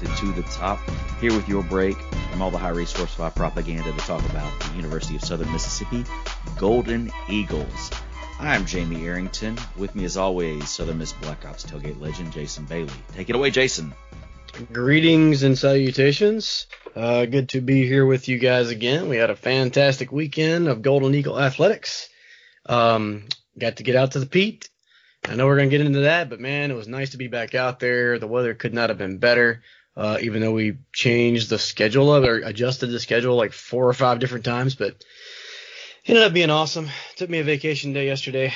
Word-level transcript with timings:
to 0.00 0.06
To 0.06 0.32
the 0.32 0.42
Top. 0.44 0.80
Here 1.20 1.32
with 1.32 1.46
your 1.46 1.62
break 1.62 1.96
from 2.30 2.40
all 2.40 2.50
the 2.50 2.56
high 2.56 2.70
resource 2.70 3.12
five 3.12 3.34
propaganda 3.34 3.92
to 3.92 3.98
talk 3.98 4.24
about 4.30 4.58
the 4.60 4.76
University 4.76 5.16
of 5.16 5.22
Southern 5.22 5.52
Mississippi 5.52 6.04
Golden 6.56 7.12
Eagles. 7.28 7.90
I'm 8.38 8.64
Jamie 8.64 9.04
Arrington. 9.04 9.58
With 9.76 9.94
me, 9.94 10.04
as 10.04 10.16
always, 10.16 10.70
Southern 10.70 10.96
Miss 10.96 11.12
Black 11.12 11.44
Ops 11.44 11.64
tailgate 11.64 12.00
legend 12.00 12.32
Jason 12.32 12.64
Bailey. 12.64 12.92
Take 13.12 13.28
it 13.28 13.36
away, 13.36 13.50
Jason. 13.50 13.92
Greetings 14.72 15.42
and 15.42 15.58
salutations. 15.58 16.66
Uh, 16.96 17.26
good 17.26 17.50
to 17.50 17.60
be 17.60 17.86
here 17.86 18.06
with 18.06 18.26
you 18.26 18.38
guys 18.38 18.70
again. 18.70 19.10
We 19.10 19.18
had 19.18 19.28
a 19.28 19.36
fantastic 19.36 20.10
weekend 20.10 20.66
of 20.66 20.80
Golden 20.80 21.14
Eagle 21.14 21.38
athletics. 21.38 22.08
Um, 22.64 23.24
got 23.58 23.76
to 23.76 23.82
get 23.82 23.96
out 23.96 24.12
to 24.12 24.18
the 24.18 24.26
Pete. 24.26 24.70
I 25.28 25.34
know 25.34 25.46
we're 25.46 25.56
gonna 25.56 25.68
get 25.68 25.82
into 25.82 26.00
that, 26.00 26.30
but 26.30 26.40
man, 26.40 26.70
it 26.70 26.74
was 26.74 26.88
nice 26.88 27.10
to 27.10 27.18
be 27.18 27.28
back 27.28 27.54
out 27.54 27.80
there. 27.80 28.18
The 28.18 28.26
weather 28.26 28.54
could 28.54 28.72
not 28.72 28.88
have 28.88 28.96
been 28.96 29.18
better. 29.18 29.62
Uh, 29.96 30.18
even 30.22 30.40
though 30.40 30.52
we 30.52 30.78
changed 30.92 31.50
the 31.50 31.58
schedule 31.58 32.14
of 32.14 32.24
or 32.24 32.36
adjusted 32.36 32.86
the 32.86 33.00
schedule 33.00 33.36
like 33.36 33.52
four 33.52 33.88
or 33.88 33.92
five 33.92 34.18
different 34.18 34.44
times, 34.44 34.74
but 34.74 34.88
it 34.88 35.04
ended 36.06 36.24
up 36.24 36.32
being 36.32 36.50
awesome. 36.50 36.88
Took 37.16 37.28
me 37.28 37.40
a 37.40 37.44
vacation 37.44 37.92
day 37.92 38.06
yesterday, 38.06 38.54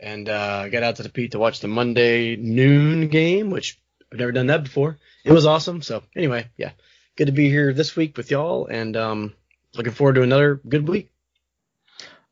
and 0.00 0.28
uh, 0.28 0.68
got 0.68 0.82
out 0.82 0.96
to 0.96 1.02
the 1.02 1.08
Pete 1.08 1.32
to 1.32 1.38
watch 1.38 1.60
the 1.60 1.68
Monday 1.68 2.36
noon 2.36 3.08
game, 3.08 3.50
which 3.50 3.80
I've 4.12 4.18
never 4.18 4.32
done 4.32 4.48
that 4.48 4.64
before. 4.64 4.98
It 5.24 5.32
was 5.32 5.46
awesome. 5.46 5.82
So 5.82 6.02
anyway, 6.16 6.48
yeah, 6.56 6.72
good 7.16 7.26
to 7.26 7.32
be 7.32 7.48
here 7.48 7.72
this 7.72 7.94
week 7.96 8.16
with 8.16 8.30
y'all, 8.30 8.66
and 8.66 8.96
um, 8.96 9.34
looking 9.74 9.92
forward 9.92 10.14
to 10.14 10.22
another 10.22 10.60
good 10.68 10.88
week. 10.88 11.10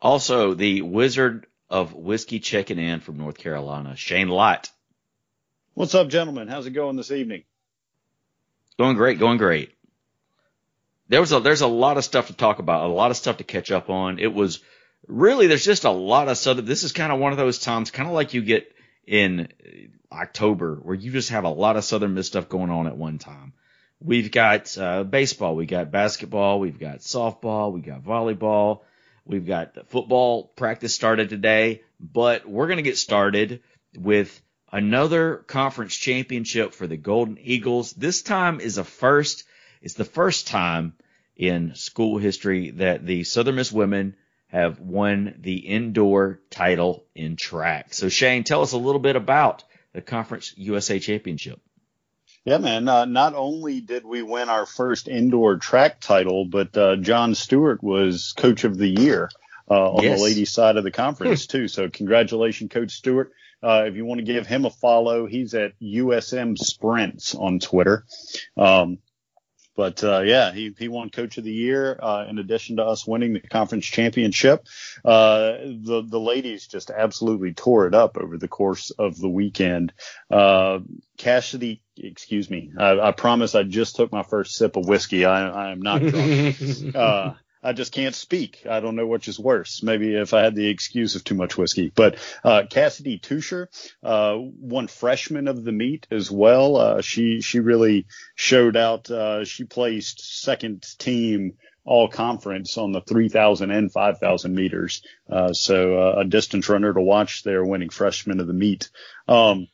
Also, 0.02 0.54
the 0.54 0.82
Wizard 0.82 1.46
of 1.68 1.94
Whiskey 1.94 2.40
checking 2.40 2.78
in 2.78 3.00
from 3.00 3.16
North 3.16 3.38
Carolina, 3.38 3.96
Shane 3.96 4.28
Lott. 4.28 4.70
What's 5.74 5.94
up, 5.94 6.08
gentlemen? 6.08 6.48
How's 6.48 6.66
it 6.66 6.72
going 6.72 6.96
this 6.96 7.12
evening? 7.12 7.44
Going 8.80 8.96
great, 8.96 9.18
going 9.18 9.36
great. 9.36 9.74
There 11.08 11.20
was 11.20 11.32
a 11.32 11.40
there's 11.40 11.60
a 11.60 11.66
lot 11.66 11.98
of 11.98 12.04
stuff 12.04 12.28
to 12.28 12.32
talk 12.32 12.60
about, 12.60 12.88
a 12.88 12.88
lot 12.90 13.10
of 13.10 13.18
stuff 13.18 13.36
to 13.36 13.44
catch 13.44 13.70
up 13.70 13.90
on. 13.90 14.18
It 14.18 14.32
was 14.32 14.60
really 15.06 15.48
there's 15.48 15.66
just 15.66 15.84
a 15.84 15.90
lot 15.90 16.28
of 16.28 16.38
stuff. 16.38 16.56
This 16.56 16.82
is 16.82 16.92
kind 16.92 17.12
of 17.12 17.18
one 17.18 17.32
of 17.32 17.36
those 17.36 17.58
times, 17.58 17.90
kind 17.90 18.08
of 18.08 18.14
like 18.14 18.32
you 18.32 18.40
get 18.40 18.74
in 19.06 19.48
October, 20.10 20.76
where 20.76 20.94
you 20.94 21.12
just 21.12 21.28
have 21.28 21.44
a 21.44 21.50
lot 21.50 21.76
of 21.76 21.84
Southern 21.84 22.14
Miss 22.14 22.28
stuff 22.28 22.48
going 22.48 22.70
on 22.70 22.86
at 22.86 22.96
one 22.96 23.18
time. 23.18 23.52
We've 24.00 24.30
got 24.30 24.78
uh, 24.78 25.04
baseball, 25.04 25.56
we 25.56 25.66
got 25.66 25.90
basketball, 25.90 26.58
we've 26.58 26.80
got 26.80 27.00
softball, 27.00 27.72
we 27.72 27.82
got 27.82 28.02
volleyball, 28.02 28.80
we've 29.26 29.46
got 29.46 29.90
football 29.90 30.44
practice 30.56 30.94
started 30.94 31.28
today, 31.28 31.82
but 32.00 32.48
we're 32.48 32.68
gonna 32.68 32.80
get 32.80 32.96
started 32.96 33.60
with 33.94 34.40
another 34.72 35.36
conference 35.46 35.94
championship 35.96 36.74
for 36.74 36.86
the 36.86 36.96
Golden 36.96 37.38
Eagles. 37.40 37.92
This 37.92 38.22
time 38.22 38.60
is 38.60 38.78
a 38.78 38.84
first. 38.84 39.44
It's 39.82 39.94
the 39.94 40.04
first 40.04 40.46
time 40.48 40.94
in 41.36 41.74
school 41.74 42.18
history 42.18 42.70
that 42.72 43.06
the 43.06 43.24
Southern 43.24 43.56
Miss 43.56 43.72
women 43.72 44.16
have 44.48 44.80
won 44.80 45.36
the 45.40 45.56
indoor 45.58 46.40
title 46.50 47.04
in 47.14 47.36
track. 47.36 47.94
So 47.94 48.08
Shane, 48.08 48.44
tell 48.44 48.62
us 48.62 48.72
a 48.72 48.78
little 48.78 49.00
bit 49.00 49.16
about 49.16 49.64
the 49.92 50.02
Conference 50.02 50.52
USA 50.56 50.98
Championship. 50.98 51.60
Yeah, 52.44 52.58
man. 52.58 52.88
Uh, 52.88 53.04
not 53.04 53.34
only 53.34 53.80
did 53.80 54.04
we 54.04 54.22
win 54.22 54.48
our 54.48 54.66
first 54.66 55.08
indoor 55.08 55.56
track 55.56 56.00
title, 56.00 56.46
but 56.46 56.76
uh, 56.76 56.96
John 56.96 57.34
Stewart 57.34 57.82
was 57.82 58.32
Coach 58.36 58.64
of 58.64 58.76
the 58.76 58.88
Year 58.88 59.30
uh, 59.70 59.92
on 59.92 60.02
Yes. 60.02 60.18
the 60.18 60.24
ladies' 60.24 60.50
side 60.50 60.76
of 60.76 60.84
the 60.84 60.90
conference 60.90 61.46
too. 61.48 61.68
So 61.68 61.88
congratulations, 61.88 62.72
Coach 62.72 62.92
Stewart. 62.92 63.32
Uh, 63.62 63.84
if 63.86 63.96
you 63.96 64.04
want 64.04 64.18
to 64.18 64.24
give 64.24 64.46
him 64.46 64.64
a 64.64 64.70
follow, 64.70 65.26
he's 65.26 65.54
at 65.54 65.78
USM 65.80 66.56
Sprints 66.56 67.34
on 67.34 67.58
Twitter. 67.58 68.06
Um, 68.56 68.98
but 69.80 70.04
uh, 70.04 70.20
yeah, 70.20 70.52
he 70.52 70.74
he 70.78 70.88
won 70.88 71.08
Coach 71.08 71.38
of 71.38 71.44
the 71.44 71.52
Year 71.52 71.98
uh, 72.02 72.26
in 72.28 72.38
addition 72.38 72.76
to 72.76 72.84
us 72.84 73.06
winning 73.06 73.32
the 73.32 73.40
conference 73.40 73.86
championship. 73.86 74.66
Uh, 75.02 75.52
the 75.62 76.04
the 76.06 76.20
ladies 76.20 76.66
just 76.66 76.90
absolutely 76.90 77.54
tore 77.54 77.86
it 77.86 77.94
up 77.94 78.18
over 78.18 78.36
the 78.36 78.46
course 78.46 78.90
of 78.90 79.18
the 79.18 79.28
weekend. 79.28 79.94
Uh, 80.30 80.80
Cassidy, 81.16 81.82
excuse 81.96 82.50
me, 82.50 82.72
I, 82.78 83.00
I 83.00 83.12
promise 83.12 83.54
I 83.54 83.62
just 83.62 83.96
took 83.96 84.12
my 84.12 84.22
first 84.22 84.54
sip 84.54 84.76
of 84.76 84.86
whiskey. 84.86 85.24
I, 85.24 85.48
I 85.48 85.72
am 85.72 85.80
not 85.80 86.02
drunk. 86.02 86.94
I 87.62 87.72
just 87.72 87.92
can't 87.92 88.14
speak. 88.14 88.66
I 88.68 88.80
don't 88.80 88.96
know 88.96 89.06
which 89.06 89.28
is 89.28 89.38
worse. 89.38 89.82
Maybe 89.82 90.14
if 90.14 90.32
I 90.32 90.42
had 90.42 90.54
the 90.54 90.68
excuse 90.68 91.14
of 91.14 91.24
too 91.24 91.34
much 91.34 91.58
whiskey. 91.58 91.92
But 91.94 92.16
uh, 92.42 92.62
Cassidy 92.68 93.18
Tusher 93.18 93.68
uh, 94.02 94.36
won 94.38 94.86
freshman 94.86 95.46
of 95.46 95.62
the 95.62 95.72
meet 95.72 96.06
as 96.10 96.30
well. 96.30 96.76
Uh, 96.76 97.02
she 97.02 97.42
she 97.42 97.60
really 97.60 98.06
showed 98.34 98.76
out. 98.76 99.10
Uh, 99.10 99.44
she 99.44 99.64
placed 99.64 100.42
second 100.42 100.86
team 100.98 101.54
all 101.84 102.08
conference 102.08 102.78
on 102.78 102.92
the 102.92 103.00
3,000 103.00 103.70
and 103.70 103.90
5,000 103.90 104.54
meters. 104.54 105.02
Uh, 105.30 105.52
so 105.52 105.98
uh, 105.98 106.20
a 106.20 106.24
distance 106.24 106.68
runner 106.68 106.92
to 106.92 107.00
watch 107.00 107.42
there, 107.42 107.64
winning 107.64 107.88
freshman 107.88 108.40
of 108.40 108.46
the 108.46 108.52
meet. 108.52 108.90
Um, 109.26 109.66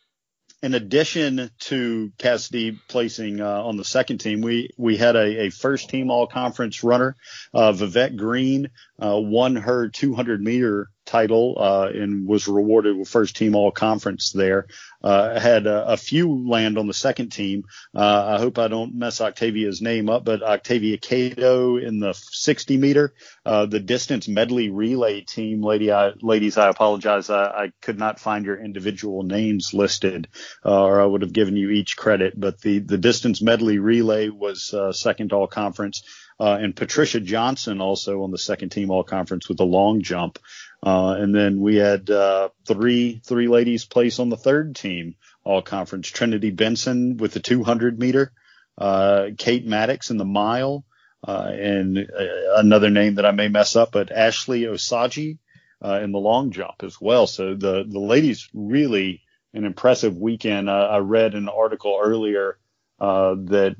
in 0.63 0.75
addition 0.75 1.51
to 1.61 2.13
Cassidy 2.19 2.79
placing 2.89 3.41
uh, 3.41 3.63
on 3.63 3.77
the 3.77 3.85
second 3.85 4.19
team, 4.19 4.41
we 4.41 4.71
we 4.77 4.97
had 4.97 5.17
a, 5.17 5.47
a 5.47 5.51
first 5.51 5.91
team 5.91 6.11
all 6.11 6.27
conference 6.27 6.83
runner, 6.83 7.17
uh, 7.53 7.73
Vivette 7.73 8.17
Green, 8.17 8.71
uh, 8.99 9.19
won 9.21 9.57
her 9.57 9.89
200 9.89 10.43
meter 10.43 10.89
title 11.07 11.57
uh, 11.59 11.89
and 11.89 12.27
was 12.27 12.49
rewarded 12.49 12.97
with 12.97 13.09
first 13.09 13.37
team 13.37 13.55
all 13.55 13.71
conference 13.71 14.33
there. 14.33 14.67
Uh, 15.03 15.39
had 15.39 15.67
a, 15.67 15.93
a 15.93 15.97
few 15.97 16.49
land 16.49 16.77
on 16.77 16.89
the 16.89 16.95
second 16.95 17.31
team. 17.31 17.65
Uh, 17.95 18.37
I 18.37 18.39
hope 18.39 18.59
I 18.59 18.67
don't 18.67 18.95
mess 18.95 19.21
Octavia's 19.21 19.81
name 19.81 20.11
up, 20.11 20.25
but 20.25 20.43
Octavia 20.43 20.99
Cato 20.99 21.77
in 21.77 22.01
the 22.01 22.13
60 22.13 22.77
meter, 22.77 23.15
uh, 23.45 23.67
the 23.67 23.79
distance 23.79 24.27
medley 24.27 24.69
relay 24.69 25.21
team, 25.21 25.63
lady, 25.63 25.93
I, 25.93 26.13
ladies, 26.23 26.59
I 26.59 26.69
apologize. 26.69 27.31
I, 27.31 27.45
I 27.45 27.73
could 27.81 27.99
not 27.99 28.19
find 28.19 28.45
your 28.45 28.59
individual 28.59 29.23
names 29.23 29.73
listed, 29.73 30.29
uh, 30.65 30.85
or 30.85 31.01
I 31.01 31.05
would 31.05 31.23
have 31.23 31.33
given 31.33 31.57
you 31.57 31.71
each 31.71 31.97
credit, 31.97 32.35
but 32.39 32.61
the, 32.61 32.81
the 32.81 32.99
distance 32.99 33.41
medley 33.41 33.79
relay 33.79 34.29
was, 34.29 34.75
uh, 34.75 34.93
second 34.93 35.33
all 35.33 35.47
conference. 35.47 36.03
And 36.39 36.77
Patricia 36.77 37.21
Johnson 37.21 37.81
also 37.81 38.23
on 38.23 38.31
the 38.31 38.39
second 38.39 38.71
team 38.71 38.91
all 38.91 39.05
conference 39.05 39.49
with 39.49 39.57
the 39.57 39.65
long 39.65 40.03
jump. 40.03 40.39
Uh, 40.83 41.17
and 41.19 41.35
then 41.35 41.61
we 41.61 41.77
had, 41.77 42.09
uh, 42.11 42.49
three, 42.67 43.21
three 43.25 43.49
ladies 43.49 43.85
place 43.85 44.19
on 44.19 44.29
the 44.29 44.37
third 44.37 44.77
team 44.77 45.15
all 45.45 45.63
conference. 45.63 46.09
Trinity 46.09 46.51
Benson 46.51 47.17
with 47.17 47.33
the 47.33 47.41
200 47.41 47.99
meter, 47.99 48.33
uh, 48.79 49.29
Kate 49.39 49.67
Maddox 49.67 50.11
in 50.11 50.17
the 50.17 50.25
mile, 50.25 50.85
uh, 51.27 51.51
and 51.53 51.99
uh, 51.99 52.57
another 52.57 52.91
name 52.91 53.17
that 53.17 53.27
I 53.27 53.31
may 53.31 53.49
mess 53.49 53.77
up, 53.77 53.93
but 53.93 54.13
Ashley 54.13 54.63
Osagi, 54.63 55.39
uh, 55.85 56.01
in 56.03 56.13
the 56.13 56.19
long 56.19 56.51
jump 56.51 56.83
as 56.83 57.01
well. 57.01 57.27
So 57.27 57.55
the, 57.55 57.85
the 57.87 58.01
ladies 58.01 58.49
really 58.55 59.23
an 59.55 59.65
impressive 59.65 60.17
weekend. 60.17 60.71
I 60.71 60.99
read 60.99 61.35
an 61.35 61.49
article 61.49 61.99
earlier, 62.03 62.59
that 62.99 63.77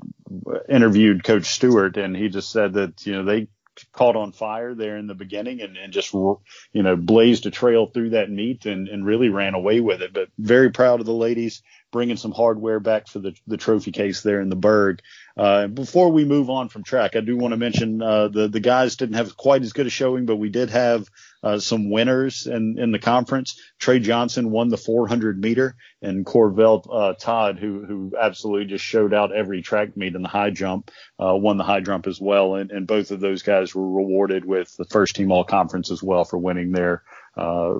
interviewed 0.69 1.23
Coach 1.23 1.45
Stewart, 1.45 1.97
and 1.97 2.15
he 2.15 2.29
just 2.29 2.51
said 2.51 2.73
that 2.73 3.05
you 3.05 3.13
know 3.13 3.23
they 3.23 3.47
caught 3.91 4.15
on 4.15 4.31
fire 4.31 4.73
there 4.73 4.97
in 4.97 5.07
the 5.07 5.15
beginning 5.15 5.61
and, 5.61 5.77
and 5.77 5.93
just 5.93 6.13
you 6.13 6.39
know 6.73 6.95
blazed 6.95 7.45
a 7.45 7.51
trail 7.51 7.87
through 7.87 8.11
that 8.11 8.29
meet 8.29 8.65
and, 8.65 8.87
and 8.87 9.05
really 9.05 9.29
ran 9.29 9.53
away 9.53 9.79
with 9.79 10.01
it. 10.01 10.13
But 10.13 10.29
very 10.37 10.71
proud 10.71 10.99
of 10.99 11.05
the 11.05 11.13
ladies 11.13 11.61
bringing 11.91 12.17
some 12.17 12.31
hardware 12.31 12.79
back 12.79 13.07
for 13.07 13.19
the, 13.19 13.35
the 13.47 13.57
trophy 13.57 13.91
case 13.91 14.21
there 14.21 14.41
in 14.41 14.49
the 14.49 14.55
Berg. 14.55 15.01
Uh, 15.35 15.67
before 15.67 16.11
we 16.11 16.25
move 16.25 16.49
on 16.49 16.69
from 16.69 16.83
track, 16.83 17.15
I 17.15 17.21
do 17.21 17.37
want 17.37 17.53
to 17.53 17.57
mention 17.57 18.01
uh, 18.01 18.27
the 18.27 18.47
the 18.47 18.59
guys 18.59 18.95
didn't 18.95 19.15
have 19.15 19.37
quite 19.37 19.61
as 19.61 19.73
good 19.73 19.87
a 19.87 19.89
showing, 19.89 20.25
but 20.25 20.37
we 20.37 20.49
did 20.49 20.69
have 20.69 21.07
uh, 21.43 21.59
some 21.59 21.89
winners 21.89 22.47
in, 22.47 22.77
in 22.79 22.91
the 22.91 22.99
conference. 22.99 23.59
Trey 23.79 23.99
Johnson 23.99 24.51
won 24.51 24.69
the 24.69 24.77
400 24.77 25.39
meter, 25.39 25.75
and 26.01 26.25
Corvell 26.25 26.87
uh, 26.91 27.13
Todd, 27.13 27.59
who 27.59 27.85
who 27.85 28.11
absolutely 28.19 28.65
just 28.65 28.83
showed 28.83 29.13
out 29.13 29.35
every 29.35 29.61
track 29.61 29.95
meet 29.95 30.15
in 30.15 30.21
the 30.23 30.27
high 30.27 30.49
jump, 30.49 30.91
uh, 31.19 31.35
won 31.35 31.57
the 31.57 31.63
high 31.63 31.81
jump 31.81 32.07
as 32.07 32.19
well. 32.19 32.55
And, 32.55 32.71
and 32.71 32.87
both 32.87 33.11
of 33.11 33.19
those 33.19 33.43
guys 33.43 33.73
were 33.73 33.89
rewarded 33.89 34.43
with 34.43 34.75
the 34.75 34.85
first 34.85 35.15
team 35.15 35.31
all 35.31 35.43
conference 35.43 35.91
as 35.91 36.01
well 36.01 36.25
for 36.25 36.37
winning 36.37 36.71
their 36.71 37.03
uh, 37.37 37.75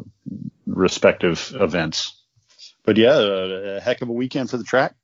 respective 0.66 1.52
events. 1.60 2.17
But 2.88 2.96
yeah, 2.96 3.18
a, 3.18 3.76
a 3.76 3.80
heck 3.82 4.02
of 4.02 4.08
a 4.08 4.14
weekend 4.14 4.50
for 4.50 4.56
the 4.56 4.64
track. 4.64 4.96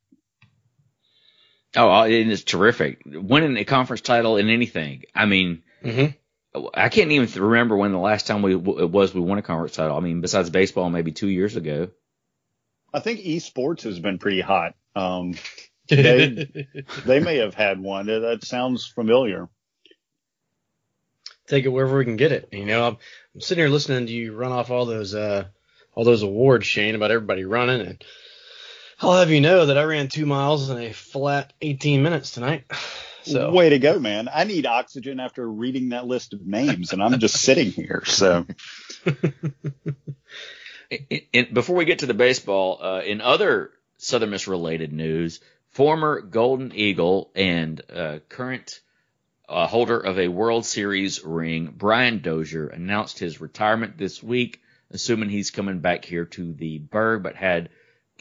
Oh, 1.76 2.04
it 2.04 2.12
is 2.28 2.42
terrific. 2.42 3.02
Winning 3.04 3.58
a 3.58 3.64
conference 3.66 4.00
title 4.00 4.38
in 4.38 4.48
anything. 4.48 5.02
I 5.14 5.26
mean, 5.26 5.62
Mhm. 5.84 6.16
I 6.72 6.88
can't 6.88 7.10
even 7.12 7.42
remember 7.42 7.76
when 7.76 7.92
the 7.92 7.98
last 7.98 8.26
time 8.26 8.40
we 8.40 8.54
it 8.54 8.58
was 8.90 9.12
we 9.12 9.20
won 9.20 9.36
a 9.36 9.42
conference 9.42 9.74
title. 9.76 9.98
I 9.98 10.00
mean, 10.00 10.22
besides 10.22 10.48
baseball, 10.48 10.88
maybe 10.88 11.12
two 11.12 11.28
years 11.28 11.56
ago. 11.56 11.88
I 12.94 13.00
think 13.00 13.20
esports 13.20 13.82
has 13.82 13.98
been 13.98 14.18
pretty 14.18 14.40
hot. 14.40 14.76
Um, 14.96 15.34
they, 15.88 16.66
they 17.04 17.20
may 17.20 17.36
have 17.38 17.52
had 17.54 17.80
one. 17.80 18.06
That 18.06 18.44
sounds 18.44 18.86
familiar. 18.86 19.50
Take 21.48 21.66
it 21.66 21.68
wherever 21.68 21.98
we 21.98 22.06
can 22.06 22.16
get 22.16 22.32
it. 22.32 22.48
You 22.50 22.64
know, 22.64 22.86
I'm, 22.86 22.96
I'm 23.34 23.40
sitting 23.42 23.60
here 23.62 23.68
listening 23.68 24.06
to 24.06 24.12
you 24.12 24.32
run 24.34 24.52
off 24.52 24.70
all 24.70 24.86
those 24.86 25.14
uh, 25.14 25.48
all 25.94 26.04
those 26.04 26.22
awards, 26.22 26.66
Shane, 26.66 26.94
about 26.94 27.10
everybody 27.10 27.44
running, 27.44 27.80
and 27.80 28.04
I'll 29.00 29.18
have 29.18 29.30
you 29.30 29.40
know 29.40 29.66
that 29.66 29.78
I 29.78 29.84
ran 29.84 30.08
two 30.08 30.26
miles 30.26 30.70
in 30.70 30.78
a 30.78 30.92
flat 30.92 31.52
18 31.60 32.02
minutes 32.02 32.32
tonight. 32.32 32.64
So 33.26 33.50
way 33.52 33.70
to 33.70 33.78
go, 33.78 33.98
man! 33.98 34.28
I 34.30 34.44
need 34.44 34.66
oxygen 34.66 35.18
after 35.18 35.50
reading 35.50 35.88
that 35.88 36.06
list 36.06 36.34
of 36.34 36.46
names, 36.46 36.92
and 36.92 37.02
I'm 37.02 37.18
just 37.20 37.40
sitting 37.40 37.70
here. 37.70 38.02
So. 38.04 38.44
in, 40.90 41.20
in, 41.32 41.54
before 41.54 41.74
we 41.74 41.86
get 41.86 42.00
to 42.00 42.06
the 42.06 42.12
baseball, 42.12 42.80
uh, 42.82 43.00
in 43.00 43.22
other 43.22 43.70
Southern 43.96 44.28
Miss 44.28 44.46
related 44.46 44.92
news, 44.92 45.40
former 45.70 46.20
Golden 46.20 46.72
Eagle 46.74 47.30
and 47.34 47.80
uh, 47.90 48.18
current 48.28 48.80
uh, 49.48 49.66
holder 49.66 49.98
of 49.98 50.18
a 50.18 50.28
World 50.28 50.64
Series 50.64 51.24
ring, 51.24 51.72
Brian 51.76 52.20
Dozier, 52.20 52.68
announced 52.68 53.18
his 53.18 53.40
retirement 53.40 53.98
this 53.98 54.22
week, 54.22 54.60
assuming 54.90 55.28
he's 55.28 55.50
coming 55.50 55.80
back 55.80 56.04
here 56.04 56.24
to 56.24 56.52
the 56.52 56.78
Burgh, 56.78 57.22
but 57.22 57.36
had 57.36 57.70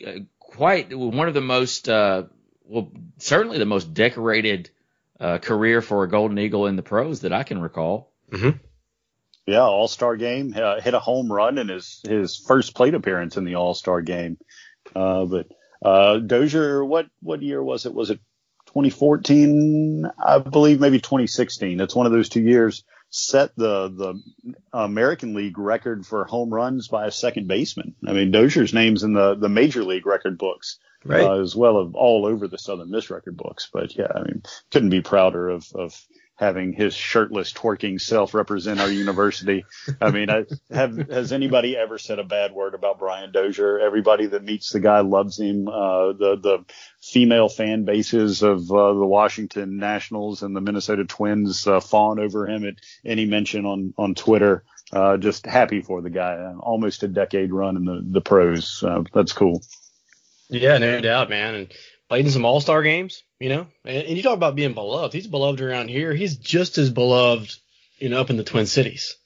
uh, 0.05 0.11
quite 0.39 0.95
one 0.95 1.27
of 1.27 1.33
the 1.33 1.41
most, 1.41 1.89
uh, 1.89 2.23
well, 2.65 2.91
certainly 3.17 3.57
the 3.57 3.65
most 3.65 3.93
decorated 3.93 4.69
uh, 5.19 5.37
career 5.37 5.81
for 5.81 6.03
a 6.03 6.09
Golden 6.09 6.39
Eagle 6.39 6.67
in 6.67 6.75
the 6.75 6.83
pros 6.83 7.21
that 7.21 7.33
I 7.33 7.43
can 7.43 7.61
recall. 7.61 8.11
Mm-hmm. 8.31 8.57
Yeah, 9.45 9.61
All 9.61 9.87
Star 9.87 10.15
game, 10.15 10.53
uh, 10.55 10.79
hit 10.79 10.93
a 10.93 10.99
home 10.99 11.31
run 11.31 11.57
in 11.57 11.67
his 11.67 12.01
his 12.07 12.37
first 12.37 12.75
plate 12.75 12.93
appearance 12.93 13.35
in 13.35 13.43
the 13.43 13.55
All 13.55 13.73
Star 13.73 14.01
game. 14.01 14.37
Uh, 14.95 15.25
but 15.25 15.47
uh, 15.83 16.19
Dozier, 16.19 16.83
what 16.83 17.07
what 17.21 17.41
year 17.41 17.61
was 17.61 17.85
it? 17.85 17.93
Was 17.93 18.09
it 18.09 18.19
2014? 18.67 20.09
I 20.25 20.37
believe 20.39 20.79
maybe 20.79 20.99
2016. 20.99 21.81
It's 21.81 21.95
one 21.95 22.05
of 22.05 22.13
those 22.13 22.29
two 22.29 22.41
years. 22.41 22.83
Set 23.15 23.55
the 23.55 23.89
the 23.89 24.55
American 24.73 25.35
League 25.35 25.59
record 25.59 26.03
for 26.03 26.25
home 26.25 26.51
runs 26.51 26.87
by 26.87 27.05
a 27.05 27.11
second 27.11 27.47
baseman. 27.47 27.93
I 28.07 28.13
mean, 28.13 28.31
Dozier's 28.31 28.73
name's 28.73 29.03
in 29.03 29.13
the 29.13 29.35
the 29.35 29.49
Major 29.49 29.83
League 29.83 30.07
record 30.07 30.39
books 30.39 30.79
right. 31.05 31.23
uh, 31.23 31.39
as 31.39 31.55
well 31.55 31.77
of 31.77 31.95
all 31.95 32.25
over 32.25 32.47
the 32.47 32.57
Southern 32.57 32.89
Miss 32.89 33.09
record 33.09 33.37
books. 33.37 33.69
But 33.71 33.95
yeah, 33.95 34.07
I 34.13 34.23
mean, 34.23 34.43
couldn't 34.71 34.89
be 34.89 35.01
prouder 35.01 35.49
of, 35.49 35.65
of 35.75 35.99
having 36.35 36.73
his 36.73 36.93
shirtless 36.95 37.53
twerking 37.53 38.01
self 38.01 38.33
represent 38.33 38.79
our 38.79 38.89
university. 38.89 39.65
I 40.01 40.11
mean, 40.11 40.29
I, 40.29 40.45
have 40.71 40.97
has 41.09 41.31
anybody 41.31 41.77
ever 41.77 41.97
said 41.97 42.19
a 42.19 42.23
bad 42.23 42.53
word 42.53 42.73
about 42.73 42.99
Brian 42.99 43.31
Dozier? 43.31 43.79
Everybody 43.79 44.27
that 44.27 44.43
meets 44.43 44.71
the 44.71 44.79
guy 44.79 45.01
loves 45.01 45.39
him. 45.39 45.67
Uh, 45.67 46.13
the 46.13 46.37
the 46.41 46.65
female 47.03 47.49
fan 47.49 47.83
bases 47.83 48.43
of 48.43 48.71
uh, 48.71 48.93
the 48.93 49.05
Washington 49.05 49.77
Nationals 49.77 50.41
and 50.41 50.55
the 50.55 50.61
Minnesota 50.61 51.03
Twins 51.03 51.67
uh, 51.67 51.81
fawn 51.81 52.17
over 52.17 52.47
him 52.47 52.65
at 52.65 52.75
any 53.05 53.25
mention 53.25 53.65
on 53.65 53.93
on 53.97 54.15
Twitter. 54.15 54.63
Uh, 54.91 55.17
just 55.17 55.45
happy 55.45 55.81
for 55.81 56.01
the 56.01 56.09
guy. 56.09 56.53
Almost 56.59 57.03
a 57.03 57.07
decade 57.09 57.51
run 57.51 57.75
in 57.75 57.85
the 57.85 58.01
the 58.03 58.21
pros. 58.21 58.81
Uh, 58.81 59.03
that's 59.13 59.33
cool. 59.33 59.61
Yeah, 60.49 60.77
no 60.77 61.01
doubt, 61.01 61.29
man. 61.29 61.55
And 61.55 61.73
played 62.07 62.25
in 62.25 62.31
some 62.31 62.45
All 62.45 62.61
Star 62.61 62.83
games, 62.83 63.23
you 63.39 63.49
know. 63.49 63.67
And, 63.83 64.07
and, 64.07 64.17
you 64.17 64.23
talk 64.23 64.35
about 64.35 64.55
being 64.55 64.73
beloved. 64.73 65.13
He's 65.13 65.27
beloved 65.27 65.61
around 65.61 65.89
here. 65.89 66.13
He's 66.13 66.37
just 66.37 66.77
as 66.77 66.89
beloved, 66.89 67.53
you 67.97 68.09
know, 68.09 68.21
up 68.21 68.29
in 68.29 68.37
the 68.37 68.43
Twin 68.43 68.65
Cities. 68.65 69.17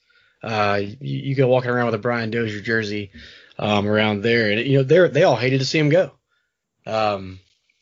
Uh, 0.42 0.80
you, 0.82 0.96
you 1.00 1.34
go 1.34 1.48
walking 1.48 1.70
around 1.70 1.86
with 1.86 1.96
a 1.96 1.98
Brian 1.98 2.30
Dozier 2.30 2.60
jersey 2.60 3.12
um, 3.58 3.86
around 3.86 4.22
there, 4.22 4.50
and 4.50 4.66
you 4.66 4.78
know 4.78 4.84
they 4.84 5.08
they 5.08 5.22
all 5.22 5.36
hated 5.36 5.60
to 5.60 5.66
see 5.66 5.78
him 5.78 5.90
go. 5.90 6.12
Um, 6.86 7.40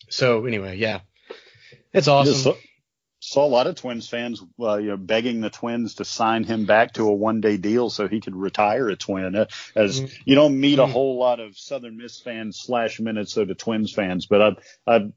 so 0.08 0.46
anyway, 0.46 0.76
yeah, 0.76 1.00
it's 1.92 2.08
awesome 2.08 2.54
saw 3.26 3.44
a 3.44 3.48
lot 3.48 3.66
of 3.66 3.74
Twins 3.74 4.08
fans, 4.08 4.42
uh, 4.60 4.76
you 4.76 4.88
know, 4.88 4.96
begging 4.96 5.40
the 5.40 5.50
Twins 5.50 5.94
to 5.96 6.04
sign 6.04 6.44
him 6.44 6.64
back 6.64 6.92
to 6.92 7.08
a 7.08 7.12
one-day 7.12 7.56
deal 7.56 7.90
so 7.90 8.06
he 8.06 8.20
could 8.20 8.36
retire 8.36 8.88
a 8.88 8.96
Twin. 8.96 9.34
Uh, 9.34 9.46
as 9.74 10.00
mm-hmm. 10.00 10.22
you 10.24 10.36
don't 10.36 10.58
meet 10.58 10.78
a 10.78 10.82
mm-hmm. 10.82 10.92
whole 10.92 11.18
lot 11.18 11.40
of 11.40 11.58
Southern 11.58 11.96
Miss 11.96 12.20
fans 12.20 12.58
slash 12.58 13.00
Minnesota 13.00 13.54
Twins 13.54 13.92
fans, 13.92 14.26
but 14.26 14.42
I'm, 14.42 14.56
I'm 14.86 15.12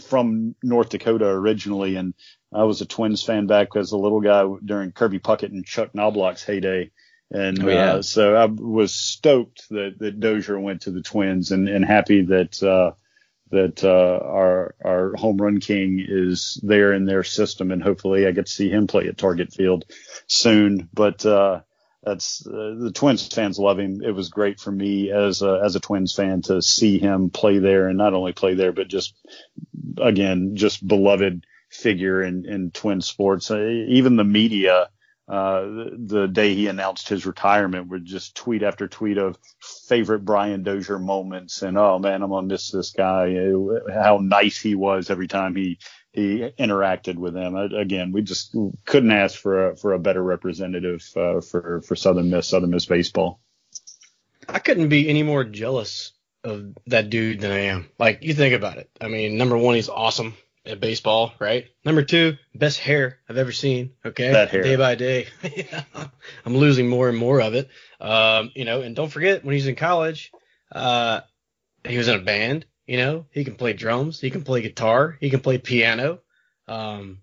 from 0.00 0.56
North 0.62 0.88
Dakota 0.88 1.26
originally, 1.26 1.94
and 1.96 2.14
I 2.52 2.64
was 2.64 2.80
a 2.80 2.86
Twins 2.86 3.22
fan 3.22 3.46
back 3.46 3.76
as 3.76 3.92
a 3.92 3.98
little 3.98 4.20
guy 4.20 4.44
during 4.64 4.90
Kirby 4.90 5.20
Puckett 5.20 5.52
and 5.52 5.64
Chuck 5.64 5.92
Knobloch's 5.94 6.42
heyday. 6.42 6.90
And 7.30 7.62
oh, 7.62 7.68
yeah. 7.68 7.92
uh, 7.92 8.02
so 8.02 8.34
I 8.34 8.44
was 8.46 8.92
stoked 8.92 9.68
that, 9.70 9.94
that 10.00 10.20
Dozier 10.20 10.58
went 10.58 10.82
to 10.82 10.90
the 10.90 11.00
Twins 11.00 11.50
and, 11.50 11.68
and 11.68 11.84
happy 11.84 12.22
that 12.26 12.62
uh, 12.62 12.92
that 13.52 13.84
uh, 13.84 14.18
our 14.24 14.74
our 14.84 15.14
home 15.14 15.36
run 15.36 15.60
king 15.60 16.04
is 16.06 16.58
there 16.62 16.92
in 16.92 17.04
their 17.04 17.22
system, 17.22 17.70
and 17.70 17.82
hopefully 17.82 18.26
I 18.26 18.32
get 18.32 18.46
to 18.46 18.52
see 18.52 18.70
him 18.70 18.86
play 18.86 19.06
at 19.08 19.18
Target 19.18 19.52
Field 19.52 19.84
soon. 20.26 20.88
But 20.92 21.24
uh, 21.24 21.60
that's 22.02 22.44
uh, 22.46 22.74
the 22.78 22.92
Twins 22.92 23.28
fans 23.28 23.58
love 23.58 23.78
him. 23.78 24.02
It 24.02 24.12
was 24.12 24.30
great 24.30 24.58
for 24.58 24.72
me 24.72 25.12
as 25.12 25.42
a, 25.42 25.60
as 25.64 25.76
a 25.76 25.80
Twins 25.80 26.14
fan 26.14 26.42
to 26.42 26.62
see 26.62 26.98
him 26.98 27.30
play 27.30 27.58
there, 27.58 27.88
and 27.88 27.98
not 27.98 28.14
only 28.14 28.32
play 28.32 28.54
there, 28.54 28.72
but 28.72 28.88
just 28.88 29.14
again 29.98 30.56
just 30.56 30.86
beloved 30.86 31.44
figure 31.68 32.22
in 32.22 32.46
in 32.46 32.70
Twin 32.70 33.02
sports. 33.02 33.50
Uh, 33.50 33.68
even 33.88 34.16
the 34.16 34.24
media 34.24 34.88
uh, 35.28 35.62
the, 35.96 36.28
day 36.30 36.54
he 36.54 36.66
announced 36.66 37.08
his 37.08 37.26
retirement 37.26 37.88
would 37.88 38.04
just 38.04 38.34
tweet 38.34 38.62
after 38.62 38.88
tweet 38.88 39.18
of 39.18 39.38
favorite 39.88 40.24
Brian 40.24 40.62
Dozier 40.62 40.98
moments 40.98 41.62
and 41.62 41.78
oh 41.78 41.98
man, 41.98 42.22
I'm 42.22 42.30
gonna 42.30 42.46
miss 42.46 42.70
this 42.70 42.90
guy. 42.90 43.36
How 43.92 44.18
nice 44.20 44.60
he 44.60 44.74
was 44.74 45.10
every 45.10 45.28
time 45.28 45.54
he 45.54 45.78
he 46.12 46.50
interacted 46.58 47.16
with 47.16 47.34
them. 47.34 47.54
Again, 47.56 48.12
we 48.12 48.22
just 48.22 48.54
couldn't 48.84 49.12
ask 49.12 49.38
for 49.38 49.70
a 49.70 49.76
for 49.76 49.92
a 49.92 49.98
better 49.98 50.22
representative 50.22 51.08
uh, 51.16 51.40
for 51.40 51.82
for 51.82 51.94
Southern 51.94 52.28
Miss 52.28 52.48
Southern 52.48 52.70
Miss 52.70 52.86
baseball. 52.86 53.40
I 54.48 54.58
couldn't 54.58 54.88
be 54.88 55.08
any 55.08 55.22
more 55.22 55.44
jealous 55.44 56.12
of 56.42 56.74
that 56.88 57.10
dude 57.10 57.40
than 57.40 57.52
I 57.52 57.60
am. 57.66 57.88
Like 57.98 58.24
you 58.24 58.34
think 58.34 58.54
about 58.54 58.78
it. 58.78 58.90
I 59.00 59.06
mean, 59.06 59.38
number 59.38 59.56
one, 59.56 59.76
he's 59.76 59.88
awesome 59.88 60.34
at 60.64 60.80
baseball, 60.80 61.32
right? 61.38 61.66
Number 61.84 62.02
two, 62.02 62.36
best 62.54 62.78
hair 62.78 63.18
I've 63.28 63.38
ever 63.38 63.52
seen. 63.52 63.92
Okay, 64.04 64.32
that 64.32 64.50
hair. 64.50 64.62
day 64.62 64.76
by 64.76 64.94
day, 64.94 65.26
I'm 66.44 66.56
losing 66.56 66.88
more 66.88 67.08
and 67.08 67.18
more 67.18 67.40
of 67.40 67.54
it. 67.54 67.68
Um, 68.00 68.50
you 68.54 68.64
know, 68.64 68.82
and 68.82 68.94
don't 68.94 69.10
forget 69.10 69.44
when 69.44 69.54
he's 69.54 69.66
in 69.66 69.76
college, 69.76 70.30
uh, 70.70 71.20
he 71.84 71.98
was 71.98 72.08
in 72.08 72.16
a 72.20 72.22
band. 72.22 72.66
You 72.86 72.96
know, 72.96 73.26
he 73.30 73.44
can 73.44 73.54
play 73.54 73.72
drums, 73.72 74.20
he 74.20 74.30
can 74.30 74.42
play 74.42 74.60
guitar, 74.60 75.16
he 75.20 75.30
can 75.30 75.40
play 75.40 75.58
piano. 75.58 76.20
Um, 76.68 77.18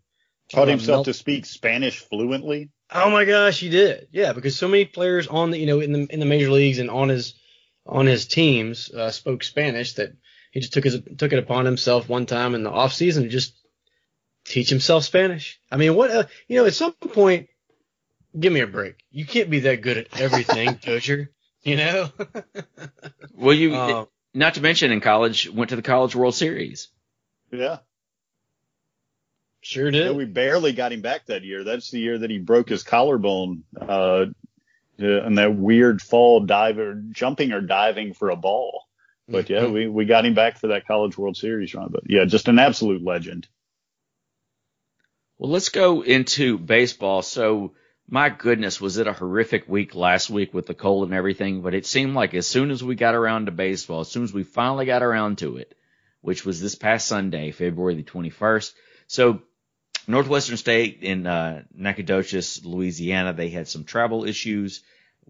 taught 0.50 0.68
himself 0.68 1.06
to 1.06 1.14
speak 1.14 1.46
Spanish 1.46 2.00
fluently. 2.00 2.70
Oh 2.92 3.10
my 3.10 3.26
gosh, 3.26 3.60
he 3.60 3.70
did. 3.70 4.08
Yeah, 4.12 4.34
because 4.34 4.56
so 4.56 4.68
many 4.68 4.86
players 4.86 5.28
on 5.28 5.52
the 5.52 5.60
you 5.60 5.66
know 5.66 5.80
in 5.80 5.92
the 5.92 6.08
in 6.10 6.20
the 6.20 6.26
major 6.26 6.50
leagues 6.50 6.80
and 6.80 6.90
on 6.90 7.10
his 7.10 7.36
on 7.86 8.06
his 8.06 8.28
teams 8.28 8.92
uh, 8.92 9.12
spoke 9.12 9.44
Spanish 9.44 9.94
that 9.94 10.14
he 10.60 10.62
just 10.62 10.74
took 10.74 10.84
his 10.84 11.02
took 11.18 11.32
it 11.32 11.40
upon 11.40 11.66
himself 11.66 12.10
one 12.10 12.26
time 12.26 12.54
in 12.54 12.64
the 12.64 12.70
off 12.70 12.94
season 12.94 13.24
to 13.24 13.30
just 13.30 13.54
teach 14.44 14.70
himself 14.70 15.06
Spanish. 15.06 15.60
I 15.72 15.78
mean, 15.78 15.96
what 15.96 16.12
uh, 16.12 16.24
you 16.48 16.58
know, 16.58 16.66
at 16.66 16.74
some 16.74 16.92
point, 16.92 17.48
give 18.38 18.52
me 18.52 18.60
a 18.60 18.68
break. 18.68 18.96
You 19.10 19.26
can't 19.26 19.50
be 19.50 19.62
that 19.62 19.82
good 19.82 19.98
at 19.98 20.20
everything, 20.20 20.74
Dozier. 20.82 21.32
You 21.64 21.78
know. 21.78 22.10
well, 23.34 23.56
you 23.56 23.76
um, 23.76 24.08
not 24.34 24.56
to 24.56 24.62
mention 24.62 24.92
in 24.92 25.00
college 25.00 25.50
went 25.50 25.70
to 25.70 25.76
the 25.78 25.82
College 25.82 26.16
World 26.16 26.36
Series. 26.36 26.90
Yeah. 27.52 27.78
Sure 29.62 29.92
did. 29.92 30.06
Yeah, 30.06 30.12
we 30.12 30.26
barely 30.26 30.72
got 30.72 30.94
him 30.94 31.02
back 31.02 31.26
that 31.28 31.44
year. 31.44 31.64
That's 31.64 31.92
the 31.92 32.00
year 32.00 32.18
that 32.18 32.30
he 32.30 32.38
broke 32.38 32.70
his 32.70 32.84
collarbone 32.84 33.64
uh, 33.80 34.28
and 34.98 35.38
that 35.38 35.56
weird 35.56 36.02
fall 36.02 36.42
diver 36.42 37.02
jumping 37.12 37.52
or 37.52 37.60
diving 37.60 38.14
for 38.14 38.30
a 38.30 38.38
ball. 38.38 38.89
But 39.30 39.50
yeah, 39.50 39.68
we, 39.68 39.88
we 39.88 40.06
got 40.06 40.26
him 40.26 40.34
back 40.34 40.58
for 40.58 40.68
that 40.68 40.88
College 40.88 41.18
World 41.18 41.38
Series 41.38 41.74
run. 41.74 41.90
But 41.92 42.04
yeah, 42.08 42.26
just 42.26 42.48
an 42.48 42.60
absolute 42.60 43.04
legend. 43.04 43.48
Well, 45.38 45.52
let's 45.52 45.70
go 45.70 46.02
into 46.02 46.58
baseball. 46.58 47.22
So, 47.22 47.74
my 48.10 48.30
goodness, 48.30 48.82
was 48.82 48.98
it 48.98 49.08
a 49.08 49.14
horrific 49.14 49.70
week 49.70 49.96
last 49.96 50.30
week 50.30 50.54
with 50.54 50.66
the 50.66 50.74
cold 50.74 51.06
and 51.06 51.14
everything? 51.14 51.62
But 51.62 51.74
it 51.74 51.86
seemed 51.86 52.14
like 52.14 52.34
as 52.34 52.48
soon 52.48 52.72
as 52.72 52.84
we 52.84 52.96
got 52.96 53.16
around 53.16 53.46
to 53.46 53.52
baseball, 53.52 54.02
as 54.02 54.10
soon 54.10 54.24
as 54.24 54.34
we 54.34 54.44
finally 54.44 54.86
got 54.86 55.04
around 55.04 55.38
to 55.38 55.58
it, 55.58 55.76
which 56.22 56.44
was 56.44 56.60
this 56.60 56.76
past 56.76 57.08
Sunday, 57.08 57.52
February 57.52 57.96
the 57.96 58.04
21st. 58.04 58.74
So, 59.08 59.42
Northwestern 60.08 60.58
State 60.58 61.04
in 61.04 61.28
uh, 61.28 61.64
Nacogdoches, 61.74 62.66
Louisiana, 62.66 63.32
they 63.32 63.50
had 63.50 63.68
some 63.68 63.84
travel 63.84 64.26
issues. 64.26 64.82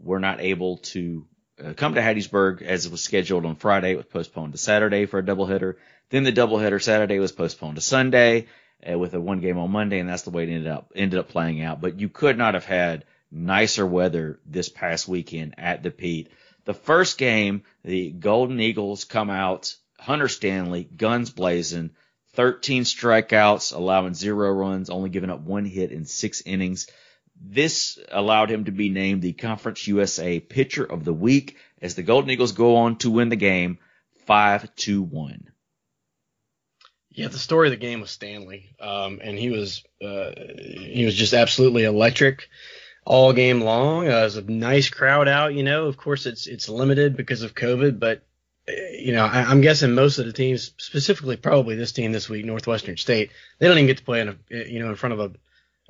Were 0.01 0.21
not 0.21 0.39
able 0.39 0.77
to 0.77 1.27
come 1.75 1.95
to 1.95 2.01
Hattiesburg 2.01 2.61
as 2.61 2.85
it 2.85 2.91
was 2.91 3.01
scheduled 3.01 3.45
on 3.45 3.55
Friday. 3.55 3.91
It 3.91 3.97
was 3.97 4.05
postponed 4.05 4.53
to 4.53 4.57
Saturday 4.57 5.05
for 5.05 5.19
a 5.19 5.23
doubleheader. 5.23 5.75
Then 6.09 6.23
the 6.23 6.31
doubleheader 6.31 6.81
Saturday 6.81 7.19
was 7.19 7.31
postponed 7.31 7.75
to 7.75 7.81
Sunday. 7.81 8.47
uh, 8.87 8.97
with 8.97 9.13
a 9.13 9.19
one 9.19 9.39
game 9.39 9.57
on 9.57 9.71
Monday, 9.71 9.99
and 9.99 10.09
that's 10.09 10.23
the 10.23 10.29
way 10.29 10.43
it 10.43 10.49
ended 10.49 10.67
up 10.67 10.91
ended 10.95 11.19
up 11.19 11.29
playing 11.29 11.61
out. 11.61 11.81
But 11.81 11.99
you 11.99 12.09
could 12.09 12.37
not 12.37 12.53
have 12.53 12.65
had 12.65 13.05
nicer 13.31 13.85
weather 13.85 14.39
this 14.45 14.69
past 14.69 15.07
weekend 15.07 15.55
at 15.57 15.83
the 15.83 15.91
Pete. 15.91 16.31
The 16.65 16.73
first 16.73 17.17
game, 17.17 17.63
the 17.83 18.11
Golden 18.11 18.59
Eagles 18.59 19.05
come 19.05 19.29
out, 19.29 19.75
Hunter 19.99 20.27
Stanley, 20.27 20.83
guns 20.83 21.29
blazing, 21.29 21.91
13 22.33 22.83
strikeouts, 22.83 23.75
allowing 23.75 24.13
zero 24.13 24.51
runs, 24.51 24.89
only 24.89 25.09
giving 25.09 25.29
up 25.29 25.41
one 25.41 25.65
hit 25.65 25.91
in 25.91 26.05
six 26.05 26.41
innings. 26.45 26.87
This 27.41 27.97
allowed 28.11 28.51
him 28.51 28.65
to 28.65 28.71
be 28.71 28.89
named 28.89 29.21
the 29.21 29.33
Conference 29.33 29.87
USA 29.87 30.39
Pitcher 30.39 30.83
of 30.83 31.05
the 31.05 31.13
Week 31.13 31.57
as 31.81 31.95
the 31.95 32.03
Golden 32.03 32.29
Eagles 32.29 32.51
go 32.51 32.77
on 32.77 32.97
to 32.97 33.09
win 33.09 33.29
the 33.29 33.35
game 33.35 33.79
5 34.25 34.75
to 34.75 35.01
1. 35.01 35.49
Yeah, 37.11 37.27
the 37.27 37.39
story 37.39 37.67
of 37.67 37.71
the 37.71 37.77
game 37.77 38.01
was 38.01 38.11
Stanley, 38.11 38.75
um, 38.79 39.19
and 39.21 39.37
he 39.37 39.49
was 39.49 39.83
uh, 40.01 40.31
he 40.37 41.03
was 41.03 41.15
just 41.15 41.33
absolutely 41.33 41.83
electric 41.83 42.47
all 43.03 43.33
game 43.33 43.61
long. 43.61 44.07
Uh, 44.07 44.19
it 44.19 44.23
was 44.23 44.37
a 44.37 44.41
nice 44.43 44.89
crowd 44.89 45.27
out. 45.27 45.53
You 45.53 45.63
know, 45.63 45.87
of 45.87 45.97
course 45.97 46.25
it's 46.25 46.47
it's 46.47 46.69
limited 46.69 47.17
because 47.17 47.41
of 47.41 47.55
COVID, 47.55 47.99
but 47.99 48.23
uh, 48.69 48.73
you 48.97 49.11
know 49.13 49.25
I, 49.25 49.51
am 49.51 49.61
guessing 49.61 49.95
most 49.95 50.19
of 50.19 50.27
the 50.27 50.33
teams, 50.33 50.71
specifically 50.77 51.35
probably 51.35 51.75
this 51.75 51.91
team 51.91 52.11
this 52.11 52.29
week, 52.29 52.45
Northwestern 52.45 52.95
State, 52.95 53.31
they 53.57 53.67
don't 53.67 53.77
even 53.77 53.87
get 53.87 53.97
to 53.97 54.05
play 54.05 54.21
in 54.21 54.29
a 54.29 54.35
you 54.69 54.79
know 54.79 54.89
in 54.89 54.95
front 54.95 55.13
of 55.13 55.19
a 55.19 55.31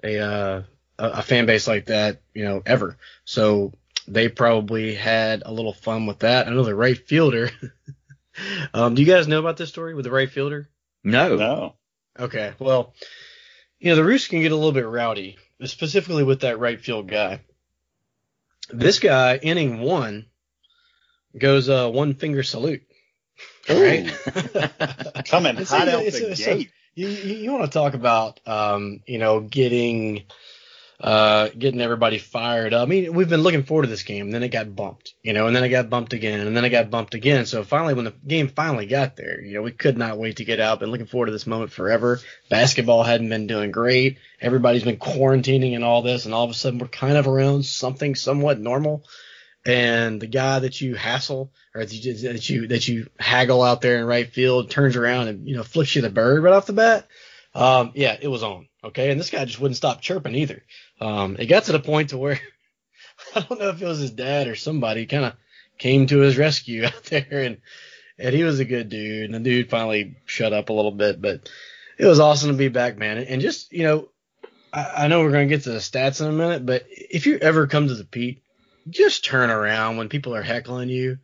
a 0.03 0.20
uh, 0.20 0.63
a 1.00 1.22
fan 1.22 1.46
base 1.46 1.68
like 1.68 1.86
that, 1.86 2.22
you 2.34 2.44
know, 2.44 2.62
ever. 2.65 2.98
So 3.25 3.74
they 4.08 4.27
probably 4.27 4.96
had 4.96 5.44
a 5.46 5.51
little 5.51 5.74
fun 5.74 6.06
with 6.06 6.20
that. 6.20 6.48
I 6.48 6.51
know 6.51 6.63
the 6.63 6.75
right 6.75 6.98
fielder. 6.98 7.51
um, 8.74 8.96
do 8.96 9.01
you 9.01 9.08
guys 9.08 9.27
know 9.27 9.39
about 9.39 9.58
this 9.58 9.70
story 9.70 9.94
with 9.94 10.06
the 10.06 10.12
right 10.12 10.29
fielder? 10.29 10.70
No. 11.03 11.36
No. 11.36 11.75
Okay. 12.20 12.53
Well, 12.60 12.94
you 13.79 13.89
know, 13.89 13.96
the 13.96 14.03
Roost 14.03 14.29
can 14.29 14.41
get 14.41 14.51
a 14.51 14.56
little 14.56 14.74
bit 14.74 14.86
rowdy, 14.86 15.38
specifically 15.63 16.24
with 16.24 16.41
that 16.41 16.60
right 16.60 16.79
field 16.79 17.08
guy. 17.08 17.41
This 18.70 19.00
guy, 19.00 19.38
inning 19.38 19.79
one, 19.79 20.25
goes 21.38 21.70
uh, 21.70 21.89
one 21.89 22.13
finger 22.13 22.44
salute. 22.44 22.84
Right? 23.70 24.08
Coming 25.25 25.56
hot 25.56 25.88
out 25.88 26.03
the 26.03 26.36
gate. 26.36 26.72
you, 26.96 27.08
you 27.08 27.51
want 27.51 27.65
to 27.65 27.72
talk 27.72 27.94
about, 27.94 28.39
um, 28.46 29.01
you 29.06 29.18
know, 29.18 29.39
getting 29.39 30.24
uh, 31.01 31.48
getting 31.58 31.79
everybody 31.79 32.18
fired 32.18 32.74
up. 32.74 32.86
I 32.86 32.89
mean, 32.89 33.13
we've 33.13 33.29
been 33.29 33.41
looking 33.41 33.63
forward 33.63 33.84
to 33.84 33.89
this 33.89 34.03
game. 34.03 34.25
And 34.25 34.34
then 34.34 34.44
it 34.44 34.50
got 34.50 34.75
bumped, 34.75 35.13
you 35.24 35.32
know, 35.32 35.48
and 35.48 35.56
then 35.56 35.63
it 35.63 35.70
got 35.70 35.89
bumped 35.89 36.13
again, 36.13 36.46
and 36.46 36.56
then 36.56 36.65
it 36.65 36.70
got 36.70 36.89
bumped 36.89 37.13
again. 37.13 37.46
So 37.46 37.63
finally, 37.63 37.94
when 37.94 38.06
the 38.06 38.13
game 38.27 38.50
finally 38.50 38.86
got 38.86 39.15
there, 39.15 39.41
you 39.41 39.53
know, 39.53 39.62
we 39.62 39.72
could 39.72 39.98
not 39.98 40.18
wait 40.18 40.38
to 40.38 40.46
get 40.46 40.60
out. 40.60 40.82
Been 40.82 40.91
looking 40.91 41.08
forward 41.08 41.27
to 41.27 41.32
this 41.32 41.48
moment 41.48 41.72
forever. 41.72 42.20
Basketball 42.50 43.03
hadn't 43.03 43.29
been 43.29 43.48
doing 43.48 43.72
great. 43.72 44.18
Everybody's 44.41 44.84
been 44.84 44.98
quarantining 44.98 45.75
and 45.75 45.84
all 45.84 46.01
this, 46.01 46.25
and 46.25 46.34
all 46.34 46.44
of 46.44 46.51
a 46.51 46.53
sudden 46.53 46.79
we're 46.79 46.88
kind 46.88 47.18
of 47.18 47.27
around 47.27 47.63
something 47.65 48.15
somewhat 48.15 48.60
normal. 48.60 49.06
And 49.65 50.22
the 50.22 50.27
guy 50.27 50.60
that 50.60 50.79
you 50.79 50.96
hassle 50.96 51.51
or 51.75 51.86
that 51.86 51.94
you, 51.94 52.13
that 52.13 52.50
you 52.50 52.68
that 52.68 52.88
you 52.88 53.10
haggle 53.20 53.62
out 53.62 53.82
there 53.82 54.00
in 54.00 54.06
right 54.06 54.32
field 54.32 54.70
turns 54.70 54.96
around 54.96 55.27
and 55.27 55.48
you 55.48 55.56
know 55.56 55.63
flicks 55.63 55.96
you 55.96 56.01
the 56.01 56.10
bird 56.10 56.44
right 56.44 56.53
off 56.53 56.65
the 56.65 56.74
bat. 56.74 57.08
Um, 57.53 57.91
yeah, 57.96 58.18
it 58.20 58.27
was 58.27 58.44
on. 58.44 58.68
Okay, 58.84 59.12
and 59.12 59.20
this 59.20 59.29
guy 59.29 59.44
just 59.44 59.60
wouldn't 59.60 59.75
stop 59.75 60.01
chirping 60.01 60.36
either. 60.36 60.63
Um, 61.00 61.38
it 61.39 61.46
got 61.46 61.65
to 61.65 61.72
the 61.72 61.79
point 61.79 62.10
to 62.10 62.18
where 62.18 62.39
I 63.36 63.41
don't 63.41 63.60
know 63.60 63.70
if 63.70 63.82
it 63.82 63.86
was 63.86 64.00
his 64.00 64.12
dad 64.12 64.48
or 64.48 64.56
somebody 64.56 65.06
kind 65.06 65.25
of 65.25 65.34
came 65.77 66.08
to 66.08 66.20
his 66.20 66.38
rescue 66.38 66.86
out 66.86 67.03
there, 67.06 67.27
and 67.32 67.58
and 68.18 68.36
he 68.36 68.44
was 68.44 68.60
a 68.60 68.65
good 68.65 68.89
dude. 68.89 69.25
And 69.25 69.34
the 69.34 69.39
dude 69.39 69.70
finally 69.70 70.18
shut 70.25 70.53
up 70.53 70.70
a 70.70 70.74
little 70.74 70.91
bit, 70.91 71.22
but 71.22 71.50
it 71.98 72.06
was 72.06 72.20
awesome 72.20 72.51
to 72.51 72.58
be 72.58 72.70
back, 72.70 72.98
man. 72.98 73.18
And 73.18 73.41
just 73.41 73.72
you 73.72 73.84
know, 73.84 74.10
I, 74.74 75.06
I 75.06 75.08
know 75.08 75.22
we're 75.22 75.32
gonna 75.32 75.48
get 75.48 75.63
to 75.63 75.72
the 75.72 75.79
stats 75.79 76.22
in 76.22 76.27
a 76.27 76.32
minute, 76.32 76.65
but 76.65 76.86
if 76.89 77.25
you 77.25 77.38
ever 77.38 77.68
come 77.68 77.88
to 77.88 77.96
the 77.96 78.06
Pete, 78.06 78.44
just 78.89 79.25
turn 79.25 79.50
around 79.50 79.98
when 79.98 80.10
people 80.10 80.36
are 80.36 80.41
heckling 80.44 80.89
you. 80.89 81.20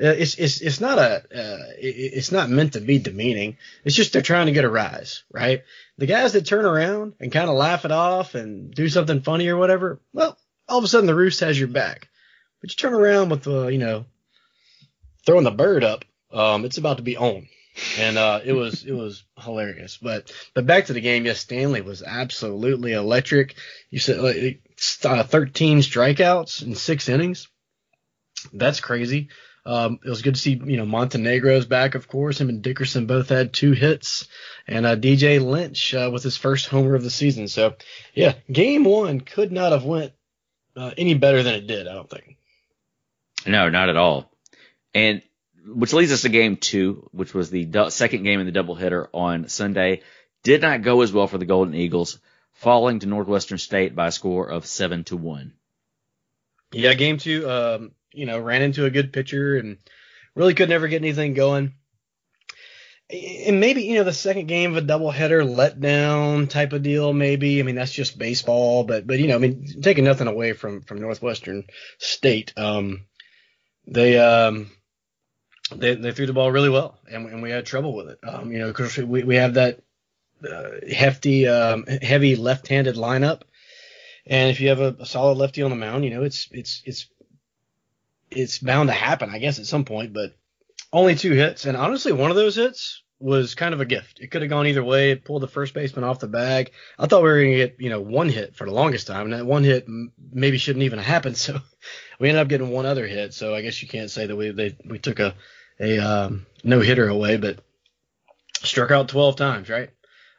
Uh, 0.00 0.08
it's 0.08 0.34
it's 0.34 0.60
it's 0.60 0.80
not 0.80 0.98
a 0.98 1.22
uh, 1.22 1.58
it's 1.78 2.32
not 2.32 2.50
meant 2.50 2.72
to 2.72 2.80
be 2.80 2.98
demeaning. 2.98 3.56
It's 3.84 3.94
just 3.94 4.12
they're 4.12 4.22
trying 4.22 4.46
to 4.46 4.52
get 4.52 4.64
a 4.64 4.70
rise, 4.70 5.22
right? 5.32 5.62
The 5.98 6.06
guys 6.06 6.32
that 6.32 6.46
turn 6.46 6.64
around 6.64 7.14
and 7.20 7.30
kind 7.30 7.48
of 7.48 7.54
laugh 7.54 7.84
it 7.84 7.92
off 7.92 8.34
and 8.34 8.74
do 8.74 8.88
something 8.88 9.22
funny 9.22 9.46
or 9.48 9.56
whatever, 9.56 10.00
well, 10.12 10.36
all 10.68 10.78
of 10.78 10.84
a 10.84 10.88
sudden 10.88 11.06
the 11.06 11.14
roost 11.14 11.40
has 11.40 11.56
your 11.56 11.68
back. 11.68 12.08
But 12.60 12.70
you 12.70 12.76
turn 12.76 12.92
around 12.92 13.28
with 13.28 13.44
the 13.44 13.68
you 13.68 13.78
know 13.78 14.06
throwing 15.24 15.44
the 15.44 15.52
bird 15.52 15.84
up, 15.84 16.04
um, 16.32 16.64
it's 16.64 16.78
about 16.78 16.96
to 16.96 17.04
be 17.04 17.16
on, 17.16 17.46
and 17.96 18.18
uh, 18.18 18.40
it 18.44 18.52
was 18.52 18.84
it 18.84 18.92
was 18.92 19.22
hilarious. 19.38 19.96
But 20.02 20.32
but 20.54 20.66
back 20.66 20.86
to 20.86 20.92
the 20.92 21.00
game, 21.00 21.24
yes, 21.24 21.38
Stanley 21.38 21.82
was 21.82 22.02
absolutely 22.02 22.94
electric. 22.94 23.54
You 23.90 24.00
said 24.00 24.18
like, 24.18 24.60
uh, 25.04 25.22
13 25.22 25.78
strikeouts 25.78 26.64
in 26.64 26.74
six 26.74 27.08
innings. 27.08 27.46
That's 28.52 28.80
crazy. 28.80 29.28
Um, 29.66 29.98
it 30.04 30.08
was 30.08 30.22
good 30.22 30.34
to 30.34 30.40
see, 30.40 30.60
you 30.62 30.76
know, 30.76 30.84
Montenegro's 30.84 31.64
back, 31.64 31.94
of 31.94 32.06
course. 32.06 32.40
Him 32.40 32.50
and 32.50 32.62
Dickerson 32.62 33.06
both 33.06 33.30
had 33.30 33.52
two 33.52 33.72
hits, 33.72 34.28
and 34.66 34.84
uh, 34.84 34.96
DJ 34.96 35.42
Lynch 35.42 35.94
uh, 35.94 36.10
with 36.12 36.22
his 36.22 36.36
first 36.36 36.68
homer 36.68 36.94
of 36.94 37.02
the 37.02 37.10
season. 37.10 37.48
So, 37.48 37.74
yeah, 38.12 38.34
game 38.50 38.84
one 38.84 39.20
could 39.20 39.52
not 39.52 39.72
have 39.72 39.84
went 39.84 40.12
uh, 40.76 40.90
any 40.98 41.14
better 41.14 41.42
than 41.42 41.54
it 41.54 41.66
did. 41.66 41.88
I 41.88 41.94
don't 41.94 42.10
think. 42.10 42.36
No, 43.46 43.70
not 43.70 43.88
at 43.88 43.96
all. 43.96 44.30
And 44.94 45.22
which 45.66 45.92
leads 45.92 46.12
us 46.12 46.22
to 46.22 46.28
game 46.28 46.56
two, 46.56 47.08
which 47.12 47.32
was 47.32 47.50
the 47.50 47.64
du- 47.64 47.90
second 47.90 48.22
game 48.24 48.40
in 48.40 48.46
the 48.46 48.52
doubleheader 48.52 49.08
on 49.12 49.48
Sunday. 49.48 50.02
Did 50.42 50.60
not 50.60 50.82
go 50.82 51.00
as 51.00 51.12
well 51.12 51.26
for 51.26 51.38
the 51.38 51.46
Golden 51.46 51.74
Eagles, 51.74 52.18
falling 52.52 52.98
to 52.98 53.06
Northwestern 53.06 53.56
State 53.56 53.94
by 53.94 54.08
a 54.08 54.12
score 54.12 54.46
of 54.46 54.66
seven 54.66 55.04
to 55.04 55.16
one. 55.16 55.54
Yeah, 56.70 56.92
game 56.94 57.16
two. 57.16 57.48
Um, 57.48 57.92
you 58.14 58.26
know, 58.26 58.38
ran 58.38 58.62
into 58.62 58.84
a 58.84 58.90
good 58.90 59.12
pitcher 59.12 59.56
and 59.56 59.78
really 60.34 60.54
could 60.54 60.68
never 60.68 60.88
get 60.88 61.02
anything 61.02 61.34
going. 61.34 61.74
And 63.10 63.60
maybe, 63.60 63.82
you 63.82 63.96
know, 63.96 64.04
the 64.04 64.14
second 64.14 64.46
game 64.46 64.74
of 64.74 64.82
a 64.82 64.86
doubleheader 64.86 65.44
letdown 65.44 66.48
type 66.48 66.72
of 66.72 66.82
deal, 66.82 67.12
maybe. 67.12 67.60
I 67.60 67.62
mean, 67.62 67.74
that's 67.74 67.92
just 67.92 68.18
baseball, 68.18 68.84
but, 68.84 69.06
but, 69.06 69.18
you 69.18 69.26
know, 69.26 69.34
I 69.34 69.38
mean, 69.38 69.82
taking 69.82 70.04
nothing 70.04 70.26
away 70.26 70.54
from, 70.54 70.80
from 70.80 71.00
Northwestern 71.00 71.64
State. 71.98 72.54
Um, 72.56 73.04
they, 73.86 74.18
um, 74.18 74.70
they, 75.74 75.94
they 75.94 76.12
threw 76.12 76.26
the 76.26 76.32
ball 76.32 76.50
really 76.50 76.70
well 76.70 76.98
and, 77.06 77.28
and 77.28 77.42
we 77.42 77.50
had 77.50 77.66
trouble 77.66 77.94
with 77.94 78.08
it. 78.08 78.18
Um, 78.26 78.50
you 78.50 78.58
know, 78.58 78.72
cause 78.72 78.96
we, 78.96 79.22
we 79.22 79.36
have 79.36 79.54
that, 79.54 79.80
uh, 80.42 80.70
hefty, 80.90 81.46
um, 81.46 81.84
heavy 81.86 82.36
left-handed 82.36 82.96
lineup. 82.96 83.42
And 84.26 84.50
if 84.50 84.60
you 84.60 84.70
have 84.70 84.80
a, 84.80 84.96
a 84.98 85.06
solid 85.06 85.36
lefty 85.36 85.62
on 85.62 85.70
the 85.70 85.76
mound, 85.76 86.04
you 86.04 86.10
know, 86.10 86.22
it's, 86.22 86.48
it's, 86.52 86.82
it's 86.86 87.06
it's 88.36 88.58
bound 88.58 88.88
to 88.88 88.94
happen, 88.94 89.30
I 89.30 89.38
guess, 89.38 89.58
at 89.58 89.66
some 89.66 89.84
point. 89.84 90.12
But 90.12 90.34
only 90.92 91.14
two 91.14 91.32
hits, 91.32 91.66
and 91.66 91.76
honestly, 91.76 92.12
one 92.12 92.30
of 92.30 92.36
those 92.36 92.56
hits 92.56 93.02
was 93.20 93.54
kind 93.54 93.72
of 93.72 93.80
a 93.80 93.86
gift. 93.86 94.20
It 94.20 94.30
could 94.30 94.42
have 94.42 94.50
gone 94.50 94.66
either 94.66 94.84
way. 94.84 95.10
It 95.10 95.24
pulled 95.24 95.42
the 95.42 95.48
first 95.48 95.72
baseman 95.72 96.04
off 96.04 96.18
the 96.18 96.28
bag. 96.28 96.72
I 96.98 97.06
thought 97.06 97.22
we 97.22 97.28
were 97.28 97.40
going 97.40 97.52
to 97.52 97.56
get, 97.56 97.76
you 97.78 97.90
know, 97.90 98.00
one 98.00 98.28
hit 98.28 98.54
for 98.54 98.66
the 98.66 98.72
longest 98.72 99.06
time, 99.06 99.24
and 99.24 99.32
that 99.32 99.46
one 99.46 99.64
hit 99.64 99.86
maybe 100.32 100.58
shouldn't 100.58 100.82
even 100.84 100.98
have 100.98 101.06
happened. 101.06 101.36
So 101.44 101.60
we 102.18 102.28
ended 102.28 102.42
up 102.42 102.48
getting 102.48 102.70
one 102.70 102.86
other 102.86 103.06
hit. 103.06 103.34
So 103.34 103.54
I 103.54 103.62
guess 103.62 103.82
you 103.82 103.88
can't 103.88 104.10
say 104.10 104.26
that 104.26 104.36
we 104.36 104.50
they, 104.50 104.76
we 104.84 104.98
took 104.98 105.20
a 105.20 105.34
a 105.80 105.98
um, 105.98 106.46
no 106.62 106.80
hitter 106.80 107.08
away, 107.08 107.36
but 107.36 107.60
struck 108.62 108.90
out 108.90 109.08
12 109.08 109.36
times, 109.36 109.68
right? 109.68 109.90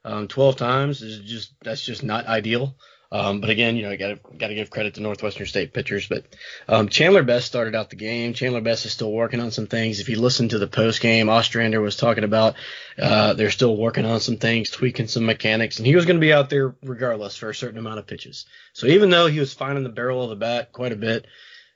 Um, 0.04 0.28
12 0.28 0.56
times 0.56 1.02
is 1.02 1.20
just 1.20 1.54
that's 1.64 1.84
just 1.84 2.04
not 2.04 2.28
ideal. 2.28 2.78
Um, 3.12 3.40
but 3.40 3.50
again, 3.50 3.76
you 3.76 3.84
know, 3.84 3.92
I 3.92 3.96
got 3.96 4.08
to 4.08 4.38
got 4.38 4.48
to 4.48 4.56
give 4.56 4.70
credit 4.70 4.96
to 4.96 5.02
Northwestern 5.02 5.46
State 5.46 5.74
pitchers. 5.74 6.08
But 6.08 6.26
um, 6.68 6.90
Chandler 6.90 7.24
Best 7.24 7.48
started 7.48 7.76
out 7.76 7.90
the 7.90 7.96
game. 7.96 8.34
Chandler 8.34 8.62
Best 8.62 8.86
is 8.86 8.92
still 8.92 9.12
working 9.12 9.40
on 9.40 9.52
some 9.52 9.68
things. 9.68 10.00
If 10.00 10.10
you 10.10 10.20
listen 10.20 10.50
to 10.50 10.60
the 10.60 10.68
post 10.68 11.02
game, 11.02 11.30
Ostrander 11.30 11.82
was 11.82 11.96
talking 11.96 12.24
about 12.24 12.56
uh, 12.98 13.34
they're 13.34 13.52
still 13.52 13.78
working 13.78 14.06
on 14.06 14.20
some 14.20 14.38
things, 14.38 14.70
tweaking 14.70 15.08
some 15.08 15.26
mechanics, 15.26 15.78
and 15.78 15.88
he 15.88 15.96
was 15.96 16.06
going 16.06 16.18
to 16.18 16.22
be 16.22 16.34
out 16.34 16.50
there 16.50 16.76
regardless 16.84 17.38
for 17.38 17.50
a 17.50 17.56
certain 17.56 17.78
amount 17.78 18.00
of 18.00 18.08
pitches. 18.08 18.46
So 18.74 18.88
even 18.88 19.10
though 19.10 19.28
he 19.28 19.40
was 19.40 19.54
finding 19.54 19.84
the 19.84 19.90
barrel 19.90 20.24
of 20.24 20.30
the 20.30 20.36
bat 20.36 20.72
quite 20.72 20.92
a 20.92 20.98
bit, 20.98 21.26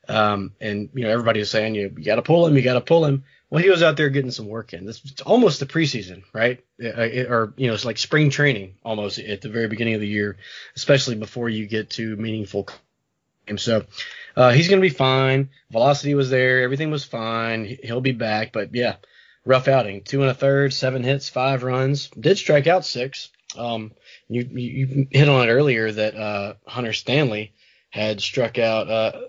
um, 0.08 0.54
and 0.60 0.90
you 0.94 1.04
know 1.04 1.10
everybody 1.10 1.40
was 1.40 1.52
saying 1.52 1.76
you, 1.76 1.94
you 1.98 2.04
got 2.04 2.16
to 2.16 2.22
pull 2.22 2.48
him, 2.48 2.56
you 2.56 2.64
got 2.64 2.74
to 2.74 2.82
pull 2.82 3.06
him. 3.06 3.24
Well, 3.50 3.64
he 3.64 3.70
was 3.70 3.82
out 3.82 3.98
there 3.98 4.10
getting 4.10 4.32
some 4.32 4.48
work 4.48 4.74
in. 4.74 4.86
This 4.86 5.02
almost 5.26 5.60
the 5.60 5.66
preseason, 5.66 6.24
right? 6.34 6.64
or 6.80 7.54
you 7.58 7.68
know, 7.68 7.74
it's 7.74 7.86
like 7.86 7.98
spring 7.98 8.30
training 8.30 8.76
almost 8.84 9.18
at 9.18 9.42
the 9.42 9.50
very 9.50 9.68
beginning 9.68 9.96
of 9.96 10.02
the 10.02 10.08
year, 10.08 10.38
especially 10.76 11.16
before 11.16 11.50
you 11.50 11.66
get 11.68 11.90
to 11.92 12.16
meaningful 12.16 12.68
games. 13.48 13.64
So 13.64 13.86
uh, 14.36 14.52
he's 14.52 14.68
going 14.68 14.80
to 14.80 14.88
be 14.88 14.94
fine. 14.94 15.50
Velocity 15.72 16.14
was 16.14 16.30
there, 16.30 16.62
everything 16.62 16.92
was 16.92 17.06
fine. 17.06 17.78
He'll 17.84 18.02
be 18.02 18.12
back, 18.12 18.54
but 18.54 18.76
yeah, 18.76 18.98
rough 19.46 19.68
outing. 19.68 20.04
Two 20.04 20.22
and 20.22 20.30
a 20.30 20.36
third, 20.36 20.72
seven 20.72 21.04
hits, 21.04 21.28
five 21.28 21.64
runs. 21.64 22.10
Did 22.10 22.38
strike 22.38 22.68
out 22.68 22.86
six. 22.86 23.30
Um, 23.58 23.94
you 24.28 24.44
you 24.44 25.08
hit 25.10 25.28
on 25.28 25.50
it 25.50 25.52
earlier 25.52 25.92
that 25.92 26.16
uh, 26.16 26.54
Hunter 26.68 26.94
Stanley 26.94 27.54
had 27.90 28.22
struck 28.22 28.60
out. 28.60 28.90
Uh, 28.90 29.22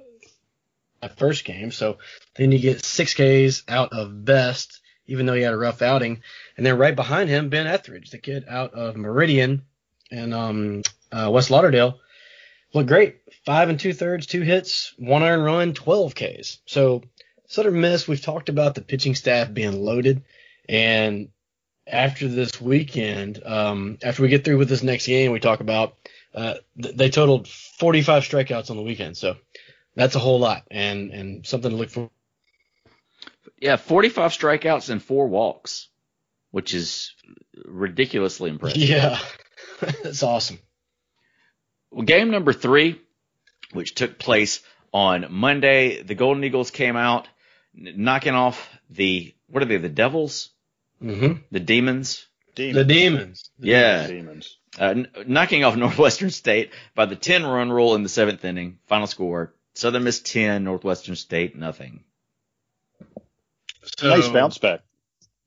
that 1.00 1.19
first 1.19 1.45
game. 1.45 1.71
So 1.71 1.99
then 2.37 2.52
you 2.52 2.59
get 2.59 2.85
six 2.85 3.14
Ks 3.14 3.62
out 3.69 3.92
of 3.92 4.25
Best, 4.25 4.80
even 5.07 5.26
though 5.26 5.35
he 5.35 5.42
had 5.42 5.52
a 5.52 5.59
rough 5.59 5.83
outing. 5.83 6.23
And 6.57 6.64
then 6.64 6.78
right 6.78 6.95
behind 6.95 7.28
him, 7.28 7.49
Ben 7.49 7.66
Ethridge, 7.66 8.11
the 8.11 8.19
kid 8.19 8.45
out 8.49 8.75
of 8.75 8.97
Meridian 8.97 9.62
and 10.11 10.35
um, 10.35 10.83
uh, 11.12 11.30
West 11.30 11.50
Lauderdale, 11.50 12.00
looked 12.75 12.88
great. 12.88 13.16
Five 13.45 13.69
and 13.69 13.80
two 13.80 13.92
thirds, 13.92 14.26
two 14.26 14.42
hits, 14.42 14.95
one 14.99 15.23
earned 15.23 15.45
run, 15.45 15.75
12 15.75 16.14
Ks. 16.14 16.59
So 16.66 17.02
Southern 17.47 17.80
Miss, 17.80 18.07
we've 18.07 18.21
talked 18.21 18.49
about 18.49 18.75
the 18.75 18.83
pitching 18.83 19.14
staff 19.14 19.52
being 19.52 19.83
loaded, 19.83 20.23
and 20.69 21.30
after 21.87 22.28
this 22.28 22.61
weekend, 22.61 23.42
um, 23.45 23.99
after 24.02 24.23
we 24.23 24.28
get 24.28 24.45
through 24.45 24.59
with 24.59 24.69
this 24.69 24.83
next 24.83 25.07
game, 25.07 25.33
we 25.33 25.40
talk 25.40 25.61
about 25.61 25.97
uh, 26.35 26.54
th- 26.80 26.95
they 26.95 27.11
totaled 27.11 27.49
45 27.49 28.23
strikeouts 28.23 28.71
on 28.71 28.76
the 28.76 28.83
weekend. 28.83 29.16
So 29.16 29.37
that's 30.00 30.16
a 30.16 30.19
whole 30.19 30.38
lot 30.40 30.64
and 30.71 31.11
and 31.12 31.47
something 31.47 31.71
to 31.71 31.76
look 31.76 31.90
for. 31.90 32.11
Yeah, 33.61 33.76
45 33.76 34.30
strikeouts 34.33 34.88
and 34.90 35.02
four 35.02 35.28
walks, 35.28 35.88
which 36.50 36.73
is 36.75 37.12
ridiculously 37.64 38.50
impressive. 38.50 38.80
Yeah, 38.83 39.19
that's 40.02 40.23
awesome. 40.23 40.59
Well, 41.90 42.04
game 42.04 42.30
number 42.30 42.52
three, 42.52 43.00
which 43.73 43.95
took 43.95 44.19
place 44.19 44.61
on 44.92 45.26
Monday, 45.30 46.02
the 46.02 46.14
Golden 46.14 46.42
Eagles 46.45 46.71
came 46.71 46.97
out 46.97 47.28
knocking 47.75 48.35
off 48.35 48.69
the 48.88 49.35
what 49.49 49.62
are 49.62 49.66
they? 49.66 49.76
The 49.76 49.88
Devils, 49.88 50.50
Mm-hmm. 51.02 51.42
the 51.50 51.61
Demons. 51.61 52.26
Demons. 52.54 52.76
The 52.76 52.85
demons. 52.85 53.50
Yeah, 53.59 54.07
Demons. 54.07 54.59
uh, 54.78 54.85
n- 54.87 55.09
knocking 55.26 55.64
off 55.64 55.76
Northwestern 55.85 56.30
State 56.30 56.73
by 56.95 57.07
the 57.07 57.16
10 57.16 57.45
run 57.47 57.71
rule 57.71 57.95
in 57.95 58.02
the 58.02 58.09
seventh 58.09 58.45
inning. 58.45 58.78
Final 58.87 59.07
score: 59.07 59.54
Southern 59.80 60.04
Miss 60.04 60.20
10, 60.20 60.62
Northwestern 60.62 61.16
State 61.16 61.56
nothing. 61.56 62.04
So, 63.96 64.10
nice 64.10 64.28
bounce 64.28 64.58
back. 64.58 64.82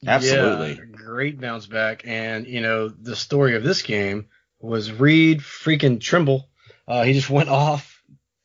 Absolutely. 0.08 0.72
Yeah, 0.72 0.86
great 0.92 1.40
bounce 1.40 1.68
back. 1.68 2.02
And, 2.08 2.48
you 2.48 2.62
know, 2.62 2.90
the 2.90 3.16
story 3.16 3.56
of 3.56 3.63
this 3.63 3.84
game 3.84 4.25
was 4.60 4.92
Reed 4.92 5.42
freaking 5.42 6.02
Trimble. 6.02 6.50
Uh, 6.88 7.04
he 7.04 7.13
just 7.13 7.30
went 7.30 7.50
off. 7.66 8.02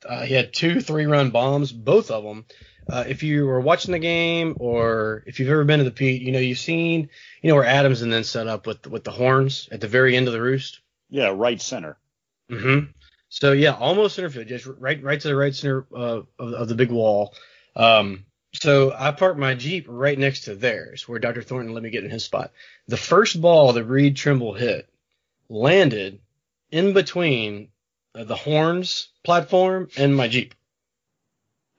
Uh, 0.06 0.24
he 0.24 0.34
had 0.34 0.52
two 0.52 0.82
three 0.82 1.06
run 1.06 1.30
bombs, 1.30 1.72
both 1.72 2.10
of 2.10 2.22
them. 2.22 2.44
Uh, 2.86 3.04
if 3.08 3.22
you 3.22 3.46
were 3.46 3.60
watching 3.60 3.92
the 3.92 3.98
game 3.98 4.56
or 4.60 5.24
if 5.26 5.40
you've 5.40 5.48
ever 5.48 5.64
been 5.64 5.78
to 5.78 5.84
the 5.84 5.90
Pete, 5.90 6.20
you 6.20 6.32
know, 6.32 6.38
you've 6.38 6.58
seen, 6.58 7.08
you 7.40 7.48
know, 7.48 7.54
where 7.54 7.64
Adams 7.64 8.02
and 8.02 8.12
then 8.12 8.24
set 8.24 8.46
up 8.46 8.66
with, 8.66 8.86
with 8.86 9.04
the 9.04 9.10
horns 9.10 9.70
at 9.72 9.80
the 9.80 9.88
very 9.88 10.18
end 10.18 10.26
of 10.26 10.34
the 10.34 10.40
roost. 10.42 10.80
Yeah, 11.08 11.32
right 11.34 11.60
center. 11.60 11.96
Mm-hmm. 12.50 12.90
So 13.28 13.52
yeah, 13.52 13.74
almost 13.74 14.16
center 14.16 14.30
field, 14.30 14.46
just 14.48 14.66
right, 14.66 15.02
right 15.02 15.20
to 15.20 15.28
the 15.28 15.36
right 15.36 15.54
center 15.54 15.86
uh, 15.94 16.22
of, 16.38 16.52
of 16.54 16.68
the 16.68 16.74
big 16.74 16.90
wall. 16.90 17.34
Um, 17.76 18.24
so 18.54 18.92
I 18.96 19.12
parked 19.12 19.38
my 19.38 19.54
Jeep 19.54 19.84
right 19.88 20.18
next 20.18 20.42
to 20.44 20.54
theirs, 20.54 21.06
where 21.06 21.18
Dr. 21.18 21.42
Thornton 21.42 21.74
let 21.74 21.82
me 21.82 21.90
get 21.90 22.04
in 22.04 22.10
his 22.10 22.24
spot. 22.24 22.52
The 22.86 22.96
first 22.96 23.40
ball 23.40 23.74
that 23.74 23.84
Reed 23.84 24.16
Trimble 24.16 24.54
hit 24.54 24.88
landed 25.50 26.20
in 26.70 26.94
between 26.94 27.68
uh, 28.14 28.24
the 28.24 28.34
horns 28.36 29.08
platform 29.24 29.88
and 29.98 30.16
my 30.16 30.28
Jeep. 30.28 30.54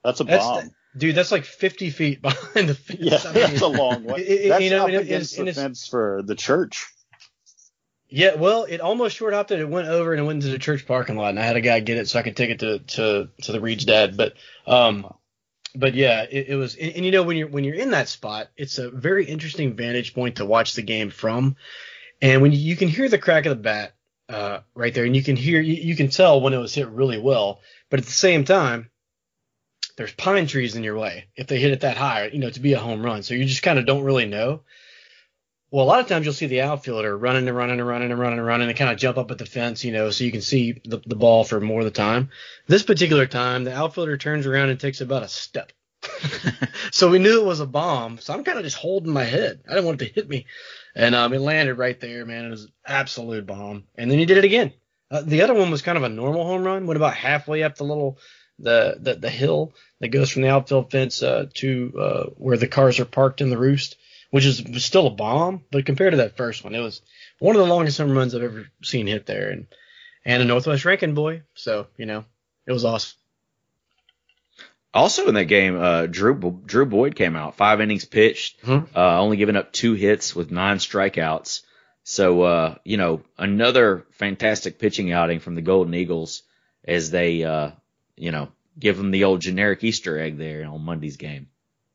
That's 0.04 0.20
a 0.20 0.24
That's 0.24 0.44
bomb. 0.44 0.70
Dude, 0.96 1.14
that's 1.14 1.30
like 1.30 1.44
50 1.44 1.90
feet 1.90 2.22
behind 2.22 2.68
the 2.68 2.74
fence. 2.74 3.00
yeah, 3.00 3.18
I 3.24 3.32
mean, 3.32 3.34
that's 3.34 3.60
a 3.60 3.66
long 3.68 4.04
way. 4.04 4.20
it- 4.20 4.28
it- 4.44 4.48
that's 4.48 4.62
you 4.64 4.70
know, 4.70 4.84
up 4.84 4.90
it- 4.90 5.02
against 5.02 5.36
the 5.36 5.52
fence 5.52 5.86
for 5.86 6.22
the 6.24 6.34
church. 6.34 6.86
Yeah, 8.10 8.34
well, 8.34 8.64
it 8.64 8.80
almost 8.80 9.16
short 9.16 9.34
hopped 9.34 9.52
it. 9.52 9.60
It 9.60 9.68
went 9.68 9.86
over 9.86 10.12
and 10.12 10.20
it 10.20 10.24
went 10.24 10.42
into 10.42 10.52
the 10.52 10.58
church 10.58 10.84
parking 10.84 11.16
lot, 11.16 11.30
and 11.30 11.38
I 11.38 11.44
had 11.44 11.56
a 11.56 11.60
guy 11.60 11.78
get 11.78 11.96
it 11.96 12.08
so 12.08 12.18
I 12.18 12.22
could 12.22 12.36
take 12.36 12.50
it 12.50 12.58
to 12.58 12.78
to 12.80 13.28
to 13.42 13.52
the 13.52 13.60
Reed's 13.60 13.84
dad. 13.84 14.16
But 14.16 14.34
um, 14.66 15.14
but 15.76 15.94
yeah, 15.94 16.26
it, 16.28 16.48
it 16.48 16.56
was. 16.56 16.74
And, 16.74 16.92
and 16.96 17.04
you 17.04 17.12
know 17.12 17.22
when 17.22 17.36
you're 17.36 17.48
when 17.48 17.62
you're 17.62 17.76
in 17.76 17.92
that 17.92 18.08
spot, 18.08 18.48
it's 18.56 18.78
a 18.78 18.90
very 18.90 19.26
interesting 19.26 19.76
vantage 19.76 20.12
point 20.12 20.36
to 20.36 20.44
watch 20.44 20.74
the 20.74 20.82
game 20.82 21.10
from. 21.10 21.56
And 22.20 22.42
when 22.42 22.52
you, 22.52 22.58
you 22.58 22.76
can 22.76 22.88
hear 22.88 23.08
the 23.08 23.18
crack 23.18 23.46
of 23.46 23.50
the 23.50 23.62
bat 23.62 23.94
uh, 24.28 24.60
right 24.74 24.92
there, 24.92 25.04
and 25.04 25.14
you 25.14 25.22
can 25.22 25.36
hear 25.36 25.60
you, 25.60 25.74
you 25.74 25.94
can 25.94 26.08
tell 26.08 26.40
when 26.40 26.52
it 26.52 26.58
was 26.58 26.74
hit 26.74 26.88
really 26.88 27.18
well. 27.18 27.60
But 27.90 28.00
at 28.00 28.06
the 28.06 28.12
same 28.12 28.44
time, 28.44 28.90
there's 29.96 30.12
pine 30.12 30.48
trees 30.48 30.74
in 30.74 30.82
your 30.82 30.98
way 30.98 31.26
if 31.36 31.46
they 31.46 31.60
hit 31.60 31.72
it 31.72 31.80
that 31.80 31.96
high, 31.96 32.26
you 32.26 32.40
know, 32.40 32.50
to 32.50 32.60
be 32.60 32.72
a 32.72 32.80
home 32.80 33.04
run. 33.04 33.22
So 33.22 33.34
you 33.34 33.44
just 33.44 33.62
kind 33.62 33.78
of 33.78 33.86
don't 33.86 34.04
really 34.04 34.26
know. 34.26 34.62
Well, 35.70 35.84
a 35.84 35.86
lot 35.86 36.00
of 36.00 36.08
times 36.08 36.24
you'll 36.24 36.34
see 36.34 36.46
the 36.46 36.62
outfielder 36.62 37.16
running 37.16 37.46
and 37.46 37.56
running 37.56 37.78
and 37.78 37.88
running 37.88 38.10
and 38.10 38.18
running 38.18 38.38
and 38.38 38.46
running 38.46 38.68
and 38.68 38.76
kind 38.76 38.90
of 38.90 38.98
jump 38.98 39.18
up 39.18 39.30
at 39.30 39.38
the 39.38 39.46
fence, 39.46 39.84
you 39.84 39.92
know, 39.92 40.10
so 40.10 40.24
you 40.24 40.32
can 40.32 40.40
see 40.40 40.80
the, 40.84 41.00
the 41.06 41.14
ball 41.14 41.44
for 41.44 41.60
more 41.60 41.80
of 41.80 41.84
the 41.84 41.92
time. 41.92 42.30
This 42.66 42.82
particular 42.82 43.26
time, 43.26 43.64
the 43.64 43.74
outfielder 43.74 44.16
turns 44.16 44.46
around 44.46 44.70
and 44.70 44.80
takes 44.80 45.00
about 45.00 45.22
a 45.22 45.28
step. 45.28 45.72
so 46.90 47.10
we 47.10 47.18
knew 47.18 47.40
it 47.40 47.46
was 47.46 47.60
a 47.60 47.66
bomb. 47.66 48.18
So 48.18 48.34
I'm 48.34 48.42
kind 48.42 48.58
of 48.58 48.64
just 48.64 48.78
holding 48.78 49.12
my 49.12 49.24
head. 49.24 49.60
I 49.68 49.74
didn't 49.74 49.86
want 49.86 50.02
it 50.02 50.06
to 50.08 50.14
hit 50.14 50.28
me. 50.28 50.46
And 50.96 51.14
um, 51.14 51.32
it 51.32 51.40
landed 51.40 51.74
right 51.74 51.98
there, 52.00 52.26
man. 52.26 52.46
It 52.46 52.50
was 52.50 52.64
an 52.64 52.72
absolute 52.86 53.46
bomb. 53.46 53.84
And 53.94 54.10
then 54.10 54.18
he 54.18 54.26
did 54.26 54.38
it 54.38 54.44
again. 54.44 54.72
Uh, 55.10 55.22
the 55.22 55.42
other 55.42 55.54
one 55.54 55.70
was 55.70 55.82
kind 55.82 55.98
of 55.98 56.04
a 56.04 56.08
normal 56.08 56.44
home 56.44 56.64
run. 56.64 56.86
Went 56.86 56.96
about 56.96 57.14
halfway 57.14 57.62
up 57.62 57.76
the 57.76 57.84
little 57.84 58.18
the 58.58 58.96
the, 59.00 59.14
the 59.14 59.30
hill 59.30 59.72
that 60.00 60.08
goes 60.08 60.30
from 60.30 60.42
the 60.42 60.50
outfield 60.50 60.90
fence 60.90 61.22
uh, 61.22 61.46
to 61.54 61.92
uh, 61.98 62.24
where 62.36 62.56
the 62.56 62.68
cars 62.68 63.00
are 63.00 63.04
parked 63.04 63.40
in 63.40 63.50
the 63.50 63.58
roost, 63.58 63.96
which 64.30 64.44
is 64.44 64.62
was 64.62 64.84
still 64.84 65.06
a 65.06 65.10
bomb. 65.10 65.64
But 65.70 65.86
compared 65.86 66.12
to 66.12 66.18
that 66.18 66.36
first 66.36 66.64
one, 66.64 66.74
it 66.74 66.80
was 66.80 67.02
one 67.38 67.56
of 67.56 67.62
the 67.62 67.68
longest 67.72 67.98
home 67.98 68.16
runs 68.16 68.34
I've 68.34 68.42
ever 68.42 68.66
seen 68.82 69.06
hit 69.06 69.26
there, 69.26 69.50
and 69.50 69.66
and 70.24 70.42
a 70.42 70.46
Northwest 70.46 70.84
Rankin 70.84 71.14
boy. 71.14 71.42
So 71.54 71.86
you 71.96 72.06
know, 72.06 72.24
it 72.66 72.72
was 72.72 72.84
awesome. 72.84 73.16
Also 74.92 75.28
in 75.28 75.34
that 75.34 75.44
game, 75.44 75.80
uh, 75.80 76.06
Drew 76.06 76.60
Drew 76.66 76.84
Boyd 76.84 77.14
came 77.14 77.36
out, 77.36 77.56
five 77.56 77.80
innings 77.80 78.04
pitched, 78.04 78.60
Mhm. 78.62 78.88
uh, 78.94 79.20
only 79.20 79.36
giving 79.36 79.54
up 79.56 79.72
two 79.72 79.94
hits 79.94 80.34
with 80.34 80.50
nine 80.50 80.78
strikeouts. 80.78 81.62
So 82.02 82.42
uh, 82.42 82.74
you 82.84 82.96
know, 82.96 83.22
another 83.38 84.04
fantastic 84.12 84.78
pitching 84.80 85.12
outing 85.12 85.38
from 85.38 85.54
the 85.54 85.62
Golden 85.62 85.94
Eagles 85.94 86.42
as 86.84 87.10
they 87.12 87.44
uh, 87.44 87.70
you 88.16 88.32
know 88.32 88.50
give 88.78 88.96
them 88.96 89.12
the 89.12 89.24
old 89.24 89.40
generic 89.40 89.84
Easter 89.84 90.18
egg 90.18 90.38
there 90.38 90.66
on 90.66 90.80
Monday's 90.80 91.16
game. 91.18 91.48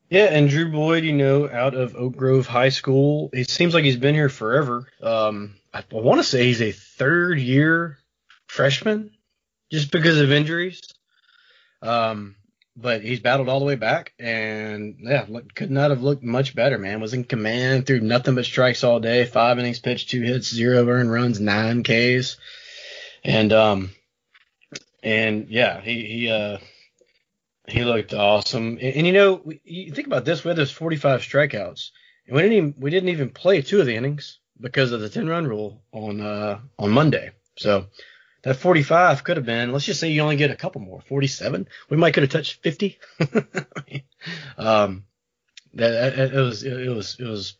Yeah, 0.08 0.26
and 0.26 0.48
Drew 0.48 0.70
Boyd, 0.70 1.04
you 1.04 1.12
know, 1.12 1.48
out 1.50 1.74
of 1.74 1.96
Oak 1.96 2.16
Grove 2.16 2.46
High 2.46 2.68
School, 2.68 3.30
it 3.32 3.50
seems 3.50 3.74
like 3.74 3.84
he's 3.84 3.96
been 3.96 4.14
here 4.14 4.28
forever. 4.28 4.86
Um, 5.02 5.56
I, 5.74 5.80
I 5.80 5.96
want 5.96 6.20
to 6.20 6.24
say 6.24 6.44
he's 6.44 6.62
a 6.62 6.70
third 6.70 7.40
year 7.40 7.98
freshman, 8.46 9.10
just 9.70 9.90
because 9.90 10.20
of 10.20 10.30
injuries. 10.30 10.80
Um, 11.82 12.36
but 12.76 13.02
he's 13.02 13.20
battled 13.20 13.48
all 13.48 13.58
the 13.58 13.64
way 13.64 13.74
back, 13.74 14.12
and 14.18 14.96
yeah, 15.00 15.24
look, 15.28 15.54
could 15.54 15.70
not 15.70 15.90
have 15.90 16.02
looked 16.02 16.22
much 16.22 16.54
better, 16.54 16.78
man. 16.78 17.00
Was 17.00 17.14
in 17.14 17.24
command, 17.24 17.86
threw 17.86 18.00
nothing 18.00 18.34
but 18.34 18.44
strikes 18.44 18.84
all 18.84 19.00
day, 19.00 19.24
five 19.24 19.58
innings 19.58 19.80
pitched, 19.80 20.10
two 20.10 20.22
hits, 20.22 20.54
zero 20.54 20.86
earned 20.86 21.10
runs, 21.10 21.40
nine 21.40 21.82
Ks, 21.82 22.36
and 23.24 23.52
um, 23.52 23.90
and 25.02 25.48
yeah, 25.48 25.80
he 25.80 26.04
he 26.04 26.30
uh 26.30 26.58
he 27.68 27.84
looked 27.84 28.14
awesome. 28.14 28.78
And, 28.80 28.96
and 28.96 29.06
you 29.06 29.12
know, 29.12 29.40
we, 29.44 29.60
you 29.64 29.92
think 29.92 30.06
about 30.06 30.24
this: 30.24 30.44
we 30.44 30.48
had 30.48 30.56
those 30.56 30.70
45 30.70 31.20
strikeouts, 31.20 31.90
and 32.26 32.36
we 32.36 32.42
didn't 32.42 32.56
even 32.56 32.74
we 32.78 32.90
didn't 32.90 33.08
even 33.10 33.30
play 33.30 33.62
two 33.62 33.80
of 33.80 33.86
the 33.86 33.96
innings 33.96 34.38
because 34.60 34.92
of 34.92 35.00
the 35.00 35.08
10 35.08 35.28
run 35.28 35.46
rule 35.46 35.82
on 35.92 36.20
uh, 36.20 36.60
on 36.78 36.90
Monday. 36.90 37.30
So 37.56 37.86
that 38.42 38.56
45 38.56 39.24
could 39.24 39.36
have 39.36 39.46
been. 39.46 39.72
Let's 39.72 39.86
just 39.86 40.00
say 40.00 40.10
you 40.10 40.20
only 40.22 40.36
get 40.36 40.50
a 40.50 40.56
couple 40.56 40.80
more, 40.80 41.00
47. 41.08 41.66
We 41.90 41.96
might 41.96 42.14
could 42.14 42.22
have 42.22 42.30
touched 42.30 42.62
50. 42.62 42.98
um, 44.58 45.04
that, 45.74 46.18
it 46.18 46.32
was 46.32 46.62
it 46.62 46.88
was 46.88 47.16
it 47.18 47.26
was 47.26 47.56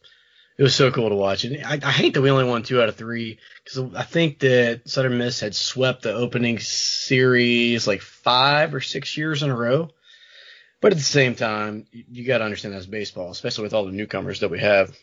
it 0.58 0.62
was 0.62 0.74
so 0.74 0.90
cool 0.90 1.08
to 1.08 1.14
watch. 1.14 1.44
And 1.44 1.64
I, 1.64 1.78
I 1.82 1.90
hate 1.90 2.14
that 2.14 2.22
we 2.22 2.30
only 2.30 2.44
won 2.44 2.62
two 2.62 2.80
out 2.80 2.88
of 2.88 2.96
three 2.96 3.38
because 3.62 3.94
I 3.94 4.04
think 4.04 4.38
that 4.40 4.82
Southern 4.86 5.18
Miss 5.18 5.40
had 5.40 5.54
swept 5.54 6.02
the 6.02 6.14
opening 6.14 6.58
series 6.58 7.86
like 7.86 8.00
five 8.00 8.74
or 8.74 8.80
six 8.80 9.16
years 9.16 9.42
in 9.42 9.50
a 9.50 9.56
row. 9.56 9.90
But 10.80 10.92
at 10.92 10.98
the 10.98 11.04
same 11.04 11.34
time, 11.34 11.86
you, 11.90 12.04
you 12.10 12.26
got 12.26 12.38
to 12.38 12.44
understand 12.44 12.74
that's 12.74 12.86
baseball, 12.86 13.30
especially 13.30 13.64
with 13.64 13.74
all 13.74 13.86
the 13.86 13.92
newcomers 13.92 14.40
that 14.40 14.50
we 14.50 14.60
have. 14.60 14.96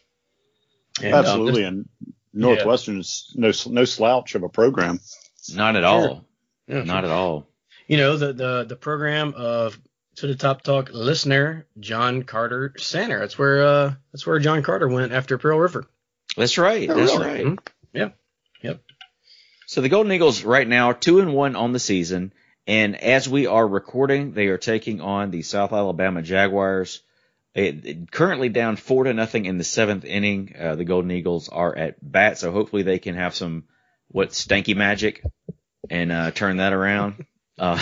And, 1.02 1.14
um, 1.14 1.20
Absolutely, 1.26 1.64
and 1.64 1.90
Northwestern's 2.34 3.32
no 3.36 3.52
no 3.70 3.86
slouch 3.86 4.36
of 4.36 4.44
a 4.44 4.50
program. 4.50 5.00
Not 5.54 5.76
at 5.76 5.84
all. 5.84 6.26
yeah, 6.68 6.84
Not 6.84 7.04
at 7.06 7.12
all. 7.12 7.48
you 7.88 7.98
know 7.98 8.18
the 8.18 8.34
the 8.34 8.66
the 8.66 8.76
program 8.76 9.34
of 9.36 9.80
to 10.18 10.28
the 10.28 10.36
top 10.36 10.62
talk 10.62 10.92
listener 10.94 11.66
John 11.80 12.22
Carter 12.24 12.74
Center. 12.78 13.20
That's 13.20 13.38
where 13.38 13.64
uh 13.64 13.94
that's 14.12 14.26
where 14.28 14.38
John 14.40 14.62
Carter 14.62 14.88
went 14.88 15.12
after 15.12 15.38
Pearl 15.40 15.58
River. 15.60 15.86
That's 16.38 16.58
right. 16.60 16.88
Oh, 16.90 16.96
That's 16.96 17.12
really? 17.14 17.26
right. 17.26 17.46
Mhm. 17.46 17.60
Yeah. 17.94 18.10
Yep. 18.62 18.82
So 19.66 19.82
the 19.82 19.90
Golden 19.90 20.12
Eagles 20.12 20.44
right 20.44 20.68
now 20.68 20.88
are 20.92 20.94
two 20.94 21.20
and 21.20 21.34
one 21.34 21.56
on 21.56 21.74
the 21.74 21.80
season, 21.80 22.32
and 22.67 22.95
as 23.02 23.28
we 23.28 23.45
are 23.47 23.67
recording, 23.67 24.34
they 24.34 24.47
are 24.47 24.58
taking 24.58 25.02
on 25.02 25.32
the 25.32 25.41
South 25.41 25.73
Alabama 25.73 26.21
Jaguars. 26.21 27.02
It, 27.54 27.86
it- 27.86 28.12
currently 28.12 28.49
down 28.49 28.76
four 28.78 29.04
to 29.04 29.13
nothing 29.13 29.45
in 29.45 29.58
the 29.58 29.63
seventh 29.63 30.06
inning. 30.06 30.56
Uh, 30.60 30.76
the 30.76 30.86
Golden 30.86 31.12
Eagles 31.12 31.49
are 31.49 31.76
at 31.76 31.95
bat, 32.02 32.38
so 32.38 32.52
hopefully 32.52 32.84
they 32.84 32.99
can 32.99 33.15
have 33.15 33.36
some 33.36 33.65
what 34.08 34.30
stanky 34.30 34.76
magic 34.76 35.23
and 35.89 36.12
uh, 36.12 36.32
turn 36.32 36.58
that 36.58 36.73
around. 36.73 37.26
Uh, 37.58 37.80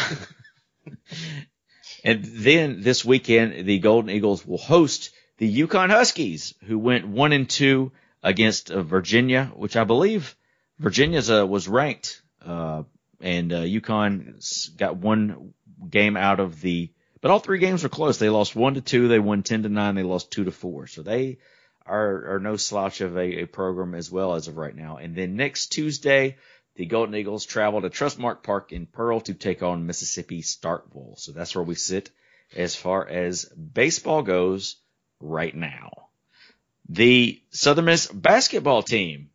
and 2.03 2.23
then 2.23 2.81
this 2.81 3.05
weekend, 3.05 3.65
the 3.65 3.79
Golden 3.79 4.09
Eagles 4.09 4.45
will 4.45 4.57
host 4.57 5.11
the 5.37 5.61
UConn 5.67 5.89
Huskies, 5.89 6.53
who 6.65 6.77
went 6.79 7.07
one 7.07 7.31
and 7.33 7.49
two 7.49 7.91
against 8.23 8.71
uh, 8.71 8.81
Virginia, 8.81 9.51
which 9.55 9.75
I 9.75 9.83
believe 9.83 10.35
Virginia's 10.79 11.29
uh, 11.31 11.45
was 11.45 11.67
ranked, 11.67 12.21
uh, 12.45 12.83
and 13.21 13.53
uh, 13.53 13.61
UConn 13.61 14.77
got 14.77 14.97
one 14.97 15.53
game 15.89 16.17
out 16.17 16.39
of 16.39 16.61
the. 16.61 16.91
But 17.21 17.31
all 17.31 17.39
three 17.39 17.59
games 17.59 17.83
were 17.83 17.89
close. 17.89 18.17
They 18.17 18.29
lost 18.29 18.55
one 18.55 18.73
to 18.75 18.81
two. 18.81 19.07
They 19.07 19.19
won 19.19 19.43
ten 19.43 19.63
to 19.63 19.69
nine. 19.69 19.95
They 19.95 20.03
lost 20.03 20.31
two 20.31 20.43
to 20.45 20.51
four. 20.51 20.87
So 20.87 21.03
they 21.03 21.37
are 21.85 22.35
are 22.35 22.39
no 22.39 22.55
slouch 22.55 23.01
of 23.01 23.17
a, 23.17 23.41
a 23.41 23.47
program 23.47 23.95
as 23.95 24.11
well 24.11 24.35
as 24.35 24.47
of 24.47 24.57
right 24.57 24.75
now. 24.75 24.97
And 24.97 25.15
then 25.15 25.35
next 25.35 25.67
Tuesday, 25.67 26.37
the 26.75 26.85
Golden 26.85 27.15
Eagles 27.15 27.45
travel 27.45 27.81
to 27.81 27.89
Trustmark 27.89 28.43
Park 28.43 28.71
in 28.71 28.85
Pearl 28.85 29.19
to 29.21 29.33
take 29.33 29.61
on 29.61 29.85
Mississippi 29.85 30.41
Starkville. 30.41 31.19
So 31.19 31.31
that's 31.31 31.55
where 31.55 31.63
we 31.63 31.75
sit 31.75 32.11
as 32.55 32.75
far 32.75 33.07
as 33.07 33.45
baseball 33.45 34.23
goes 34.23 34.77
right 35.19 35.55
now. 35.55 36.09
The 36.89 37.41
Southern 37.51 37.85
Miss 37.85 38.07
basketball 38.07 38.83
team 38.83 39.30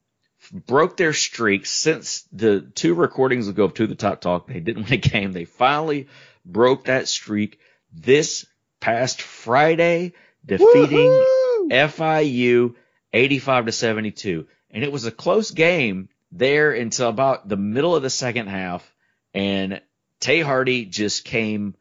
broke 0.50 0.96
their 0.96 1.12
streak 1.12 1.66
since 1.66 2.22
the 2.32 2.60
two 2.60 2.94
recordings 2.94 3.48
ago 3.48 3.64
of 3.64 3.74
To 3.74 3.86
the 3.86 3.94
Top 3.94 4.20
Talk. 4.20 4.46
They 4.46 4.60
didn't 4.60 4.84
win 4.84 4.94
a 4.94 4.96
game. 4.96 5.32
They 5.32 5.44
finally 5.44 6.08
broke 6.44 6.84
that 6.84 7.08
streak 7.08 7.58
this 7.92 8.46
past 8.80 9.22
Friday, 9.22 10.12
defeating 10.44 11.08
Woo-hoo! 11.08 11.68
FIU 11.70 12.74
85 13.12 13.66
to 13.66 13.72
72. 13.72 14.46
And 14.70 14.84
it 14.84 14.92
was 14.92 15.06
a 15.06 15.10
close 15.10 15.50
game 15.50 16.08
there 16.32 16.72
until 16.72 17.08
about 17.08 17.48
the 17.48 17.56
middle 17.56 17.96
of 17.96 18.02
the 18.02 18.10
second 18.10 18.48
half. 18.48 18.92
And 19.34 19.80
Tay 20.20 20.40
Hardy 20.40 20.84
just 20.84 21.24
came 21.24 21.74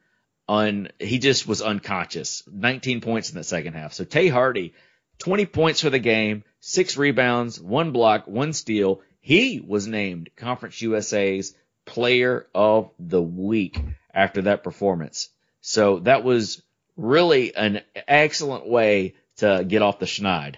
on, 0.47 0.89
he 0.99 1.19
just 1.19 1.47
was 1.47 1.61
unconscious. 1.61 2.43
19 2.51 3.01
points 3.01 3.29
in 3.29 3.37
the 3.37 3.43
second 3.43 3.73
half. 3.73 3.93
So 3.93 4.03
Tay 4.03 4.27
Hardy, 4.27 4.73
20 5.19 5.45
points 5.45 5.81
for 5.81 5.89
the 5.89 5.99
game, 5.99 6.43
six 6.67 6.97
rebounds, 6.97 7.61
one 7.61 7.91
block, 7.91 8.25
one 8.25 8.51
steal. 8.51 9.01
He 9.21 9.59
was 9.59 9.85
named 9.85 10.31
Conference 10.35 10.81
USA's 10.81 11.53
player 11.85 12.47
of 12.55 12.89
the 12.97 13.21
week 13.21 13.79
after 14.11 14.41
that 14.43 14.63
performance. 14.63 15.29
So 15.61 15.99
that 15.99 16.23
was 16.23 16.63
really 16.97 17.55
an 17.55 17.81
excellent 18.07 18.67
way 18.67 19.13
to 19.37 19.63
get 19.67 19.83
off 19.83 19.99
the 19.99 20.07
schneid. 20.07 20.55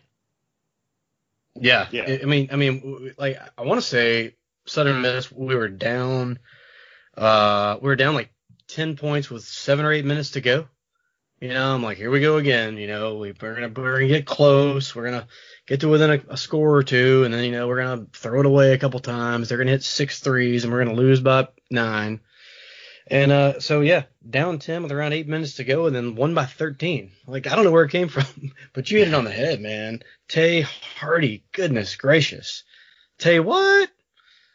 Yeah. 1.56 1.88
yeah. 1.92 2.20
I 2.22 2.26
mean, 2.26 2.50
I 2.54 2.56
mean, 2.56 3.14
like, 3.18 3.38
I 3.58 3.64
want 3.64 3.82
to 3.82 3.86
say 3.86 4.36
Southern 4.66 5.02
Miss, 5.02 5.30
we 5.30 5.56
were 5.56 5.68
down, 5.68 6.40
uh, 7.18 7.80
we 7.82 7.88
were 7.88 7.98
down 7.98 8.16
like 8.16 8.30
10 8.70 8.96
points 8.96 9.30
with 9.30 9.44
seven 9.44 9.84
or 9.84 9.92
eight 9.92 10.06
minutes 10.06 10.32
to 10.32 10.42
go. 10.42 10.70
You 11.40 11.50
know, 11.50 11.76
I'm 11.76 11.84
like, 11.84 11.98
here 11.98 12.10
we 12.10 12.20
go 12.20 12.38
again. 12.38 12.78
You 12.78 12.88
know, 12.88 13.18
we, 13.18 13.32
we're 13.40 13.54
gonna 13.54 13.70
we're 13.76 13.94
gonna 13.94 14.08
get 14.08 14.26
close. 14.26 14.96
We're 14.96 15.06
gonna 15.06 15.28
get 15.68 15.82
to 15.82 15.88
within 15.88 16.10
a, 16.10 16.34
a, 16.34 16.38
score 16.38 16.76
or 16.76 16.82
two, 16.82 17.26
and 17.26 17.34
then 17.34 17.44
you 17.44 17.52
know 17.52 17.68
we're 17.68 17.84
gonna 17.84 18.08
throw 18.12 18.40
it 18.40 18.48
away 18.48 18.74
a 18.74 18.80
couple 18.80 19.00
times. 19.00 19.48
They're 19.48 19.60
gonna 19.60 19.72
hit 19.72 19.84
six 19.84 20.20
threes, 20.20 20.64
and 20.64 20.74
we're 20.74 20.84
gonna 20.84 20.98
lose 20.98 21.22
by 21.22 21.48
nine. 21.70 22.22
And 23.06 23.32
uh, 23.32 23.60
so 23.60 23.82
yeah, 23.82 24.04
down 24.28 24.58
ten 24.58 24.82
with 24.82 24.92
around 24.92 25.14
eight 25.14 25.28
minutes 25.28 25.56
to 25.56 25.64
go, 25.64 25.86
and 25.86 25.96
then 25.96 26.16
one 26.16 26.34
by 26.34 26.46
thirteen. 26.46 27.12
Like 27.28 27.46
I 27.46 27.56
don't 27.56 27.66
know 27.66 27.72
where 27.72 27.86
it 27.86 27.92
came 27.92 28.08
from, 28.08 28.26
but 28.74 28.90
you 28.90 28.98
hit 28.98 29.10
it 29.10 29.14
on 29.14 29.24
the 29.24 29.32
head, 29.32 29.62
man. 29.62 30.02
Tay 30.28 30.62
Hardy, 30.62 31.44
goodness 31.52 31.98
gracious, 31.98 32.64
Tay 33.20 33.40
what? 33.40 33.92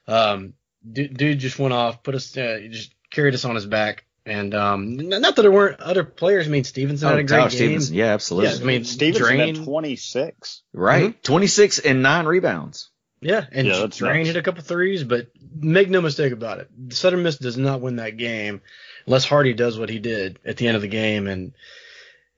Um, 0.08 0.54
dude, 0.90 1.16
dude 1.16 1.38
just 1.38 1.60
went 1.60 1.74
off, 1.74 2.02
put 2.02 2.16
us, 2.16 2.36
uh, 2.36 2.58
just 2.68 2.92
carried 3.08 3.34
us 3.34 3.44
on 3.44 3.54
his 3.54 3.66
back 3.66 4.04
and 4.24 4.54
um, 4.54 4.96
not 4.96 5.36
that 5.36 5.42
there 5.42 5.50
weren't 5.50 5.80
other 5.80 6.04
players. 6.04 6.46
I 6.46 6.50
mean, 6.50 6.64
Stevenson 6.64 7.08
oh, 7.08 7.10
had 7.10 7.20
a 7.20 7.24
great 7.24 7.40
game. 7.40 7.50
Stevenson, 7.50 7.94
yeah, 7.94 8.06
absolutely. 8.06 8.50
Yeah, 8.50 8.60
I 8.60 8.64
mean, 8.64 8.84
Stevenson 8.84 9.26
Draine, 9.26 9.56
had 9.56 9.64
26. 9.64 10.62
Right, 10.72 11.10
mm-hmm. 11.10 11.20
26 11.22 11.78
and 11.80 12.02
nine 12.02 12.26
rebounds. 12.26 12.90
Yeah, 13.20 13.44
and 13.52 13.66
yeah, 13.66 13.86
Draine 13.86 14.26
hit 14.26 14.36
a 14.36 14.42
couple 14.42 14.62
threes, 14.62 15.04
but 15.04 15.28
make 15.54 15.88
no 15.88 16.00
mistake 16.00 16.32
about 16.32 16.58
it, 16.58 16.68
The 16.88 16.94
Southern 16.94 17.22
Miss 17.22 17.36
does 17.36 17.56
not 17.56 17.80
win 17.80 17.96
that 17.96 18.16
game 18.16 18.62
unless 19.06 19.24
Hardy 19.24 19.54
does 19.54 19.78
what 19.78 19.90
he 19.90 19.98
did 19.98 20.38
at 20.44 20.56
the 20.56 20.66
end 20.66 20.76
of 20.76 20.82
the 20.82 20.88
game, 20.88 21.26
and 21.26 21.52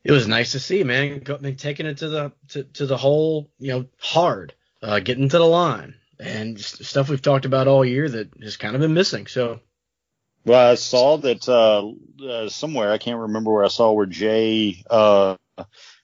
it 0.02 0.12
was 0.12 0.28
nice 0.28 0.52
to 0.52 0.60
see, 0.60 0.84
man, 0.84 1.22
taking 1.56 1.86
it 1.86 1.98
to 1.98 2.08
the 2.08 2.32
to, 2.48 2.64
to 2.64 2.86
the 2.86 2.96
hole, 2.96 3.50
you 3.58 3.72
know, 3.72 3.86
hard, 3.98 4.52
uh, 4.82 5.00
getting 5.00 5.28
to 5.30 5.38
the 5.38 5.46
line, 5.46 5.94
and 6.20 6.60
stuff 6.60 7.08
we've 7.08 7.22
talked 7.22 7.46
about 7.46 7.68
all 7.68 7.84
year 7.84 8.08
that 8.08 8.28
has 8.42 8.56
kind 8.58 8.74
of 8.74 8.82
been 8.82 8.94
missing. 8.94 9.26
So 9.26 9.60
well, 10.44 10.72
I 10.72 10.74
saw 10.74 11.16
that 11.18 11.48
uh, 11.48 11.90
uh, 12.24 12.48
somewhere. 12.48 12.92
I 12.92 12.98
can't 12.98 13.20
remember 13.20 13.52
where 13.52 13.64
I 13.64 13.68
saw 13.68 13.92
where 13.92 14.06
Jay, 14.06 14.84
uh, 14.88 15.36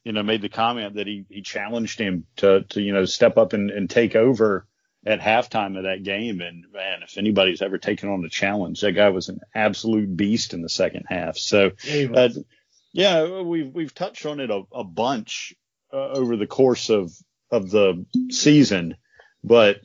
you 0.05 0.13
know, 0.13 0.23
made 0.23 0.43
the 0.43 0.49
comment 0.49 0.95
that 0.95 1.07
he 1.07 1.25
he 1.29 1.43
challenged 1.43 1.99
him 1.99 2.27
to 2.37 2.63
to 2.71 2.81
you 2.81 2.93
know 2.93 3.05
step 3.05 3.37
up 3.37 3.53
and, 3.53 3.71
and 3.71 3.89
take 3.89 4.17
over 4.17 4.67
at 5.05 5.21
halftime 5.21 5.77
of 5.77 5.85
that 5.85 6.03
game. 6.03 6.41
And 6.41 6.65
man, 6.73 7.03
if 7.03 7.19
anybody's 7.19 7.63
ever 7.63 7.79
taken 7.79 8.09
on 8.09 8.25
a 8.25 8.29
challenge, 8.29 8.81
that 8.81 8.93
guy 8.93 9.11
was 9.11 9.29
an 9.29 9.41
absolute 9.55 10.15
beast 10.17 10.55
in 10.55 10.63
the 10.63 10.69
second 10.69 11.05
half. 11.09 11.37
So, 11.37 11.73
uh, 12.15 12.29
yeah, 12.93 13.41
we've 13.41 13.73
we've 13.73 13.95
touched 13.95 14.27
on 14.27 14.41
it 14.41 14.51
a, 14.51 14.63
a 14.73 14.85
bunch 14.85 15.55
uh, 15.93 16.09
over 16.09 16.37
the 16.37 16.47
course 16.47 16.91
of 16.91 17.13
of 17.51 17.71
the 17.71 18.07
season, 18.31 18.97
but 19.45 19.81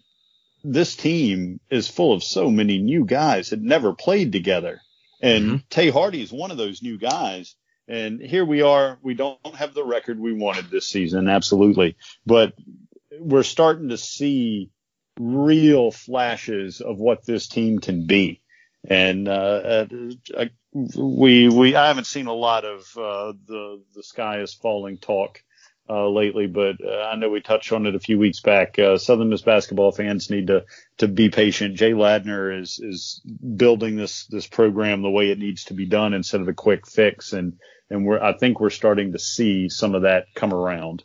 this 0.66 0.96
team 0.96 1.60
is 1.70 1.88
full 1.88 2.14
of 2.14 2.24
so 2.24 2.50
many 2.50 2.80
new 2.80 3.06
guys 3.06 3.50
that 3.50 3.62
never 3.62 3.94
played 3.94 4.32
together. 4.32 4.82
And 5.22 5.46
mm-hmm. 5.46 5.56
Tay 5.70 5.90
Hardy 5.90 6.22
is 6.22 6.32
one 6.32 6.52
of 6.52 6.58
those 6.58 6.82
new 6.82 6.98
guys. 6.98 7.56
And 7.88 8.20
here 8.20 8.44
we 8.44 8.64
are. 8.64 8.98
We 9.04 9.14
don't 9.14 9.40
have 9.56 9.74
the 9.74 9.84
record 9.84 10.20
we 10.20 10.34
wanted 10.34 10.70
this 10.70 10.88
season, 10.88 11.30
absolutely. 11.30 11.98
But 12.26 12.54
we're 13.20 13.44
starting 13.44 13.90
to 13.90 13.98
see 13.98 14.72
real 15.20 15.92
flashes 15.92 16.82
of 16.82 16.98
what 16.98 17.26
this 17.26 17.48
team 17.48 17.80
can 17.80 18.08
be. 18.08 18.42
And 18.88 19.28
uh, 19.28 19.86
uh, 20.36 20.46
we 20.96 21.48
we 21.48 21.76
I 21.76 21.88
haven't 21.88 22.08
seen 22.08 22.28
a 22.28 22.34
lot 22.34 22.66
of 22.66 22.82
uh, 22.98 23.34
the 23.48 23.84
the 23.94 24.04
sky 24.04 24.42
is 24.42 24.54
falling 24.54 24.98
talk 24.98 25.42
uh, 25.90 26.10
lately, 26.10 26.48
but 26.48 26.78
uh, 26.84 27.10
I 27.12 27.16
know 27.16 27.30
we 27.30 27.42
touched 27.42 27.72
on 27.72 27.86
it 27.86 27.96
a 27.96 28.00
few 28.00 28.18
weeks 28.18 28.40
back. 28.40 28.80
Uh, 28.80 28.98
Southern 28.98 29.30
Miss 29.30 29.42
basketball 29.42 29.92
fans 29.92 30.30
need 30.30 30.48
to 30.48 30.66
to 30.98 31.08
be 31.08 31.30
patient. 31.30 31.76
Jay 31.76 31.92
Ladner 31.92 32.60
is 32.60 32.80
is 32.80 33.22
building 33.56 33.96
this 33.96 34.26
this 34.26 34.48
program 34.48 35.02
the 35.02 35.10
way 35.10 35.30
it 35.30 35.40
needs 35.40 35.66
to 35.66 35.74
be 35.74 35.86
done 35.86 36.14
instead 36.14 36.42
of 36.42 36.48
a 36.48 36.54
quick 36.54 36.88
fix, 36.88 37.34
and 37.34 37.60
and 37.90 38.06
we're 38.06 38.22
I 38.22 38.38
think 38.38 38.60
we're 38.60 38.72
starting 38.72 39.12
to 39.12 39.20
see 39.20 39.70
some 39.70 39.94
of 39.94 40.04
that 40.04 40.26
come 40.34 40.54
around. 40.54 41.04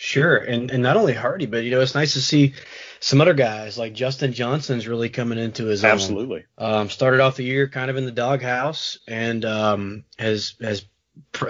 Sure, 0.00 0.36
and 0.36 0.70
and 0.70 0.82
not 0.82 0.96
only 0.96 1.12
Hardy, 1.12 1.46
but 1.46 1.64
you 1.64 1.70
know 1.70 1.80
it's 1.80 1.94
nice 1.94 2.14
to 2.14 2.20
see 2.20 2.54
some 3.00 3.20
other 3.20 3.34
guys 3.34 3.78
like 3.78 3.92
Justin 3.94 4.32
Johnson's 4.32 4.88
really 4.88 5.08
coming 5.08 5.38
into 5.38 5.66
his 5.66 5.84
Absolutely. 5.84 6.44
own. 6.56 6.74
Um, 6.74 6.90
started 6.90 7.20
off 7.20 7.36
the 7.36 7.44
year 7.44 7.68
kind 7.68 7.90
of 7.90 7.96
in 7.96 8.04
the 8.04 8.12
doghouse 8.12 8.98
and 9.06 9.44
um, 9.44 10.04
has 10.18 10.54
has 10.60 10.84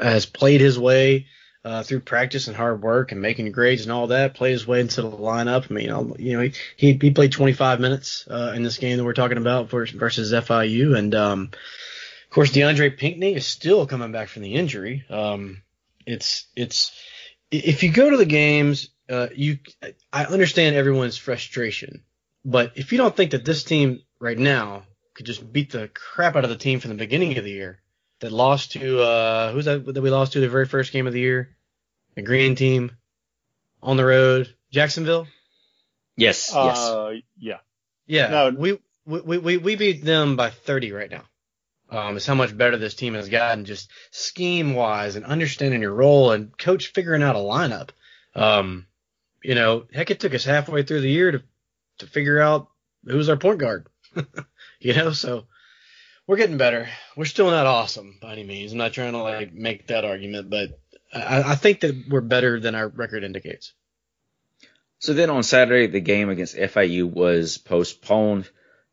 has 0.00 0.26
played 0.26 0.60
his 0.60 0.78
way 0.78 1.26
uh, 1.68 1.82
through 1.82 2.00
practice 2.00 2.48
and 2.48 2.56
hard 2.56 2.82
work 2.82 3.12
and 3.12 3.20
making 3.20 3.52
grades 3.52 3.82
and 3.82 3.92
all 3.92 4.06
that, 4.06 4.32
played 4.32 4.52
his 4.52 4.66
way 4.66 4.80
into 4.80 5.02
the 5.02 5.10
lineup. 5.10 5.70
I 5.70 5.74
mean, 5.74 5.84
you 6.18 6.38
know, 6.38 6.48
he 6.76 6.98
he, 6.98 7.10
played 7.10 7.30
25 7.30 7.78
minutes 7.78 8.26
uh, 8.26 8.54
in 8.56 8.62
this 8.62 8.78
game 8.78 8.96
that 8.96 9.04
we're 9.04 9.12
talking 9.12 9.36
about 9.36 9.68
versus 9.68 10.32
FIU, 10.32 10.96
and 10.96 11.14
um, 11.14 11.50
of 11.52 12.30
course 12.30 12.52
DeAndre 12.52 12.96
Pinckney 12.96 13.34
is 13.34 13.46
still 13.46 13.86
coming 13.86 14.12
back 14.12 14.28
from 14.28 14.42
the 14.42 14.54
injury. 14.54 15.04
Um, 15.10 15.62
it's 16.06 16.46
it's 16.56 16.90
if 17.50 17.82
you 17.82 17.92
go 17.92 18.08
to 18.08 18.16
the 18.16 18.24
games, 18.24 18.88
uh, 19.10 19.28
you 19.34 19.58
I 20.10 20.24
understand 20.24 20.74
everyone's 20.74 21.18
frustration, 21.18 22.02
but 22.46 22.72
if 22.76 22.92
you 22.92 22.98
don't 22.98 23.14
think 23.14 23.32
that 23.32 23.44
this 23.44 23.62
team 23.62 24.00
right 24.18 24.38
now 24.38 24.84
could 25.12 25.26
just 25.26 25.52
beat 25.52 25.72
the 25.72 25.88
crap 25.88 26.34
out 26.34 26.44
of 26.44 26.50
the 26.50 26.56
team 26.56 26.80
from 26.80 26.92
the 26.92 26.96
beginning 26.96 27.36
of 27.36 27.44
the 27.44 27.50
year 27.50 27.82
that 28.20 28.32
lost 28.32 28.72
to 28.72 29.00
uh, 29.00 29.52
who's 29.52 29.66
that 29.66 29.84
that 29.84 30.00
we 30.00 30.08
lost 30.08 30.32
to 30.32 30.40
the 30.40 30.48
very 30.48 30.64
first 30.64 30.92
game 30.92 31.06
of 31.06 31.12
the 31.12 31.20
year? 31.20 31.54
The 32.18 32.22
green 32.22 32.56
team 32.56 32.90
on 33.80 33.96
the 33.96 34.04
road, 34.04 34.52
Jacksonville. 34.72 35.28
Yes. 36.16 36.52
Uh, 36.52 37.12
yes. 37.12 37.22
Yeah. 37.38 37.58
Yeah. 38.08 38.28
No. 38.28 38.50
We, 38.50 38.78
we, 39.06 39.38
we, 39.38 39.56
we 39.56 39.76
beat 39.76 40.04
them 40.04 40.34
by 40.34 40.50
30 40.50 40.90
right 40.90 41.10
now. 41.12 41.22
Um, 41.90 42.16
it's 42.16 42.26
how 42.26 42.34
much 42.34 42.58
better 42.58 42.76
this 42.76 42.94
team 42.94 43.14
has 43.14 43.28
gotten 43.28 43.64
just 43.64 43.88
scheme 44.10 44.74
wise 44.74 45.14
and 45.14 45.24
understanding 45.24 45.80
your 45.80 45.94
role 45.94 46.32
and 46.32 46.58
coach 46.58 46.88
figuring 46.88 47.22
out 47.22 47.36
a 47.36 47.38
lineup. 47.38 47.90
Um, 48.34 48.86
you 49.44 49.54
know, 49.54 49.84
heck, 49.94 50.10
it 50.10 50.18
took 50.18 50.34
us 50.34 50.44
halfway 50.44 50.82
through 50.82 51.02
the 51.02 51.08
year 51.08 51.30
to, 51.30 51.42
to 51.98 52.06
figure 52.08 52.40
out 52.40 52.66
who's 53.04 53.28
our 53.28 53.36
point 53.36 53.60
guard. 53.60 53.86
you 54.80 54.92
know, 54.92 55.12
so 55.12 55.44
we're 56.26 56.36
getting 56.36 56.58
better. 56.58 56.88
We're 57.16 57.26
still 57.26 57.48
not 57.48 57.66
awesome 57.66 58.18
by 58.20 58.32
any 58.32 58.42
means. 58.42 58.72
I'm 58.72 58.78
not 58.78 58.92
trying 58.92 59.12
to 59.12 59.18
like 59.18 59.54
make 59.54 59.86
that 59.86 60.04
argument, 60.04 60.50
but 60.50 60.80
I, 61.12 61.52
I 61.52 61.54
think 61.54 61.80
that 61.80 62.08
we're 62.08 62.20
better 62.20 62.60
than 62.60 62.74
our 62.74 62.88
record 62.88 63.24
indicates. 63.24 63.72
So 64.98 65.14
then 65.14 65.30
on 65.30 65.42
Saturday, 65.42 65.86
the 65.86 66.00
game 66.00 66.28
against 66.28 66.56
FIU 66.56 67.10
was 67.10 67.56
postponed 67.58 68.48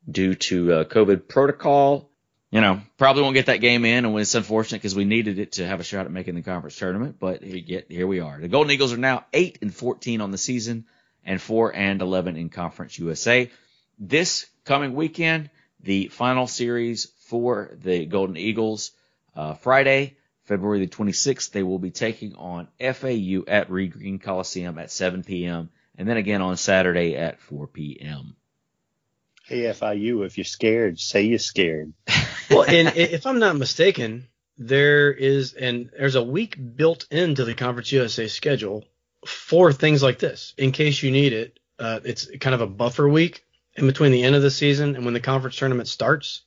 due 0.09 0.35
to 0.35 0.73
uh, 0.73 0.83
COVID 0.83 1.27
protocol. 1.27 2.09
You 2.51 2.61
know, 2.61 2.81
probably 2.97 3.23
won't 3.23 3.33
get 3.33 3.47
that 3.47 3.57
game 3.57 3.85
in, 3.85 4.05
and 4.05 4.19
it's 4.19 4.35
unfortunate 4.35 4.77
because 4.77 4.95
we 4.95 5.03
needed 5.03 5.39
it 5.39 5.53
to 5.53 5.67
have 5.67 5.79
a 5.79 5.83
shot 5.83 6.05
at 6.05 6.11
making 6.11 6.35
the 6.35 6.41
conference 6.41 6.77
tournament. 6.77 7.17
But 7.19 7.43
here, 7.43 7.83
here 7.89 8.07
we 8.07 8.19
are. 8.19 8.39
The 8.39 8.47
Golden 8.47 8.71
Eagles 8.71 8.93
are 8.93 8.97
now 8.97 9.25
eight 9.33 9.57
and 9.61 9.73
fourteen 9.73 10.21
on 10.21 10.31
the 10.31 10.37
season, 10.37 10.85
and 11.25 11.41
4 11.41 11.75
and 11.75 12.01
11 12.01 12.37
in 12.37 12.49
Conference 12.49 12.97
USA. 12.99 13.51
This 13.97 14.45
coming 14.63 14.93
weekend, 14.93 15.49
the 15.81 16.07
final 16.07 16.47
series 16.47 17.05
for 17.25 17.71
the 17.81 18.05
Golden 18.05 18.37
Eagles, 18.37 18.91
uh, 19.35 19.55
Friday, 19.55 20.17
February 20.45 20.85
the 20.85 20.87
26th, 20.87 21.51
they 21.51 21.63
will 21.63 21.79
be 21.79 21.91
taking 21.91 22.35
on 22.35 22.67
FAU 22.79 23.43
at 23.47 23.69
Reed 23.69 23.93
Green 23.93 24.19
Coliseum 24.19 24.77
at 24.77 24.91
7 24.91 25.23
p.m. 25.23 25.69
and 25.97 26.07
then 26.07 26.17
again 26.17 26.41
on 26.41 26.57
Saturday 26.57 27.15
at 27.15 27.39
4 27.39 27.67
p.m. 27.67 28.35
Hey, 29.45 29.63
FIU, 29.63 30.25
if 30.25 30.37
you're 30.37 30.45
scared, 30.45 30.99
say 30.99 31.23
you're 31.23 31.39
scared. 31.39 31.93
well, 32.49 32.63
and 32.63 32.95
if 32.95 33.27
I'm 33.27 33.39
not 33.39 33.57
mistaken, 33.57 34.27
there 34.57 35.11
is 35.11 35.53
and 35.53 35.89
there's 35.97 36.15
a 36.15 36.23
week 36.23 36.57
built 36.75 37.05
into 37.11 37.45
the 37.45 37.53
Conference 37.53 37.91
USA 37.91 38.27
schedule 38.27 38.85
for 39.25 39.73
things 39.73 40.01
like 40.01 40.19
this 40.19 40.53
in 40.57 40.71
case 40.71 41.01
you 41.03 41.11
need 41.11 41.33
it. 41.33 41.59
Uh, 41.77 41.99
it's 42.03 42.29
kind 42.39 42.55
of 42.55 42.61
a 42.61 42.67
buffer 42.67 43.07
week 43.07 43.43
in 43.75 43.85
between 43.87 44.11
the 44.11 44.23
end 44.23 44.35
of 44.35 44.41
the 44.41 44.51
season 44.51 44.95
and 44.95 45.05
when 45.05 45.13
the 45.13 45.19
conference 45.19 45.57
tournament 45.57 45.87
starts. 45.87 46.43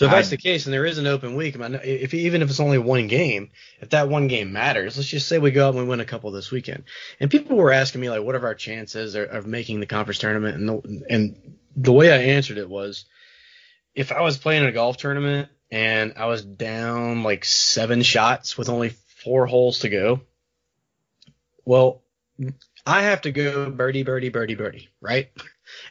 So 0.00 0.06
if 0.06 0.12
that's 0.12 0.30
the 0.30 0.38
case, 0.38 0.64
and 0.64 0.72
there 0.72 0.86
is 0.86 0.96
an 0.96 1.06
open 1.06 1.36
week, 1.36 1.56
if 1.58 2.14
even 2.14 2.40
if 2.40 2.48
it's 2.48 2.58
only 2.58 2.78
one 2.78 3.06
game, 3.06 3.50
if 3.82 3.90
that 3.90 4.08
one 4.08 4.28
game 4.28 4.50
matters, 4.50 4.96
let's 4.96 5.10
just 5.10 5.28
say 5.28 5.36
we 5.36 5.50
go 5.50 5.66
out 5.66 5.74
and 5.74 5.82
we 5.82 5.90
win 5.90 6.00
a 6.00 6.06
couple 6.06 6.30
this 6.30 6.50
weekend. 6.50 6.84
And 7.20 7.30
people 7.30 7.54
were 7.54 7.70
asking 7.70 8.00
me 8.00 8.08
like, 8.08 8.22
what 8.22 8.34
are 8.34 8.46
our 8.46 8.54
chances 8.54 9.14
of 9.14 9.46
making 9.46 9.78
the 9.78 9.84
conference 9.84 10.18
tournament? 10.18 10.56
And 10.56 10.68
the, 10.70 11.04
and 11.10 11.58
the 11.76 11.92
way 11.92 12.10
I 12.10 12.32
answered 12.32 12.56
it 12.56 12.70
was, 12.70 13.04
if 13.94 14.10
I 14.10 14.22
was 14.22 14.38
playing 14.38 14.64
a 14.64 14.72
golf 14.72 14.96
tournament 14.96 15.50
and 15.70 16.14
I 16.16 16.24
was 16.28 16.42
down 16.42 17.22
like 17.22 17.44
seven 17.44 18.00
shots 18.00 18.56
with 18.56 18.70
only 18.70 18.94
four 19.22 19.44
holes 19.44 19.80
to 19.80 19.90
go, 19.90 20.22
well, 21.66 22.00
I 22.86 23.02
have 23.02 23.20
to 23.20 23.32
go 23.32 23.68
birdie, 23.68 24.04
birdie, 24.04 24.30
birdie, 24.30 24.54
birdie, 24.54 24.88
right? 25.02 25.30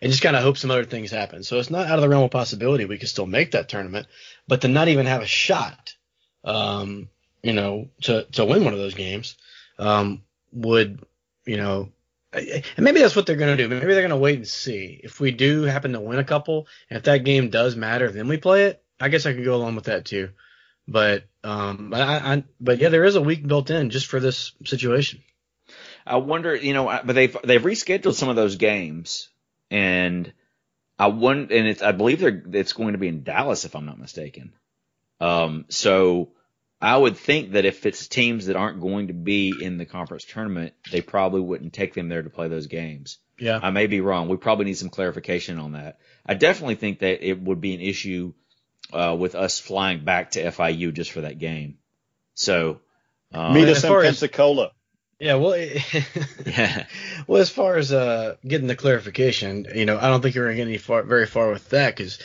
And 0.02 0.12
just 0.12 0.24
kind 0.24 0.36
of 0.36 0.44
hope 0.44 0.58
some 0.58 0.72
other 0.72 0.86
things 0.86 1.12
happen. 1.12 1.44
So 1.44 1.60
it's 1.60 1.70
not 1.70 1.88
out 1.88 1.98
of 1.98 2.02
the 2.02 2.10
realm 2.10 2.24
of 2.24 2.32
possibility 2.32 2.86
we 2.86 2.98
could 2.98 3.10
still 3.10 3.28
make 3.28 3.52
that 3.52 3.70
tournament, 3.70 4.08
but 4.48 4.62
to 4.62 4.68
not 4.68 4.88
even 4.88 5.06
have 5.06 5.22
a 5.22 5.28
shot, 5.28 5.96
um, 6.44 7.10
you 7.44 7.54
know, 7.54 7.90
to 8.04 8.24
to 8.34 8.46
win 8.46 8.64
one 8.64 8.74
of 8.74 8.80
those 8.80 8.94
games, 8.94 9.36
um, 9.78 10.24
would, 10.52 11.04
you 11.46 11.58
know, 11.58 11.90
and 12.32 12.64
maybe 12.78 13.00
that's 13.00 13.16
what 13.16 13.26
they're 13.26 13.36
going 13.36 13.56
to 13.56 13.64
do. 13.64 13.68
Maybe 13.68 13.94
they're 13.94 14.02
going 14.02 14.10
to 14.10 14.18
wait 14.18 14.38
and 14.38 14.48
see. 14.48 15.00
If 15.04 15.20
we 15.20 15.32
do 15.32 15.64
happen 15.64 15.94
to 15.94 16.00
win 16.00 16.20
a 16.20 16.24
couple, 16.24 16.68
and 16.90 16.98
if 16.98 17.04
that 17.04 17.24
game 17.24 17.50
does 17.50 17.76
matter, 17.76 18.12
then 18.12 18.28
we 18.28 18.38
play 18.38 18.66
it. 18.66 18.84
I 19.00 19.10
guess 19.10 19.26
I 19.26 19.34
could 19.34 19.46
go 19.46 19.56
along 19.56 19.76
with 19.76 19.86
that 19.86 20.06
too. 20.06 20.30
But 20.88 21.24
um, 21.44 21.90
but 21.90 22.02
I, 22.02 22.34
I 22.34 22.44
but 22.60 22.80
yeah, 22.80 22.90
there 22.90 23.06
is 23.06 23.16
a 23.16 23.22
week 23.22 23.48
built 23.48 23.70
in 23.70 23.90
just 23.90 24.08
for 24.08 24.20
this 24.20 24.54
situation. 24.66 25.24
I 26.06 26.18
wonder, 26.18 26.56
you 26.56 26.74
know, 26.74 26.86
but 27.04 27.14
they've 27.14 27.36
they've 27.44 27.62
rescheduled 27.62 28.16
some 28.16 28.30
of 28.30 28.36
those 28.36 28.56
games, 28.56 29.30
and 29.70 30.32
I 30.98 31.08
wonder, 31.08 31.54
and 31.56 31.68
it's 31.68 31.82
I 31.82 31.92
believe 31.92 32.20
they're 32.20 32.44
it's 32.54 32.74
going 32.74 32.94
to 32.94 33.00
be 33.00 33.08
in 33.08 33.24
Dallas 33.24 33.66
if 33.66 33.76
I'm 33.76 33.86
not 33.86 34.00
mistaken. 34.00 34.54
Um, 35.22 35.66
so 35.70 36.32
I 36.82 36.96
would 36.96 37.18
think 37.18 37.54
that 37.54 37.66
if 37.66 37.86
it's 37.86 38.08
teams 38.08 38.46
that 38.48 38.56
aren't 38.56 38.82
going 38.82 39.08
to 39.08 39.14
be 39.14 39.54
in 39.62 39.78
the 39.78 39.86
conference 39.86 40.26
tournament, 40.26 40.74
they 40.92 41.02
probably 41.02 41.42
wouldn't 41.42 41.74
take 41.74 41.94
them 41.94 42.10
there 42.10 42.22
to 42.22 42.30
play 42.30 42.48
those 42.48 42.68
games. 42.68 43.18
Yeah, 43.38 43.60
I 43.62 43.70
may 43.72 43.88
be 43.88 44.02
wrong. 44.02 44.28
We 44.28 44.38
probably 44.38 44.66
need 44.66 44.78
some 44.78 44.90
clarification 44.90 45.60
on 45.60 45.74
that. 45.74 46.00
I 46.26 46.34
definitely 46.34 46.76
think 46.76 47.00
that 47.00 47.26
it 47.26 47.40
would 47.42 47.62
be 47.62 47.74
an 47.74 47.82
issue 47.82 48.34
uh, 48.92 49.16
with 49.18 49.36
us 49.36 49.60
flying 49.60 50.04
back 50.04 50.32
to 50.32 50.44
FIU 50.52 50.94
just 50.94 51.12
for 51.12 51.22
that 51.22 51.40
game. 51.40 51.78
So 52.34 52.82
um, 53.34 53.54
meet 53.54 53.68
us 53.68 53.84
in 53.84 53.90
Pensacola. 53.90 54.72
Yeah, 55.20 55.36
well, 55.36 55.58
yeah. 56.46 56.86
Well, 57.28 57.42
as 57.42 57.50
far 57.50 57.76
as 57.76 57.92
uh, 57.92 58.38
getting 58.48 58.68
the 58.68 58.76
clarification, 58.76 59.68
you 59.76 59.86
know, 59.86 59.98
I 59.98 60.08
don't 60.08 60.22
think 60.22 60.34
you're 60.34 60.46
going 60.46 60.56
to 60.56 60.64
get 60.64 60.70
any 60.70 60.78
far, 60.78 61.04
very 61.04 61.26
far 61.26 61.52
with 61.52 61.70
that 61.70 61.96
because 61.96 62.20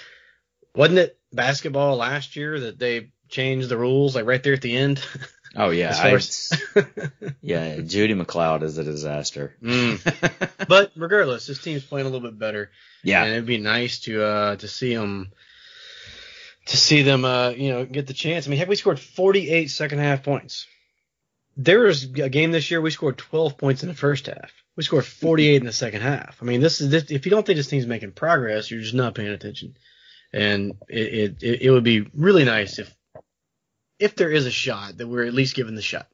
wasn't 0.76 1.00
it 1.00 1.18
basketball 1.32 1.96
last 1.96 2.36
year 2.36 2.60
that 2.60 2.78
they 2.78 3.10
changed 3.28 3.68
the 3.68 3.76
rules 3.76 4.14
like 4.14 4.26
right 4.26 4.42
there 4.42 4.54
at 4.54 4.62
the 4.62 4.76
end? 4.76 5.04
Oh 5.56 5.70
yeah, 5.70 5.94
I, 5.96 6.10
as, 6.10 6.52
yeah. 7.40 7.78
Judy 7.78 8.14
MacLeod 8.14 8.64
is 8.64 8.76
a 8.76 8.82
disaster. 8.82 9.54
Mm. 9.62 10.66
but 10.66 10.90
regardless, 10.96 11.46
this 11.46 11.62
team's 11.62 11.84
playing 11.84 12.08
a 12.08 12.10
little 12.10 12.28
bit 12.28 12.36
better. 12.36 12.72
Yeah, 13.04 13.22
and 13.22 13.32
it'd 13.32 13.46
be 13.46 13.58
nice 13.58 14.00
to 14.00 14.24
uh, 14.24 14.56
to 14.56 14.66
see 14.66 14.96
them 14.96 15.30
to 16.66 16.76
see 16.76 17.02
them 17.02 17.24
uh, 17.24 17.50
you 17.50 17.70
know 17.70 17.84
get 17.84 18.08
the 18.08 18.14
chance. 18.14 18.48
I 18.48 18.50
mean, 18.50 18.58
heck, 18.58 18.66
we 18.66 18.74
scored 18.74 18.98
48 18.98 19.70
second 19.70 20.00
half 20.00 20.24
points 20.24 20.66
there 21.56 21.80
was 21.80 22.04
a 22.04 22.28
game 22.28 22.52
this 22.52 22.70
year 22.70 22.80
we 22.80 22.90
scored 22.90 23.18
12 23.18 23.56
points 23.56 23.82
in 23.82 23.88
the 23.88 23.94
first 23.94 24.26
half. 24.26 24.52
We 24.76 24.82
scored 24.82 25.04
48 25.04 25.56
in 25.56 25.66
the 25.66 25.72
second 25.72 26.00
half. 26.00 26.38
I 26.42 26.44
mean, 26.44 26.60
this 26.60 26.80
is 26.80 26.90
this, 26.90 27.10
if 27.10 27.26
you 27.26 27.30
don't 27.30 27.46
think 27.46 27.56
this 27.56 27.68
team's 27.68 27.86
making 27.86 28.12
progress, 28.12 28.70
you're 28.70 28.80
just 28.80 28.94
not 28.94 29.14
paying 29.14 29.28
attention. 29.28 29.76
And 30.32 30.72
it, 30.88 31.36
it 31.42 31.62
it 31.62 31.70
would 31.70 31.84
be 31.84 32.08
really 32.12 32.44
nice 32.44 32.80
if 32.80 32.92
if 34.00 34.16
there 34.16 34.30
is 34.30 34.46
a 34.46 34.50
shot 34.50 34.96
that 34.98 35.06
we're 35.06 35.26
at 35.26 35.34
least 35.34 35.54
given 35.54 35.76
the 35.76 35.82
shot. 35.82 36.08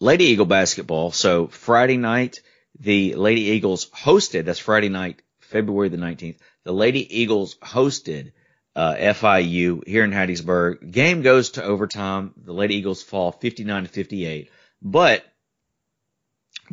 Lady 0.00 0.24
Eagle 0.26 0.46
basketball. 0.46 1.10
So 1.10 1.48
Friday 1.48 1.98
night, 1.98 2.40
the 2.80 3.14
Lady 3.14 3.42
Eagles 3.42 3.90
hosted. 3.90 4.46
That's 4.46 4.58
Friday 4.58 4.88
night, 4.88 5.20
February 5.40 5.90
the 5.90 5.98
19th. 5.98 6.38
The 6.64 6.72
Lady 6.72 7.20
Eagles 7.20 7.56
hosted 7.56 8.32
uh, 8.76 8.94
FIU 8.94 9.86
here 9.86 10.04
in 10.04 10.10
Hattiesburg. 10.10 10.90
Game 10.90 11.22
goes 11.22 11.50
to 11.52 11.64
overtime. 11.64 12.32
The 12.36 12.52
Lady 12.52 12.76
Eagles 12.76 13.02
fall 13.02 13.32
59 13.32 13.84
to 13.84 13.88
58. 13.88 14.50
But 14.80 15.24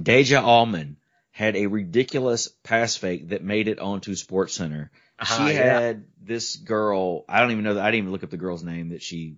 Deja 0.02 0.42
Allman 0.42 0.98
had 1.32 1.56
a 1.56 1.68
ridiculous 1.68 2.48
pass 2.64 2.96
fake 2.96 3.30
that 3.30 3.44
made 3.44 3.68
it 3.68 3.80
onto 3.80 4.16
Sports 4.16 4.54
Center. 4.54 4.92
Uh, 5.20 5.26
she 5.26 5.54
yeah. 5.54 5.80
had 5.80 6.06
this 6.22 6.56
girl. 6.56 7.26
I 7.28 7.42
don't 7.42 7.52
even 7.52 7.64
know 7.64 7.74
that. 7.74 7.84
I 7.84 7.92
didn't 7.92 8.04
even 8.04 8.12
look 8.12 8.24
up 8.24 8.30
the 8.30 8.38
girl's 8.38 8.64
name 8.64 8.90
that 8.90 9.02
she 9.02 9.38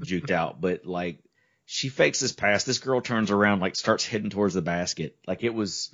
juked 0.00 0.30
out, 0.30 0.60
but 0.60 0.84
like 0.84 1.18
she 1.64 1.88
fakes 1.88 2.20
this 2.20 2.32
pass. 2.32 2.64
This 2.64 2.78
girl 2.78 3.00
turns 3.00 3.30
around, 3.30 3.60
like 3.60 3.76
starts 3.76 4.06
heading 4.06 4.30
towards 4.30 4.54
the 4.54 4.62
basket. 4.62 5.16
Like 5.26 5.42
it 5.42 5.54
was, 5.54 5.90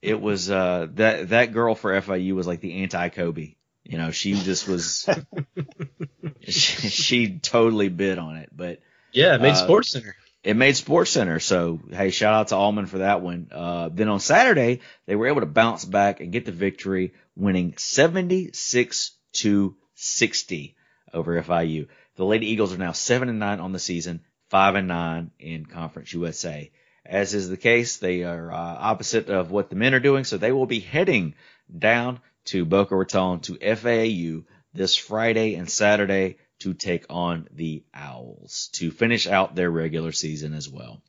it 0.00 0.20
was, 0.20 0.50
uh, 0.50 0.88
that, 0.94 1.30
that 1.30 1.52
girl 1.52 1.74
for 1.74 2.00
FIU 2.00 2.34
was 2.34 2.46
like 2.46 2.60
the 2.60 2.82
anti 2.82 3.08
Kobe. 3.08 3.54
You 3.84 3.98
know, 3.98 4.10
she 4.10 4.34
just 4.34 4.68
was, 4.68 5.08
she, 6.40 6.88
she, 6.88 7.38
totally 7.38 7.88
bid 7.88 8.18
on 8.18 8.36
it. 8.36 8.50
But 8.54 8.80
yeah, 9.12 9.34
it 9.34 9.40
made 9.40 9.50
uh, 9.50 9.54
Sports 9.56 9.90
Center. 9.90 10.16
It 10.44 10.56
made 10.56 10.76
Sports 10.76 11.10
Center. 11.10 11.40
So 11.40 11.80
hey, 11.90 12.10
shout 12.10 12.34
out 12.34 12.48
to 12.48 12.56
Allman 12.56 12.86
for 12.86 12.98
that 12.98 13.22
one. 13.22 13.48
Uh, 13.52 13.90
then 13.92 14.08
on 14.08 14.20
Saturday, 14.20 14.80
they 15.06 15.16
were 15.16 15.28
able 15.28 15.40
to 15.40 15.46
bounce 15.46 15.84
back 15.84 16.20
and 16.20 16.32
get 16.32 16.44
the 16.44 16.52
victory, 16.52 17.12
winning 17.36 17.74
76 17.76 19.12
to 19.34 19.76
60 19.94 20.76
over 21.12 21.42
FIU. 21.42 21.88
The 22.16 22.24
Lady 22.24 22.46
Eagles 22.48 22.72
are 22.72 22.78
now 22.78 22.92
seven 22.92 23.28
and 23.28 23.38
nine 23.38 23.60
on 23.60 23.72
the 23.72 23.78
season, 23.78 24.20
five 24.48 24.74
and 24.74 24.88
nine 24.88 25.30
in 25.38 25.66
Conference 25.66 26.12
USA. 26.12 26.70
As 27.04 27.34
is 27.34 27.48
the 27.48 27.56
case, 27.56 27.96
they 27.96 28.22
are 28.22 28.52
uh, 28.52 28.56
opposite 28.56 29.28
of 29.28 29.50
what 29.50 29.70
the 29.70 29.76
men 29.76 29.94
are 29.94 30.00
doing, 30.00 30.24
so 30.24 30.36
they 30.36 30.52
will 30.52 30.66
be 30.66 30.80
heading 30.80 31.34
down 31.76 32.20
to 32.46 32.64
Boca 32.64 32.96
Raton 32.96 33.40
to 33.40 33.56
FAU 33.56 34.44
this 34.74 34.96
Friday 34.96 35.54
and 35.54 35.70
Saturday 35.70 36.36
to 36.60 36.74
take 36.74 37.06
on 37.10 37.48
the 37.52 37.82
Owls 37.92 38.70
to 38.74 38.90
finish 38.90 39.26
out 39.26 39.54
their 39.54 39.70
regular 39.70 40.12
season 40.12 40.54
as 40.54 40.68
well. 40.68 41.02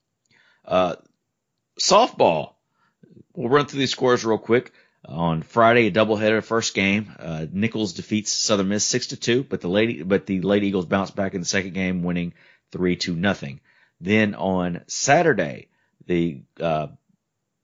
Uh, 0.65 0.95
softball. 1.79 2.53
We'll 3.35 3.49
run 3.49 3.65
through 3.65 3.79
these 3.79 3.91
scores 3.91 4.25
real 4.25 4.37
quick. 4.37 4.71
On 5.05 5.41
Friday, 5.41 5.87
a 5.87 5.91
doubleheader 5.91 6.43
first 6.43 6.73
game. 6.73 7.13
Uh, 7.19 7.45
Nicholls 7.51 7.93
defeats 7.93 8.31
Southern 8.31 8.69
Miss 8.69 8.85
six 8.85 9.07
to 9.07 9.17
two, 9.17 9.43
but 9.43 9.59
the 9.59 9.67
lady 9.67 10.01
but 10.01 10.25
the 10.25 10.39
Lady 10.41 10.67
Eagles 10.67 10.85
bounce 10.85 11.11
back 11.11 11.33
in 11.33 11.41
the 11.41 11.45
second 11.45 11.73
game, 11.73 12.03
winning 12.03 12.33
three 12.71 12.95
to 12.97 13.13
nothing. 13.13 13.59
Then 13.99 14.33
on 14.33 14.81
Saturday, 14.87 15.67
the 16.05 16.43
uh, 16.59 16.87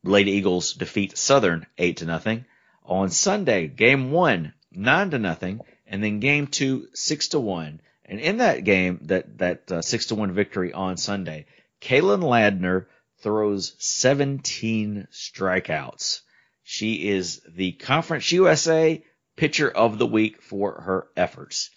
Lady 0.03 0.31
Eagles 0.31 0.73
defeat 0.73 1.17
Southern 1.17 1.65
eight 1.77 1.97
to 1.97 2.05
nothing 2.05 2.45
on 2.85 3.09
Sunday, 3.09 3.67
game 3.67 4.11
one, 4.11 4.53
nine 4.71 5.11
to 5.11 5.19
nothing, 5.19 5.61
and 5.87 6.03
then 6.03 6.19
game 6.19 6.47
two, 6.47 6.87
six 6.93 7.29
to 7.29 7.39
one. 7.39 7.81
And 8.05 8.19
in 8.19 8.37
that 8.37 8.63
game, 8.63 8.99
that 9.03 9.37
that 9.37 9.71
uh, 9.71 9.81
six 9.81 10.07
to 10.07 10.15
one 10.15 10.31
victory 10.31 10.73
on 10.73 10.97
Sunday, 10.97 11.45
Kaylin 11.81 12.21
Ladner 12.21 12.87
throws 13.21 13.75
17 13.79 15.07
strikeouts. 15.11 16.21
She 16.63 17.09
is 17.09 17.41
the 17.47 17.73
Conference 17.73 18.31
USA 18.31 19.03
pitcher 19.35 19.69
of 19.69 19.97
the 19.97 20.07
week 20.07 20.41
for 20.41 20.81
her 20.81 21.07
efforts. 21.15 21.69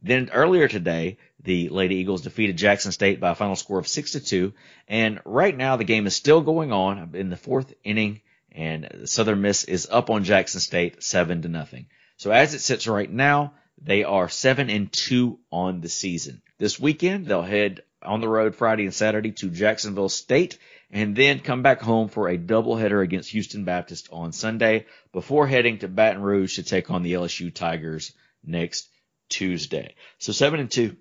Then 0.00 0.30
earlier 0.32 0.68
today, 0.68 1.18
the 1.42 1.68
Lady 1.68 1.96
Eagles 1.96 2.22
defeated 2.22 2.56
Jackson 2.56 2.92
State 2.92 3.20
by 3.20 3.30
a 3.30 3.34
final 3.34 3.56
score 3.56 3.78
of 3.78 3.88
six 3.88 4.12
to 4.12 4.20
two, 4.20 4.54
and 4.86 5.20
right 5.24 5.56
now 5.56 5.76
the 5.76 5.84
game 5.84 6.06
is 6.06 6.14
still 6.14 6.40
going 6.40 6.72
on 6.72 7.14
in 7.14 7.30
the 7.30 7.36
fourth 7.36 7.74
inning 7.82 8.20
and 8.58 9.08
Southern 9.08 9.40
Miss 9.40 9.64
is 9.64 9.88
up 9.90 10.10
on 10.10 10.24
Jackson 10.24 10.60
State 10.60 11.02
seven 11.02 11.40
to 11.42 11.48
nothing. 11.48 11.86
So 12.16 12.30
as 12.32 12.52
it 12.54 12.58
sits 12.60 12.86
right 12.88 13.10
now, 13.10 13.54
they 13.80 14.02
are 14.04 14.28
seven 14.28 14.68
and 14.68 14.92
two 14.92 15.38
on 15.52 15.80
the 15.80 15.88
season. 15.88 16.42
This 16.58 16.78
weekend 16.80 17.26
they'll 17.26 17.42
head 17.42 17.82
on 18.02 18.20
the 18.20 18.28
road 18.28 18.56
Friday 18.56 18.84
and 18.84 18.92
Saturday 18.94 19.30
to 19.32 19.48
Jacksonville 19.50 20.08
State, 20.08 20.58
and 20.90 21.14
then 21.14 21.38
come 21.40 21.62
back 21.62 21.80
home 21.80 22.08
for 22.08 22.28
a 22.28 22.36
doubleheader 22.38 23.02
against 23.02 23.30
Houston 23.30 23.64
Baptist 23.64 24.08
on 24.12 24.32
Sunday 24.32 24.86
before 25.12 25.46
heading 25.46 25.78
to 25.78 25.88
Baton 25.88 26.20
Rouge 26.22 26.56
to 26.56 26.62
take 26.64 26.90
on 26.90 27.02
the 27.02 27.12
LSU 27.14 27.54
Tigers 27.54 28.12
next 28.44 28.88
Tuesday. 29.28 29.94
So 30.18 30.32
seven 30.32 30.58
and 30.60 30.70
two. 30.70 30.96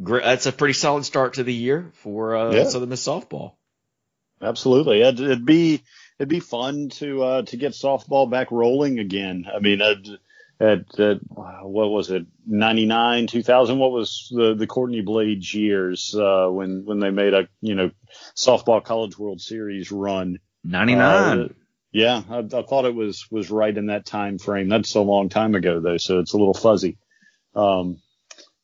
That's 0.00 0.46
a 0.46 0.52
pretty 0.52 0.74
solid 0.74 1.04
start 1.04 1.34
to 1.34 1.42
the 1.44 1.52
year 1.54 1.90
for 1.94 2.36
uh, 2.36 2.52
Yeah. 2.52 2.64
Southern 2.64 2.88
Miss 2.88 3.06
softball. 3.06 3.54
Absolutely. 4.40 5.02
It'd, 5.02 5.20
it'd 5.20 5.44
be 5.46 5.82
it'd 6.18 6.28
be 6.28 6.40
fun 6.40 6.88
to 6.88 7.22
uh, 7.22 7.42
to 7.42 7.56
get 7.56 7.72
softball 7.72 8.30
back 8.30 8.50
rolling 8.50 8.98
again. 8.98 9.46
I 9.54 9.60
mean, 9.60 9.80
at, 9.80 9.98
at, 10.60 11.00
at 11.00 11.18
what 11.30 11.90
was 11.90 12.10
it, 12.10 12.26
ninety 12.46 12.86
nine, 12.86 13.26
two 13.26 13.42
thousand? 13.42 13.78
What 13.78 13.92
was 13.92 14.28
the 14.30 14.54
the 14.54 14.66
Courtney 14.66 15.00
Blades 15.00 15.54
years 15.54 16.14
uh, 16.14 16.48
when 16.48 16.84
when 16.84 16.98
they 16.98 17.10
made 17.10 17.34
a 17.34 17.48
you 17.60 17.74
know 17.74 17.90
softball 18.36 18.84
College 18.84 19.18
World 19.18 19.40
Series 19.40 19.92
run? 19.92 20.38
Ninety 20.64 20.94
nine. 20.94 21.38
Uh, 21.38 21.48
yeah, 21.92 22.22
I, 22.28 22.38
I 22.38 22.62
thought 22.62 22.84
it 22.84 22.94
was 22.94 23.30
was 23.30 23.50
right 23.50 23.76
in 23.76 23.86
that 23.86 24.04
time 24.04 24.38
frame. 24.38 24.68
That's 24.68 24.94
a 24.94 25.00
long 25.00 25.28
time 25.28 25.54
ago 25.54 25.80
though, 25.80 25.96
so 25.98 26.18
it's 26.18 26.34
a 26.34 26.38
little 26.38 26.54
fuzzy. 26.54 26.98
Um, 27.54 28.02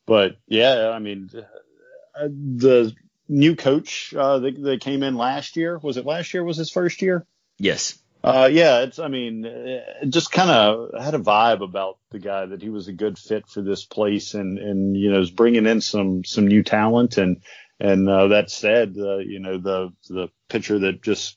but 0.06 0.36
yeah, 0.46 0.90
I 0.90 0.98
mean, 0.98 1.30
uh, 1.34 2.28
the 2.28 2.92
new 3.26 3.56
coach 3.56 4.12
uh, 4.14 4.40
that, 4.40 4.62
that 4.62 4.80
came 4.82 5.02
in 5.02 5.16
last 5.16 5.56
year 5.56 5.78
was 5.78 5.96
it 5.96 6.04
last 6.04 6.34
year 6.34 6.44
was 6.44 6.58
his 6.58 6.70
first 6.70 7.00
year? 7.00 7.26
Yes. 7.64 7.98
Uh, 8.22 8.48
yeah, 8.50 8.80
it's. 8.80 8.98
I 8.98 9.08
mean, 9.08 9.44
it 9.44 10.08
just 10.08 10.32
kind 10.32 10.48
of 10.50 11.02
had 11.02 11.14
a 11.14 11.18
vibe 11.18 11.62
about 11.62 11.98
the 12.10 12.18
guy 12.18 12.46
that 12.46 12.62
he 12.62 12.70
was 12.70 12.88
a 12.88 12.92
good 12.92 13.18
fit 13.18 13.46
for 13.46 13.60
this 13.60 13.84
place, 13.84 14.32
and 14.32 14.58
and 14.58 14.96
you 14.96 15.10
know 15.10 15.20
is 15.20 15.30
bringing 15.30 15.66
in 15.66 15.82
some 15.82 16.24
some 16.24 16.46
new 16.46 16.62
talent, 16.62 17.18
and 17.18 17.42
and 17.78 18.08
uh, 18.08 18.28
that 18.28 18.50
said, 18.50 18.94
uh, 18.98 19.18
you 19.18 19.40
know 19.40 19.58
the 19.58 19.92
the 20.08 20.28
pitcher 20.48 20.78
that 20.78 21.02
just 21.02 21.36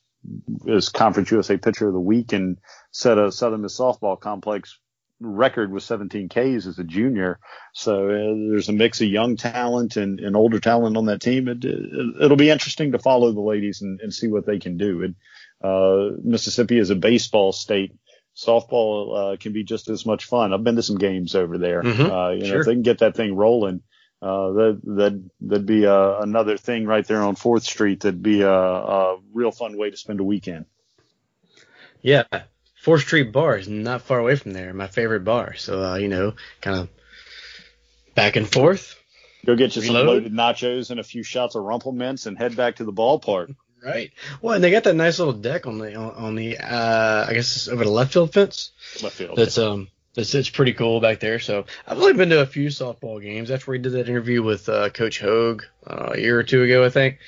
is 0.66 0.88
Conference 0.88 1.30
USA 1.30 1.58
Pitcher 1.58 1.88
of 1.88 1.92
the 1.92 2.00
Week 2.00 2.32
and 2.32 2.58
set 2.90 3.18
a 3.18 3.30
Southern 3.30 3.62
Miss 3.62 3.78
softball 3.78 4.18
complex 4.18 4.78
record 5.20 5.72
with 5.72 5.82
17 5.82 6.28
Ks 6.28 6.66
as 6.66 6.78
a 6.78 6.84
junior. 6.84 7.38
So 7.74 8.06
uh, 8.06 8.50
there's 8.50 8.68
a 8.68 8.72
mix 8.72 9.00
of 9.00 9.08
young 9.08 9.36
talent 9.36 9.96
and, 9.96 10.20
and 10.20 10.36
older 10.36 10.60
talent 10.60 10.96
on 10.96 11.06
that 11.06 11.20
team. 11.20 11.48
It, 11.48 11.64
it, 11.64 12.22
it'll 12.22 12.36
be 12.36 12.50
interesting 12.50 12.92
to 12.92 12.98
follow 12.98 13.32
the 13.32 13.40
ladies 13.40 13.82
and, 13.82 14.00
and 14.00 14.12
see 14.12 14.28
what 14.28 14.46
they 14.46 14.58
can 14.58 14.76
do. 14.76 15.02
It, 15.02 15.14
uh, 15.62 16.10
Mississippi 16.22 16.78
is 16.78 16.90
a 16.90 16.94
baseball 16.96 17.52
state. 17.52 17.92
Softball 18.36 19.34
uh, 19.34 19.36
can 19.36 19.52
be 19.52 19.64
just 19.64 19.88
as 19.88 20.06
much 20.06 20.24
fun. 20.26 20.52
I've 20.52 20.62
been 20.62 20.76
to 20.76 20.82
some 20.82 20.98
games 20.98 21.34
over 21.34 21.58
there. 21.58 21.82
Mhm, 21.82 22.08
Uh, 22.08 22.32
you 22.34 22.42
know, 22.42 22.46
sure. 22.46 22.60
if 22.60 22.66
they 22.66 22.74
can 22.74 22.82
get 22.82 22.98
that 22.98 23.16
thing 23.16 23.34
rolling, 23.34 23.82
uh, 24.22 24.52
that 24.52 24.80
that 24.84 25.30
that'd 25.40 25.66
be 25.66 25.86
uh, 25.86 26.20
another 26.20 26.56
thing 26.56 26.86
right 26.86 27.04
there 27.06 27.22
on 27.22 27.34
Fourth 27.34 27.64
Street. 27.64 28.00
That'd 28.00 28.22
be 28.22 28.42
a, 28.42 28.50
a 28.52 29.18
real 29.32 29.50
fun 29.50 29.76
way 29.76 29.90
to 29.90 29.96
spend 29.96 30.20
a 30.20 30.24
weekend. 30.24 30.66
Yeah, 32.00 32.24
Fourth 32.80 33.02
Street 33.02 33.32
Bar 33.32 33.58
is 33.58 33.68
not 33.68 34.02
far 34.02 34.20
away 34.20 34.36
from 34.36 34.52
there. 34.52 34.72
My 34.72 34.86
favorite 34.86 35.24
bar. 35.24 35.54
So 35.56 35.82
uh, 35.82 35.96
you 35.96 36.08
know, 36.08 36.34
kind 36.60 36.78
of 36.78 36.88
back 38.14 38.36
and 38.36 38.48
forth. 38.48 38.94
Go 39.46 39.56
get 39.56 39.74
you 39.76 39.82
some 39.82 39.94
loaded 39.94 40.32
nachos 40.32 40.90
and 40.90 41.00
a 41.00 41.04
few 41.04 41.22
shots 41.22 41.54
of 41.54 41.62
Rumple 41.64 41.92
Minze 41.92 42.26
and 42.26 42.36
head 42.38 42.56
back 42.56 42.76
to 42.76 42.84
the 42.84 42.92
ballpark. 42.92 43.54
Right. 43.84 44.12
Well, 44.42 44.54
and 44.54 44.64
they 44.64 44.70
got 44.70 44.84
that 44.84 44.94
nice 44.94 45.18
little 45.18 45.34
deck 45.34 45.66
on 45.66 45.78
the 45.78 45.94
on, 45.94 46.34
the 46.34 46.58
uh, 46.58 47.26
I 47.28 47.32
guess 47.32 47.56
it's 47.56 47.68
over 47.68 47.84
the 47.84 47.90
left 47.90 48.12
field 48.12 48.32
fence. 48.32 48.72
Left 49.02 49.14
field. 49.14 49.36
That's 49.36 49.56
um 49.58 49.88
that's 50.14 50.34
it's 50.34 50.50
pretty 50.50 50.72
cool 50.72 51.00
back 51.00 51.20
there. 51.20 51.38
So 51.38 51.64
I've 51.86 51.98
only 51.98 52.14
been 52.14 52.30
to 52.30 52.40
a 52.40 52.46
few 52.46 52.68
softball 52.68 53.22
games. 53.22 53.48
That's 53.48 53.66
where 53.66 53.76
we 53.76 53.82
did 53.82 53.92
that 53.92 54.08
interview 54.08 54.42
with 54.42 54.68
uh, 54.68 54.90
Coach 54.90 55.20
Hogue 55.20 55.62
uh, 55.86 56.10
a 56.14 56.20
year 56.20 56.38
or 56.38 56.42
two 56.42 56.62
ago, 56.62 56.84
I 56.84 56.90
think. 56.90 57.18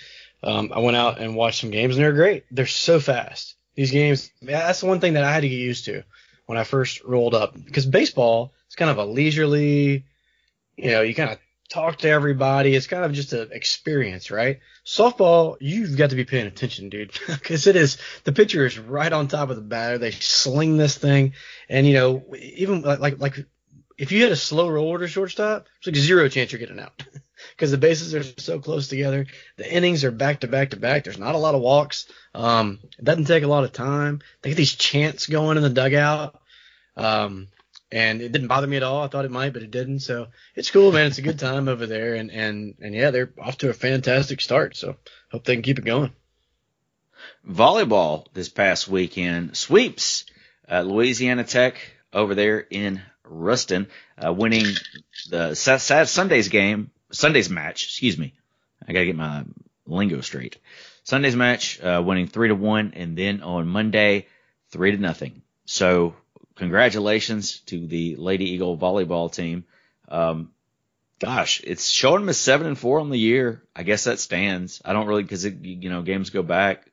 Um, 0.42 0.72
I 0.74 0.80
went 0.80 0.96
out 0.96 1.20
and 1.20 1.36
watched 1.36 1.60
some 1.60 1.70
games, 1.70 1.96
and 1.96 2.04
they're 2.04 2.12
great. 2.12 2.44
They're 2.50 2.66
so 2.66 2.98
fast. 2.98 3.54
These 3.74 3.92
games. 3.92 4.30
yeah, 4.40 4.66
That's 4.66 4.80
the 4.80 4.86
one 4.86 5.00
thing 5.00 5.14
that 5.14 5.24
I 5.24 5.32
had 5.32 5.42
to 5.42 5.48
get 5.48 5.54
used 5.54 5.84
to 5.84 6.02
when 6.46 6.58
I 6.58 6.64
first 6.64 7.04
rolled 7.04 7.34
up 7.34 7.54
because 7.64 7.86
baseball 7.86 8.52
is 8.68 8.74
kind 8.74 8.90
of 8.90 8.98
a 8.98 9.04
leisurely. 9.04 10.04
You 10.76 10.90
know, 10.90 11.02
you 11.02 11.14
kind 11.14 11.30
of 11.30 11.38
talk 11.70 11.98
to 11.98 12.08
everybody. 12.08 12.74
It's 12.74 12.86
kind 12.86 13.04
of 13.04 13.12
just 13.12 13.32
an 13.32 13.50
experience, 13.52 14.30
right? 14.30 14.60
Softball, 14.84 15.56
you've 15.60 15.96
got 15.96 16.10
to 16.10 16.16
be 16.16 16.24
paying 16.24 16.46
attention, 16.46 16.88
dude, 16.90 17.12
because 17.26 17.66
it 17.66 17.76
is 17.76 17.98
the 18.24 18.32
pitcher 18.32 18.66
is 18.66 18.78
right 18.78 19.12
on 19.12 19.28
top 19.28 19.50
of 19.50 19.56
the 19.56 19.62
batter. 19.62 19.96
They 19.96 20.10
sling 20.10 20.76
this 20.76 20.98
thing, 20.98 21.34
and 21.68 21.86
you 21.86 21.94
know, 21.94 22.24
even 22.38 22.82
like 22.82 22.98
like, 22.98 23.18
like 23.18 23.46
if 23.96 24.12
you 24.12 24.20
hit 24.20 24.32
a 24.32 24.36
slow 24.36 24.68
roller 24.68 24.98
to 24.98 25.08
shortstop, 25.08 25.66
it's 25.78 25.86
like 25.86 25.96
zero 25.96 26.28
chance 26.28 26.52
you're 26.52 26.58
getting 26.58 26.80
out 26.80 27.02
because 27.50 27.70
the 27.70 27.78
bases 27.78 28.14
are 28.14 28.22
so 28.22 28.58
close 28.58 28.88
together. 28.88 29.26
The 29.56 29.72
innings 29.72 30.04
are 30.04 30.10
back 30.10 30.40
to 30.40 30.48
back 30.48 30.70
to 30.70 30.76
back. 30.76 31.04
There's 31.04 31.18
not 31.18 31.34
a 31.34 31.38
lot 31.38 31.54
of 31.54 31.60
walks. 31.60 32.06
Um, 32.34 32.80
it 32.98 33.04
doesn't 33.04 33.26
take 33.26 33.44
a 33.44 33.48
lot 33.48 33.64
of 33.64 33.72
time. 33.72 34.20
They 34.42 34.50
get 34.50 34.56
these 34.56 34.74
chants 34.74 35.26
going 35.26 35.56
in 35.56 35.62
the 35.62 35.70
dugout. 35.70 36.40
Um, 36.96 37.48
and 37.92 38.22
it 38.22 38.32
didn't 38.32 38.48
bother 38.48 38.66
me 38.66 38.76
at 38.76 38.82
all. 38.82 39.02
I 39.02 39.08
thought 39.08 39.24
it 39.24 39.30
might, 39.30 39.52
but 39.52 39.62
it 39.62 39.70
didn't. 39.70 40.00
So 40.00 40.28
it's 40.54 40.70
cool, 40.70 40.92
man. 40.92 41.06
It's 41.08 41.18
a 41.18 41.22
good 41.22 41.38
time 41.38 41.68
over 41.68 41.86
there, 41.86 42.14
and 42.14 42.30
and 42.30 42.74
and 42.80 42.94
yeah, 42.94 43.10
they're 43.10 43.32
off 43.40 43.58
to 43.58 43.70
a 43.70 43.74
fantastic 43.74 44.40
start. 44.40 44.76
So 44.76 44.96
hope 45.30 45.44
they 45.44 45.54
can 45.54 45.62
keep 45.62 45.78
it 45.78 45.84
going. 45.84 46.12
volleyball 47.48 48.26
this 48.32 48.48
past 48.48 48.88
weekend 48.88 49.56
sweeps 49.56 50.24
uh, 50.70 50.82
Louisiana 50.82 51.44
Tech 51.44 51.76
over 52.12 52.34
there 52.34 52.60
in 52.60 53.02
Ruston, 53.24 53.88
uh, 54.24 54.32
winning 54.32 54.66
the 55.28 55.54
Sa- 55.54 55.76
Sa- 55.78 56.04
Sunday's 56.04 56.48
game, 56.48 56.90
Sunday's 57.12 57.50
match. 57.50 57.84
Excuse 57.84 58.18
me, 58.18 58.34
I 58.86 58.92
gotta 58.92 59.06
get 59.06 59.16
my 59.16 59.44
lingo 59.86 60.20
straight. 60.20 60.58
Sunday's 61.04 61.36
match, 61.36 61.80
uh, 61.80 62.02
winning 62.04 62.26
three 62.28 62.48
to 62.48 62.54
one, 62.54 62.92
and 62.94 63.16
then 63.16 63.42
on 63.42 63.66
Monday, 63.68 64.26
three 64.70 64.92
to 64.92 64.98
nothing. 64.98 65.42
So 65.64 66.14
congratulations 66.56 67.60
to 67.60 67.86
the 67.86 68.16
Lady 68.16 68.50
Eagle 68.50 68.76
volleyball 68.76 69.32
team. 69.32 69.64
Um, 70.08 70.50
gosh, 71.18 71.60
it's 71.64 71.88
showing 71.88 72.22
them 72.22 72.28
as 72.28 72.38
seven 72.38 72.66
and 72.66 72.78
four 72.78 73.00
on 73.00 73.10
the 73.10 73.18
year. 73.18 73.62
I 73.76 73.82
guess 73.84 74.04
that 74.04 74.18
stands. 74.18 74.82
I 74.84 74.92
don't 74.92 75.06
really 75.06 75.22
because 75.22 75.44
you 75.44 75.90
know 75.90 76.02
games 76.02 76.30
go 76.30 76.42
back. 76.42 76.90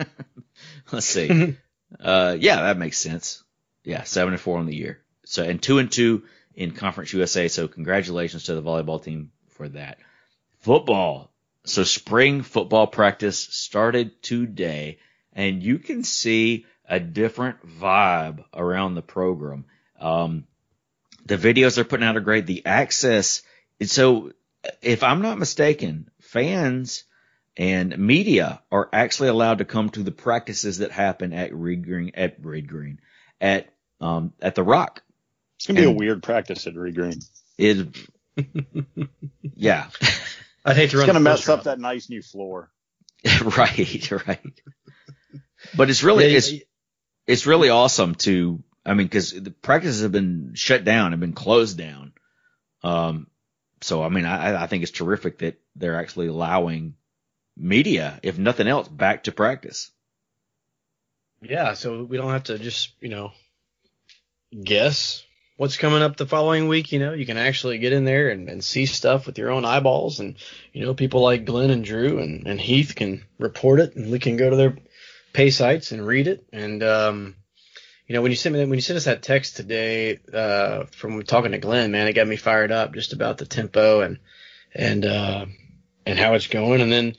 Let's 0.92 1.06
see. 1.06 1.56
uh, 2.00 2.36
yeah, 2.38 2.62
that 2.62 2.78
makes 2.78 2.98
sense. 2.98 3.42
Yeah, 3.84 4.02
seven 4.02 4.34
and 4.34 4.40
four 4.40 4.58
on 4.58 4.66
the 4.66 4.76
year. 4.76 5.00
So 5.24 5.42
and 5.42 5.62
two 5.62 5.78
and 5.78 5.90
two 5.90 6.24
in 6.54 6.72
Conference 6.72 7.12
USA. 7.12 7.48
So 7.48 7.68
congratulations 7.68 8.44
to 8.44 8.54
the 8.54 8.62
volleyball 8.62 9.02
team 9.02 9.30
for 9.50 9.68
that. 9.70 9.98
Football. 10.60 11.30
So 11.64 11.84
spring 11.84 12.42
football 12.42 12.86
practice 12.86 13.38
started 13.38 14.22
today, 14.22 14.98
and 15.32 15.62
you 15.62 15.78
can 15.78 16.04
see 16.04 16.66
a 16.88 17.00
different 17.00 17.66
vibe 17.66 18.44
around 18.52 18.94
the 18.94 19.02
program. 19.02 19.64
Um, 19.98 20.46
the 21.24 21.36
videos 21.36 21.74
they're 21.74 21.84
putting 21.84 22.06
out 22.06 22.16
are 22.16 22.20
great. 22.20 22.46
The 22.46 22.66
access. 22.66 23.42
So 23.82 24.32
if 24.82 25.02
I'm 25.02 25.22
not 25.22 25.38
mistaken, 25.38 26.10
fans 26.20 27.04
and 27.56 27.96
media 27.98 28.60
are 28.70 28.88
actually 28.92 29.28
allowed 29.28 29.58
to 29.58 29.64
come 29.64 29.88
to 29.90 30.02
the 30.02 30.10
practices 30.10 30.78
that 30.78 30.90
happen 30.90 31.32
at 31.32 31.54
Reed 31.54 31.84
Green 31.84 32.12
at 32.14 32.36
Reed 32.44 32.68
Green 32.68 33.00
at 33.40 33.68
um 34.00 34.32
at 34.40 34.54
the 34.54 34.62
Rock. 34.62 35.02
It's 35.56 35.66
gonna 35.66 35.80
be 35.80 35.86
a 35.86 35.90
weird 35.90 36.22
practice 36.22 36.66
at 36.66 36.74
Reed 36.74 36.96
Green. 36.96 37.20
It 37.56 37.88
yeah. 39.54 39.88
I'd 40.64 40.76
hate 40.76 40.90
to 40.90 40.98
It's 40.98 41.06
gonna 41.06 41.20
mess 41.20 41.40
first 41.40 41.48
up 41.50 41.64
that 41.64 41.78
nice 41.78 42.10
new 42.10 42.22
floor. 42.22 42.70
right, 43.56 44.10
right. 44.26 44.60
But 45.76 45.90
it's 45.90 46.02
really 46.02 46.30
Yeah, 46.30 46.38
it's 46.38 46.52
yeah, 46.52 46.60
it's 47.26 47.46
really 47.46 47.70
awesome 47.70 48.14
to 48.16 48.62
I 48.84 48.94
mean 48.94 49.06
because 49.06 49.32
the 49.32 49.50
practices 49.50 50.02
have 50.02 50.12
been 50.12 50.52
shut 50.54 50.84
down, 50.84 51.12
have 51.12 51.20
been 51.20 51.32
closed 51.32 51.78
down. 51.78 52.12
Um, 52.82 53.28
so 53.80 54.02
I 54.02 54.08
mean 54.08 54.24
I 54.24 54.64
I 54.64 54.66
think 54.66 54.82
it's 54.82 54.92
terrific 54.92 55.38
that 55.38 55.60
they're 55.76 55.98
actually 55.98 56.28
allowing 56.28 56.94
media, 57.56 58.18
if 58.22 58.38
nothing 58.38 58.66
else, 58.66 58.88
back 58.88 59.24
to 59.24 59.32
practice. 59.32 59.90
Yeah, 61.42 61.74
so 61.74 62.04
we 62.04 62.16
don't 62.16 62.30
have 62.30 62.44
to 62.44 62.58
just, 62.58 62.92
you 63.00 63.10
know, 63.10 63.32
guess 64.62 65.24
what's 65.56 65.76
coming 65.76 66.02
up 66.02 66.16
the 66.16 66.26
following 66.26 66.68
week. 66.68 66.92
You 66.92 67.00
know, 67.00 67.12
you 67.12 67.26
can 67.26 67.36
actually 67.36 67.78
get 67.78 67.92
in 67.92 68.04
there 68.04 68.30
and, 68.30 68.48
and 68.48 68.64
see 68.64 68.86
stuff 68.86 69.26
with 69.26 69.38
your 69.38 69.50
own 69.50 69.64
eyeballs. 69.64 70.20
And, 70.20 70.36
you 70.72 70.84
know, 70.84 70.94
people 70.94 71.20
like 71.20 71.44
Glenn 71.44 71.70
and 71.70 71.84
Drew 71.84 72.18
and, 72.18 72.46
and 72.46 72.60
Heath 72.60 72.94
can 72.94 73.24
report 73.38 73.80
it 73.80 73.94
and 73.94 74.10
we 74.10 74.18
can 74.18 74.36
go 74.36 74.50
to 74.50 74.56
their 74.56 74.76
pay 75.34 75.50
sites 75.50 75.92
and 75.92 76.06
read 76.06 76.26
it. 76.26 76.46
And, 76.50 76.82
um, 76.82 77.36
you 78.06 78.14
know, 78.14 78.22
when 78.22 78.32
you 78.32 78.36
sent 78.36 78.54
me 78.54 78.64
when 78.64 78.74
you 78.74 78.80
sent 78.80 78.96
us 78.96 79.04
that 79.04 79.22
text 79.22 79.56
today, 79.56 80.18
uh, 80.32 80.84
from 80.92 81.22
talking 81.24 81.52
to 81.52 81.58
Glenn, 81.58 81.90
man, 81.90 82.08
it 82.08 82.14
got 82.14 82.26
me 82.26 82.36
fired 82.36 82.72
up 82.72 82.94
just 82.94 83.12
about 83.12 83.36
the 83.36 83.46
tempo 83.46 84.00
and, 84.00 84.18
and, 84.74 85.04
uh, 85.04 85.44
and 86.06 86.18
how 86.18 86.34
it's 86.34 86.46
going. 86.46 86.80
And 86.80 86.90
then, 86.90 87.16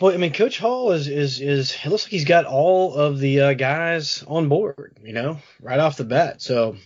well, 0.00 0.14
I 0.14 0.16
mean, 0.16 0.32
Coach 0.32 0.58
Hall 0.58 0.92
is 0.92 1.08
is 1.08 1.40
is. 1.40 1.76
It 1.84 1.90
looks 1.90 2.04
like 2.04 2.10
he's 2.10 2.24
got 2.24 2.46
all 2.46 2.94
of 2.94 3.18
the 3.18 3.40
uh, 3.40 3.52
guys 3.52 4.24
on 4.26 4.48
board. 4.48 4.98
You 5.02 5.12
know, 5.12 5.38
right 5.60 5.78
off 5.78 5.98
the 5.98 6.04
bat. 6.04 6.40
So 6.40 6.76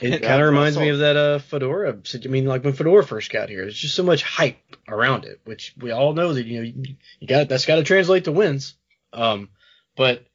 It 0.00 0.22
kind 0.22 0.42
of 0.42 0.48
reminds 0.48 0.76
also- 0.76 0.84
me 0.84 0.90
of 0.90 0.98
that 0.98 1.16
uh, 1.16 1.38
Fedora. 1.38 1.96
I 1.96 2.28
mean, 2.28 2.46
like 2.46 2.64
when 2.64 2.74
Fedora 2.74 3.04
first 3.04 3.30
got 3.30 3.48
here, 3.48 3.62
there's 3.62 3.78
just 3.78 3.94
so 3.94 4.02
much 4.02 4.22
hype 4.22 4.58
around 4.88 5.24
it, 5.24 5.40
which 5.44 5.74
we 5.78 5.90
all 5.90 6.12
know 6.12 6.34
that 6.34 6.46
you 6.46 6.58
know 6.58 6.64
you, 6.64 6.96
you 7.18 7.26
got 7.26 7.48
that's 7.48 7.66
got 7.66 7.76
to 7.76 7.84
translate 7.84 8.24
to 8.24 8.32
wins. 8.32 8.74
Um, 9.12 9.48
but 9.96 10.26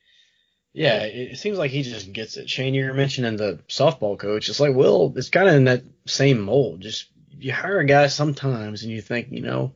yeah, 0.73 1.03
it, 1.03 1.33
it 1.33 1.37
seems 1.37 1.57
like 1.57 1.71
he 1.71 1.83
just 1.83 2.11
gets 2.11 2.37
it. 2.37 2.49
Shane, 2.49 2.73
you 2.73 2.85
were 2.85 2.93
mentioning 2.93 3.37
the 3.37 3.59
softball 3.69 4.17
coach. 4.17 4.49
It's 4.49 4.59
like, 4.59 4.75
well, 4.75 5.13
it's 5.15 5.29
kind 5.29 5.47
of 5.47 5.55
in 5.55 5.63
that 5.65 5.83
same 6.05 6.41
mold. 6.41 6.81
Just 6.81 7.07
you 7.37 7.53
hire 7.53 7.79
a 7.79 7.85
guy 7.85 8.07
sometimes, 8.07 8.83
and 8.83 8.91
you 8.91 9.01
think, 9.01 9.27
you 9.31 9.41
know, 9.41 9.73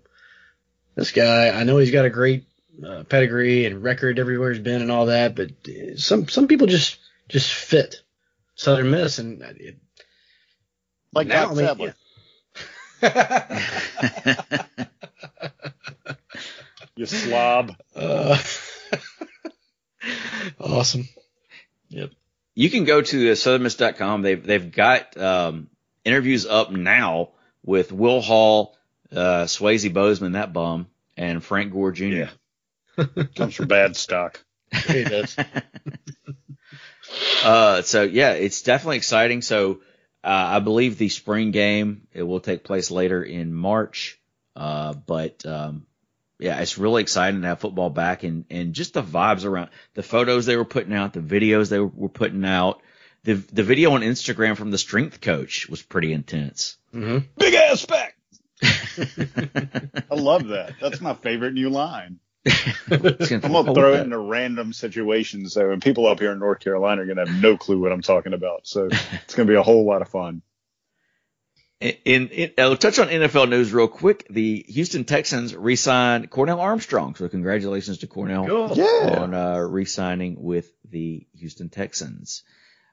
this 0.95 1.11
guy. 1.11 1.49
I 1.49 1.63
know 1.63 1.77
he's 1.77 1.91
got 1.91 2.05
a 2.05 2.09
great 2.09 2.45
uh, 2.85 3.03
pedigree 3.03 3.65
and 3.65 3.83
record 3.83 4.19
everywhere 4.19 4.51
he's 4.51 4.61
been 4.61 4.81
and 4.81 4.91
all 4.91 5.07
that, 5.07 5.35
but 5.35 5.51
uh, 5.67 5.95
some 5.95 6.27
some 6.27 6.47
people 6.47 6.67
just 6.67 6.97
just 7.27 7.53
fit 7.53 8.01
Southern 8.59 8.91
Miss, 8.91 9.19
and 9.19 9.41
it, 9.41 9.77
Like 11.13 11.27
now, 11.27 11.45
Doc 11.45 11.51
I 11.51 11.55
mean, 11.55 11.93
Sadler. 13.01 14.75
You 16.97 17.05
slob. 17.05 17.77
Uh, 17.95 18.37
awesome. 20.59 21.07
Yep. 21.87 22.11
You 22.55 22.69
can 22.69 22.83
go 22.83 23.01
to 23.01 23.31
uh, 23.31 23.35
southernmiss.com. 23.35 24.21
They've 24.21 24.45
they've 24.45 24.69
got 24.69 25.15
um, 25.17 25.69
interviews 26.03 26.45
up 26.45 26.71
now 26.73 27.29
with 27.63 27.93
Will 27.93 28.19
Hall, 28.19 28.77
uh, 29.13 29.45
Swayze 29.45 29.93
Bozeman, 29.93 30.33
that 30.33 30.51
bum, 30.51 30.87
and 31.15 31.41
Frank 31.41 31.71
Gore 31.71 31.93
Jr. 31.93 32.03
Yeah. 32.03 32.29
Comes 33.33 33.55
from 33.55 33.67
bad 33.69 33.95
stock. 33.95 34.43
He 34.87 35.05
does. 35.05 35.37
Uh, 37.43 37.81
so 37.81 38.03
yeah, 38.03 38.31
it's 38.33 38.61
definitely 38.61 38.97
exciting. 38.97 39.41
So 39.41 39.81
uh, 40.23 40.27
I 40.27 40.59
believe 40.59 40.97
the 40.97 41.09
spring 41.09 41.51
game 41.51 42.07
it 42.13 42.23
will 42.23 42.39
take 42.39 42.63
place 42.63 42.91
later 42.91 43.23
in 43.23 43.53
March. 43.53 44.19
Uh, 44.55 44.93
but 44.93 45.45
um, 45.45 45.85
yeah, 46.39 46.59
it's 46.59 46.77
really 46.77 47.01
exciting 47.01 47.41
to 47.41 47.47
have 47.47 47.59
football 47.59 47.89
back 47.89 48.23
and 48.23 48.45
and 48.49 48.73
just 48.73 48.93
the 48.93 49.03
vibes 49.03 49.45
around 49.45 49.69
the 49.93 50.03
photos 50.03 50.45
they 50.45 50.57
were 50.57 50.65
putting 50.65 50.93
out, 50.93 51.13
the 51.13 51.19
videos 51.19 51.69
they 51.69 51.79
were, 51.79 51.87
were 51.87 52.09
putting 52.09 52.45
out. 52.45 52.81
The 53.23 53.33
the 53.33 53.63
video 53.63 53.91
on 53.91 54.01
Instagram 54.01 54.55
from 54.55 54.71
the 54.71 54.77
strength 54.77 55.21
coach 55.21 55.67
was 55.69 55.81
pretty 55.81 56.13
intense. 56.13 56.77
hmm 56.91 57.19
Big 57.37 57.53
ass 57.53 57.85
back. 57.85 58.15
I 58.63 60.15
love 60.15 60.47
that. 60.47 60.75
That's 60.81 60.99
my 61.01 61.13
favorite 61.13 61.53
new 61.53 61.69
line. 61.69 62.19
I'm 62.45 63.51
gonna 63.51 63.73
throw 63.73 63.93
it 63.93 64.01
into 64.01 64.17
random 64.17 64.71
situations 64.71 65.53
so 65.53 65.71
and 65.71 65.81
people 65.81 66.07
up 66.07 66.19
here 66.19 66.31
in 66.31 66.39
North 66.39 66.59
Carolina 66.59 67.01
are 67.01 67.05
gonna 67.05 67.27
have 67.27 67.41
no 67.41 67.57
clue 67.57 67.79
what 67.79 67.91
I'm 67.91 68.01
talking 68.01 68.33
about. 68.33 68.65
So 68.65 68.87
it's 68.91 69.35
gonna 69.35 69.47
be 69.47 69.55
a 69.55 69.63
whole 69.63 69.85
lot 69.85 70.01
of 70.01 70.09
fun. 70.09 70.41
In, 71.81 72.27
in 72.27 72.51
I'll 72.57 72.75
touch 72.75 72.99
on 72.99 73.07
NFL 73.07 73.49
news 73.49 73.71
real 73.71 73.87
quick. 73.87 74.27
The 74.29 74.65
Houston 74.67 75.05
Texans 75.05 75.55
re-signed 75.55 76.29
Cornell 76.29 76.59
Armstrong, 76.59 77.15
so 77.15 77.29
congratulations 77.29 77.99
to 77.99 78.07
Cornell 78.07 78.47
Cool. 78.47 78.71
Yeah. 78.75 79.19
on 79.21 79.33
uh, 79.33 79.59
re-signing 79.59 80.41
with 80.41 80.69
the 80.89 81.25
Houston 81.35 81.69
Texans. 81.69 82.43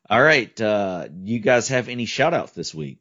All 0.08 0.22
right, 0.22 0.60
uh, 0.60 1.08
you 1.24 1.40
guys 1.40 1.68
have 1.68 1.88
any 1.88 2.04
shout-outs 2.04 2.52
this 2.52 2.72
week? 2.72 3.00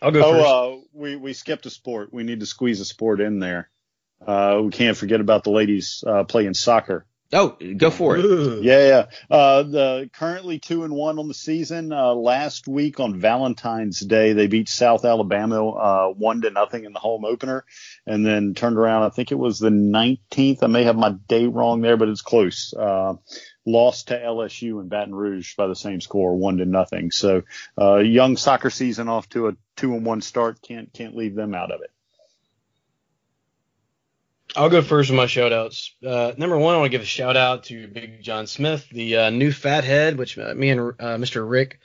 I'll 0.00 0.10
go 0.10 0.22
first. 0.22 0.44
Oh, 0.44 0.72
uh, 0.72 0.80
we 0.92 1.14
we 1.14 1.32
skipped 1.34 1.66
a 1.66 1.70
sport. 1.70 2.12
We 2.12 2.24
need 2.24 2.40
to 2.40 2.46
squeeze 2.46 2.80
a 2.80 2.84
sport 2.84 3.20
in 3.20 3.38
there. 3.38 3.70
Uh, 4.26 4.62
we 4.64 4.70
can't 4.70 4.96
forget 4.96 5.20
about 5.20 5.44
the 5.44 5.50
ladies 5.50 6.04
uh, 6.06 6.24
playing 6.24 6.54
soccer. 6.54 7.06
Oh, 7.34 7.56
go 7.78 7.90
for 7.90 8.18
it. 8.18 8.24
Ooh. 8.24 8.60
Yeah, 8.62 8.86
yeah. 8.86 9.34
Uh, 9.34 9.62
the 9.62 10.10
currently 10.12 10.58
two 10.58 10.84
and 10.84 10.92
one 10.92 11.18
on 11.18 11.28
the 11.28 11.34
season. 11.34 11.90
Uh, 11.90 12.12
last 12.12 12.68
week 12.68 13.00
on 13.00 13.18
Valentine's 13.18 14.00
Day, 14.00 14.34
they 14.34 14.48
beat 14.48 14.68
South 14.68 15.06
Alabama 15.06 15.66
uh, 15.70 16.08
one 16.08 16.42
to 16.42 16.50
nothing 16.50 16.84
in 16.84 16.92
the 16.92 16.98
home 16.98 17.24
opener, 17.24 17.64
and 18.06 18.26
then 18.26 18.52
turned 18.52 18.76
around. 18.76 19.04
I 19.04 19.08
think 19.08 19.32
it 19.32 19.36
was 19.36 19.58
the 19.58 19.70
19th. 19.70 20.62
I 20.62 20.66
may 20.66 20.84
have 20.84 20.96
my 20.96 21.12
date 21.26 21.46
wrong 21.46 21.80
there, 21.80 21.96
but 21.96 22.10
it's 22.10 22.20
close. 22.20 22.74
Uh, 22.74 23.14
lost 23.64 24.08
to 24.08 24.18
LSU 24.18 24.82
in 24.82 24.88
Baton 24.88 25.14
Rouge 25.14 25.56
by 25.56 25.68
the 25.68 25.76
same 25.76 26.02
score, 26.02 26.36
one 26.36 26.58
to 26.58 26.66
nothing. 26.66 27.10
So, 27.10 27.44
uh, 27.80 27.96
young 27.96 28.36
soccer 28.36 28.68
season 28.68 29.08
off 29.08 29.30
to 29.30 29.48
a 29.48 29.52
two 29.76 29.94
and 29.94 30.04
one 30.04 30.20
start. 30.20 30.60
Can't 30.60 30.92
can't 30.92 31.16
leave 31.16 31.34
them 31.34 31.54
out 31.54 31.72
of 31.72 31.80
it. 31.80 31.91
I'll 34.54 34.68
go 34.68 34.82
first 34.82 35.10
with 35.10 35.16
my 35.16 35.26
shout 35.26 35.52
outs. 35.52 35.94
Uh, 36.06 36.32
number 36.36 36.58
one, 36.58 36.74
I 36.74 36.78
want 36.78 36.86
to 36.92 36.96
give 36.96 37.02
a 37.02 37.06
shout 37.06 37.36
out 37.36 37.64
to 37.64 37.88
Big 37.88 38.22
John 38.22 38.46
Smith, 38.46 38.86
the 38.90 39.16
uh, 39.16 39.30
new 39.30 39.50
fathead, 39.50 40.18
which 40.18 40.38
uh, 40.38 40.54
me 40.54 40.68
and 40.70 40.80
uh, 40.80 41.16
Mr. 41.16 41.48
Rick 41.48 41.80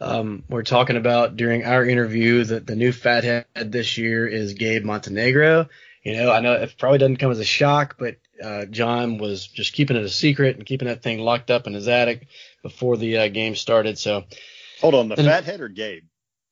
um, 0.00 0.44
were 0.48 0.62
talking 0.62 0.96
about 0.96 1.36
during 1.36 1.64
our 1.64 1.84
interview. 1.84 2.44
That 2.44 2.66
the 2.66 2.76
new 2.76 2.92
fathead 2.92 3.46
this 3.56 3.98
year 3.98 4.26
is 4.26 4.54
Gabe 4.54 4.84
Montenegro. 4.84 5.68
You 6.04 6.16
know, 6.16 6.30
I 6.30 6.40
know 6.40 6.52
it 6.54 6.74
probably 6.78 6.98
doesn't 6.98 7.16
come 7.16 7.32
as 7.32 7.40
a 7.40 7.44
shock, 7.44 7.96
but 7.98 8.16
uh, 8.42 8.66
John 8.66 9.18
was 9.18 9.46
just 9.46 9.72
keeping 9.72 9.96
it 9.96 10.04
a 10.04 10.08
secret 10.08 10.56
and 10.56 10.66
keeping 10.66 10.88
that 10.88 11.02
thing 11.02 11.18
locked 11.20 11.50
up 11.50 11.66
in 11.66 11.74
his 11.74 11.88
attic 11.88 12.28
before 12.62 12.96
the 12.96 13.18
uh, 13.18 13.28
game 13.28 13.54
started. 13.56 13.98
So, 13.98 14.24
Hold 14.80 14.94
on, 14.94 15.08
the 15.08 15.16
And- 15.16 15.26
fathead 15.26 15.60
or 15.60 15.68
Gabe? 15.68 16.04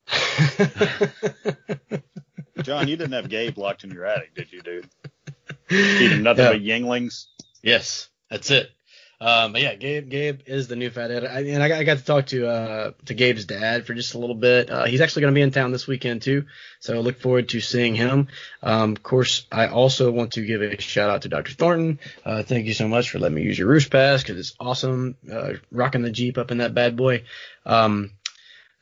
John, 2.63 2.89
you 2.89 2.97
didn't 2.97 3.13
have 3.13 3.29
Gabe 3.29 3.57
locked 3.59 3.85
in 3.85 3.91
your 3.91 4.05
attic, 4.05 4.35
did 4.35 4.53
you, 4.53 4.61
dude? 4.63 4.89
Eating 5.71 6.23
nothing 6.23 6.45
Yeah. 6.45 6.53
but 6.53 6.63
Yuenglings. 6.63 7.27
Yes, 7.63 8.09
that's 8.31 8.51
it. 8.51 8.71
Um, 9.23 9.53
but 9.53 9.61
yeah, 9.61 9.75
Gabe, 9.75 10.09
Gabe 10.09 10.41
is 10.47 10.67
the 10.67 10.77
new 10.77 10.89
fathead, 10.89 11.27
I, 11.27 11.41
and 11.41 11.63
I 11.63 11.69
got, 11.69 11.79
I 11.81 11.85
got 11.85 11.99
to 11.99 12.05
talk 12.05 12.27
to 12.29 12.49
uh, 12.49 12.93
to 13.05 13.13
Gabe's 13.13 13.45
dad 13.45 13.87
for 13.87 13.93
just 13.93 14.15
a 14.15 14.19
little 14.19 14.35
bit. 14.35 14.71
Uh, 14.71 14.87
he's 14.87 15.03
actually 15.03 15.21
going 15.21 15.35
to 15.35 15.39
be 15.39 15.43
in 15.43 15.51
town 15.51 15.73
this 15.73 15.87
weekend 15.87 16.23
too, 16.23 16.47
so 16.79 16.95
I 16.95 17.01
look 17.01 17.21
forward 17.21 17.51
to 17.51 17.61
seeing 17.61 17.95
him. 17.95 18.29
Um, 18.63 18.93
of 18.93 19.03
course, 19.03 19.47
I 19.53 19.67
also 19.67 20.11
want 20.11 20.33
to 20.33 20.47
give 20.47 20.63
a 20.63 20.81
shout 20.81 21.11
out 21.11 21.23
to 21.23 21.29
Dr. 21.29 21.53
Thornton. 21.53 21.99
Uh, 22.25 22.45
thank 22.45 22.65
you 22.65 22.73
so 22.73 22.89
much 22.89 23.11
for 23.11 23.19
letting 23.19 23.35
me 23.35 23.43
use 23.43 23.59
your 23.59 23.69
roost 23.69 23.91
pass 23.91 24.23
because 24.23 24.39
it's 24.39 24.57
awesome 24.59 25.17
uh, 25.31 25.53
rocking 25.71 26.01
the 26.01 26.11
Jeep 26.11 26.39
up 26.39 26.51
in 26.51 26.59
that 26.59 26.73
bad 26.73 26.97
boy. 26.97 27.25
Um, 27.67 28.13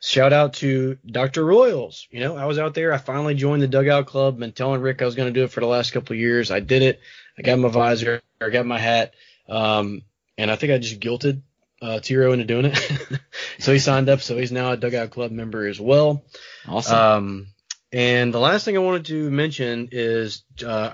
shout 0.01 0.33
out 0.33 0.53
to 0.55 0.97
Dr. 1.05 1.43
Royals. 1.45 2.07
You 2.11 2.21
know, 2.21 2.37
I 2.37 2.45
was 2.45 2.59
out 2.59 2.73
there. 2.73 2.93
I 2.93 2.97
finally 2.97 3.35
joined 3.35 3.61
the 3.61 3.67
dugout 3.67 4.07
club. 4.07 4.39
Been 4.39 4.51
telling 4.51 4.81
Rick 4.81 5.01
I 5.01 5.05
was 5.05 5.15
going 5.15 5.33
to 5.33 5.39
do 5.39 5.43
it 5.43 5.51
for 5.51 5.59
the 5.59 5.67
last 5.67 5.91
couple 5.91 6.13
of 6.13 6.19
years. 6.19 6.51
I 6.51 6.59
did 6.59 6.81
it. 6.81 6.99
I 7.37 7.41
got 7.41 7.59
my 7.59 7.69
visor. 7.69 8.21
I 8.41 8.49
got 8.49 8.65
my 8.65 8.79
hat. 8.79 9.13
Um, 9.47 10.03
and 10.37 10.49
I 10.49 10.55
think 10.55 10.71
I 10.71 10.77
just 10.77 10.99
guilted 10.99 11.41
uh, 11.81 11.99
Tiro 11.99 12.31
into 12.31 12.45
doing 12.45 12.65
it. 12.65 13.19
so 13.59 13.73
he 13.73 13.79
signed 13.79 14.09
up. 14.09 14.21
So 14.21 14.37
he's 14.37 14.51
now 14.51 14.71
a 14.71 14.77
dugout 14.77 15.11
club 15.11 15.31
member 15.31 15.67
as 15.67 15.79
well. 15.79 16.23
Awesome. 16.67 16.97
Um, 16.97 17.47
and 17.91 18.33
the 18.33 18.39
last 18.39 18.65
thing 18.65 18.77
I 18.77 18.81
wanted 18.81 19.05
to 19.05 19.29
mention 19.29 19.89
is 19.91 20.43
uh, 20.65 20.91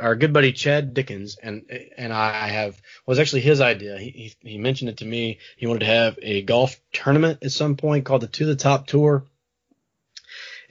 our 0.00 0.16
good 0.16 0.32
buddy 0.32 0.52
Chad 0.52 0.94
Dickens 0.94 1.36
and 1.42 1.64
and 1.96 2.12
I 2.12 2.48
have 2.48 2.80
was 3.06 3.18
actually 3.18 3.42
his 3.42 3.60
idea. 3.60 3.98
He, 3.98 4.34
he 4.40 4.58
mentioned 4.58 4.90
it 4.90 4.98
to 4.98 5.04
me. 5.04 5.38
He 5.56 5.66
wanted 5.66 5.80
to 5.80 5.86
have 5.86 6.18
a 6.22 6.42
golf 6.42 6.80
tournament 6.92 7.40
at 7.42 7.52
some 7.52 7.76
point 7.76 8.04
called 8.04 8.22
the 8.22 8.28
To 8.28 8.46
the 8.46 8.56
Top 8.56 8.86
Tour. 8.86 9.24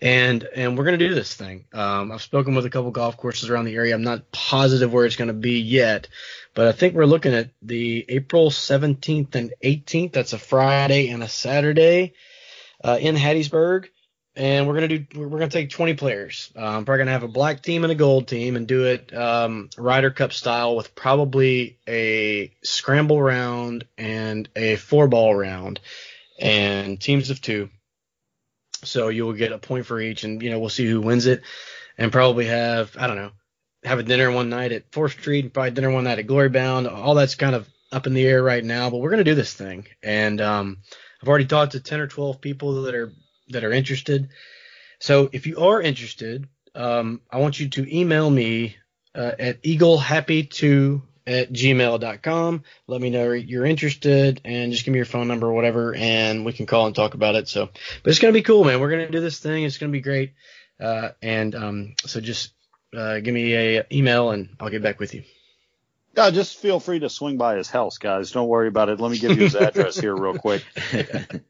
And 0.01 0.43
and 0.55 0.77
we're 0.77 0.85
gonna 0.85 0.97
do 0.97 1.13
this 1.13 1.33
thing. 1.33 1.65
Um, 1.73 2.11
I've 2.11 2.21
spoken 2.21 2.55
with 2.55 2.65
a 2.65 2.69
couple 2.69 2.91
golf 2.91 3.17
courses 3.17 3.49
around 3.49 3.65
the 3.65 3.75
area. 3.75 3.93
I'm 3.93 4.03
not 4.03 4.31
positive 4.31 4.91
where 4.93 5.05
it's 5.05 5.17
gonna 5.17 5.33
be 5.33 5.59
yet, 5.59 6.07
but 6.53 6.67
I 6.67 6.71
think 6.71 6.95
we're 6.95 7.05
looking 7.05 7.33
at 7.33 7.51
the 7.61 8.05
April 8.07 8.49
17th 8.49 9.35
and 9.35 9.53
18th. 9.63 10.13
That's 10.13 10.33
a 10.33 10.39
Friday 10.39 11.09
and 11.09 11.21
a 11.21 11.27
Saturday 11.27 12.13
uh, 12.83 12.97
in 12.99 13.15
Hattiesburg 13.15 13.87
and 14.39 14.65
we're 14.67 14.73
gonna 14.73 14.87
do 14.87 15.05
we're 15.15 15.27
gonna 15.27 15.49
take 15.49 15.69
20 15.69 15.95
players. 15.95 16.49
Um, 16.55 16.85
probably 16.85 16.99
gonna 16.99 17.11
have 17.11 17.23
a 17.23 17.27
black 17.27 17.61
team 17.61 17.83
and 17.83 17.91
a 17.91 17.95
gold 17.95 18.29
team, 18.29 18.55
and 18.55 18.65
do 18.65 18.85
it 18.85 19.13
um, 19.13 19.69
Ryder 19.77 20.11
Cup 20.11 20.31
style 20.31 20.77
with 20.77 20.95
probably 20.95 21.77
a 21.87 22.53
scramble 22.63 23.21
round 23.21 23.85
and 23.97 24.47
a 24.55 24.77
four 24.77 25.09
ball 25.09 25.35
round, 25.35 25.81
and 26.39 26.99
teams 26.99 27.29
of 27.29 27.41
two. 27.41 27.69
So 28.85 29.09
you 29.09 29.25
will 29.25 29.33
get 29.33 29.51
a 29.51 29.57
point 29.57 29.85
for 29.85 29.99
each, 29.99 30.23
and 30.23 30.41
you 30.41 30.49
know 30.49 30.59
we'll 30.59 30.69
see 30.69 30.87
who 30.87 31.01
wins 31.01 31.25
it, 31.25 31.41
and 31.97 32.09
probably 32.09 32.45
have 32.45 32.95
I 32.97 33.07
don't 33.07 33.17
know 33.17 33.31
have 33.83 33.99
a 33.99 34.03
dinner 34.03 34.31
one 34.31 34.49
night 34.49 34.71
at 34.71 34.89
Fourth 34.93 35.19
Street, 35.19 35.43
and 35.43 35.53
probably 35.53 35.71
dinner 35.71 35.91
one 35.91 36.05
night 36.05 36.19
at 36.19 36.27
Glory 36.27 36.49
Bound. 36.49 36.87
All 36.87 37.13
that's 37.13 37.35
kind 37.35 37.55
of 37.55 37.67
up 37.91 38.07
in 38.07 38.13
the 38.13 38.25
air 38.25 38.41
right 38.41 38.63
now, 38.63 38.89
but 38.89 38.99
we're 38.99 39.11
gonna 39.11 39.25
do 39.25 39.35
this 39.35 39.53
thing, 39.53 39.85
and 40.01 40.39
um, 40.39 40.77
I've 41.21 41.27
already 41.27 41.45
talked 41.45 41.73
to 41.73 41.81
10 41.81 41.99
or 41.99 42.07
12 42.07 42.39
people 42.39 42.83
that 42.83 42.95
are 42.95 43.11
that 43.49 43.63
are 43.63 43.71
interested. 43.71 44.29
So 44.99 45.29
if 45.31 45.47
you 45.47 45.59
are 45.59 45.81
interested, 45.81 46.47
um, 46.75 47.21
I 47.31 47.37
want 47.37 47.59
you 47.59 47.69
to 47.69 47.97
email 47.97 48.29
me 48.29 48.75
uh, 49.15 49.31
at 49.39 49.63
eaglehappy2 49.63 51.01
at 51.27 51.53
gmail.com. 51.53 52.63
Let 52.87 53.01
me 53.01 53.09
know 53.09 53.31
you're 53.31 53.65
interested 53.65 54.41
and 54.43 54.71
just 54.71 54.83
give 54.83 54.91
me 54.91 54.97
your 54.97 55.05
phone 55.05 55.27
number 55.27 55.47
or 55.47 55.53
whatever, 55.53 55.93
and 55.93 56.43
we 56.45 56.53
can 56.53 56.65
call 56.65 56.87
and 56.87 56.95
talk 56.95 57.13
about 57.13 57.35
it. 57.35 57.47
So, 57.47 57.67
but 57.67 58.09
it's 58.09 58.19
going 58.19 58.33
to 58.33 58.37
be 58.37 58.43
cool, 58.43 58.63
man. 58.63 58.79
We're 58.79 58.89
going 58.89 59.05
to 59.05 59.11
do 59.11 59.21
this 59.21 59.39
thing. 59.39 59.63
It's 59.63 59.77
going 59.77 59.91
to 59.91 59.95
be 59.95 60.01
great. 60.01 60.33
Uh, 60.79 61.09
and 61.21 61.55
um, 61.55 61.95
so 62.05 62.19
just 62.19 62.53
uh, 62.95 63.19
give 63.19 63.33
me 63.33 63.53
a 63.53 63.85
email 63.91 64.31
and 64.31 64.55
I'll 64.59 64.69
get 64.69 64.81
back 64.81 64.99
with 64.99 65.13
you. 65.13 65.23
Yeah, 66.17 66.31
just 66.31 66.57
feel 66.57 66.79
free 66.79 66.99
to 66.99 67.09
swing 67.09 67.37
by 67.37 67.55
his 67.55 67.69
house, 67.69 67.97
guys. 67.99 68.31
Don't 68.31 68.47
worry 68.47 68.67
about 68.67 68.89
it. 68.89 68.99
Let 68.99 69.11
me 69.11 69.19
give 69.19 69.31
you 69.31 69.43
his 69.43 69.55
address 69.55 69.97
here 69.97 70.15
real 70.15 70.37
quick. 70.37 70.63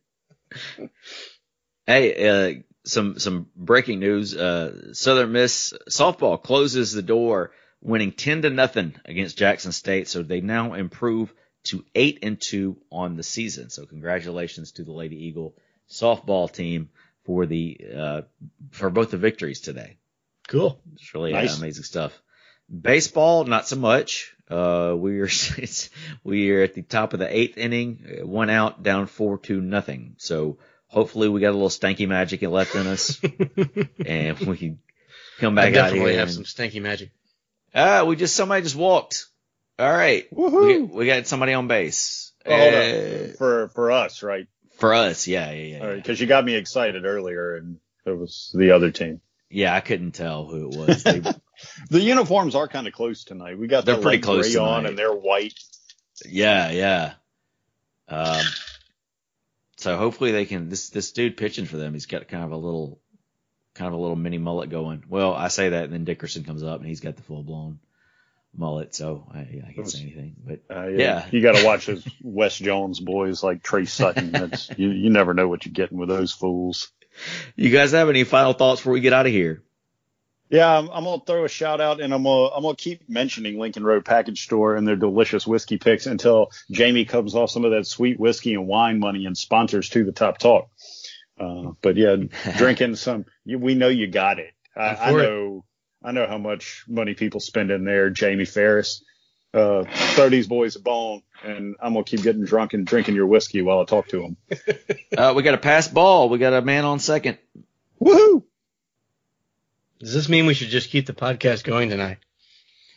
hey, 1.90 2.28
uh, 2.28 2.62
some 2.86 3.20
some 3.20 3.48
breaking 3.56 4.00
news. 4.00 4.36
Uh, 4.36 4.94
Southern 4.94 5.32
Miss 5.32 5.74
softball 5.90 6.42
closes 6.42 6.94
the 6.94 7.02
door, 7.02 7.52
winning 7.82 8.12
ten 8.12 8.42
to 8.44 8.50
nothing 8.50 8.96
against 9.06 9.38
Jackson 9.38 9.72
State. 9.72 10.08
So 10.08 10.24
they 10.24 10.42
now 10.42 10.74
improve 10.74 11.34
to 11.66 11.84
eight 11.96 12.20
and 12.22 12.40
two 12.40 12.78
on 12.92 13.16
the 13.16 13.24
season. 13.24 13.70
So 13.70 13.86
congratulations 13.86 14.74
to 14.74 14.84
the 14.84 14.92
Lady 14.92 15.26
Eagle 15.26 15.56
softball 15.90 16.52
team 16.52 16.90
for 17.26 17.46
the 17.46 17.80
uh, 17.96 18.22
for 18.72 18.90
both 18.90 19.12
the 19.12 19.18
victories 19.18 19.62
today. 19.62 19.98
Cool. 20.48 20.80
It's 20.94 21.14
really 21.14 21.34
Nice. 21.34 21.56
uh, 21.56 21.58
amazing 21.60 21.84
stuff. 21.84 22.20
Baseball, 22.70 23.46
not 23.46 23.68
so 23.68 23.76
much. 23.76 24.36
Uh, 24.50 24.96
we 24.98 25.20
are 25.20 25.26
it's, 25.26 25.90
we 26.24 26.52
are 26.52 26.62
at 26.64 26.76
the 26.76 26.82
top 26.84 27.14
of 27.14 27.20
the 27.20 27.36
eighth 27.36 27.58
inning, 27.58 28.20
uh, 28.22 28.26
one 28.28 28.50
out, 28.50 28.84
down 28.84 29.08
four 29.08 29.38
to 29.40 29.60
nothing. 29.60 30.16
So 30.18 30.58
hopefully 30.90 31.30
we 31.30 31.40
got 31.40 31.50
a 31.50 31.54
little 31.54 31.70
stanky 31.70 32.08
magic 32.08 32.42
left 32.42 32.76
in 32.76 32.86
us, 32.88 33.20
and 34.06 34.38
we 34.40 34.58
can 34.58 34.80
come 35.40 35.58
I 35.58 35.62
back 35.66 35.76
out 35.76 35.86
definitely 35.88 36.12
here. 36.12 36.20
have 36.20 36.28
and- 36.30 36.36
some 36.36 36.44
stanky 36.44 36.82
magic. 36.82 37.12
Ah, 37.74 38.04
we 38.04 38.16
just 38.16 38.36
somebody 38.36 38.62
just 38.64 38.76
walked. 38.76 39.28
All 39.78 39.90
right, 39.92 40.28
we, 40.32 40.44
Woohoo! 40.44 40.90
we 40.92 41.06
got 41.06 41.26
somebody 41.28 41.54
on 41.54 41.68
base. 41.68 42.34
Oh, 42.46 42.52
hold 42.58 42.74
Uh, 42.74 42.78
up. 42.78 43.36
For 43.38 43.68
for 43.70 43.92
us, 43.92 44.24
right? 44.24 44.48
for 44.78 44.94
us, 44.94 45.28
yeah, 45.28 45.52
yeah, 45.52 45.64
yeah. 45.64 45.80
All 45.80 45.86
right, 45.88 45.90
yeah. 45.92 45.96
because 45.98 46.20
you 46.20 46.28
got 46.28 46.44
me 46.46 46.56
excited 46.56 47.06
earlier, 47.06 47.56
and 47.56 47.80
it 48.06 48.18
was 48.18 48.54
the 48.58 48.72
other 48.72 48.92
team. 48.92 49.22
Yeah, 49.50 49.74
I 49.76 49.80
couldn't 49.82 50.12
tell 50.12 50.46
who 50.46 50.70
it 50.70 50.76
was. 50.78 51.04
They, 51.04 51.22
The 51.90 52.00
uniforms 52.00 52.56
are 52.56 52.70
kind 52.70 52.88
of 52.88 52.94
close 52.94 53.26
tonight. 53.26 53.58
We 53.60 53.68
got 53.68 53.84
They're 53.86 53.96
the 53.98 54.02
pretty 54.02 54.18
light 54.20 54.24
close 54.24 54.54
gray 54.54 54.62
on, 54.62 54.78
tonight. 54.78 54.90
and 54.92 54.98
they're 54.98 55.14
white. 55.14 55.54
Yeah, 56.26 56.72
yeah. 56.72 57.14
Um, 58.08 58.46
so 59.80 59.98
hopefully 59.98 60.32
they 60.32 60.46
can. 60.46 60.70
This 60.70 60.90
this 60.90 61.12
dude 61.12 61.38
pitching 61.38 61.66
for 61.66 61.78
them, 61.78 61.94
he's 61.94 62.06
got 62.06 62.28
kind 62.28 62.44
of 62.44 62.52
a 62.52 62.58
little, 62.58 63.00
kind 63.76 63.88
of 63.88 63.94
a 63.98 64.02
little 64.02 64.16
mini 64.16 64.38
mullet 64.38 64.70
going. 64.70 65.04
Well, 65.10 65.34
I 65.34 65.48
say 65.48 65.70
that, 65.70 65.86
and 65.86 65.94
then 65.94 66.04
Dickerson 66.06 66.44
comes 66.44 66.64
up, 66.64 66.80
and 66.80 66.88
he's 66.88 67.00
got 67.02 67.16
the 67.16 67.24
full 67.24 67.44
blown 67.44 67.80
mullet. 68.56 68.94
So 68.96 69.28
I, 69.34 69.40
I 69.40 69.74
can't 69.76 69.90
say 69.90 70.02
anything. 70.02 70.36
But 70.46 70.60
Uh, 70.76 70.88
Yeah. 70.88 71.26
you 71.32 71.42
got 71.42 71.56
to 71.56 71.66
watch 71.66 71.86
those 71.86 72.06
Wes 72.24 72.58
Jones 72.58 73.00
boys 73.00 73.44
like 73.44 73.64
Trey 73.64 73.86
Sutton. 73.86 74.32
That's 74.32 74.70
you, 74.78 74.90
you 74.90 75.10
never 75.10 75.34
know 75.34 75.48
what 75.48 75.66
you're 75.66 75.74
getting 75.74 75.98
with 75.98 76.10
those 76.10 76.32
fools. 76.32 76.92
you 77.56 77.70
guys 77.70 77.92
have 77.92 78.10
any 78.10 78.24
final 78.24 78.54
thoughts 78.54 78.82
before 78.82 78.94
we 78.94 79.02
get 79.02 79.14
out 79.14 79.26
of 79.28 79.32
here? 79.32 79.62
Yeah, 80.50 80.78
I'm, 80.78 80.90
I'm 80.90 81.04
gonna 81.04 81.22
throw 81.26 81.46
a 81.46 81.50
shout 81.50 81.80
out, 81.80 82.02
and 82.02 82.14
I'm 82.14 82.24
gonna 82.24 82.48
I'm 82.48 82.64
gonna 82.64 82.76
keep 82.76 83.08
mentioning 83.08 83.60
Lincoln 83.60 83.84
Road 83.84 84.04
Package 84.04 84.44
Store 84.44 84.76
and 84.76 84.88
their 84.88 84.96
delicious 84.96 85.46
whiskey 85.46 85.78
picks 85.78 86.08
until 86.08 86.52
Jamie 86.72 87.06
comes 87.06 87.36
off 87.36 87.52
some 87.52 87.66
of 87.66 87.72
that 87.72 87.86
sweet 87.86 88.20
whiskey 88.20 88.56
and 88.56 88.68
wine 88.68 89.00
money 89.00 89.26
and 89.26 89.38
sponsors 89.38 89.90
to 89.90 90.04
the 90.04 90.12
top 90.12 90.40
talk. 90.40 90.70
Uh, 91.40 91.72
but 91.82 91.96
yeah, 91.98 92.16
drinking 92.58 92.96
some, 92.96 93.26
you, 93.46 93.60
we 93.60 93.76
know 93.76 93.90
you 93.90 94.08
got 94.08 94.40
it. 94.40 94.54
I, 94.76 94.90
I 94.90 95.12
for 95.12 95.20
it. 95.20 95.24
know 95.24 95.66
I 96.04 96.12
know 96.14 96.26
how 96.28 96.40
much 96.40 96.84
money 96.88 97.14
people 97.14 97.40
spend 97.40 97.70
in 97.70 97.86
there. 97.86 98.10
Jamie 98.10 98.46
Ferris, 98.46 99.04
uh, 99.54 99.84
throw 100.16 100.30
these 100.30 100.48
boys 100.48 100.76
a 100.76 100.80
bone, 100.80 101.22
and 101.44 101.76
I'm 101.80 101.94
gonna 101.94 102.06
keep 102.06 102.24
getting 102.24 102.46
drunk 102.46 102.74
and 102.74 102.88
drinking 102.88 103.16
your 103.16 103.28
whiskey 103.28 103.62
while 103.62 103.82
I 103.82 103.86
talk 103.86 104.08
to 104.10 104.22
them. 104.22 104.38
Uh, 105.18 105.34
we 105.36 105.42
got 105.42 105.56
a 105.56 105.58
pass 105.58 105.88
ball. 105.88 106.30
We 106.30 106.38
got 106.38 106.54
a 106.54 106.62
man 106.62 106.86
on 106.86 107.00
second. 107.00 107.40
Woohoo! 108.00 108.44
Does 110.00 110.14
this 110.14 110.30
mean 110.30 110.46
we 110.46 110.54
should 110.54 110.70
just 110.70 110.90
keep 110.90 111.06
the 111.06 111.14
podcast 111.14 111.64
going 111.64 111.90
tonight? 111.90 112.18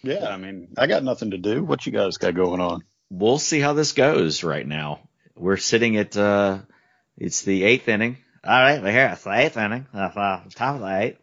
Yeah, 0.02 0.28
I 0.28 0.36
mean, 0.36 0.68
I 0.76 0.86
got 0.86 1.04
nothing 1.04 1.32
to 1.32 1.38
do. 1.38 1.62
What 1.64 1.86
you 1.86 1.92
guys 1.92 2.16
got 2.16 2.34
going 2.34 2.60
on? 2.60 2.82
We'll 3.10 3.38
see 3.38 3.60
how 3.60 3.72
this 3.72 3.92
goes. 3.92 4.42
Right 4.42 4.66
now, 4.66 5.00
we're 5.36 5.56
sitting 5.56 5.96
at 5.96 6.16
uh, 6.16 6.58
it's 7.16 7.42
the 7.42 7.64
eighth 7.64 7.88
inning. 7.88 8.18
All 8.44 8.50
right, 8.50 8.82
we're 8.82 8.92
here. 8.92 9.10
It's 9.12 9.24
the 9.24 9.32
eighth 9.32 9.56
inning. 9.56 9.86
Uh, 9.94 9.98
uh, 9.98 10.40
top 10.54 10.76
of 10.76 10.80
the 10.80 10.98
eighth. 10.98 11.18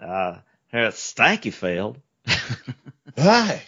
Uh, 0.00 0.38
here 0.70 0.82
at 0.82 0.94
Stankyfield. 0.94 1.96
Hi. 2.26 3.62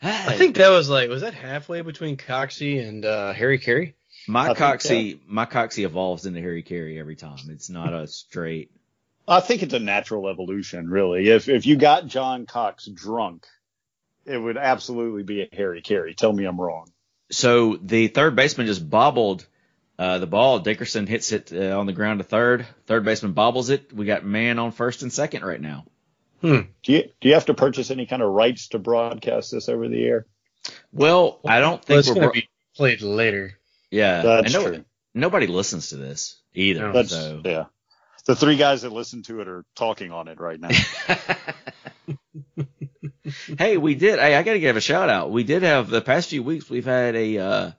Hi. 0.00 0.24
I 0.32 0.36
think 0.36 0.56
that 0.56 0.70
was 0.70 0.88
like, 0.88 1.10
was 1.10 1.22
that 1.22 1.34
halfway 1.34 1.82
between 1.82 2.16
Coxie 2.16 2.80
and 2.86 3.04
uh, 3.04 3.32
Harry 3.32 3.58
Caray? 3.58 3.94
my 4.28 4.42
I 4.42 4.46
think, 4.46 4.58
Coxie, 4.58 5.18
my 5.26 5.46
Coxie 5.46 5.84
evolves 5.84 6.26
into 6.26 6.40
Harry 6.40 6.62
Caray 6.62 6.98
every 6.98 7.16
time. 7.16 7.38
It's 7.48 7.70
not 7.70 7.92
a 7.92 8.06
straight. 8.06 8.70
I 9.28 9.40
think 9.40 9.62
it's 9.62 9.74
a 9.74 9.78
natural 9.78 10.28
evolution, 10.28 10.88
really. 10.88 11.28
If 11.28 11.48
if 11.48 11.66
you 11.66 11.76
got 11.76 12.06
John 12.06 12.46
Cox 12.46 12.86
drunk, 12.86 13.46
it 14.24 14.38
would 14.38 14.56
absolutely 14.56 15.22
be 15.22 15.42
a 15.42 15.48
Harry 15.52 15.82
Caray. 15.82 16.14
Tell 16.14 16.32
me 16.32 16.44
I'm 16.44 16.60
wrong. 16.60 16.90
So 17.30 17.76
the 17.76 18.08
third 18.08 18.34
baseman 18.36 18.66
just 18.66 18.88
bobbled 18.88 19.46
uh, 19.98 20.18
the 20.18 20.26
ball. 20.26 20.60
Dickerson 20.60 21.06
hits 21.06 21.30
it 21.32 21.52
uh, 21.52 21.78
on 21.78 21.84
the 21.86 21.92
ground 21.92 22.20
to 22.20 22.24
third. 22.24 22.66
Third 22.86 23.04
baseman 23.04 23.32
bobbles 23.32 23.68
it. 23.70 23.92
We 23.92 24.06
got 24.06 24.24
man 24.24 24.58
on 24.58 24.72
first 24.72 25.02
and 25.02 25.12
second 25.12 25.44
right 25.44 25.60
now. 25.60 25.84
Hmm. 26.40 26.60
Do 26.82 26.92
you 26.92 27.02
do 27.20 27.28
you 27.28 27.34
have 27.34 27.46
to 27.46 27.54
purchase 27.54 27.90
any 27.90 28.06
kind 28.06 28.22
of 28.22 28.30
rights 28.30 28.68
to 28.68 28.78
broadcast 28.78 29.50
this 29.52 29.68
over 29.68 29.88
the 29.88 30.02
air? 30.04 30.26
Well, 30.92 31.40
I 31.46 31.60
don't 31.60 31.72
Well, 31.72 31.78
think 31.78 31.98
it's 32.00 32.08
we're. 32.08 32.14
going 32.14 32.26
to 32.28 32.32
bro- 32.32 32.40
be 32.40 32.48
played 32.76 33.02
later. 33.02 33.58
yeah, 33.90 34.22
That's 34.22 34.54
and 34.54 34.64
no- 34.64 34.70
true. 34.70 34.84
Nobody 35.14 35.46
listens 35.48 35.88
to 35.90 35.96
this 35.96 36.40
either. 36.54 36.80
No. 36.80 36.92
That's 36.92 37.10
so. 37.10 37.42
yeah. 37.44 37.64
The 38.28 38.36
three 38.36 38.58
guys 38.58 38.82
that 38.82 38.92
listen 38.92 39.22
to 39.22 39.40
it 39.40 39.48
are 39.48 39.64
talking 39.74 40.12
on 40.12 40.28
it 40.28 40.38
right 40.38 40.60
now. 40.60 40.68
hey, 43.58 43.78
we 43.78 43.94
did. 43.94 44.18
Hey, 44.18 44.34
I 44.34 44.42
got 44.42 44.52
to 44.52 44.60
give 44.60 44.76
a 44.76 44.82
shout 44.82 45.08
out. 45.08 45.30
We 45.30 45.44
did 45.44 45.62
have 45.62 45.88
the 45.88 46.02
past 46.02 46.28
few 46.28 46.42
weeks. 46.42 46.68
We've 46.68 46.84
had 46.84 47.16
a 47.16 47.38
uh, 47.38 47.70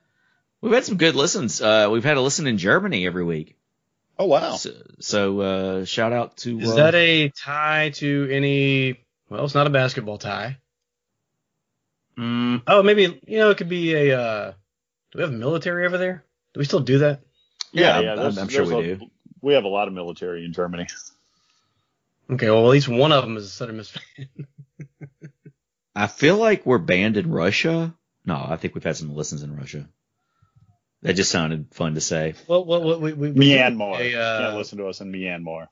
we've 0.62 0.74
had 0.74 0.86
some 0.86 0.98
good 0.98 1.14
listens. 1.16 1.62
Uh, 1.62 1.90
we've 1.92 2.04
had 2.04 2.18
a 2.18 2.22
listen 2.22 2.48
in 2.48 2.58
Germany 2.58 3.06
every 3.06 3.24
week. 3.24 3.58
oh 4.18 4.26
wow. 4.26 4.56
So, 4.56 4.72
so 5.00 5.40
uh, 5.40 5.86
shout 5.86 6.14
out 6.14 6.38
to. 6.38 6.60
Is 6.60 6.72
uh, 6.72 6.76
that 6.78 6.96
a 6.96 7.30
tie 7.30 7.92
to 7.98 8.28
any? 8.32 9.00
Well, 9.30 9.46
it's 9.46 9.54
not 9.54 9.68
a 9.68 9.70
basketball 9.70 10.18
tie. 10.18 10.58
mm, 12.18 12.64
Oh, 12.66 12.82
maybe 12.82 13.22
you 13.28 13.38
know 13.38 13.52
it 13.52 13.58
could 13.58 13.70
be 13.70 13.94
a. 13.94 14.20
Uh, 14.20 14.52
do 15.12 15.20
we 15.20 15.22
have 15.22 15.32
military 15.32 15.86
over 15.86 16.00
there? 16.00 16.24
Do 16.56 16.60
we 16.60 16.66
still 16.66 16.80
do 16.80 16.98
that? 17.00 17.22
Yeah, 17.72 18.00
I'm- 18.00 18.40
I'm 18.40 18.48
sure 18.48 18.66
we 18.66 18.94
a- 18.94 18.96
do. 18.98 19.12
We 19.42 19.54
have 19.54 19.64
a 19.64 19.70
lot 19.70 19.88
of 19.88 19.94
military 19.94 20.46
in 20.46 20.54
Germany. 20.54 20.88
Okay, 22.32 22.50
well 22.50 22.66
at 22.66 22.72
least 22.72 22.88
one 22.88 23.12
of 23.12 23.24
them 23.24 23.38
is 23.38 23.46
a 23.46 23.50
Southern 23.50 23.78
Miss 23.78 23.90
fan. 23.90 24.28
I 25.96 26.08
feel 26.08 26.38
like 26.38 26.66
we're 26.66 26.78
banned 26.78 27.18
in 27.18 27.32
Russia. 27.32 27.94
No, 28.26 28.36
I 28.36 28.56
think 28.58 28.76
we've 28.76 28.84
had 28.84 28.98
some 28.98 29.16
listens 29.16 29.44
in 29.44 29.56
Russia. 29.56 29.88
That 31.02 31.14
just 31.16 31.32
sounded 31.32 31.74
fun 31.74 31.96
to 31.96 32.02
say. 32.02 32.36
well, 32.48 32.66
well, 32.66 32.84
well 32.84 33.00
we, 33.00 33.14
we, 33.14 33.32
we 33.32 33.50
Myanmar. 33.50 34.00
need 34.00 34.14
a, 34.14 34.22
uh, 34.22 34.40
Can't 34.40 34.58
listen 34.58 34.78
to 34.80 34.88
us 34.88 35.02
in 35.02 35.12
Myanmar. 35.12 35.68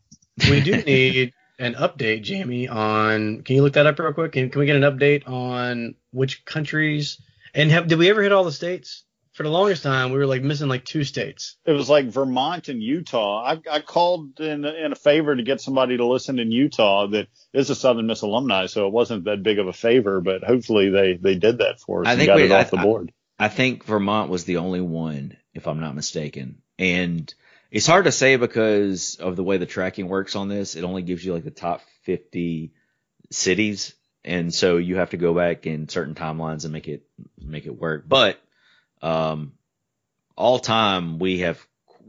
we 0.49 0.61
do 0.61 0.77
need 0.83 1.33
an 1.59 1.75
update, 1.75 2.23
Jamie, 2.23 2.67
on. 2.67 3.41
Can 3.41 3.55
you 3.55 3.61
look 3.61 3.73
that 3.73 3.87
up 3.87 3.99
real 3.99 4.13
quick? 4.13 4.31
Can, 4.31 4.49
can 4.49 4.59
we 4.59 4.65
get 4.65 4.75
an 4.75 4.83
update 4.83 5.27
on 5.27 5.95
which 6.11 6.45
countries? 6.45 7.21
And 7.53 7.71
have, 7.71 7.87
did 7.87 7.99
we 7.99 8.09
ever 8.09 8.23
hit 8.23 8.31
all 8.31 8.43
the 8.43 8.51
states? 8.51 9.03
For 9.37 9.43
the 9.43 9.49
longest 9.49 9.83
time, 9.83 10.11
we 10.11 10.17
were 10.17 10.25
like 10.25 10.41
missing 10.41 10.67
like 10.67 10.83
two 10.83 11.03
states. 11.03 11.57
It 11.63 11.71
was 11.73 11.87
like 11.87 12.07
Vermont 12.07 12.69
and 12.69 12.81
Utah. 12.81 13.43
I, 13.45 13.61
I 13.71 13.81
called 13.81 14.39
in 14.39 14.65
in 14.65 14.91
a 14.91 14.95
favor 14.95 15.35
to 15.35 15.43
get 15.43 15.61
somebody 15.61 15.95
to 15.97 16.05
listen 16.07 16.39
in 16.39 16.51
Utah 16.51 17.05
that 17.11 17.27
is 17.53 17.69
a 17.69 17.75
Southern 17.75 18.07
Miss 18.07 18.23
alumni, 18.23 18.65
so 18.65 18.87
it 18.87 18.93
wasn't 18.93 19.25
that 19.25 19.43
big 19.43 19.59
of 19.59 19.67
a 19.67 19.73
favor, 19.73 20.21
but 20.21 20.43
hopefully 20.43 20.89
they 20.89 21.17
they 21.21 21.35
did 21.35 21.59
that 21.59 21.79
for 21.79 22.01
us 22.01 22.07
I 22.07 22.13
and 22.13 22.19
think 22.19 22.29
got 22.29 22.35
we- 22.37 22.43
it 22.45 22.51
off 22.51 22.73
I- 22.73 22.77
the 22.77 22.81
board. 22.83 23.13
I 23.37 23.47
think 23.49 23.83
Vermont 23.85 24.31
was 24.31 24.45
the 24.45 24.57
only 24.57 24.81
one, 24.81 25.37
if 25.53 25.67
I'm 25.67 25.79
not 25.79 25.93
mistaken. 25.93 26.63
And 26.79 27.31
it's 27.69 27.85
hard 27.85 28.05
to 28.05 28.11
say 28.11 28.37
because 28.37 29.17
of 29.17 29.35
the 29.35 29.43
way 29.43 29.57
the 29.57 29.67
tracking 29.67 30.07
works 30.07 30.35
on 30.35 30.47
this. 30.47 30.75
It 30.75 30.83
only 30.83 31.03
gives 31.03 31.23
you 31.23 31.35
like 31.35 31.43
the 31.43 31.51
top 31.51 31.81
50 32.05 32.71
cities. 33.29 33.93
And 34.25 34.51
so 34.51 34.77
you 34.77 34.95
have 34.95 35.11
to 35.11 35.17
go 35.17 35.35
back 35.35 35.67
in 35.67 35.87
certain 35.87 36.15
timelines 36.15 36.63
and 36.63 36.73
make 36.73 36.87
it, 36.87 37.03
make 37.39 37.67
it 37.67 37.79
work. 37.79 38.05
But, 38.07 38.39
um, 39.01 39.53
all 40.35 40.59
time 40.59 41.19
we 41.19 41.39
have 41.39 41.59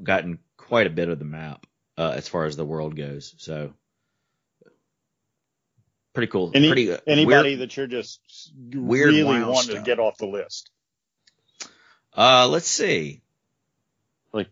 gotten 0.03 0.39
quite 0.57 0.87
a 0.87 0.91
bit 0.91 1.09
of 1.09 1.19
the 1.19 1.25
map, 1.25 1.67
uh, 1.97 2.13
as 2.15 2.29
far 2.29 2.45
as 2.45 2.57
the 2.57 2.65
world 2.65 2.97
goes. 2.97 3.35
So 3.39 3.73
pretty 6.13 6.31
cool. 6.31 6.51
Any, 6.55 6.69
pretty, 6.69 6.93
uh, 6.93 6.99
anybody 7.07 7.51
weird- 7.51 7.61
that 7.61 7.77
you're 7.77 7.87
just 7.87 8.21
weird, 8.73 9.09
really 9.11 9.43
wanting 9.45 9.77
to 9.77 9.83
get 9.83 9.99
off 9.99 10.19
the 10.19 10.27
list. 10.27 10.71
uh, 12.17 12.49
let's 12.49 12.69
see. 12.69 13.21
Like, 14.33 14.49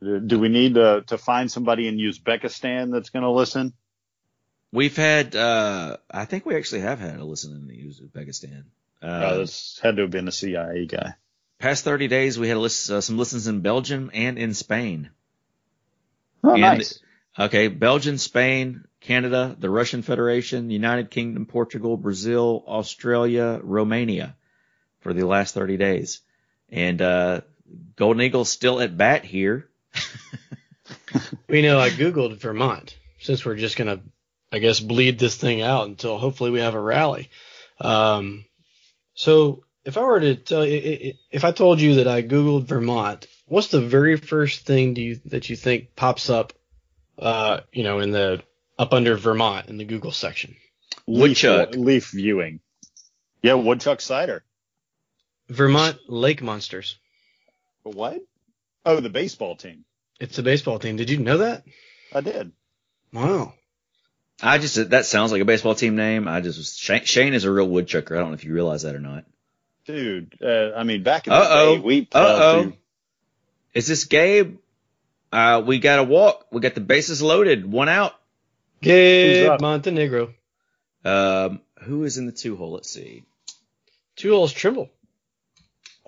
Do 0.00 0.38
we 0.38 0.48
need 0.48 0.74
to, 0.74 1.02
to 1.08 1.18
find 1.18 1.50
somebody 1.50 1.88
in 1.88 1.96
Uzbekistan 1.98 2.92
that's 2.92 3.10
going 3.10 3.24
to 3.24 3.30
listen? 3.30 3.72
We've 4.72 4.96
had, 4.96 5.34
uh, 5.34 5.96
I 6.10 6.24
think 6.26 6.44
we 6.44 6.56
actually 6.56 6.82
have 6.82 7.00
had 7.00 7.18
a 7.18 7.24
listen 7.24 7.52
in 7.70 7.90
Uzbekistan. 7.90 8.64
Uh, 9.02 9.06
Uh, 9.06 9.36
this 9.38 9.78
had 9.82 9.96
to 9.96 10.02
have 10.02 10.10
been 10.10 10.28
a 10.28 10.32
CIA 10.32 10.86
guy. 10.86 11.14
Past 11.58 11.84
30 11.84 12.08
days, 12.08 12.38
we 12.38 12.48
had 12.48 12.56
a 12.56 12.60
list, 12.60 12.90
uh, 12.90 13.00
some 13.00 13.18
listens 13.18 13.46
in 13.46 13.60
Belgium 13.60 14.10
and 14.12 14.38
in 14.38 14.54
Spain. 14.54 15.10
Oh, 16.44 16.52
And- 16.52 16.60
nice. 16.60 17.00
Okay, 17.38 17.68
Belgium, 17.68 18.16
Spain, 18.16 18.84
Canada, 19.00 19.54
the 19.58 19.68
Russian 19.68 20.00
Federation, 20.02 20.70
United 20.70 21.10
Kingdom, 21.10 21.44
Portugal, 21.44 21.98
Brazil, 21.98 22.64
Australia, 22.66 23.60
Romania 23.62 24.36
for 25.00 25.12
the 25.12 25.26
last 25.26 25.52
30 25.52 25.76
days. 25.76 26.20
And, 26.70 27.02
uh, 27.02 27.42
Golden 27.96 28.22
Eagle's 28.22 28.48
still 28.48 28.80
at 28.80 28.96
bat 28.96 29.24
here. 29.24 29.68
we 31.48 31.60
know, 31.62 31.78
I 31.78 31.90
googled 31.90 32.38
Vermont 32.38 32.96
since 33.20 33.44
we're 33.44 33.56
just 33.56 33.76
gonna, 33.76 34.00
I 34.50 34.58
guess, 34.58 34.80
bleed 34.80 35.18
this 35.18 35.36
thing 35.36 35.60
out 35.60 35.88
until 35.88 36.16
hopefully 36.16 36.50
we 36.50 36.60
have 36.60 36.74
a 36.74 36.80
rally. 36.80 37.28
Um, 37.80 38.44
so 39.14 39.64
if 39.86 39.96
I 39.96 40.02
were 40.02 40.20
to 40.20 40.34
tell 40.34 40.66
you, 40.66 41.14
if 41.30 41.44
I 41.44 41.52
told 41.52 41.80
you 41.80 41.96
that 41.96 42.08
I 42.08 42.20
googled 42.20 42.64
Vermont, 42.64 43.26
what's 43.46 43.68
the 43.68 43.80
very 43.80 44.16
first 44.16 44.66
thing 44.66 44.94
do 44.94 45.00
you 45.00 45.20
that 45.26 45.48
you 45.48 45.54
think 45.54 45.94
pops 45.94 46.28
up, 46.28 46.52
uh, 47.18 47.60
you 47.72 47.84
know, 47.84 48.00
in 48.00 48.10
the 48.10 48.42
up 48.78 48.92
under 48.92 49.16
Vermont 49.16 49.68
in 49.68 49.78
the 49.78 49.84
Google 49.84 50.10
section? 50.10 50.56
Woodchuck. 51.06 51.70
Leaf, 51.70 51.78
leaf 51.78 52.10
viewing. 52.10 52.60
Yeah, 53.42 53.54
woodchuck 53.54 54.00
cider. 54.00 54.44
Vermont 55.48 55.98
Lake 56.08 56.42
Monsters. 56.42 56.98
What? 57.84 58.20
Oh, 58.84 58.98
the 58.98 59.08
baseball 59.08 59.54
team. 59.54 59.84
It's 60.18 60.38
a 60.38 60.42
baseball 60.42 60.80
team. 60.80 60.96
Did 60.96 61.10
you 61.10 61.18
know 61.18 61.38
that? 61.38 61.64
I 62.12 62.22
did. 62.22 62.50
Wow. 63.12 63.54
I 64.42 64.58
just 64.58 64.90
that 64.90 65.06
sounds 65.06 65.30
like 65.30 65.42
a 65.42 65.46
baseball 65.46 65.76
team 65.76 65.94
name. 65.94 66.26
I 66.26 66.40
just 66.40 66.58
was, 66.58 66.76
Shane, 66.76 67.04
Shane 67.04 67.34
is 67.34 67.44
a 67.44 67.52
real 67.52 67.68
woodchucker. 67.68 68.16
I 68.16 68.18
don't 68.18 68.30
know 68.30 68.34
if 68.34 68.44
you 68.44 68.52
realize 68.52 68.82
that 68.82 68.96
or 68.96 69.00
not. 69.00 69.24
Dude, 69.86 70.36
uh, 70.42 70.72
I 70.76 70.82
mean, 70.82 71.02
back 71.04 71.26
in 71.26 71.32
the 71.32 71.38
Uh-oh. 71.38 71.76
day, 71.76 71.80
we 71.80 72.00
Uh-oh. 72.12 72.62
plowed 72.62 72.76
Is 73.72 73.86
this 73.86 74.04
Gabe? 74.04 74.56
Uh, 75.32 75.62
we 75.64 75.78
got 75.78 75.98
a 76.00 76.04
walk. 76.04 76.46
We 76.50 76.60
got 76.60 76.74
the 76.74 76.80
bases 76.80 77.22
loaded. 77.22 77.70
One 77.70 77.88
out. 77.88 78.14
Gabe? 78.82 79.60
Montenegro. 79.60 80.34
Um, 81.04 81.60
who 81.82 82.04
is 82.04 82.18
in 82.18 82.26
the 82.26 82.32
two 82.32 82.56
hole? 82.56 82.72
Let's 82.72 82.90
see. 82.90 83.22
Two 84.16 84.30
holes 84.32 84.52
Trimble. 84.52 84.90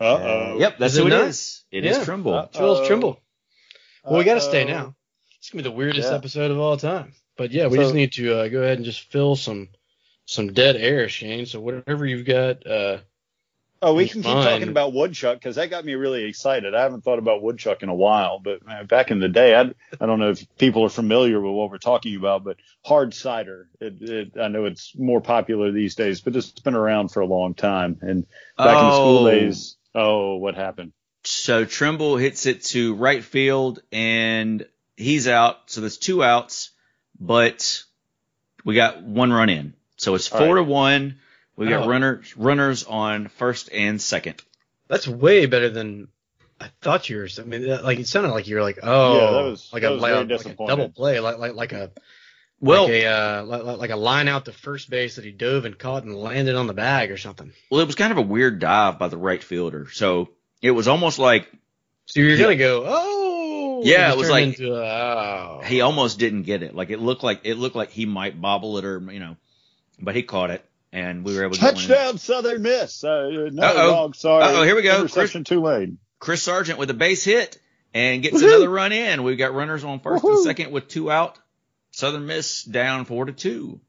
Uh-oh. 0.00 0.58
Yep, 0.58 0.78
that's 0.78 0.94
Is 0.94 0.98
who 1.00 1.06
it 1.06 1.10
not? 1.10 1.24
is. 1.28 1.64
It 1.70 1.84
Yeah. 1.84 1.98
is 1.98 2.04
Trimble. 2.04 2.34
Uh, 2.34 2.46
Two 2.46 2.58
holes 2.60 2.78
Uh-oh. 2.80 2.86
Trimble. 2.86 3.20
Well, 4.04 4.18
we 4.18 4.24
got 4.24 4.34
to 4.34 4.40
stay 4.40 4.64
now. 4.64 4.94
It's 5.38 5.50
gonna 5.50 5.62
be 5.62 5.68
the 5.68 5.74
weirdest 5.74 6.08
Yeah. 6.10 6.16
episode 6.16 6.50
of 6.50 6.58
all 6.58 6.76
time. 6.76 7.12
But 7.36 7.52
yeah, 7.52 7.66
we 7.68 7.76
So- 7.76 7.82
just 7.84 7.94
need 7.94 8.12
to 8.14 8.34
uh, 8.40 8.48
go 8.48 8.62
ahead 8.62 8.78
and 8.78 8.84
just 8.84 9.00
fill 9.12 9.36
some 9.36 9.68
some 10.24 10.52
dead 10.52 10.76
air, 10.76 11.08
Shane. 11.08 11.46
So 11.46 11.58
whatever 11.60 12.04
you've 12.04 12.26
got, 12.26 12.66
uh, 12.66 12.98
Oh, 13.80 13.94
we 13.94 14.08
can 14.08 14.22
keep 14.22 14.32
talking 14.42 14.68
about 14.68 14.92
woodchuck 14.92 15.36
because 15.38 15.54
that 15.54 15.70
got 15.70 15.84
me 15.84 15.94
really 15.94 16.24
excited. 16.24 16.74
I 16.74 16.82
haven't 16.82 17.04
thought 17.04 17.20
about 17.20 17.42
woodchuck 17.42 17.84
in 17.84 17.88
a 17.88 17.94
while, 17.94 18.40
but 18.40 18.66
man, 18.66 18.86
back 18.86 19.12
in 19.12 19.20
the 19.20 19.28
day, 19.28 19.54
I, 19.54 19.72
I 20.00 20.06
don't 20.06 20.18
know 20.18 20.30
if 20.30 20.44
people 20.58 20.82
are 20.84 20.88
familiar 20.88 21.40
with 21.40 21.52
what 21.52 21.70
we're 21.70 21.78
talking 21.78 22.16
about, 22.16 22.42
but 22.42 22.56
hard 22.84 23.14
cider. 23.14 23.68
It, 23.80 24.02
it, 24.02 24.32
I 24.40 24.48
know 24.48 24.64
it's 24.64 24.94
more 24.98 25.20
popular 25.20 25.70
these 25.70 25.94
days, 25.94 26.20
but 26.20 26.34
it's 26.34 26.50
been 26.50 26.74
around 26.74 27.10
for 27.12 27.20
a 27.20 27.26
long 27.26 27.54
time. 27.54 27.98
And 28.00 28.26
back 28.56 28.80
in 28.80 28.86
the 28.88 28.92
school 28.94 29.24
Oh. 29.24 29.30
days, 29.30 29.76
oh, 29.94 30.36
what 30.36 30.56
happened? 30.56 30.92
So 31.22 31.64
Trimble 31.64 32.16
hits 32.16 32.46
it 32.46 32.64
to 32.64 32.96
right 32.96 33.22
field 33.22 33.80
and 33.92 34.66
he's 34.96 35.28
out. 35.28 35.70
So 35.70 35.82
there's 35.82 35.98
two 35.98 36.24
outs, 36.24 36.70
but 37.20 37.84
we 38.64 38.74
got 38.74 39.02
one 39.04 39.32
run 39.32 39.50
in. 39.50 39.74
So 39.98 40.16
it's 40.16 40.32
All 40.32 40.38
four 40.38 40.56
right. 40.56 40.60
to 40.60 40.68
one. 40.68 41.18
We 41.58 41.66
got 41.68 41.84
Oh. 41.84 41.88
runners 41.88 42.36
runners 42.36 42.84
on 42.84 43.28
first 43.28 43.68
and 43.72 44.00
second. 44.00 44.40
that's 44.88 45.06
way 45.08 45.44
better 45.46 45.68
than 45.68 46.08
I 46.60 46.70
thought 46.80 47.08
you 47.10 47.18
were. 47.18 47.28
I 47.38 47.42
mean, 47.42 47.66
that- 47.68 47.84
like 47.84 47.98
it 47.98 48.06
sounded 48.08 48.30
like 48.30 48.46
you 48.48 48.56
were 48.56 48.62
like, 48.62 48.78
oh, 48.82 49.14
Yeah, 49.14 49.30
that 49.32 49.50
was- 49.50 49.68
like 49.72 49.82
that 49.82 49.88
a, 49.90 49.92
was 49.94 50.02
like, 50.02 50.12
very 50.12 50.24
a, 50.24 50.36
like 50.36 50.46
a 50.46 50.66
double 50.66 50.88
play, 50.88 51.20
like 51.20 51.38
like 51.38 51.54
like 51.54 51.72
a 51.72 51.90
Well, 52.60 52.84
like 52.84 52.92
a 52.92 53.06
uh, 53.06 53.42
like, 53.44 53.78
like 53.78 53.90
a 53.90 53.96
line 53.96 54.28
out 54.28 54.44
to 54.46 54.52
first 54.52 54.88
base 54.90 55.16
that 55.16 55.24
he 55.24 55.30
dove 55.30 55.64
and 55.64 55.78
caught 55.78 56.04
and 56.04 56.16
landed 56.16 56.54
on 56.56 56.66
the 56.68 56.74
bag 56.74 57.10
or 57.10 57.16
something. 57.16 57.52
well, 57.70 57.80
it 57.80 57.86
was 57.86 57.94
kind 57.96 58.12
of 58.12 58.18
a 58.18 58.22
weird 58.22 58.58
dive 58.60 58.98
by 58.98 59.08
the 59.08 59.16
right 59.18 59.42
fielder. 59.42 59.88
So 59.92 60.30
it 60.62 60.70
was 60.70 60.88
almost 60.88 61.18
like 61.18 61.48
So 62.06 62.20
you're 62.20 62.38
gonna 62.38 62.56
go, 62.56 62.84
oh, 62.86 63.82
Yeah, 63.84 64.06
just 64.08 64.16
it 64.16 64.18
was 64.20 64.30
like- 64.30 64.44
into 64.46 64.74
oh. 64.74 65.60
he 65.66 65.80
almost 65.82 66.18
didn't 66.18 66.42
get 66.44 66.62
it. 66.62 66.74
Like 66.74 66.90
it 66.90 66.98
looked 67.00 67.22
like 67.22 67.40
it 67.44 67.54
looked 67.54 67.76
like 67.76 67.90
he 67.90 68.06
might 68.06 68.40
bobble 68.40 68.78
it 68.78 68.84
or 68.84 69.00
you 69.12 69.20
know, 69.20 69.36
but 70.00 70.14
he 70.16 70.22
caught 70.22 70.50
it 70.50 70.64
and 70.92 71.24
we 71.24 71.34
were 71.36 71.44
able 71.44 71.54
to 71.54 71.60
get 71.60 71.74
one. 71.74 71.74
Touchdown, 71.74 72.18
Southern 72.18 72.62
Miss. 72.62 73.04
Uh, 73.04 73.48
no, 73.52 73.62
Uh-oh. 73.62 73.90
wrong. 73.92 74.12
Sorry. 74.14 74.42
Uh-oh, 74.44 74.62
here 74.62 74.74
we 74.76 74.82
go. 74.82 74.96
Interception 75.00 75.44
too 75.44 75.60
late. 75.62 75.90
Chris 76.18 76.42
Sargent 76.42 76.78
with 76.78 76.90
a 76.90 76.94
base 76.94 77.24
hit 77.24 77.58
and 77.94 78.22
gets 78.22 78.36
Woohoo! 78.36 78.48
another 78.48 78.70
run 78.70 78.92
in. 78.92 79.22
We've 79.22 79.38
got 79.38 79.54
runners 79.54 79.84
on 79.84 80.00
first 80.00 80.24
and 80.24 80.38
second 80.44 80.72
with 80.72 80.88
two 80.88 81.10
out. 81.10 81.38
Southern 81.90 82.26
Miss 82.26 82.62
down 82.64 83.04
four 83.04 83.24
to 83.26 83.32
two. 83.32 83.80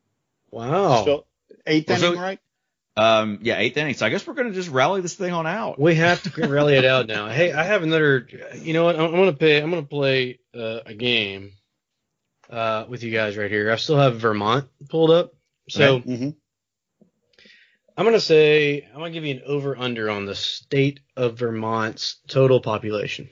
wow. 0.52 1.02
Still, 1.02 1.26
eighth 1.66 1.89
Well, 1.89 1.97
so- 2.00 2.08
inning, 2.10 2.20
right? 2.22 2.39
Um, 2.97 3.39
yeah, 3.43 3.58
eighth 3.60 3.78
inning. 3.78 3.93
So 3.93 4.06
I 4.06 4.10
guess 4.10 4.28
we're 4.28 4.34
gonna 4.34 4.52
just 4.52 4.68
rally 4.70 5.00
this 5.00 5.14
thing 5.14 5.32
on 5.32 5.47
out. 5.47 5.80
We 5.80 5.95
have 5.95 6.22
to 6.24 6.47
rally 6.50 6.76
it 6.76 6.84
out 6.84 7.08
now. 7.08 7.30
Hey, 7.30 7.54
I 7.54 7.64
have 7.64 7.82
another. 7.82 8.28
You 8.56 8.74
know 8.74 8.84
what? 8.84 8.95
I'm, 8.97 9.06
I'm 9.06 9.12
gonna 9.12 9.32
pay. 9.34 9.62
I'm 9.62 9.70
gonna 9.70 9.84
play 9.84 10.39
uh, 10.54 10.80
a 10.86 10.93
game 10.93 11.54
uh, 12.50 12.86
with 12.89 13.04
you 13.04 13.12
guys 13.12 13.38
right 13.38 13.50
here. 13.50 13.72
I 13.72 13.78
still 13.78 13.97
have 13.97 14.18
Vermont 14.20 14.68
pulled 14.89 15.12
up, 15.12 15.34
so 15.70 16.02
Mhm. 16.02 16.36
I'm 18.00 18.06
gonna 18.06 18.22
say 18.22 18.88
I'm 18.93 19.00
gonna 19.00 19.12
give 19.12 19.26
you 19.26 19.36
an 19.36 19.41
over 19.45 19.78
under 19.78 20.10
on 20.10 20.26
the 20.26 20.34
state 20.34 21.02
of 21.18 21.38
Vermont's 21.38 22.16
total 22.30 22.62
population, 22.62 23.30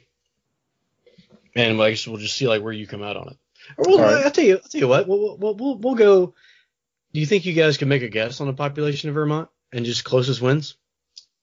and 1.56 1.82
I 1.82 1.92
guess 1.92 2.06
we'll 2.06 2.18
just 2.18 2.36
see 2.36 2.50
like 2.50 2.62
where 2.62 2.74
you 2.74 2.86
come 2.86 3.02
out 3.02 3.16
on 3.16 3.30
it. 3.30 3.38
Or 3.78 3.86
we'll, 3.88 4.00
All 4.02 4.06
right. 4.06 4.26
I'll 4.26 4.32
tell 4.32 4.44
you. 4.44 4.56
I'll 4.56 4.70
tell 4.70 4.82
you 4.82 4.90
what. 4.90 5.08
We'll, 5.08 5.38
we'll 5.38 5.56
we'll 5.56 5.78
we'll 5.78 5.96
go. 5.96 6.34
Do 7.14 7.20
you 7.22 7.26
think 7.26 7.46
you 7.46 7.54
guys 7.54 7.78
can 7.78 7.88
make 7.88 8.02
a 8.02 8.10
guess 8.10 8.42
on 8.42 8.48
the 8.48 8.54
population 8.54 9.08
of 9.08 9.16
Vermont 9.16 9.48
and 9.72 9.86
just 9.86 10.04
closest 10.04 10.42
wins? 10.42 10.76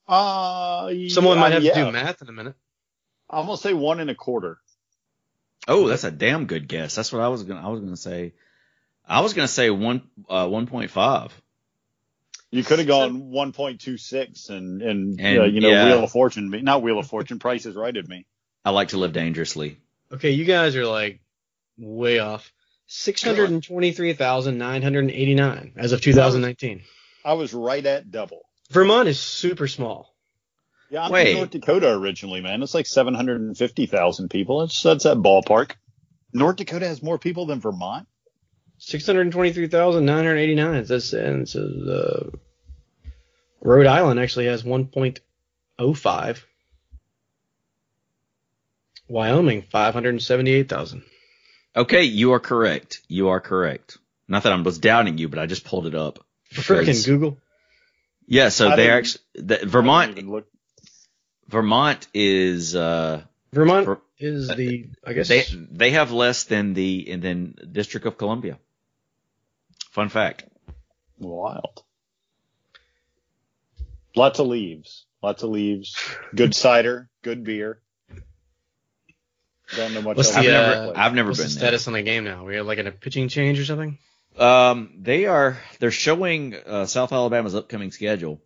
Uh, 0.07 0.91
Someone 1.07 1.37
yeah, 1.37 1.41
might 1.41 1.53
have 1.53 1.63
yeah. 1.63 1.73
to 1.73 1.85
do 1.85 1.91
math 1.91 2.21
in 2.21 2.29
a 2.29 2.31
minute. 2.31 2.53
I'm 3.27 3.47
gonna 3.47 3.57
say 3.57 3.73
one 3.73 3.99
and 3.99 4.11
a 4.11 4.15
quarter. 4.15 4.59
Oh, 5.67 5.87
that's 5.87 6.03
a 6.03 6.11
damn 6.11 6.45
good 6.45 6.67
guess. 6.67 6.93
That's 6.93 7.11
what 7.11 7.23
I 7.23 7.29
was 7.29 7.41
gonna. 7.41 7.67
I 7.67 7.71
was 7.71 7.79
gonna 7.79 7.97
say. 7.97 8.33
I 9.03 9.21
was 9.21 9.33
gonna 9.33 9.47
say 9.47 9.71
one 9.71 10.03
uh, 10.29 10.47
one 10.47 10.67
point 10.67 10.91
five. 10.91 11.33
You 12.55 12.63
could 12.63 12.79
have 12.79 12.87
gone 12.87 13.31
1.26 13.31 14.49
and 14.49 14.81
and, 14.81 15.19
And, 15.19 15.39
uh, 15.39 15.43
you 15.43 15.59
know 15.59 15.69
yeah. 15.69 15.85
Wheel 15.85 16.03
of 16.05 16.11
Fortune, 16.11 16.49
me- 16.49 16.61
not 16.61 16.81
Wheel 16.81 16.99
of 16.99 17.07
Fortune. 17.07 17.37
Price 17.37 17.65
is 17.65 17.75
right 17.75 17.95
at 17.95 18.07
me. 18.07 18.25
I 18.63 18.69
like 18.69 18.89
to 18.89 18.97
live 18.97 19.11
dangerously. 19.11 19.77
Okay, 20.11 20.31
you 20.31 20.45
guys 20.45 20.75
are 20.75 20.85
like 20.85 21.19
way 21.77 22.19
off. 22.19 22.51
Six 22.87 23.23
hundred 23.23 23.49
and 23.49 23.61
twenty-three 23.61 24.13
thousand 24.13 24.57
nine 24.57 24.81
hundred 24.81 24.99
and 25.05 25.11
eighty-nine 25.11 25.73
as 25.75 25.91
of 25.91 26.01
2019. 26.01 26.83
I 27.25 27.33
was 27.33 27.53
right 27.53 27.85
at 27.85 28.09
double. 28.09 28.43
Vermont 28.69 29.09
is 29.09 29.19
super 29.19 29.67
small. 29.67 30.15
Yeah, 30.89 31.05
I'm 31.05 31.11
Wait. 31.11 31.31
from 31.31 31.39
North 31.39 31.49
Dakota 31.49 31.91
originally, 31.91 32.41
man. 32.41 32.61
It's 32.61 32.75
like 32.75 32.85
750,000 32.85 34.29
people. 34.29 34.61
It's 34.61 34.81
that's 34.83 35.03
that 35.03 35.17
ballpark. 35.17 35.71
North 36.31 36.57
Dakota 36.57 36.87
has 36.87 37.01
more 37.01 37.17
people 37.17 37.47
than 37.47 37.59
Vermont. 37.59 38.07
Six 38.77 39.05
hundred 39.05 39.31
twenty-three 39.31 39.67
thousand 39.67 40.05
nine 40.05 40.17
hundred 40.25 40.37
eighty-nine. 40.37 40.83
That's 40.83 41.13
and 41.13 41.43
it 41.43 41.49
says 41.49 41.71
uh, 41.87 42.29
Rhode 43.61 43.87
Island 43.87 44.19
actually 44.19 44.45
has 44.47 44.63
one 44.63 44.85
point 44.87 45.21
oh 45.79 45.93
five. 45.93 46.45
Wyoming 49.07 49.61
five 49.63 49.93
hundred 49.93 50.21
seventy-eight 50.21 50.67
thousand. 50.69 51.03
Okay, 51.75 52.03
you 52.03 52.33
are 52.33 52.39
correct. 52.39 53.01
You 53.07 53.29
are 53.29 53.39
correct. 53.39 53.97
Not 54.27 54.43
that 54.43 54.53
I 54.53 54.61
was 54.61 54.79
doubting 54.79 55.17
you, 55.17 55.29
but 55.29 55.39
I 55.39 55.45
just 55.45 55.65
pulled 55.65 55.85
it 55.85 55.95
up. 55.95 56.25
Freaking 56.53 57.05
Google. 57.05 57.37
Yeah, 58.27 58.49
so 58.49 58.69
I 58.69 58.75
they 58.75 58.83
didn't- 58.83 58.97
actually 58.97 59.21
the, 59.35 59.57
Vermont. 59.65 60.27
look. 60.27 60.47
Vermont 61.47 62.07
is 62.13 62.75
uh 62.75 63.21
Vermont 63.53 63.85
Ver- 63.85 64.01
is 64.17 64.47
the 64.47 64.87
I 65.05 65.13
guess 65.13 65.27
they 65.27 65.43
they 65.71 65.91
have 65.91 66.11
less 66.11 66.45
than 66.45 66.73
the 66.73 67.07
and 67.11 67.21
then 67.21 67.55
District 67.71 68.07
of 68.07 68.17
Columbia. 68.17 68.57
Fun 69.95 70.09
fact. 70.09 70.43
Wild. 71.19 71.83
Lots 74.13 74.39
of 74.39 74.47
leaves. 74.47 75.05
Lots 75.23 75.41
of 75.41 75.51
leaves. 75.51 75.95
Good 76.35 76.53
cider. 76.63 77.07
Good 77.21 77.45
beer. 77.45 77.79
Don't 79.73 79.93
know 79.93 80.01
much 80.01 80.17
What's 80.17 80.35
else. 80.35 80.37
I've 80.37 80.43
the, 80.43 80.49
about 80.51 80.69
never 80.69 80.85
the 80.85 80.91
uh, 80.91 81.01
I've 81.01 81.13
never 81.13 81.29
what's 81.29 81.39
the 81.39 81.43
been 81.45 81.51
there. 81.53 81.59
status 81.59 81.87
on 81.87 81.93
the 81.93 82.01
game 82.01 82.25
now? 82.25 82.43
We 82.45 82.57
have 82.57 82.65
like 82.67 82.77
in 82.77 82.87
a 82.87 82.91
pitching 82.91 83.29
change 83.29 83.57
or 83.57 83.63
something. 83.63 83.97
Um, 84.37 84.95
they 84.99 85.27
are 85.27 85.57
they're 85.79 85.91
showing 85.91 86.55
uh, 86.67 86.87
South 86.87 87.13
Alabama's 87.13 87.55
upcoming 87.55 87.91
schedule, 87.91 88.41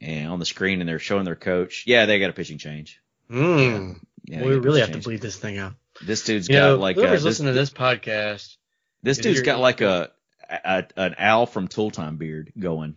and 0.00 0.28
on 0.32 0.40
the 0.40 0.44
screen, 0.46 0.80
and 0.80 0.88
they're 0.88 0.98
showing 0.98 1.24
their 1.24 1.36
coach. 1.36 1.84
Yeah, 1.86 2.06
they 2.06 2.18
got 2.18 2.30
a 2.30 2.32
pitching 2.32 2.58
change. 2.58 3.00
Hmm. 3.30 3.92
Yeah, 4.24 4.42
we 4.42 4.48
they 4.48 4.50
got 4.50 4.50
a 4.56 4.60
really 4.60 4.80
have 4.80 4.88
pitching 4.88 5.02
to 5.02 5.08
bleed 5.08 5.20
this 5.22 5.36
thing 5.36 5.58
out. 5.58 5.74
This 6.04 6.24
dude's 6.24 6.48
You 6.48 6.56
got 6.56 6.66
know, 6.70 6.76
like 6.76 6.96
a, 6.96 7.00
whoever's 7.02 7.20
this, 7.20 7.38
listening 7.38 7.54
to 7.54 7.58
this 7.60 7.70
podcast, 7.70 8.56
this 9.04 9.18
is 9.18 9.22
dude's 9.22 9.36
your- 9.36 9.44
got 9.44 9.60
like 9.60 9.80
a, 9.80 10.10
a 10.48 10.86
an 10.96 11.14
Al 11.18 11.46
from 11.46 11.68
Tool 11.68 11.90
Time 11.90 12.16
beard 12.16 12.52
going. 12.58 12.96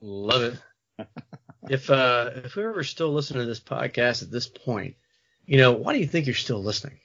love 0.00 0.42
it. 0.42 0.58
if 1.68 1.90
uh 1.90 2.30
if 2.36 2.52
whoever's 2.52 2.88
still 2.88 3.12
listening 3.12 3.42
to 3.42 3.46
this 3.46 3.60
podcast 3.60 4.22
at 4.22 4.30
this 4.30 4.46
point, 4.46 4.96
you 5.46 5.58
know, 5.58 5.72
why 5.72 5.92
do 5.92 5.98
you 5.98 6.06
think 6.06 6.26
you're 6.26 6.34
still 6.34 6.62
listening? 6.62 6.98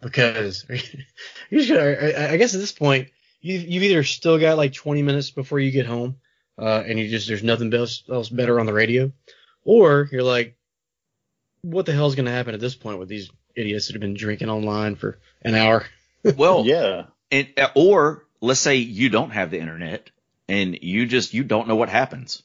Because 0.00 0.64
you 1.50 1.58
just 1.58 1.68
gotta, 1.68 2.20
I 2.20 2.32
I 2.32 2.36
guess 2.36 2.54
at 2.54 2.60
this 2.60 2.72
point, 2.72 3.08
you 3.40 3.58
you've 3.58 3.82
either 3.82 4.02
still 4.04 4.38
got 4.38 4.56
like 4.56 4.72
20 4.72 5.02
minutes 5.02 5.30
before 5.30 5.60
you 5.60 5.70
get 5.70 5.86
home, 5.86 6.16
uh, 6.58 6.82
and 6.86 6.98
you 6.98 7.08
just 7.08 7.28
there's 7.28 7.44
nothing 7.44 7.72
else 7.74 8.02
else 8.10 8.28
better 8.28 8.58
on 8.58 8.66
the 8.66 8.72
radio, 8.72 9.12
or 9.64 10.08
you're 10.10 10.22
like, 10.22 10.56
what 11.62 11.86
the 11.86 11.92
hell's 11.92 12.14
gonna 12.14 12.30
happen 12.30 12.54
at 12.54 12.60
this 12.60 12.74
point 12.74 12.98
with 12.98 13.08
these 13.08 13.30
idiots 13.54 13.86
that 13.86 13.94
have 13.94 14.00
been 14.00 14.14
drinking 14.14 14.50
online 14.50 14.96
for 14.96 15.18
an 15.42 15.54
hour. 15.54 15.86
Well, 16.36 16.64
yeah. 16.64 17.06
and, 17.32 17.48
or 17.74 18.28
let's 18.42 18.60
say 18.60 18.76
you 18.76 19.08
don't 19.08 19.30
have 19.30 19.50
the 19.50 19.58
internet 19.58 20.10
and 20.48 20.78
you 20.82 21.06
just 21.06 21.32
you 21.32 21.44
don't 21.44 21.68
know 21.68 21.76
what 21.76 21.88
happens. 21.88 22.42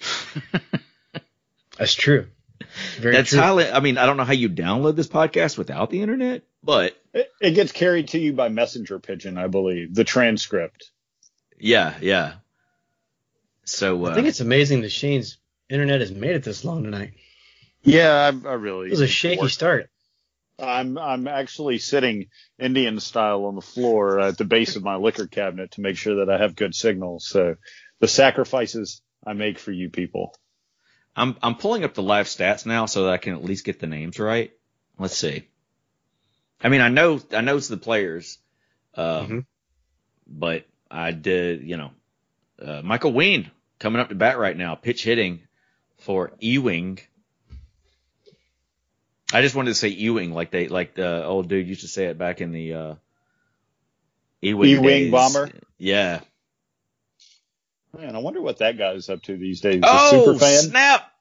That's 1.78 1.94
true. 1.94 2.26
Very 2.98 3.14
That's 3.14 3.30
true. 3.30 3.38
highly. 3.38 3.70
I 3.70 3.80
mean, 3.80 3.98
I 3.98 4.06
don't 4.06 4.16
know 4.16 4.24
how 4.24 4.32
you 4.32 4.48
download 4.48 4.96
this 4.96 5.08
podcast 5.08 5.58
without 5.58 5.90
the 5.90 6.00
internet, 6.02 6.42
but 6.62 6.96
It, 7.12 7.30
it 7.40 7.50
gets 7.52 7.72
carried 7.72 8.08
to 8.08 8.18
you 8.18 8.32
by 8.32 8.48
messenger 8.48 8.98
pigeon, 8.98 9.36
I 9.38 9.46
believe. 9.46 9.94
The 9.94 10.04
transcript. 10.04 10.90
yeah, 11.58 11.94
yeah. 12.00 12.34
So 13.64 14.06
uh, 14.06 14.10
I 14.10 14.14
think 14.14 14.26
it's 14.26 14.40
amazing 14.40 14.80
that 14.82 14.90
Shane's 14.90 15.38
internet 15.68 16.00
has 16.00 16.10
made 16.10 16.32
it 16.34 16.42
this 16.44 16.64
long 16.64 16.82
tonight. 16.82 17.12
Yeah, 17.82 18.12
I, 18.12 18.48
I 18.48 18.54
really. 18.54 18.88
It 18.88 18.90
was 18.90 19.00
a 19.00 19.06
shaky 19.06 19.48
start. 19.48 19.90
I'm 20.58 20.98
I'm 20.98 21.26
actually 21.28 21.78
sitting 21.78 22.26
Indian 22.58 23.00
style 23.00 23.46
on 23.46 23.54
the 23.54 23.60
floor 23.62 24.20
at 24.20 24.38
the 24.38 24.44
base 24.44 24.76
of 24.76 24.82
my 24.82 24.96
liquor 24.96 25.26
cabinet 25.26 25.72
to 25.72 25.80
make 25.80 25.96
sure 25.96 26.24
that 26.24 26.32
I 26.32 26.38
have 26.38 26.54
good 26.54 26.74
signal. 26.74 27.20
So 27.20 27.56
the 28.00 28.08
sacrifices 28.08 29.00
I 29.26 29.32
make 29.32 29.58
for 29.58 29.72
you 29.72 29.90
people. 29.90 30.34
I'm 31.16 31.36
I'm 31.42 31.56
pulling 31.56 31.84
up 31.84 31.94
the 31.94 32.02
live 32.02 32.26
stats 32.26 32.64
now 32.66 32.86
so 32.86 33.04
that 33.04 33.12
I 33.12 33.18
can 33.18 33.34
at 33.34 33.44
least 33.44 33.64
get 33.64 33.80
the 33.80 33.86
names 33.86 34.18
right. 34.18 34.52
Let's 34.98 35.16
see. 35.16 35.48
I 36.62 36.68
mean, 36.68 36.80
I 36.80 36.88
know 36.88 37.20
I 37.32 37.40
know 37.40 37.56
it's 37.56 37.68
the 37.68 37.76
players, 37.76 38.38
um, 38.94 39.28
Mhm. 39.28 39.46
but 40.26 40.64
I 40.90 41.10
did, 41.12 41.62
you 41.64 41.76
know, 41.76 41.90
uh, 42.60 42.82
Michael 42.82 43.12
Ween 43.12 43.50
coming 43.78 44.00
up 44.00 44.10
to 44.10 44.14
bat 44.14 44.38
right 44.38 44.56
now, 44.56 44.74
pitch 44.74 45.02
hitting 45.04 45.40
for 45.98 46.32
Ewing. 46.38 47.00
I 49.32 49.40
just 49.42 49.54
wanted 49.54 49.70
to 49.70 49.74
say 49.74 49.88
Ewing 49.88 50.32
like 50.32 50.50
they 50.50 50.68
like 50.68 50.94
the 50.94 51.24
old 51.24 51.48
dude 51.48 51.66
used 51.68 51.80
to 51.82 51.88
say 51.88 52.06
it 52.06 52.18
back 52.18 52.40
in 52.40 52.52
the 52.52 52.74
uh, 52.74 52.94
Ewing 54.40 54.70
Ewing 54.70 54.82
days. 54.84 55.10
bomber? 55.10 55.50
Yeah. 55.78 56.20
Man, 57.96 58.16
I 58.16 58.18
wonder 58.18 58.40
what 58.40 58.58
that 58.58 58.78
guy's 58.78 59.08
up 59.10 59.22
to 59.24 59.36
these 59.36 59.60
days. 59.60 59.82
A 59.82 59.86
Oh, 59.86 60.10
super 60.24 60.38
fan? 60.38 60.62
snap! 60.62 61.12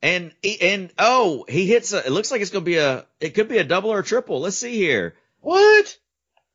And 0.00 0.32
and 0.62 0.90
oh, 0.98 1.44
he 1.48 1.66
hits. 1.66 1.92
A, 1.92 2.06
it 2.06 2.10
looks 2.12 2.30
like 2.30 2.40
it's 2.40 2.50
gonna 2.50 2.64
be 2.64 2.76
a. 2.78 3.04
It 3.20 3.30
could 3.30 3.48
be 3.48 3.58
a 3.58 3.64
double 3.64 3.90
or 3.90 3.98
a 3.98 4.04
triple. 4.04 4.40
Let's 4.40 4.56
see 4.56 4.74
here. 4.76 5.14
What? 5.40 5.98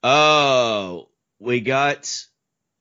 Oh, 0.02 1.10
we 1.40 1.62
got. 1.62 2.26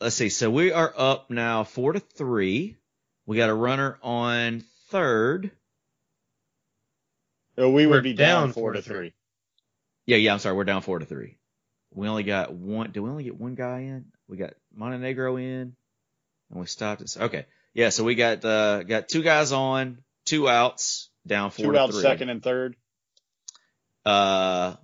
Let's 0.00 0.16
see. 0.16 0.28
So 0.30 0.50
we 0.50 0.72
are 0.72 0.92
up 0.96 1.30
now 1.30 1.64
four 1.64 1.92
to 1.92 2.00
three. 2.00 2.76
We 3.26 3.36
got 3.36 3.50
a 3.50 3.54
runner 3.54 3.98
on 4.02 4.64
third. 4.88 5.50
Oh, 7.58 7.70
we 7.70 7.86
We're 7.86 7.94
would 7.96 8.04
be 8.04 8.14
down, 8.14 8.44
down 8.44 8.52
four, 8.52 8.62
four 8.62 8.72
to 8.72 8.78
to 8.82 8.84
three. 8.84 8.94
three. 8.96 9.12
Yeah, 10.06 10.16
yeah. 10.16 10.32
I'm 10.32 10.38
sorry. 10.38 10.56
We're 10.56 10.64
down 10.64 10.82
four 10.82 10.98
to 10.98 11.04
three. 11.04 11.38
We 11.94 12.08
only 12.08 12.22
got 12.22 12.52
one. 12.52 12.90
Do 12.90 13.02
we 13.02 13.10
only 13.10 13.24
get 13.24 13.38
one 13.38 13.54
guy 13.54 13.80
in? 13.80 14.06
We 14.28 14.36
got 14.38 14.54
Montenegro 14.74 15.36
in, 15.36 15.74
and 16.50 16.60
we 16.60 16.66
stopped 16.66 17.02
it. 17.02 17.16
Okay. 17.20 17.46
Yeah. 17.74 17.90
So 17.90 18.04
we 18.04 18.14
got 18.14 18.44
uh 18.44 18.82
got 18.84 19.08
two 19.08 19.22
guys 19.22 19.52
on, 19.52 19.98
two 20.24 20.48
outs, 20.48 21.10
down 21.26 21.50
four 21.50 21.66
Two 21.66 21.72
to 21.72 21.78
out 21.78 21.90
three. 21.92 22.00
second 22.00 22.30
and 22.30 22.42
third. 22.42 22.76
Uh, 24.04 24.74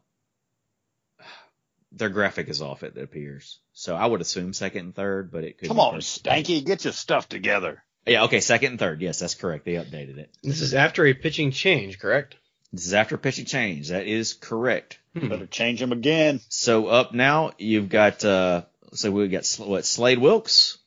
their 1.93 2.11
graphic 2.11 2.49
is 2.49 2.61
off. 2.63 2.83
It 2.83 2.97
appears. 2.99 3.59
So 3.73 3.97
I 3.97 4.05
would 4.07 4.21
assume 4.21 4.53
second 4.53 4.81
and 4.87 4.95
third, 4.95 5.33
but 5.33 5.45
it 5.45 5.59
could. 5.59 5.69
Come 5.69 5.81
on. 5.81 5.99
Stanky, 6.01 6.65
get 6.65 6.85
your 6.85 6.93
stuff 6.93 7.29
together. 7.29 7.83
Yeah. 8.07 8.25
Okay. 8.25 8.41
Second 8.41 8.73
and 8.73 8.79
third. 8.79 9.01
Yes, 9.01 9.19
that's 9.19 9.35
correct. 9.35 9.65
They 9.65 9.73
updated 9.75 10.19
it. 10.19 10.31
This 10.43 10.61
is 10.61 10.75
after 10.75 11.07
a 11.07 11.15
pitching 11.15 11.51
change, 11.51 11.99
correct? 11.99 12.37
This 12.73 12.87
is 12.87 12.95
after 12.95 13.17
pitching 13.17 13.47
change. 13.47 13.89
That 13.89 14.07
is 14.07 14.35
correct. 14.35 14.99
Hmm. 15.15 15.29
Better 15.29 15.47
change 15.47 15.81
him 15.81 15.93
again. 15.93 16.41
So 16.49 16.87
up 16.87 17.15
now, 17.15 17.53
you've 17.59 17.89
got. 17.89 18.25
uh 18.25 18.63
So 18.93 19.11
we 19.11 19.29
got 19.29 19.47
what? 19.59 19.85
Slade 19.87 20.19
Wilkes. 20.19 20.79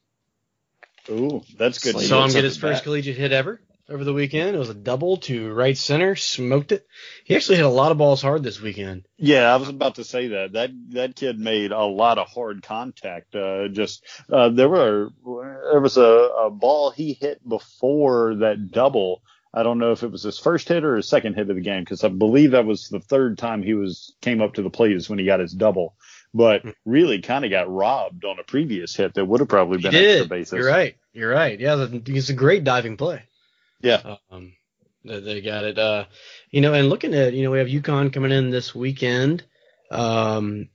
Ooh, 1.10 1.42
that's 1.58 1.80
good. 1.80 1.94
Slade 1.94 2.08
Saw 2.08 2.26
him 2.26 2.32
get 2.32 2.44
his 2.44 2.58
first 2.58 2.80
bat. 2.80 2.84
collegiate 2.84 3.18
hit 3.18 3.32
ever 3.32 3.60
over 3.90 4.04
the 4.04 4.14
weekend. 4.14 4.56
It 4.56 4.60
was 4.60 4.70
a 4.70 4.74
double 4.76 5.18
to 5.18 5.52
right 5.52 5.76
center, 5.78 6.16
smoked 6.16 6.72
it. 6.72 6.86
He 7.26 7.36
actually 7.36 7.58
hit 7.58 7.66
a 7.66 7.70
lot 7.70 7.92
of 7.92 7.98
balls 7.98 8.22
hard 8.22 8.44
this 8.44 8.62
weekend. 8.62 9.06
Yeah, 9.18 9.52
I 9.52 9.58
was 9.58 9.68
about 9.68 9.96
to 9.96 10.04
say 10.04 10.28
that. 10.30 10.54
That 10.54 10.70
that 10.92 11.16
kid 11.16 11.40
made 11.40 11.72
a 11.72 11.84
lot 11.84 12.20
of 12.20 12.28
hard 12.28 12.62
contact. 12.64 13.36
Uh, 13.36 13.68
just 13.70 14.04
uh, 14.32 14.50
there 14.50 14.70
were 14.70 15.10
there 15.72 15.82
was 15.82 15.98
a, 15.98 16.04
a 16.04 16.50
ball 16.52 16.92
he 16.92 17.14
hit 17.14 17.42
before 17.48 18.36
that 18.36 18.72
double. 18.72 19.24
I 19.54 19.64
don't 19.64 19.80
know 19.80 19.92
if 19.92 20.04
it 20.04 20.12
was 20.12 20.24
his 20.24 20.40
first 20.40 20.70
hit 20.70 20.86
or 20.86 20.96
his 20.96 21.10
second 21.10 21.34
hit 21.36 21.50
of 21.50 21.56
the 21.56 21.62
game 21.62 21.84
because 21.84 22.04
I 22.04 22.08
believe 22.08 22.52
that 22.52 22.66
was 22.66 22.88
the 22.88 23.02
third 23.02 23.38
time 23.38 23.62
he 23.62 23.74
was 23.74 24.14
came 24.22 24.42
up 24.42 24.54
to 24.54 24.62
the 24.62 24.70
plate 24.70 24.96
is 24.96 25.10
when 25.10 25.20
he 25.20 25.26
got 25.26 25.42
his 25.42 25.52
double. 25.54 25.96
But 26.34 26.64
really, 26.86 27.22
kind 27.22 27.44
of 27.44 27.52
got 27.52 27.70
robbed 27.70 28.24
on 28.24 28.40
a 28.40 28.44
previous 28.44 28.96
hit 28.96 29.16
that 29.16 29.26
would 29.26 29.42
have 29.42 29.50
probably 29.50 29.80
He 29.80 29.84
been 29.84 29.92
did. 29.92 30.22
extra 30.22 30.30
bases. 30.30 30.54
You're 30.54 30.68
right. 30.68 30.96
You're 31.12 31.32
right. 31.32 31.60
Yeah, 31.60 31.88
it's 31.92 32.30
a 32.30 32.34
great 32.34 32.64
diving 32.64 32.96
play. 32.96 33.24
Yeah. 33.82 34.16
Um, 34.32 34.54
they 35.04 35.42
got 35.42 35.66
it. 35.66 35.78
Uh, 35.78 36.06
you 36.52 36.62
know, 36.62 36.74
and 36.74 36.88
looking 36.88 37.14
at, 37.14 37.34
you 37.34 37.44
know, 37.44 37.52
we 37.52 37.58
have 37.60 37.68
UConn 37.68 38.14
coming 38.14 38.32
in 38.32 38.50
this 38.50 38.74
weekend. 38.74 39.44
Um, 39.90 40.70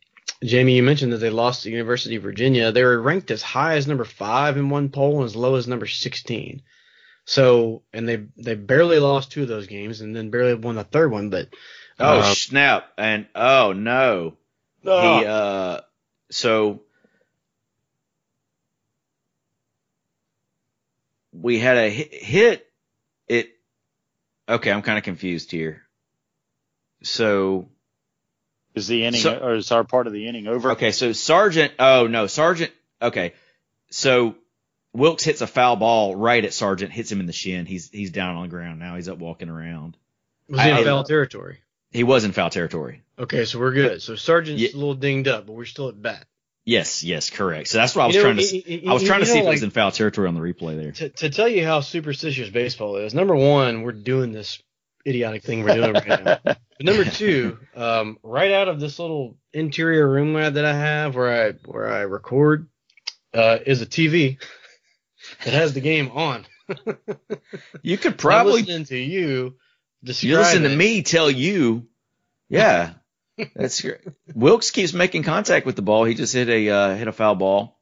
Jamie, 0.45 0.77
you 0.77 0.83
mentioned 0.83 1.12
that 1.14 1.18
they 1.18 1.31
lost 1.31 1.62
to 1.62 1.70
University 1.70 2.16
of 2.16 2.22
Virginia. 2.22 2.72
They 2.72 2.85
were 2.85 3.01
ranked 3.01 3.31
as 3.31 3.41
high 3.41 3.77
as 3.77 3.87
number 3.87 4.05
five 4.05 4.59
in 4.59 4.68
one 4.68 4.91
poll 4.91 5.16
and 5.18 5.24
as 5.24 5.37
low 5.37 5.55
as 5.55 5.66
number 5.66 5.87
16. 5.87 6.61
So, 7.29 7.83
and 7.93 8.09
they, 8.09 8.24
they 8.37 8.55
barely 8.55 8.99
lost 9.01 9.33
two 9.33 9.43
of 9.43 9.49
those 9.49 9.66
games 9.66 10.01
and 10.01 10.14
then 10.14 10.31
barely 10.31 10.55
won 10.55 10.77
the 10.77 10.85
third 10.85 11.11
one, 11.11 11.29
but, 11.29 11.49
Oh 11.99 12.20
uh, 12.20 12.22
snap! 12.35 12.93
And 12.99 13.27
oh 13.35 13.72
no, 13.72 14.37
Ah, 14.87 15.18
he 15.18 15.24
uh. 15.27 15.81
So 16.31 16.83
we 21.33 21.59
had 21.59 21.77
a 21.77 21.91
hi- 21.95 22.09
hit. 22.12 22.70
It. 23.29 23.51
Okay, 24.49 24.70
I'm 24.70 24.83
kind 24.83 24.99
of 24.99 25.05
confused 25.05 25.51
here. 25.51 25.83
So 27.03 27.68
is 28.74 28.87
the 28.89 29.05
inning 29.05 29.20
So- 29.20 29.39
or 29.39 29.55
is 29.55 29.72
our 29.72 29.85
part 29.85 30.07
of 30.07 30.12
the 30.12 30.29
inning 30.29 30.47
over? 30.47 30.72
Okay, 30.72 30.93
so 30.93 31.12
Sargent. 31.12 31.72
Oh 31.79 32.07
no, 32.07 32.27
Sargent. 32.27 32.72
Okay, 33.01 33.33
so 33.91 34.37
Wilkes 34.97 35.24
hits 35.24 35.40
a 35.42 35.47
foul 35.47 35.76
ball 35.76 36.16
right 36.16 36.44
at 36.44 36.53
Sargent, 36.53 36.92
hits 36.92 37.11
him 37.12 37.20
in 37.20 37.26
the 37.26 37.32
shin. 37.32 37.66
He's 37.66 37.90
he's 37.90 38.11
down 38.11 38.36
on 38.36 38.42
the 38.42 38.49
ground 38.49 38.78
now. 38.78 38.97
He's 38.97 39.09
up 39.09 39.18
walking 39.18 39.49
around. 39.49 39.97
was 40.49 40.61
he 40.61 40.70
I- 40.70 40.78
in 40.78 40.84
foul 40.84 41.05
territory? 41.05 41.59
He 41.92 42.03
was 42.05 42.24
in 42.24 42.32
foul 42.32 42.51
territory. 42.51 43.03
Okay, 43.18 43.44
so 43.47 43.59
we're 43.59 43.72
good. 43.72 44.03
So 44.03 44.16
Sargent's 44.16 44.61
Yeah. 44.62 44.70
a 44.74 44.76
little 44.76 44.94
dinged 44.94 45.28
up, 45.28 45.47
but 45.47 45.53
we're 45.55 45.64
still 45.64 45.88
at 45.88 46.01
bat. 46.03 46.26
Yes, 46.64 47.05
yes, 47.05 47.30
correct. 47.30 47.68
So 47.68 47.78
that's 47.78 47.94
what 47.94 48.03
I 48.03 48.07
was 48.09 48.16
You 48.16 48.22
know, 48.22 48.32
trying 48.34 48.38
to. 48.38 48.86
I 48.88 48.92
was 48.92 49.05
trying 49.05 49.20
to 49.20 49.26
you 49.26 49.32
see 49.32 49.38
know, 49.38 49.44
if 49.44 49.47
it 49.47 49.51
was 49.51 49.62
in 49.62 49.70
foul 49.70 49.92
territory 49.92 50.26
on 50.28 50.34
the 50.34 50.40
replay 50.40 50.76
there. 50.76 50.92
to, 50.92 51.09
to 51.11 51.30
tell 51.30 51.49
you 51.49 51.64
how 51.64 51.80
superstitious 51.80 52.51
baseball 52.51 52.97
is, 52.97 53.14
number 53.14 53.36
one, 53.36 53.82
we're 53.82 53.92
doing 53.92 54.32
this 54.32 54.61
idiotic 55.07 55.44
thing 55.44 55.62
we're 55.62 55.74
doing 55.76 55.92
right 55.92 56.07
now. 56.24 56.38
But 56.42 56.59
number 56.80 57.05
two, 57.05 57.59
um, 57.76 58.18
right 58.24 58.51
out 58.51 58.66
of 58.68 58.80
this 58.80 58.99
little 58.99 59.36
interior 59.53 60.07
room 60.11 60.32
that 60.34 60.64
I 60.64 60.74
have 60.76 61.14
where 61.14 61.47
I 61.49 61.53
where 61.64 61.90
I 61.90 62.01
record, 62.01 62.66
uh, 63.32 63.59
is 63.64 63.80
a 63.80 63.86
TV 63.86 64.38
that 65.45 65.55
has 65.55 65.74
the 65.74 65.80
game 65.80 66.11
on. 66.12 66.47
You 67.82 67.97
could 67.97 68.18
probably 68.18 68.62
listening 68.62 68.84
to 68.87 68.97
you. 68.97 69.55
You 70.03 70.39
listen 70.39 70.62
to 70.62 70.72
it. 70.72 70.76
me 70.76 71.03
tell 71.03 71.30
you. 71.30 71.87
Yeah, 72.49 72.95
that's 73.55 73.80
great. 73.80 74.01
Wilkes 74.34 74.70
keeps 74.72 74.93
making 74.93 75.22
contact 75.22 75.66
with 75.66 75.76
the 75.76 75.82
ball. 75.82 76.05
He 76.05 76.14
just 76.14 76.34
hit 76.34 76.49
a 76.49 76.68
uh, 76.68 76.95
hit 76.97 77.07
a 77.09 77.12
foul 77.12 77.37
ball. 77.37 77.80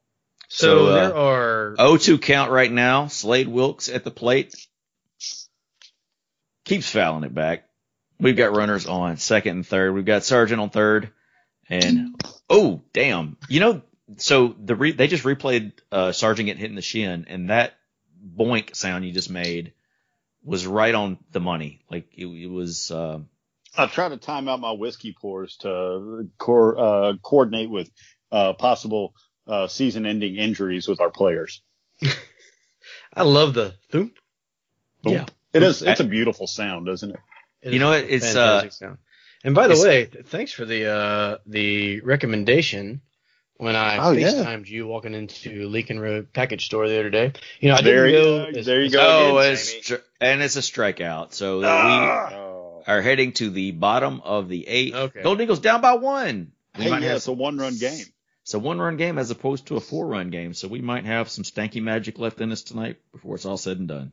So, 0.48 0.66
so, 0.66 0.86
uh, 0.86 0.94
there 0.94 1.16
are 1.16 1.74
0-2 1.78 2.20
count 2.20 2.50
right 2.50 2.70
now. 2.70 3.07
Slade 3.07 3.48
Wilkes 3.48 3.88
at 3.88 4.05
the 4.05 4.11
plate. 4.11 4.55
Keeps 6.64 6.90
fouling 6.90 7.24
it 7.24 7.34
back. 7.34 7.64
We've 8.20 8.36
got 8.36 8.55
runners 8.55 8.86
on 8.86 9.16
second 9.16 9.57
and 9.57 9.66
third. 9.66 9.94
We've 9.94 10.05
got 10.05 10.24
Sargent 10.24 10.61
on 10.61 10.70
third. 10.70 11.11
And 11.68 12.14
oh 12.48 12.82
damn. 12.92 13.36
You 13.48 13.61
know, 13.61 13.82
so 14.16 14.55
the 14.62 14.74
re- 14.74 14.92
they 14.92 15.07
just 15.07 15.24
replayed 15.24 15.72
uh 15.90 16.12
Sargent 16.12 16.46
getting 16.46 16.61
hit 16.61 16.70
in 16.70 16.76
the 16.76 16.82
shin 16.82 17.26
and 17.28 17.50
that 17.50 17.74
boink 18.36 18.74
sound 18.76 19.05
you 19.05 19.12
just 19.12 19.30
made 19.30 19.72
was 20.42 20.66
right 20.66 20.94
on 20.94 21.18
the 21.32 21.40
money. 21.40 21.80
Like 21.90 22.09
it, 22.14 22.26
it 22.26 22.50
was 22.50 22.90
uh 22.90 23.20
I 23.76 23.86
try 23.86 24.09
to 24.09 24.16
time 24.16 24.48
out 24.48 24.61
my 24.61 24.72
whiskey 24.72 25.14
pours 25.20 25.57
to 25.59 26.28
co- 26.38 26.76
uh, 26.76 27.14
coordinate 27.22 27.70
with 27.70 27.90
uh, 28.30 28.52
possible 28.52 29.14
uh, 29.48 29.66
season-ending 29.66 30.36
injuries 30.36 30.86
with 30.86 31.00
our 31.00 31.11
players. 31.11 31.61
I 33.14 33.22
love 33.22 33.55
the 33.55 33.74
thump. 33.90 34.14
yeah. 35.02 35.26
It 35.52 35.62
is. 35.62 35.82
It's 35.82 36.00
a 36.00 36.05
beautiful 36.05 36.46
sound, 36.46 36.88
isn't 36.88 37.11
it? 37.11 37.20
It 37.62 37.72
You 37.72 37.78
know 37.78 37.88
a 37.92 38.00
what? 38.00 38.11
It's, 38.11 38.24
uh, 38.24 38.61
fantastic 38.61 38.72
sound. 38.72 38.98
And 39.44 39.55
by 39.55 39.68
the 39.68 39.78
way, 39.80 40.05
thanks 40.05 40.52
for 40.52 40.64
the 40.64 40.86
uh, 40.86 41.38
the 41.46 42.00
recommendation 42.00 43.02
when 43.57 43.76
I 43.76 43.98
Oh, 43.98 44.11
yeah. 44.12 44.57
You 44.64 44.86
walking 44.86 45.14
into 45.14 45.68
Lincoln 45.68 46.00
Road 46.00 46.32
package 46.32 46.66
store 46.66 46.88
the 46.88 46.98
other 46.98 47.11
day. 47.11 47.32
You 47.61 47.68
know, 47.70 47.76
I 47.76 47.82
There 47.82 48.07
didn't 48.07 48.20
you 48.22 48.24
go. 48.46 48.52
go. 48.52 48.59
as- 48.59 48.66
There 48.66 48.82
you 48.82 48.90
go. 48.90 49.00
Oh, 49.00 49.38
again, 49.38 49.52
it's 49.52 49.70
Jamie. 49.72 49.82
stri- 49.82 50.02
and 50.20 50.42
it's 50.42 50.57
a 50.57 50.61
strikeout. 50.61 51.32
So 51.32 51.62
Ah. 51.64 52.28
we 52.30 52.34
Oh. 52.36 52.82
are 52.86 53.00
heading 53.02 53.32
to 53.34 53.50
the 53.50 53.70
bottom 53.72 54.20
of 54.22 54.48
the 54.48 54.66
eighth. 54.66 54.94
Okay. 54.94 55.22
Golden 55.22 55.42
Eagles 55.44 55.61
down 55.61 55.80
by 55.80 55.94
one. 55.94 56.52
We 56.76 56.84
Hey, 56.84 56.90
might 56.90 57.02
yeah, 57.02 57.09
have 57.09 57.16
it's 57.18 57.28
a 57.28 57.32
one-run 57.32 57.78
game. 57.78 58.05
it's 58.42 58.55
a 58.55 58.59
one 58.59 58.78
run 58.80 58.96
game 58.96 59.16
as 59.18 59.30
opposed 59.30 59.66
to 59.68 59.76
a 59.76 59.80
four 59.80 60.07
run 60.07 60.30
game, 60.30 60.52
so 60.55 60.66
we 60.68 60.80
might 60.80 61.05
have 61.05 61.28
some 61.30 61.44
stanky 61.44 61.80
magic 61.82 62.18
left 62.18 62.40
in 62.40 62.50
us 62.52 62.62
tonight 62.62 62.96
before 63.12 63.36
it's 63.36 63.46
all 63.46 63.57
said 63.57 63.78
and 63.78 63.88
done. 63.88 64.12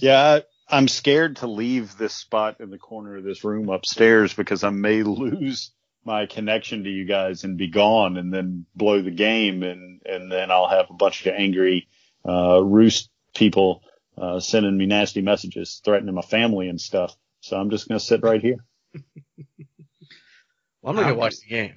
Yeah, 0.00 0.40
I, 0.68 0.76
I'm 0.78 0.88
scared 0.88 1.36
to 1.36 1.46
leave 1.46 1.96
this 1.98 2.14
spot 2.14 2.60
in 2.60 2.70
the 2.70 2.78
corner 2.78 3.16
of 3.16 3.24
this 3.24 3.44
room 3.44 3.68
upstairs 3.68 4.32
because 4.32 4.64
I 4.64 4.70
may 4.70 5.02
lose 5.04 5.70
my 6.08 6.26
connection 6.26 6.84
to 6.84 6.90
you 6.90 7.04
guys 7.04 7.44
and 7.44 7.56
be 7.56 7.68
gone 7.68 8.16
and 8.16 8.32
then 8.32 8.66
blow 8.74 9.00
the 9.00 9.10
game 9.10 9.62
and, 9.62 10.00
and 10.04 10.32
then 10.32 10.50
I'll 10.50 10.68
have 10.68 10.86
a 10.90 10.94
bunch 10.94 11.24
of 11.24 11.34
angry, 11.34 11.86
uh, 12.26 12.60
roost 12.64 13.10
people, 13.34 13.82
uh, 14.16 14.40
sending 14.40 14.76
me 14.76 14.86
nasty 14.86 15.20
messages, 15.22 15.80
threatening 15.84 16.14
my 16.14 16.22
family 16.22 16.68
and 16.68 16.80
stuff. 16.80 17.14
So 17.40 17.56
I'm 17.56 17.70
just 17.70 17.86
going 17.86 18.00
to 18.00 18.04
sit 18.04 18.22
right 18.22 18.42
here. 18.42 18.64
Well, 20.80 20.92
I'm 20.92 20.96
gonna 20.96 21.12
go 21.12 21.18
watch 21.18 21.40
the 21.40 21.48
game. 21.48 21.74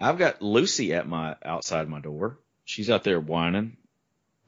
I've 0.00 0.18
got 0.18 0.40
Lucy 0.40 0.94
at 0.94 1.06
my 1.06 1.36
outside 1.44 1.88
my 1.88 2.00
door. 2.00 2.38
She's 2.64 2.88
out 2.88 3.04
there 3.04 3.20
whining. 3.20 3.76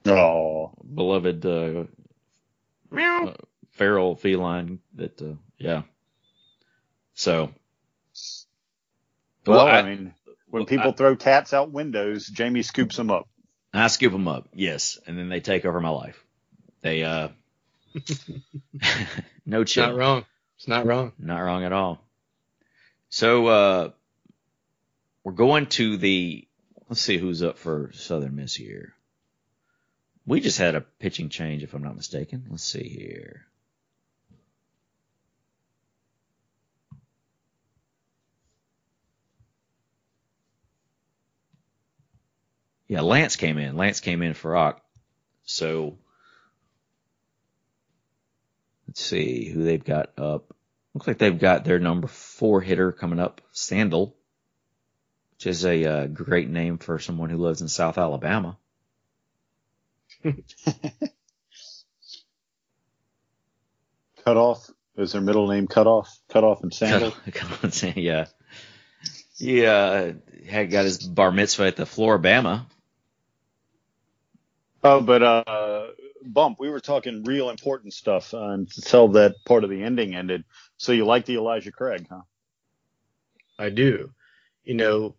Oh, 0.06 0.72
Beloved 0.94 1.44
uh, 1.44 1.84
uh, 2.96 3.34
feral 3.72 4.16
feline 4.16 4.80
that 4.94 5.20
uh, 5.20 5.34
yeah. 5.58 5.82
So 7.14 7.52
well, 9.47 9.66
I- 9.66 9.78
I, 9.78 9.82
mean, 9.82 10.14
when 10.49 10.61
well, 10.62 10.66
people 10.66 10.90
I- 10.90 10.95
throw 10.95 11.16
cats 11.16 11.53
out 11.53 11.70
windows, 11.72 12.26
Jamie 12.26 12.62
scoops 12.62 12.97
them 12.97 13.11
up. 13.11 13.28
I 13.74 13.86
scoop 13.88 14.12
them 14.12 14.28
up, 14.28 14.49
yes, 14.53 14.99
and 15.07 15.16
then 15.18 15.28
they 15.30 15.40
take 15.40 15.64
over 15.64 15.80
my 15.80 15.88
life. 15.88 16.22
They 16.82 17.03
uh, 17.05 17.28
no 19.47 19.62
It's 19.62 19.72
chill, 19.72 19.86
not 19.86 19.97
wrong. 19.97 20.24
It's 20.59 20.68
not 20.68 20.86
wrong. 20.86 21.12
not 21.18 21.40
wrong 21.40 21.64
at 21.64 21.72
all. 21.72 22.01
So 23.09 23.47
uh, 23.47 23.90
we're 25.24 25.32
going 25.32 25.66
to 25.66 25.97
the. 25.97 26.47
Let's 26.88 27.01
see 27.01 27.16
who's 27.16 27.43
up 27.43 27.57
for 27.59 27.90
Southern 27.95 28.36
Miss 28.36 28.55
here. 28.55 28.93
We 30.26 30.40
just 30.40 30.59
had 30.59 30.74
a 30.74 30.82
pitching 30.82 31.30
change, 31.30 31.62
if 31.62 31.72
I'm 31.74 31.82
not 31.82 31.97
mistaken. 31.97 32.45
Let's 32.51 32.62
see 32.64 32.86
here. 32.88 33.47
Yeah, 42.93 43.01
Lance 43.01 43.36
came 43.36 43.57
in. 43.57 43.78
Lance 43.78 44.01
came 44.01 44.20
in 44.20 44.34
for 44.34 44.51
Rock. 44.51 44.84
So 45.45 45.97
let's 48.86 49.03
see 49.03 49.49
who 49.49 49.62
they've 49.62 49.82
got 49.82 50.11
up. 50.18 50.55
Looks 50.93 51.07
like 51.07 51.16
they've 51.16 51.38
got 51.38 51.64
their 51.64 51.78
number 51.78 52.07
four 52.07 52.61
hitter 52.61 52.93
coming 52.93 53.18
up, 53.18 53.40
Sandal, 53.51 54.14
which 55.36 55.47
is 55.47 55.64
a 55.64 55.84
uh, 55.86 56.07
great 56.07 56.51
name 56.51 56.76
for 56.76 56.99
someone 56.99 57.30
who 57.30 57.38
lives 57.38 57.62
in 57.62 57.68
South 57.68 57.97
Alabama. 57.97 58.59
Cut 60.22 60.36
off. 64.26 64.70
Is 64.99 65.12
their 65.12 65.22
middle 65.22 65.49
name 65.49 65.66
cut 65.66 65.86
off? 65.86 66.14
Cut 66.28 66.45
off 66.45 66.62
and 66.62 66.74
sandal. 66.74 67.14
Come 67.32 67.53
on, 67.62 67.72
Sam, 67.72 67.95
yeah. 67.97 68.26
He 69.38 69.64
uh, 69.64 70.12
had 70.47 70.70
got 70.70 70.84
his 70.84 70.99
bar 70.99 71.32
mitzvah 71.32 71.68
at 71.68 71.76
the 71.76 71.84
Floribama. 71.84 72.66
Oh, 74.84 75.00
but 75.00 75.22
uh, 75.22 75.86
bump. 76.24 76.58
We 76.58 76.70
were 76.70 76.80
talking 76.80 77.24
real 77.24 77.50
important 77.50 77.94
stuff 77.94 78.34
uh, 78.34 78.48
until 78.48 79.08
that 79.08 79.36
part 79.44 79.64
of 79.64 79.70
the 79.70 79.82
ending 79.82 80.14
ended. 80.14 80.44
So 80.76 80.92
you 80.92 81.04
like 81.04 81.24
the 81.24 81.36
Elijah 81.36 81.72
Craig, 81.72 82.06
huh? 82.10 82.22
I 83.58 83.70
do. 83.70 84.12
You 84.64 84.74
know, 84.74 85.14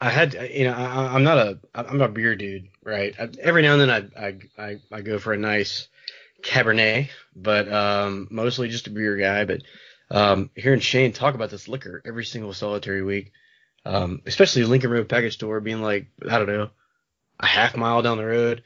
I 0.00 0.10
had, 0.10 0.34
you 0.34 0.64
know, 0.64 0.72
I, 0.72 1.14
I'm 1.14 1.24
not 1.24 1.38
a, 1.38 1.58
I'm 1.74 2.00
a 2.00 2.08
beer 2.08 2.36
dude, 2.36 2.68
right? 2.82 3.14
I, 3.18 3.28
every 3.40 3.62
now 3.62 3.74
and 3.74 3.80
then 3.80 3.90
I, 3.90 4.26
I, 4.26 4.38
I, 4.58 4.76
I 4.92 5.00
go 5.02 5.18
for 5.18 5.32
a 5.32 5.38
nice 5.38 5.88
Cabernet, 6.42 7.08
but 7.34 7.70
um, 7.72 8.28
mostly 8.30 8.68
just 8.68 8.86
a 8.86 8.90
beer 8.90 9.16
guy. 9.16 9.44
But 9.44 9.62
um, 10.10 10.50
hearing 10.54 10.80
Shane 10.80 11.12
talk 11.12 11.34
about 11.34 11.50
this 11.50 11.68
liquor 11.68 12.02
every 12.06 12.24
single 12.24 12.52
solitary 12.52 13.02
week, 13.02 13.32
um, 13.84 14.22
especially 14.26 14.64
Lincoln 14.64 14.90
Road 14.90 15.08
Package 15.08 15.34
Store 15.34 15.60
being 15.60 15.82
like, 15.82 16.08
I 16.28 16.38
don't 16.38 16.46
know, 16.46 16.70
a 17.40 17.46
half 17.46 17.76
mile 17.76 18.02
down 18.02 18.18
the 18.18 18.26
road. 18.26 18.62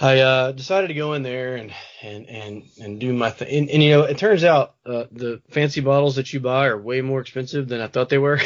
I 0.00 0.20
uh, 0.20 0.52
decided 0.52 0.88
to 0.88 0.94
go 0.94 1.14
in 1.14 1.22
there 1.22 1.56
and 1.56 1.72
and 2.02 2.28
and 2.28 2.62
and 2.80 3.00
do 3.00 3.12
my 3.12 3.30
thing. 3.30 3.48
And, 3.48 3.70
and 3.70 3.82
you 3.82 3.90
know, 3.90 4.02
it 4.02 4.18
turns 4.18 4.44
out 4.44 4.74
uh, 4.86 5.04
the 5.10 5.42
fancy 5.50 5.80
bottles 5.80 6.16
that 6.16 6.32
you 6.32 6.38
buy 6.38 6.66
are 6.66 6.80
way 6.80 7.00
more 7.00 7.20
expensive 7.20 7.68
than 7.68 7.80
I 7.80 7.88
thought 7.88 8.08
they 8.08 8.18
were. 8.18 8.40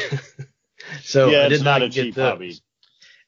so 1.03 1.29
yeah, 1.29 1.39
I 1.39 1.47
it's 1.47 1.59
did 1.59 1.64
not 1.64 1.81
not, 1.81 1.83
a 1.83 1.89
get 1.91 2.03
cheap 2.05 2.14
those. 2.14 2.31
hobby. 2.31 2.61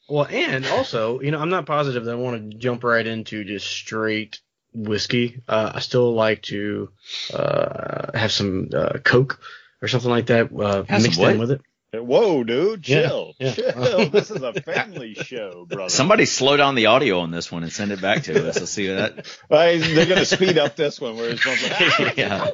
Well, 0.08 0.26
and 0.28 0.66
also, 0.66 1.20
you 1.20 1.30
know, 1.30 1.38
I'm 1.38 1.48
not 1.48 1.66
positive 1.66 2.04
that 2.04 2.12
I 2.12 2.16
want 2.16 2.50
to 2.50 2.58
jump 2.58 2.84
right 2.84 3.06
into 3.06 3.44
just 3.44 3.66
straight 3.66 4.40
whiskey. 4.74 5.42
Uh, 5.48 5.72
I 5.74 5.80
still 5.80 6.12
like 6.14 6.42
to 6.42 6.90
uh, 7.32 8.16
have 8.16 8.32
some 8.32 8.68
uh, 8.74 8.98
Coke 9.02 9.40
or 9.80 9.88
something 9.88 10.10
like 10.10 10.26
that 10.26 10.52
uh, 10.52 10.84
mixed 10.90 11.20
in 11.20 11.38
with 11.38 11.52
it. 11.52 11.62
Whoa, 12.02 12.44
dude, 12.44 12.82
chill, 12.82 13.34
yeah. 13.38 13.52
chill. 13.52 14.08
this 14.10 14.30
is 14.30 14.42
a 14.42 14.52
family 14.52 15.14
show, 15.14 15.66
brother. 15.68 15.88
Somebody 15.88 16.24
slow 16.24 16.56
down 16.56 16.74
the 16.74 16.86
audio 16.86 17.20
on 17.20 17.30
this 17.30 17.50
one 17.50 17.62
and 17.62 17.72
send 17.72 17.92
it 17.92 18.00
back 18.00 18.24
to 18.24 18.48
us. 18.48 18.58
Let's 18.58 18.70
see 18.70 18.88
that. 18.88 19.26
Right, 19.50 19.78
they're 19.78 20.06
gonna 20.06 20.24
speed 20.24 20.58
up 20.58 20.76
this 20.76 21.00
one 21.00 21.16
where 21.16 21.30
it's 21.30 21.46
like, 21.46 22.16
yeah. 22.16 22.50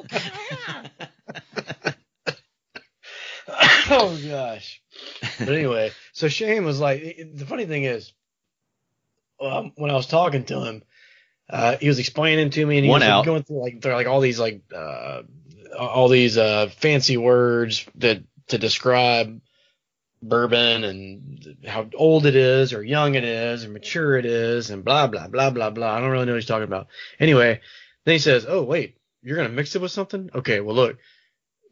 oh 3.91 4.18
gosh. 4.28 4.82
But 5.38 5.49
anyway, 5.49 5.93
so 6.12 6.28
Shane 6.28 6.64
was 6.64 6.80
like, 6.80 7.18
the 7.34 7.47
funny 7.47 7.66
thing 7.66 7.84
is, 7.84 8.12
um, 9.41 9.72
when 9.76 9.91
I 9.91 9.95
was 9.95 10.07
talking 10.07 10.45
to 10.47 10.64
him, 10.64 10.82
uh, 11.49 11.76
he 11.78 11.88
was 11.88 11.99
explaining 11.99 12.51
to 12.51 12.66
me, 12.66 12.78
and 12.78 12.84
he 12.84 12.91
One 12.91 13.01
was 13.01 13.09
like, 13.09 13.26
going 13.26 13.43
through 13.43 13.62
like 13.62 13.80
there 13.80 13.93
are 13.93 13.97
like 13.97 14.07
all 14.07 14.20
these 14.20 14.38
like 14.38 14.62
uh, 14.74 15.22
all 15.78 16.09
these 16.09 16.38
uh, 16.38 16.68
fancy 16.68 17.16
words 17.16 17.86
that 17.97 18.22
to 18.51 18.59
describe 18.59 19.40
bourbon 20.22 20.84
and 20.84 21.57
how 21.66 21.88
old 21.94 22.26
it 22.26 22.36
is, 22.36 22.72
or 22.72 22.82
young 22.82 23.14
it 23.14 23.24
is, 23.24 23.64
or 23.64 23.70
mature 23.70 24.16
it 24.16 24.26
is, 24.26 24.70
and 24.70 24.84
blah 24.84 25.07
blah 25.07 25.28
blah 25.28 25.51
blah 25.51 25.70
blah. 25.70 25.94
I 25.94 26.01
don't 26.01 26.11
really 26.11 26.26
know 26.26 26.32
what 26.32 26.40
he's 26.40 26.46
talking 26.46 26.64
about. 26.64 26.88
Anyway, 27.18 27.61
then 28.05 28.12
he 28.12 28.18
says, 28.18 28.46
"Oh 28.48 28.62
wait, 28.62 28.98
you're 29.22 29.36
gonna 29.36 29.48
mix 29.48 29.74
it 29.74 29.82
with 29.82 29.92
something? 29.92 30.30
Okay, 30.34 30.61
well 30.61 30.76
look, 30.76 30.98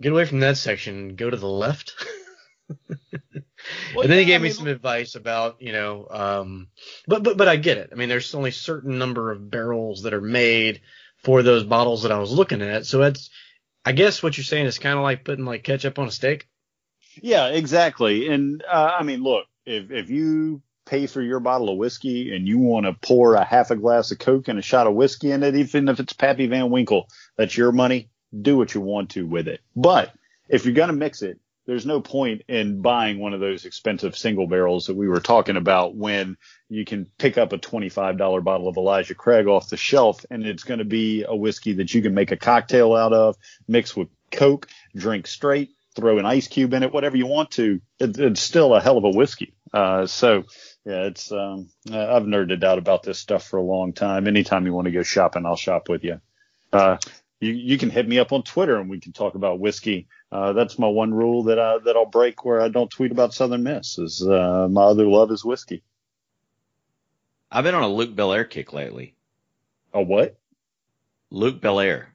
get 0.00 0.12
away 0.12 0.24
from 0.24 0.40
that 0.40 0.56
section 0.56 0.96
and 0.96 1.16
go 1.16 1.30
to 1.30 1.36
the 1.36 1.48
left." 1.48 1.94
Well, 3.94 4.02
and 4.02 4.12
then 4.12 4.18
he 4.18 4.24
gave 4.24 4.40
I 4.40 4.44
me 4.44 4.50
some 4.50 4.66
advice 4.66 5.14
about, 5.14 5.60
you 5.60 5.72
know, 5.72 6.06
um, 6.10 6.68
but 7.06 7.22
but 7.22 7.36
but 7.36 7.48
I 7.48 7.56
get 7.56 7.78
it. 7.78 7.90
I 7.92 7.96
mean, 7.96 8.08
there's 8.08 8.34
only 8.34 8.50
certain 8.50 8.98
number 8.98 9.30
of 9.30 9.50
barrels 9.50 10.02
that 10.02 10.14
are 10.14 10.20
made 10.20 10.80
for 11.18 11.42
those 11.42 11.64
bottles 11.64 12.02
that 12.02 12.12
I 12.12 12.18
was 12.18 12.32
looking 12.32 12.62
at. 12.62 12.86
So 12.86 13.02
it's, 13.02 13.30
I 13.84 13.92
guess 13.92 14.22
what 14.22 14.36
you're 14.36 14.44
saying 14.44 14.66
is 14.66 14.78
kind 14.78 14.96
of 14.96 15.02
like 15.02 15.24
putting 15.24 15.44
like 15.44 15.64
ketchup 15.64 15.98
on 15.98 16.08
a 16.08 16.12
steak. 16.12 16.48
Yeah, 17.22 17.48
exactly. 17.48 18.28
And 18.28 18.62
uh, 18.68 18.96
I 18.98 19.02
mean, 19.02 19.22
look, 19.22 19.46
if 19.64 19.90
if 19.90 20.10
you 20.10 20.62
pay 20.86 21.06
for 21.06 21.20
your 21.20 21.40
bottle 21.40 21.68
of 21.68 21.76
whiskey 21.76 22.34
and 22.34 22.48
you 22.48 22.58
want 22.58 22.86
to 22.86 22.94
pour 22.94 23.34
a 23.34 23.44
half 23.44 23.70
a 23.70 23.76
glass 23.76 24.10
of 24.10 24.18
Coke 24.18 24.48
and 24.48 24.58
a 24.58 24.62
shot 24.62 24.86
of 24.86 24.94
whiskey 24.94 25.30
in 25.30 25.42
it, 25.42 25.54
even 25.54 25.88
if 25.88 26.00
it's 26.00 26.14
Pappy 26.14 26.46
Van 26.46 26.70
Winkle, 26.70 27.08
that's 27.36 27.56
your 27.56 27.72
money. 27.72 28.08
Do 28.40 28.56
what 28.56 28.74
you 28.74 28.80
want 28.80 29.10
to 29.10 29.26
with 29.26 29.48
it. 29.48 29.60
But 29.76 30.12
if 30.48 30.64
you're 30.64 30.74
gonna 30.74 30.92
mix 30.94 31.22
it, 31.22 31.38
there's 31.68 31.84
no 31.84 32.00
point 32.00 32.42
in 32.48 32.80
buying 32.80 33.18
one 33.18 33.34
of 33.34 33.40
those 33.40 33.66
expensive 33.66 34.16
single 34.16 34.46
barrels 34.46 34.86
that 34.86 34.96
we 34.96 35.06
were 35.06 35.20
talking 35.20 35.58
about 35.58 35.94
when 35.94 36.38
you 36.70 36.86
can 36.86 37.06
pick 37.18 37.36
up 37.36 37.52
a 37.52 37.58
$25 37.58 38.42
bottle 38.42 38.68
of 38.68 38.78
Elijah 38.78 39.14
Craig 39.14 39.46
off 39.46 39.68
the 39.68 39.76
shelf 39.76 40.24
and 40.30 40.46
it's 40.46 40.64
going 40.64 40.78
to 40.78 40.86
be 40.86 41.26
a 41.28 41.36
whiskey 41.36 41.74
that 41.74 41.92
you 41.92 42.00
can 42.00 42.14
make 42.14 42.32
a 42.32 42.38
cocktail 42.38 42.94
out 42.94 43.12
of, 43.12 43.36
mix 43.68 43.94
with 43.94 44.08
Coke, 44.32 44.66
drink 44.96 45.26
straight, 45.26 45.70
throw 45.98 46.18
an 46.18 46.26
ice 46.26 46.46
cube 46.46 46.72
in 46.74 46.84
it, 46.84 46.92
whatever 46.92 47.16
you 47.16 47.26
want 47.26 47.50
to. 47.52 47.80
It, 47.98 48.16
it's 48.18 48.40
still 48.40 48.72
a 48.74 48.80
hell 48.80 48.98
of 48.98 49.04
a 49.04 49.10
whiskey. 49.10 49.54
Uh, 49.72 50.06
so 50.06 50.44
yeah, 50.84 51.02
it's, 51.06 51.32
um, 51.32 51.68
uh, 51.90 52.14
I've 52.14 52.22
nerded 52.22 52.62
out 52.62 52.78
about 52.78 53.02
this 53.02 53.18
stuff 53.18 53.46
for 53.46 53.56
a 53.58 53.62
long 53.62 53.92
time. 53.92 54.28
Anytime 54.28 54.64
you 54.64 54.72
want 54.72 54.86
to 54.86 54.92
go 54.92 55.02
shopping, 55.02 55.44
I'll 55.44 55.56
shop 55.56 55.88
with 55.88 56.04
you. 56.04 56.20
Uh, 56.72 56.98
you, 57.40 57.52
you 57.52 57.78
can 57.78 57.90
hit 57.90 58.06
me 58.08 58.18
up 58.20 58.32
on 58.32 58.42
Twitter 58.44 58.76
and 58.78 58.88
we 58.88 59.00
can 59.00 59.12
talk 59.12 59.34
about 59.34 59.58
whiskey. 59.58 60.06
Uh, 60.30 60.52
that's 60.52 60.78
my 60.78 60.86
one 60.86 61.12
rule 61.12 61.44
that 61.44 61.58
I, 61.58 61.78
that 61.78 61.96
I'll 61.96 62.06
break 62.06 62.44
where 62.44 62.60
I 62.60 62.68
don't 62.68 62.90
tweet 62.90 63.10
about 63.12 63.34
Southern 63.34 63.64
Miss 63.64 63.98
is, 63.98 64.22
uh, 64.26 64.68
my 64.70 64.82
other 64.82 65.06
love 65.06 65.30
is 65.32 65.44
whiskey. 65.44 65.82
I've 67.50 67.64
been 67.64 67.74
on 67.74 67.82
a 67.82 67.88
Luc 67.88 68.10
Belaire 68.14 68.48
kick 68.48 68.72
lately. 68.72 69.14
A 69.92 70.00
what? 70.02 70.38
Luc 71.30 71.60
Belaire. 71.60 72.06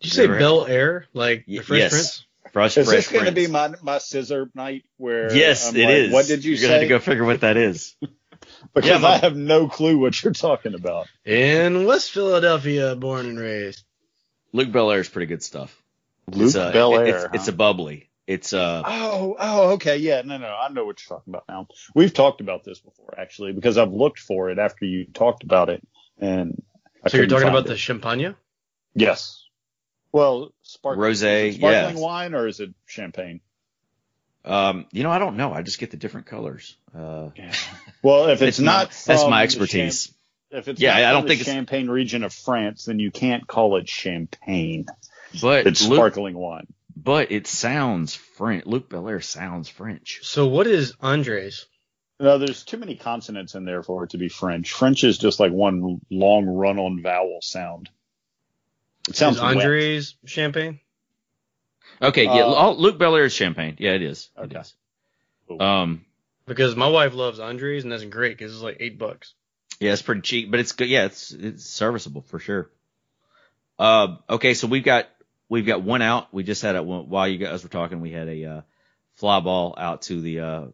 Did 0.00 0.06
you 0.06 0.10
say 0.10 0.26
Never- 0.26 0.38
Bel 0.38 0.66
Air, 0.66 1.06
like 1.14 1.44
Y- 1.48 1.56
the 1.58 1.62
Fresh 1.64 1.78
yes. 1.78 1.90
Prince? 1.92 2.24
Fresh, 2.52 2.76
Is 2.78 2.86
fresh 2.88 2.96
this 3.08 3.12
going 3.12 3.24
to 3.26 3.32
be 3.32 3.46
my, 3.46 3.72
my 3.82 3.98
scissor 3.98 4.50
night 4.54 4.84
where 4.96 5.32
Yes, 5.34 5.68
I'm 5.68 5.76
it 5.76 5.84
like, 5.84 5.94
is. 5.94 6.12
What 6.12 6.26
did 6.26 6.44
you 6.44 6.56
say? 6.56 6.62
You're 6.62 6.68
gonna 6.68 6.72
have 6.74 6.80
say? 6.80 6.88
to 6.88 6.94
go 6.94 6.98
figure 7.00 7.24
what 7.24 7.40
that 7.42 7.56
is. 7.56 7.96
because 8.74 8.88
Yeah, 8.88 8.98
but- 9.00 9.10
I 9.10 9.16
have 9.18 9.36
no 9.36 9.68
clue 9.68 9.98
what 9.98 10.22
you're 10.22 10.32
talking 10.32 10.74
about. 10.74 11.06
In 11.24 11.84
West 11.84 12.10
Philadelphia, 12.12 12.94
born 12.96 13.26
and 13.26 13.38
raised. 13.38 13.82
Luc 14.52 14.68
Belaire 14.68 15.00
is 15.00 15.08
pretty 15.08 15.26
good 15.26 15.42
stuff. 15.42 15.76
Luc 16.30 16.46
it's, 16.46 16.56
uh, 16.56 16.72
Belaire. 16.72 17.06
It's, 17.08 17.22
huh? 17.24 17.30
it's 17.34 17.48
a 17.48 17.52
bubbly. 17.52 18.08
It's 18.26 18.52
uh 18.52 18.82
Oh, 18.84 19.36
oh, 19.38 19.70
okay, 19.72 19.96
yeah, 19.98 20.20
no, 20.22 20.36
no, 20.36 20.48
I 20.54 20.68
know 20.70 20.84
what 20.84 21.00
you're 21.02 21.16
talking 21.18 21.32
about 21.32 21.44
now. 21.48 21.66
We've 21.94 22.12
talked 22.12 22.42
about 22.42 22.62
this 22.62 22.78
before, 22.78 23.14
actually, 23.18 23.52
because 23.52 23.78
I've 23.78 23.92
looked 23.92 24.18
for 24.18 24.50
it 24.50 24.58
after 24.58 24.84
you 24.84 25.06
talked 25.06 25.44
about 25.44 25.70
it, 25.70 25.86
and 26.18 26.62
I 27.02 27.08
So 27.08 27.16
you're 27.16 27.26
talking 27.26 27.48
about 27.48 27.64
it. 27.64 27.68
the 27.68 27.76
champagne? 27.78 28.34
yes. 28.94 29.44
Well, 30.12 30.52
sparkling 30.62 31.10
Rosé, 31.12 31.54
sparkling 31.54 31.94
yes. 31.94 31.96
wine 31.96 32.34
or 32.34 32.46
is 32.46 32.60
it 32.60 32.70
champagne? 32.86 33.40
um 34.44 34.86
you 34.92 35.02
know 35.02 35.10
I 35.10 35.18
don't 35.18 35.36
know. 35.36 35.52
I 35.52 35.62
just 35.62 35.78
get 35.78 35.90
the 35.90 35.96
different 35.96 36.26
colors. 36.26 36.76
Uh, 36.96 37.30
Well, 38.02 38.28
if 38.28 38.40
it's, 38.42 38.58
my- 38.58 38.64
not, 38.64 38.90
that's 39.06 39.26
my 39.28 39.42
expertise. 39.42 40.06
Cham- 40.06 40.14
if 40.60 40.68
it's 40.68 40.80
Yeah, 40.80 40.94
not 40.94 41.02
I 41.04 41.12
don't 41.12 41.22
the 41.22 41.28
think 41.28 41.40
it's- 41.42 41.54
Champagne 41.54 41.88
region 41.90 42.22
of 42.24 42.32
France, 42.32 42.86
then 42.86 42.98
you 42.98 43.10
can't 43.10 43.46
call 43.46 43.76
it 43.76 43.88
champagne. 43.88 44.86
but 45.42 45.66
It's 45.66 45.86
Luc, 45.86 45.98
sparkling 45.98 46.38
wine. 46.38 46.66
but 46.96 47.30
it 47.32 47.46
sounds 47.46 48.14
French. 48.14 48.64
Luc 48.64 48.88
Belaire 48.88 49.22
sounds 49.22 49.68
French. 49.68 50.20
So 50.22 50.46
what 50.46 50.66
is 50.66 50.94
Andres? 51.02 51.66
No, 52.20 52.38
there's 52.38 52.64
too 52.64 52.78
many 52.78 52.96
consonants 52.96 53.54
in 53.54 53.64
there 53.66 53.82
for 53.82 54.04
it 54.04 54.10
to 54.10 54.18
be 54.18 54.28
French. 54.30 54.72
French 54.72 55.04
is 55.04 55.18
just 55.18 55.38
like 55.38 55.52
one 55.52 56.00
long 56.10 56.46
run-on 56.46 57.02
vowel 57.02 57.38
sound. 57.42 57.90
It 59.08 59.16
sounds 59.16 59.36
is 59.36 59.42
wet. 59.42 59.56
Andres 59.56 60.14
champagne? 60.24 60.80
Okay, 62.00 62.24
yeah, 62.24 62.44
Uh, 62.44 62.70
Luc 62.72 62.98
Belaire 62.98 63.24
is 63.24 63.32
champagne. 63.32 63.76
Yeah, 63.78 63.92
it 63.92 64.02
is. 64.02 64.30
It 64.36 64.40
Okay. 64.42 64.60
is. 64.60 64.74
Cool. 65.48 65.62
Um, 65.62 66.04
Because 66.46 66.76
my 66.76 66.88
wife 66.88 67.14
loves 67.14 67.40
Andres, 67.40 67.82
and 67.84 67.92
that's 67.92 68.04
great 68.04 68.36
because 68.38 68.52
it's 68.54 68.62
like 68.62 68.76
eight 68.80 68.98
bucks. 68.98 69.34
yeah, 69.80 69.92
it's 69.92 70.02
pretty 70.02 70.20
cheap, 70.22 70.50
but 70.50 70.60
it's 70.60 70.72
good. 70.72 70.88
Yeah, 70.88 71.04
it's 71.06 71.30
it's 71.32 71.64
serviceable 71.64 72.22
for 72.22 72.38
sure. 72.38 72.70
Uh, 73.78 74.16
okay, 74.30 74.54
so 74.54 74.66
we've 74.66 74.84
got 74.84 75.08
we've 75.48 75.66
got 75.66 75.82
one 75.82 76.02
out. 76.02 76.32
We 76.32 76.42
just 76.44 76.62
had 76.62 76.74
it 76.76 76.84
while 76.84 77.28
you 77.28 77.38
guys 77.38 77.62
were 77.62 77.68
talking. 77.68 78.00
We 78.00 78.10
had 78.12 78.28
a 78.28 78.44
uh, 78.44 78.60
fly 79.14 79.40
ball 79.40 79.74
out 79.76 80.02
to 80.02 80.20
the 80.20 80.40
uh, 80.40 80.64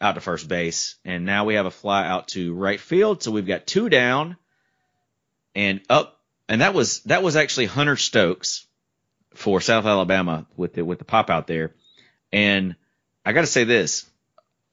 out 0.00 0.14
to 0.16 0.20
first 0.20 0.48
base, 0.48 0.96
and 1.04 1.24
now 1.24 1.44
we 1.44 1.54
have 1.54 1.66
a 1.66 1.70
fly 1.70 2.06
out 2.06 2.28
to 2.28 2.54
right 2.54 2.80
field. 2.80 3.22
So 3.22 3.30
we've 3.30 3.46
got 3.46 3.66
two 3.66 3.88
down 3.88 4.36
and 5.54 5.80
up, 5.90 6.20
and 6.48 6.60
that 6.60 6.74
was 6.74 7.00
that 7.04 7.22
was 7.22 7.36
actually 7.36 7.66
Hunter 7.66 7.96
Stokes 7.96 8.66
for 9.34 9.60
South 9.60 9.84
Alabama 9.84 10.46
with 10.56 10.74
the 10.74 10.84
with 10.84 10.98
the 10.98 11.04
pop 11.04 11.30
out 11.30 11.46
there. 11.46 11.74
And 12.32 12.76
I 13.24 13.32
got 13.32 13.42
to 13.42 13.46
say 13.46 13.64
this, 13.64 14.06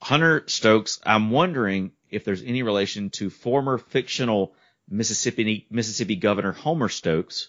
Hunter 0.00 0.44
Stokes. 0.46 1.00
I'm 1.04 1.30
wondering 1.30 1.92
if 2.10 2.24
there's 2.24 2.42
any 2.42 2.62
relation 2.62 3.10
to 3.10 3.30
former 3.30 3.78
fictional 3.78 4.54
Mississippi 4.88 5.66
Mississippi 5.70 6.16
Governor 6.16 6.52
Homer 6.52 6.88
Stokes 6.88 7.48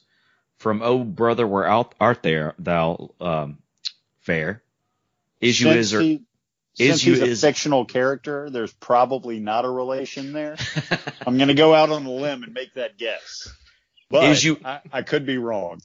from 0.57 0.81
Oh 0.81 1.03
Brother 1.03 1.45
Where 1.47 1.65
Out 1.67 1.95
Art 1.99 2.23
There 2.23 2.55
Thou 2.59 3.11
um, 3.19 3.57
Fair. 4.21 4.61
Issue 5.41 5.65
Since 5.65 5.77
is 5.77 5.93
or 5.93 6.01
he- 6.01 6.21
since 6.75 7.01
issue 7.01 7.11
he's 7.11 7.21
a 7.21 7.25
is- 7.25 7.41
fictional 7.41 7.85
character, 7.85 8.49
there's 8.49 8.73
probably 8.73 9.39
not 9.39 9.63
a 9.65 9.69
relation 9.69 10.33
there. 10.33 10.55
I'm 11.27 11.37
going 11.37 11.49
to 11.49 11.53
go 11.53 11.73
out 11.75 11.91
on 11.91 12.05
a 12.05 12.11
limb 12.11 12.41
and 12.43 12.51
make 12.53 12.73
that 12.75 12.97
guess. 12.97 13.47
But 14.13 14.29
Is 14.29 14.43
you- 14.43 14.59
I, 14.63 14.79
I 14.91 15.01
could 15.01 15.25
be 15.25 15.39
wrong. 15.39 15.81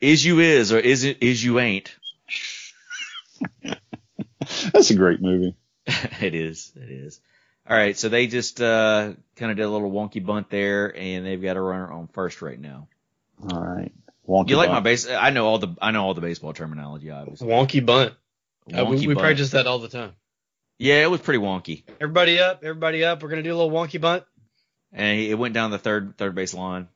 is 0.00 0.24
you 0.24 0.40
is 0.40 0.72
or 0.72 0.78
is 0.80 1.04
it 1.04 1.22
is 1.22 1.42
you 1.42 1.60
ain't. 1.60 1.94
That's 4.72 4.90
a 4.90 4.96
great 4.96 5.20
movie. 5.20 5.54
it 5.86 6.34
is. 6.34 6.72
It 6.74 6.90
is. 6.90 7.20
All 7.70 7.76
right, 7.76 7.96
so 7.96 8.08
they 8.08 8.26
just 8.26 8.60
uh, 8.60 9.12
kind 9.36 9.52
of 9.52 9.56
did 9.56 9.62
a 9.62 9.68
little 9.68 9.92
wonky 9.92 10.24
bunt 10.24 10.50
there, 10.50 10.96
and 10.96 11.24
they've 11.24 11.40
got 11.40 11.56
a 11.56 11.60
runner 11.60 11.92
on 11.92 12.08
first 12.08 12.42
right 12.42 12.58
now. 12.58 12.88
All 13.52 13.60
right. 13.60 13.92
Wonky 14.28 14.50
You 14.50 14.56
like 14.56 14.70
my 14.70 14.80
base? 14.80 15.08
I 15.08 15.30
know 15.30 15.46
all 15.46 15.58
the 15.58 15.76
I 15.80 15.92
know 15.92 16.04
all 16.06 16.14
the 16.14 16.20
baseball 16.20 16.54
terminology, 16.54 17.12
obviously. 17.12 17.46
Wonky 17.46 17.86
bunt. 17.86 18.14
Uh, 18.76 18.84
we 18.84 18.96
Wonky 18.96 19.06
we 19.06 19.14
bunt. 19.14 19.20
practice 19.20 19.50
that 19.52 19.68
all 19.68 19.78
the 19.78 19.88
time. 19.88 20.14
Yeah, 20.76 21.04
it 21.04 21.10
was 21.10 21.20
pretty 21.20 21.38
wonky, 21.38 21.84
Everybody 22.00 22.40
up, 22.40 22.64
everybody 22.64 23.04
up. 23.04 23.22
We're 23.22 23.28
gonna 23.28 23.44
do 23.44 23.54
a 23.54 23.58
little 23.58 23.70
wonky 23.70 24.00
bunt. 24.00 24.24
And 24.92 25.20
it 25.20 25.34
went 25.34 25.54
down 25.54 25.70
the 25.70 25.78
third 25.78 26.16
third 26.16 26.34
base 26.34 26.54
line. 26.54 26.88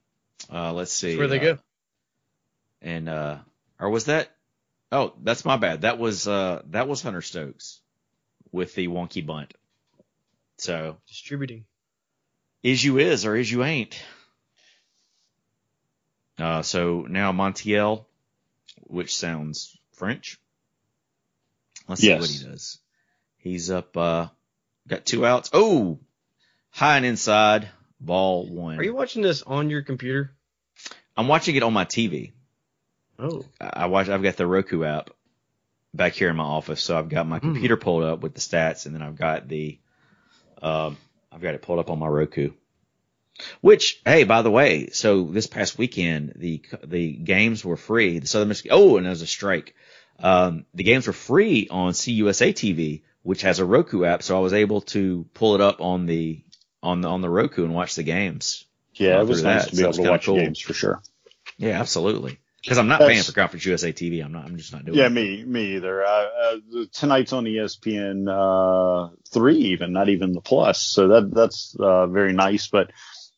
Uh, 0.53 0.73
let's 0.73 0.93
see. 0.93 1.09
That's 1.09 1.19
where 1.19 1.29
they 1.29 1.39
uh, 1.39 1.55
go. 1.55 1.59
And 2.81 3.09
uh, 3.09 3.39
or 3.79 3.91
was 3.91 4.07
that? 4.07 4.31
Oh, 4.91 5.15
that's 5.23 5.45
my 5.45 5.57
bad. 5.57 5.83
That 5.83 5.99
was 5.99 6.27
uh, 6.29 6.63
that 6.71 6.89
was 6.89 7.03
Hunter 7.03 7.23
Stokes 7.23 7.81
with 8.51 8.75
the 8.75 8.89
wonky 8.89 9.25
bunt. 9.25 9.55
So 10.59 10.97
Distributing. 11.09 11.65
is 12.63 12.85
you 12.85 12.99
is 12.99 13.25
or 13.25 13.35
is 13.37 13.51
you 13.51 13.65
ain't. 13.65 14.01
Uh, 16.39 16.63
so 16.63 17.07
now 17.09 17.33
Montiel, 17.33 18.05
which 18.81 19.17
sounds 19.17 19.77
French. 19.93 20.39
Let's 21.89 22.01
see 22.01 22.15
what 22.15 22.29
he 22.29 22.45
does. 22.45 22.79
He's 23.39 23.71
up, 23.71 23.97
uh, 23.97 24.29
got 24.87 25.05
two 25.05 25.27
outs. 25.27 25.51
Oh, 25.53 25.99
high 26.71 26.97
and 26.97 27.07
inside, 27.07 27.69
ball 28.05 28.47
one. 28.47 28.79
Are 28.79 28.83
you 28.85 28.95
watching 28.95 29.23
this 29.23 29.43
on 29.43 29.71
your 29.71 29.83
computer? 29.83 30.33
I'm 31.17 31.29
watching 31.29 31.57
it 31.57 31.63
on 31.63 31.73
my 31.73 31.85
TV. 31.85 32.33
Oh, 33.19 33.45
I 33.61 33.87
watch. 33.87 34.09
I've 34.09 34.23
got 34.23 34.37
the 34.37 34.47
Roku 34.47 34.85
app 34.85 35.11
back 35.95 36.15
here 36.15 36.29
in 36.31 36.37
my 36.37 36.45
office, 36.45 36.83
so 36.83 36.99
I've 36.99 37.09
got 37.09 37.27
my 37.29 37.39
Hmm. 37.39 37.53
computer 37.53 37.77
pulled 37.77 38.03
up 38.05 38.21
with 38.21 38.35
the 38.35 38.41
stats, 38.41 38.87
and 38.87 38.95
then 38.95 39.03
I've 39.03 39.17
got 39.17 39.47
the, 39.49 39.79
um, 40.63 40.97
I've 41.31 41.41
got 41.41 41.55
it 41.55 41.63
pulled 41.63 41.79
up 41.79 41.91
on 41.91 41.99
my 41.99 42.09
Roku. 42.09 42.53
Which, 43.61 44.01
hey, 44.05 44.25
by 44.25 44.43
the 44.43 44.51
way, 44.51 44.89
so 44.91 45.25
this 45.25 45.47
past 45.47 45.79
weekend 45.79 46.35
the 46.37 46.63
the 46.85 47.13
games 47.13 47.65
were 47.65 47.77
free. 47.79 48.19
The 48.19 48.27
Southern 48.27 48.49
Michigan. 48.49 48.73
Oh, 48.75 48.97
and 48.97 49.07
there 49.07 49.11
was 49.11 49.23
a 49.23 49.27
strike. 49.27 49.75
Um, 50.19 50.67
the 50.75 50.85
games 50.85 51.07
were 51.07 51.13
free 51.13 51.67
on 51.71 51.93
CUSA 51.93 52.53
TV, 52.53 53.03
which 53.23 53.43
has 53.43 53.59
a 53.59 53.65
Roku 53.65 54.05
app, 54.05 54.23
so 54.23 54.37
I 54.37 54.41
was 54.41 54.53
able 54.53 54.83
to 54.83 55.27
pull 55.35 55.55
it 55.55 55.61
up 55.61 55.81
on 55.81 56.07
the 56.07 56.43
on 56.83 57.01
the 57.01 57.09
on 57.09 57.21
the 57.21 57.31
Roku 57.31 57.65
and 57.65 57.75
watch 57.75 57.95
the 57.95 58.03
games. 58.03 58.65
Yeah, 58.95 59.21
it 59.21 59.27
was 59.27 59.43
nice 59.43 59.65
that, 59.65 59.71
to 59.71 59.77
so 59.77 59.83
be 59.83 59.89
able 59.89 60.05
to 60.05 60.11
watch 60.11 60.27
cool. 60.27 60.37
games 60.37 60.61
for 60.61 60.75
sure. 60.75 61.03
Yeah, 61.57 61.81
absolutely. 61.81 62.39
Because 62.63 62.79
I'm 62.79 62.87
not 62.87 63.01
That's- 63.01 63.15
paying 63.17 63.25
for 63.25 63.33
Conference 63.33 63.67
USA 63.67 63.93
TV. 63.93 64.25
I'm 64.25 64.33
not. 64.33 64.45
I'm 64.45 64.57
just 64.57 64.73
not 64.73 64.85
doing. 64.85 64.97
It 64.97 65.01
yeah, 65.01 65.07
it. 65.07 65.11
me, 65.11 65.45
me 65.45 65.77
either. 65.77 66.05
Uh, 66.05 66.09
uh, 66.09 66.57
tonight's 66.93 67.33
on 67.33 67.45
ESPN 67.45 68.29
uh, 68.29 69.11
three, 69.33 69.57
even 69.57 69.93
not 69.93 70.09
even 70.09 70.33
the 70.33 70.41
plus. 70.41 70.81
So 70.81 71.09
that 71.09 71.35
that's 71.35 71.75
uh, 71.79 72.07
very 72.07 72.33
nice. 72.33 72.69
But 72.69 72.93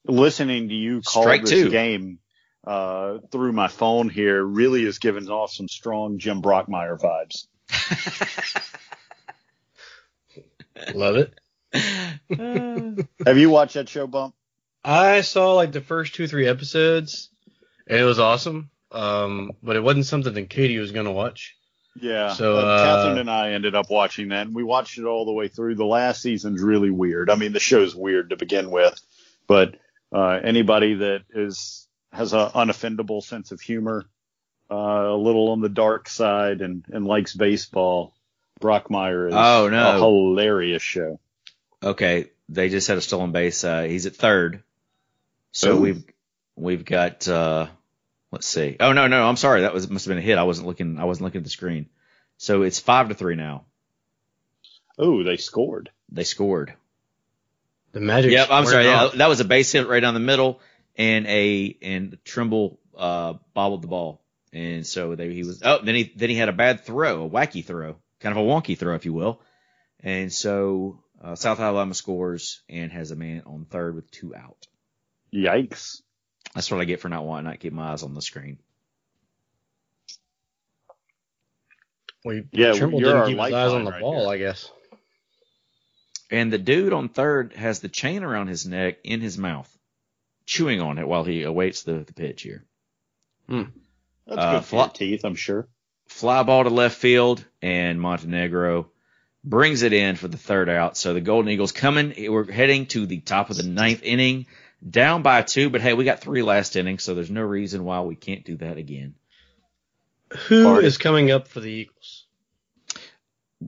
listening 0.06 0.68
to 0.68 0.74
you 0.74 1.00
call 1.00 1.22
Strike 1.22 1.42
this 1.42 1.50
two. 1.50 1.70
game 1.70 2.18
uh, 2.66 3.18
through 3.30 3.52
my 3.52 3.68
phone 3.68 4.10
here 4.10 4.42
really 4.42 4.84
is 4.84 4.98
giving 4.98 5.28
off 5.28 5.52
some 5.52 5.68
strong 5.68 6.18
Jim 6.18 6.42
Brockmire 6.42 6.98
vibes. 7.00 7.46
love 10.94 11.16
it. 11.16 11.32
Have 13.26 13.38
you 13.38 13.50
watched 13.50 13.74
that 13.74 13.88
show, 13.88 14.06
Bump? 14.06 14.34
I 14.84 15.22
saw 15.22 15.54
like 15.54 15.72
the 15.72 15.80
first 15.80 16.14
two, 16.14 16.26
three 16.26 16.46
episodes, 16.46 17.30
and 17.86 17.98
it 17.98 18.04
was 18.04 18.18
awesome. 18.18 18.70
Um, 18.92 19.52
but 19.62 19.76
it 19.76 19.82
wasn't 19.82 20.06
something 20.06 20.32
that 20.34 20.50
Katie 20.50 20.78
was 20.78 20.92
gonna 20.92 21.12
watch. 21.12 21.56
Yeah. 22.00 22.32
So, 22.34 22.56
uh, 22.56 22.60
uh, 22.60 22.84
Catherine 22.84 23.18
and 23.18 23.30
I 23.30 23.52
ended 23.52 23.74
up 23.74 23.90
watching 23.90 24.28
that, 24.28 24.46
and 24.46 24.54
we 24.54 24.62
watched 24.64 24.98
it 24.98 25.04
all 25.04 25.24
the 25.24 25.32
way 25.32 25.48
through. 25.48 25.74
The 25.76 25.84
last 25.84 26.22
season's 26.22 26.62
really 26.62 26.90
weird. 26.90 27.30
I 27.30 27.36
mean, 27.36 27.52
the 27.52 27.60
show's 27.60 27.94
weird 27.94 28.30
to 28.30 28.36
begin 28.36 28.70
with, 28.70 29.00
but 29.46 29.76
uh, 30.12 30.40
anybody 30.42 30.94
that 30.94 31.22
is 31.34 31.88
has 32.12 32.32
an 32.32 32.50
unoffendable 32.50 33.22
sense 33.22 33.50
of 33.52 33.60
humor, 33.60 34.04
uh, 34.70 34.74
a 34.74 35.16
little 35.16 35.50
on 35.50 35.60
the 35.60 35.68
dark 35.68 36.08
side, 36.08 36.60
and 36.60 36.84
and 36.92 37.06
likes 37.06 37.34
baseball, 37.34 38.14
Brockmire 38.60 39.28
is 39.28 39.34
Oh, 39.36 39.68
no. 39.68 39.90
a 39.90 39.98
hilarious 39.98 40.82
show. 40.82 41.18
Okay, 41.84 42.30
they 42.48 42.70
just 42.70 42.88
had 42.88 42.96
a 42.96 43.02
stolen 43.02 43.32
base. 43.32 43.62
Uh, 43.62 43.82
he's 43.82 44.06
at 44.06 44.16
third. 44.16 44.62
So 45.52 45.76
Ooh. 45.76 45.80
we've 45.80 46.04
we've 46.56 46.84
got 46.84 47.28
uh 47.28 47.66
let's 48.30 48.46
see. 48.46 48.76
Oh 48.80 48.92
no, 48.92 49.06
no, 49.06 49.28
I'm 49.28 49.36
sorry. 49.36 49.60
That 49.62 49.74
was 49.74 49.88
must 49.88 50.06
have 50.06 50.10
been 50.10 50.18
a 50.18 50.26
hit. 50.26 50.38
I 50.38 50.44
wasn't 50.44 50.66
looking 50.66 50.98
I 50.98 51.04
wasn't 51.04 51.26
looking 51.26 51.40
at 51.40 51.44
the 51.44 51.50
screen. 51.50 51.86
So 52.38 52.62
it's 52.62 52.80
five 52.80 53.08
to 53.08 53.14
three 53.14 53.36
now. 53.36 53.64
Oh, 54.98 55.22
they 55.22 55.36
scored. 55.36 55.90
They 56.10 56.24
scored. 56.24 56.74
The 57.92 58.00
Magic. 58.00 58.32
Yep, 58.32 58.48
I'm 58.50 58.66
sorry. 58.66 58.84
Yeah, 58.84 59.10
that 59.14 59.28
was 59.28 59.40
a 59.40 59.44
base 59.44 59.70
hit 59.70 59.86
right 59.86 60.00
down 60.00 60.14
the 60.14 60.20
middle 60.20 60.60
and 60.96 61.26
a 61.26 61.76
and 61.82 62.18
Trimble 62.24 62.80
uh 62.96 63.34
bobbled 63.52 63.82
the 63.82 63.88
ball. 63.88 64.20
And 64.52 64.86
so 64.86 65.16
they, 65.16 65.32
he 65.32 65.42
was 65.44 65.62
oh 65.64 65.80
then 65.82 65.94
he 65.94 66.12
then 66.16 66.30
he 66.30 66.36
had 66.36 66.48
a 66.48 66.52
bad 66.52 66.84
throw, 66.84 67.26
a 67.26 67.30
wacky 67.30 67.64
throw, 67.64 67.96
kind 68.20 68.36
of 68.36 68.44
a 68.44 68.46
wonky 68.46 68.76
throw 68.76 68.94
if 68.94 69.04
you 69.04 69.12
will. 69.12 69.40
And 70.00 70.32
so 70.32 71.03
uh, 71.24 71.34
South 71.34 71.58
Alabama 71.58 71.94
scores 71.94 72.60
and 72.68 72.92
has 72.92 73.10
a 73.10 73.16
man 73.16 73.42
on 73.46 73.64
third 73.64 73.94
with 73.94 74.10
two 74.10 74.34
out. 74.34 74.66
Yikes. 75.32 76.02
That's 76.54 76.70
what 76.70 76.80
I 76.80 76.84
get 76.84 77.00
for 77.00 77.08
not 77.08 77.24
wanting 77.24 77.50
to 77.50 77.58
keep 77.58 77.72
my 77.72 77.92
eyes 77.92 78.02
on 78.02 78.14
the 78.14 78.22
screen. 78.22 78.58
Well, 82.24 82.40
Yeah, 82.52 82.72
Trimble 82.72 83.00
you're 83.00 83.12
didn't 83.12 83.26
keep 83.28 83.38
his 83.44 83.52
eyes 83.54 83.72
on 83.72 83.84
the 83.84 83.90
right 83.90 84.00
ball, 84.00 84.20
here. 84.24 84.30
I 84.32 84.38
guess. 84.38 84.70
And 86.30 86.52
the 86.52 86.58
dude 86.58 86.92
on 86.92 87.08
third 87.08 87.52
has 87.54 87.80
the 87.80 87.88
chain 87.88 88.22
around 88.22 88.46
his 88.48 88.66
neck 88.66 88.98
in 89.04 89.20
his 89.20 89.36
mouth, 89.36 89.70
chewing 90.46 90.80
on 90.80 90.98
it 90.98 91.06
while 91.06 91.24
he 91.24 91.42
awaits 91.42 91.82
the, 91.82 91.94
the 92.04 92.12
pitch 92.14 92.42
here. 92.42 92.64
Hmm. 93.48 93.64
That's 94.26 94.38
Uh, 94.38 94.52
good 94.52 94.60
for 94.64 94.66
fly- 94.68 94.84
your 94.84 94.92
teeth, 94.92 95.24
I'm 95.24 95.34
sure. 95.34 95.68
fly 96.08 96.42
ball 96.42 96.64
to 96.64 96.70
left 96.70 96.96
field, 96.96 97.44
and 97.60 98.00
Montenegro 98.00 98.90
brings 99.44 99.82
it 99.82 99.92
in 99.92 100.16
for 100.16 100.28
the 100.28 100.38
third 100.38 100.68
out. 100.68 100.96
So 100.96 101.14
the 101.14 101.20
Golden 101.20 101.50
Eagles 101.50 101.72
coming. 101.72 102.14
We're 102.30 102.50
heading 102.50 102.86
to 102.86 103.06
the 103.06 103.20
top 103.20 103.50
of 103.50 103.56
the 103.56 103.62
ninth 103.62 104.02
inning, 104.02 104.46
down 104.88 105.22
by 105.22 105.42
two. 105.42 105.70
But 105.70 105.82
hey, 105.82 105.94
we 105.94 106.04
got 106.04 106.20
three 106.20 106.42
last 106.42 106.76
innings, 106.76 107.02
so 107.02 107.14
there's 107.14 107.30
no 107.30 107.42
reason 107.42 107.84
why 107.84 108.00
we 108.00 108.16
can't 108.16 108.44
do 108.44 108.56
that 108.56 108.78
again. 108.78 109.14
Who 110.48 110.78
is 110.78 110.96
Party. 110.96 111.02
coming 111.02 111.30
up 111.30 111.48
for 111.48 111.60
the 111.60 111.70
Eagles? 111.70 112.24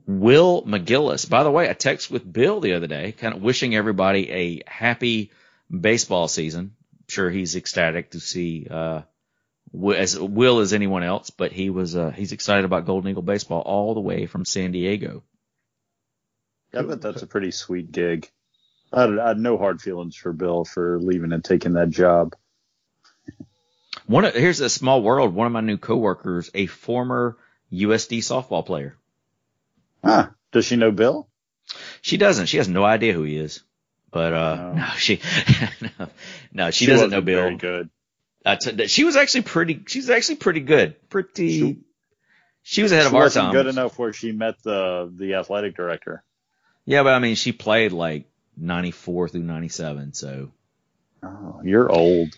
Will 0.05 0.63
McGillis. 0.63 1.29
By 1.29 1.43
the 1.43 1.51
way, 1.51 1.69
I 1.69 1.73
texted 1.73 2.11
with 2.11 2.31
Bill 2.31 2.59
the 2.59 2.73
other 2.73 2.87
day, 2.87 3.13
kind 3.13 3.35
of 3.35 3.41
wishing 3.41 3.75
everybody 3.75 4.29
a 4.31 4.61
happy 4.67 5.31
baseball 5.71 6.27
season. 6.27 6.75
I'm 6.93 7.05
sure 7.07 7.29
he's 7.29 7.55
ecstatic 7.55 8.11
to 8.11 8.19
see 8.19 8.67
uh, 8.69 9.01
as 9.95 10.19
Will 10.19 10.59
as 10.59 10.73
anyone 10.73 11.03
else, 11.03 11.29
but 11.29 11.51
he 11.51 11.69
was 11.69 11.95
uh, 11.95 12.11
he's 12.11 12.31
excited 12.31 12.65
about 12.65 12.85
Golden 12.85 13.09
Eagle 13.09 13.23
baseball 13.23 13.61
all 13.61 13.93
the 13.93 14.01
way 14.01 14.25
from 14.25 14.45
San 14.45 14.71
Diego. 14.71 15.23
I 16.73 16.81
bet 16.81 17.01
that's 17.01 17.21
a 17.21 17.27
pretty 17.27 17.51
sweet 17.51 17.91
gig. 17.91 18.29
I 18.93 19.01
had, 19.01 19.19
I 19.19 19.27
had 19.29 19.39
no 19.39 19.57
hard 19.57 19.81
feelings 19.81 20.15
for 20.15 20.31
Bill 20.33 20.63
for 20.65 20.99
leaving 20.99 21.33
and 21.33 21.43
taking 21.43 21.73
that 21.73 21.89
job. 21.89 22.35
One 24.05 24.23
of, 24.25 24.33
here's 24.33 24.59
a 24.61 24.69
small 24.69 25.01
world. 25.01 25.33
One 25.33 25.47
of 25.47 25.53
my 25.53 25.61
new 25.61 25.77
coworkers, 25.77 26.49
a 26.53 26.65
former 26.65 27.37
USD 27.73 28.19
softball 28.19 28.65
player. 28.65 28.95
Huh. 30.03 30.29
Does 30.51 30.65
she 30.65 30.77
know 30.77 30.91
Bill? 30.91 31.27
She 32.01 32.15
doesn't. 32.17 32.45
She 32.45 32.57
has 32.57 32.69
no 32.69 32.85
idea 32.85 33.11
who 33.13 33.23
he 33.23 33.35
is. 33.37 33.63
But 34.11 34.33
uh, 34.33 34.55
No. 34.55 34.73
no, 34.73 34.85
she 34.97 35.19
no, 35.99 36.07
no, 36.53 36.71
she, 36.71 36.85
doesn't 36.85 37.07
wasn't 37.07 37.11
know 37.11 37.21
Bill. 37.21 37.41
Very 37.41 37.57
good. 37.57 37.89
I 38.45 38.55
t- 38.55 38.87
she 38.87 39.03
was 39.03 39.17
actually 39.17 39.41
pretty. 39.41 39.83
She's 39.87 40.09
actually 40.09 40.37
pretty 40.37 40.61
good. 40.61 41.09
Pretty. 41.09 41.49
She, 41.59 41.77
She- 42.63 42.83
was 42.83 42.93
ahead 42.93 43.03
she 43.03 43.07
of 43.09 43.15
our 43.15 43.29
time. 43.29 43.51
good 43.51 43.67
enough 43.67 43.99
where 43.99 44.13
she 44.13 44.31
met 44.31 44.63
the 44.63 45.11
the 45.13 45.33
athletic 45.35 45.75
director. 45.75 46.23
Yeah, 46.87 47.03
but 47.03 47.13
I 47.13 47.19
mean, 47.19 47.35
she 47.35 47.51
played 47.51 47.91
like 47.91 48.25
94 48.55 49.29
through 49.29 49.43
97. 49.43 50.13
So 50.13 50.51
Oh, 51.21 51.59
you're 51.63 51.91
old. 51.91 52.33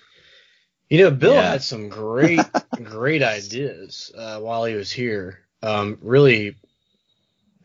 You 0.89 1.03
know, 1.03 1.11
Bill 1.11 1.35
Yeah. 1.35 1.51
had 1.51 1.61
some 1.61 1.89
great, 1.89 2.47
great 2.83 3.21
ideas 3.21 4.11
uh, 4.17 4.39
while 4.39 4.65
he 4.65 4.73
was 4.73 4.91
here. 4.91 5.41
Um, 5.61 5.99
really, 6.01 6.55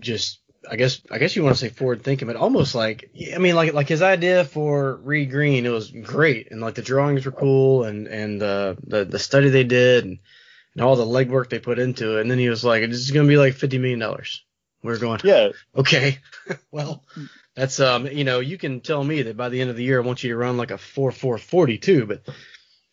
just 0.00 0.40
I 0.70 0.76
guess 0.76 1.00
I 1.10 1.18
guess 1.18 1.34
you 1.36 1.42
want 1.42 1.56
to 1.56 1.60
say 1.60 1.70
forward 1.70 2.02
thinking, 2.02 2.26
but 2.26 2.36
almost 2.36 2.74
like 2.74 3.10
I 3.34 3.38
mean, 3.38 3.54
like 3.54 3.72
like 3.72 3.88
his 3.88 4.02
idea 4.02 4.44
for 4.44 4.96
Reed 4.96 5.30
Green, 5.30 5.64
it 5.64 5.70
was 5.70 5.90
great, 5.90 6.50
and 6.50 6.60
like 6.60 6.74
the 6.74 6.82
drawings 6.82 7.24
were 7.24 7.32
cool, 7.32 7.84
and 7.84 8.06
and 8.08 8.42
uh, 8.42 8.74
the 8.86 9.04
the 9.04 9.18
study 9.18 9.48
they 9.48 9.64
did, 9.64 10.04
and, 10.04 10.18
and 10.74 10.84
all 10.84 10.96
the 10.96 11.04
legwork 11.06 11.48
they 11.48 11.60
put 11.60 11.78
into 11.78 12.18
it, 12.18 12.22
and 12.22 12.30
then 12.30 12.38
he 12.38 12.48
was 12.50 12.64
like, 12.64 12.82
"This 12.82 12.98
is 12.98 13.10
gonna 13.10 13.28
be 13.28 13.36
like 13.38 13.54
fifty 13.54 13.78
million 13.78 14.00
dollars." 14.00 14.44
We're 14.84 14.98
going, 14.98 15.20
Yeah, 15.24 15.48
okay, 15.74 16.18
well, 16.70 17.02
that's 17.56 17.80
um, 17.80 18.06
you 18.06 18.24
know, 18.24 18.40
you 18.40 18.58
can 18.58 18.82
tell 18.82 19.02
me 19.02 19.22
that 19.22 19.36
by 19.36 19.48
the 19.48 19.62
end 19.62 19.70
of 19.70 19.76
the 19.76 19.82
year, 19.82 20.00
I 20.00 20.04
want 20.04 20.22
you 20.22 20.30
to 20.30 20.36
run 20.36 20.58
like 20.58 20.70
a 20.70 20.76
four 20.76 21.10
four 21.10 21.38
forty 21.38 21.78
two, 21.78 22.04
but 22.04 22.22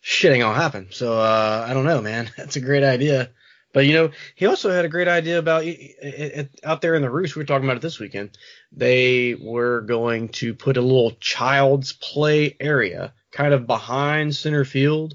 shit 0.00 0.32
ain't 0.32 0.40
gonna 0.40 0.58
happen. 0.58 0.88
So 0.90 1.18
uh, 1.18 1.66
I 1.68 1.74
don't 1.74 1.84
know, 1.84 2.00
man. 2.00 2.30
That's 2.36 2.56
a 2.56 2.60
great 2.60 2.82
idea. 2.82 3.30
But 3.74 3.84
you 3.84 3.92
know, 3.92 4.10
he 4.34 4.46
also 4.46 4.70
had 4.70 4.86
a 4.86 4.88
great 4.88 5.06
idea 5.06 5.38
about 5.38 5.64
it, 5.64 5.78
it, 6.00 6.60
out 6.64 6.80
there 6.80 6.94
in 6.94 7.02
the 7.02 7.10
roost. 7.10 7.36
We 7.36 7.40
were 7.40 7.46
talking 7.46 7.64
about 7.64 7.76
it 7.76 7.82
this 7.82 7.98
weekend. 7.98 8.38
They 8.72 9.34
were 9.34 9.82
going 9.82 10.30
to 10.30 10.54
put 10.54 10.78
a 10.78 10.82
little 10.82 11.12
child's 11.20 11.92
play 11.92 12.56
area 12.58 13.12
kind 13.32 13.52
of 13.52 13.66
behind 13.66 14.34
center 14.34 14.64
field, 14.64 15.14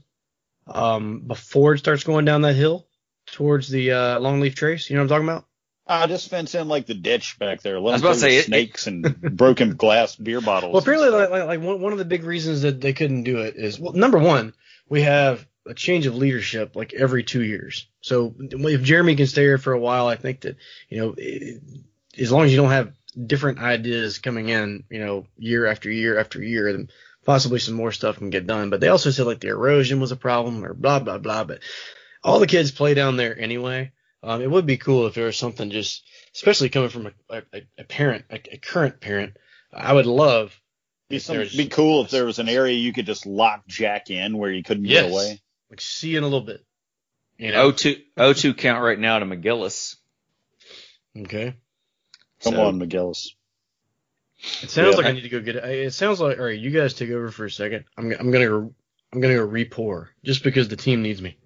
um, 0.68 1.22
before 1.22 1.74
it 1.74 1.80
starts 1.80 2.04
going 2.04 2.26
down 2.26 2.42
that 2.42 2.56
hill 2.56 2.88
towards 3.28 3.70
the 3.70 3.92
uh, 3.92 4.20
longleaf 4.20 4.56
trace. 4.56 4.90
You 4.90 4.96
know 4.96 5.04
what 5.04 5.12
I'm 5.12 5.26
talking 5.26 5.30
about? 5.30 5.46
I 5.88 6.08
just 6.08 6.30
fence 6.30 6.54
in 6.56 6.68
like 6.68 6.86
the 6.86 6.94
ditch 6.94 7.40
back 7.40 7.62
there. 7.62 7.80
Let 7.80 7.92
I 7.92 7.94
was 7.94 8.02
about 8.02 8.14
to 8.14 8.20
say, 8.20 8.36
with 8.38 8.46
it- 8.46 8.48
snakes 8.48 8.88
and 8.88 9.22
broken 9.38 9.76
glass 9.76 10.16
beer 10.16 10.42
bottles. 10.42 10.74
Well, 10.74 10.82
apparently, 10.82 11.10
like, 11.10 11.30
like, 11.30 11.46
like 11.46 11.62
one, 11.62 11.82
one 11.82 11.92
of 11.94 11.98
the 12.00 12.06
big 12.06 12.24
reasons 12.24 12.64
that 12.64 12.82
they 12.82 12.94
couldn't 12.94 13.24
do 13.24 13.40
it 13.40 13.56
is, 13.56 13.80
well, 13.80 13.94
number 13.94 14.18
one, 14.18 14.54
we 14.90 15.02
have 15.04 15.46
a 15.66 15.74
change 15.74 16.06
of 16.06 16.16
leadership 16.16 16.76
like 16.76 16.94
every 16.94 17.24
two 17.24 17.44
years. 17.44 17.88
So 18.02 18.34
if 18.40 18.82
Jeremy 18.82 19.16
can 19.16 19.28
stay 19.28 19.42
here 19.44 19.58
for 19.58 19.74
a 19.74 19.80
while, 19.80 20.08
I 20.08 20.16
think 20.16 20.42
that, 20.42 20.58
you 20.90 21.00
know, 21.00 21.16
it, 21.18 21.62
as 22.18 22.32
long 22.32 22.46
as 22.46 22.52
you 22.52 22.58
don't 22.58 22.72
have 22.72 22.94
different 23.26 23.60
ideas 23.60 24.20
coming 24.20 24.50
in, 24.50 24.84
you 24.90 25.00
know, 25.00 25.26
year 25.38 25.66
after 25.66 25.90
year 25.92 26.18
after 26.20 26.42
year, 26.42 26.72
then 26.72 26.90
possibly 27.26 27.60
some 27.60 27.74
more 27.76 27.92
stuff 27.92 28.18
can 28.18 28.30
get 28.30 28.48
done. 28.48 28.70
But 28.70 28.80
they 28.80 28.88
also 28.88 29.12
said 29.12 29.26
like 29.26 29.40
the 29.42 29.50
erosion 29.50 30.00
was 30.00 30.12
a 30.12 30.16
problem 30.18 30.64
or 30.64 30.74
blah, 30.74 31.00
blah, 31.00 31.18
blah. 31.18 31.44
But 31.44 31.60
all 32.24 32.40
the 32.40 32.48
kids 32.48 32.72
play 32.72 32.94
down 32.94 33.18
there 33.18 33.38
anyway. 33.38 33.92
Um, 34.24 34.42
it 34.42 34.50
would 34.50 34.66
be 34.66 34.78
cool 34.78 35.06
if 35.08 35.14
there 35.14 35.26
was 35.26 35.38
something 35.38 35.70
just, 35.70 36.04
especially 36.34 36.70
coming 36.70 36.90
from 36.90 37.08
a, 37.30 37.38
a, 37.54 37.62
a 37.78 37.84
parent, 37.84 38.26
a, 38.30 38.40
a 38.54 38.58
current 38.58 39.00
parent. 39.00 39.38
I 39.72 39.94
would 39.94 40.06
love 40.08 40.60
be, 41.10 41.18
if 41.18 41.24
some, 41.24 41.38
be 41.56 41.68
cool 41.68 42.04
if 42.04 42.10
there 42.12 42.26
was 42.26 42.40
an 42.40 42.50
area 42.50 42.74
you 42.76 42.94
could 42.94 43.06
just 43.06 43.26
lock 43.26 43.68
Jack 43.68 44.10
in 44.10 44.38
where 44.38 44.52
you 44.52 44.64
couldn't 44.64 44.86
Yes. 44.86 45.04
get 45.04 45.12
away. 45.12 45.42
like 45.70 45.82
see 45.82 46.16
in 46.16 46.24
a 46.24 46.28
little 46.28 46.42
bit. 46.42 46.64
You 47.38 47.52
know? 47.52 47.72
02, 47.72 48.02
02 48.34 48.54
count 48.56 48.84
right 48.84 48.98
now 49.00 49.20
to 49.20 49.26
McGillis. 49.26 49.96
okay. 51.20 51.54
Come 52.44 52.54
So- 52.56 52.66
on, 52.68 52.80
McGillis. 52.80 53.28
It 54.62 54.70
sounds 54.70 54.92
Yeah. 54.92 54.98
like 54.98 55.06
I 55.08 55.12
need 55.14 55.22
to 55.22 55.30
go 55.30 55.40
get 55.42 55.56
it. 55.56 55.64
It 55.64 55.94
sounds 55.94 56.20
like 56.22 56.38
all 56.38 56.46
right. 56.46 56.60
You 56.60 56.70
guys 56.70 56.94
take 56.94 57.10
over 57.10 57.32
for 57.32 57.46
a 57.46 57.52
second. 57.52 57.86
I'm 57.98 58.12
I'm 58.12 58.30
gonna 58.32 58.46
go. 58.46 58.74
I'm 59.14 59.22
gonna 59.22 59.36
go 59.36 59.44
re-pour 59.44 60.10
just 60.24 60.44
because 60.44 60.68
the 60.68 60.76
team 60.76 61.02
needs 61.02 61.22
me. 61.22 61.38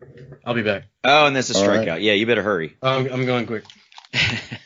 I'll 0.46 0.54
be 0.54 0.64
back. 0.64 0.86
Oh, 1.04 1.28
and 1.28 1.36
that's 1.36 1.50
a 1.50 1.56
All 1.56 1.68
right. 1.68 1.88
strikeout. 1.88 2.02
Yeah, 2.02 2.14
you 2.14 2.26
better 2.26 2.44
hurry. 2.44 2.76
I'm, 2.82 3.12
I'm 3.12 3.26
going 3.26 3.46
quick. 3.46 3.64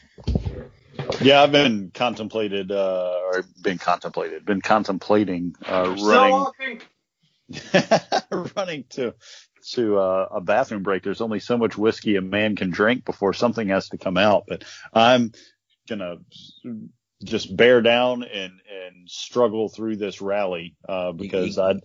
Yeah, 1.21 1.41
I've 1.41 1.51
been 1.51 1.91
contemplated, 1.93 2.71
uh, 2.71 3.19
or 3.23 3.43
been 3.61 3.77
contemplated, 3.77 4.45
been 4.45 4.61
contemplating, 4.61 5.55
uh, 5.65 5.95
running, 6.03 6.45
running 8.55 8.85
to, 8.91 9.15
to, 9.71 9.97
uh, 9.97 10.27
a 10.31 10.41
bathroom 10.41 10.83
break. 10.83 11.03
There's 11.03 11.21
only 11.21 11.39
so 11.39 11.57
much 11.57 11.77
whiskey 11.77 12.15
a 12.17 12.21
man 12.21 12.55
can 12.55 12.69
drink 12.69 13.05
before 13.05 13.33
something 13.33 13.69
has 13.69 13.89
to 13.89 13.97
come 13.97 14.17
out, 14.17 14.43
but 14.47 14.65
I'm 14.93 15.31
gonna 15.87 16.17
just 17.23 17.55
bear 17.55 17.81
down 17.81 18.23
and, 18.23 18.53
and 18.69 19.09
struggle 19.09 19.69
through 19.69 19.95
this 19.95 20.21
rally, 20.21 20.75
uh, 20.87 21.11
because 21.13 21.57
I, 21.57 21.75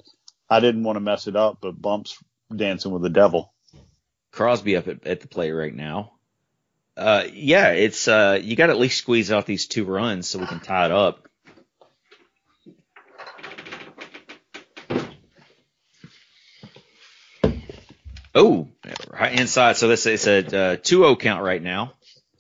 I 0.51 0.59
didn't 0.61 0.83
want 0.83 0.97
to 0.97 1.01
mess 1.01 1.29
it 1.29 1.37
up, 1.37 1.59
but 1.61 1.81
bumps 1.81 2.19
dancing 2.55 2.91
with 2.91 3.03
the 3.03 3.09
devil. 3.11 3.53
Crosby 4.33 4.77
up 4.77 4.89
at, 4.89 5.07
at 5.07 5.21
the 5.21 5.29
plate 5.29 5.53
right 5.53 5.75
now. 5.75 6.13
Uh, 6.97 7.25
yeah, 7.33 7.69
it's 7.71 8.09
uh, 8.09 8.39
you 8.43 8.57
got 8.57 8.67
to 8.67 8.73
at 8.73 8.79
least 8.79 8.99
squeeze 8.99 9.31
out 9.31 9.47
these 9.47 9.67
two 9.67 9.85
runs 9.85 10.29
so 10.29 10.39
we 10.39 10.47
can 10.47 10.61
tie 10.61 10.87
it 10.87 10.91
up. 10.91 11.29
Oh, 18.35 18.69
right 19.09 19.39
inside. 19.39 19.77
So 19.77 19.89
this 19.89 20.07
it's 20.07 20.27
a 20.27 20.39
uh, 20.39 20.77
2-0 20.77 21.19
count 21.19 21.43
right 21.43 21.63
now 21.63 21.95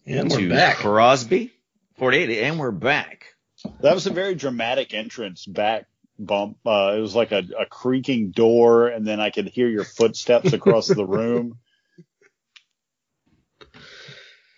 And 0.06 0.30
to 0.30 0.48
we're 0.48 0.54
back. 0.54 0.76
Crosby, 0.76 1.52
48, 1.98 2.42
and 2.44 2.58
we're 2.58 2.70
back. 2.70 3.34
That 3.80 3.94
was 3.94 4.06
a 4.06 4.10
very 4.10 4.34
dramatic 4.34 4.94
entrance 4.94 5.44
back 5.44 5.86
bump. 6.26 6.58
Uh, 6.66 6.94
it 6.96 7.00
was 7.00 7.14
like 7.16 7.32
a, 7.32 7.42
a 7.58 7.66
creaking 7.66 8.30
door, 8.30 8.88
and 8.88 9.06
then 9.06 9.18
I 9.20 9.30
could 9.30 9.48
hear 9.48 9.68
your 9.68 9.84
footsteps 9.84 10.52
across 10.52 10.86
the 10.86 11.06
room. 11.06 11.58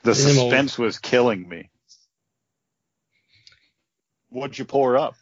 The 0.04 0.16
suspense 0.16 0.76
was 0.76 0.98
killing 0.98 1.48
me. 1.48 1.70
What'd 4.30 4.58
you 4.58 4.64
pour 4.64 4.96
up? 4.96 5.14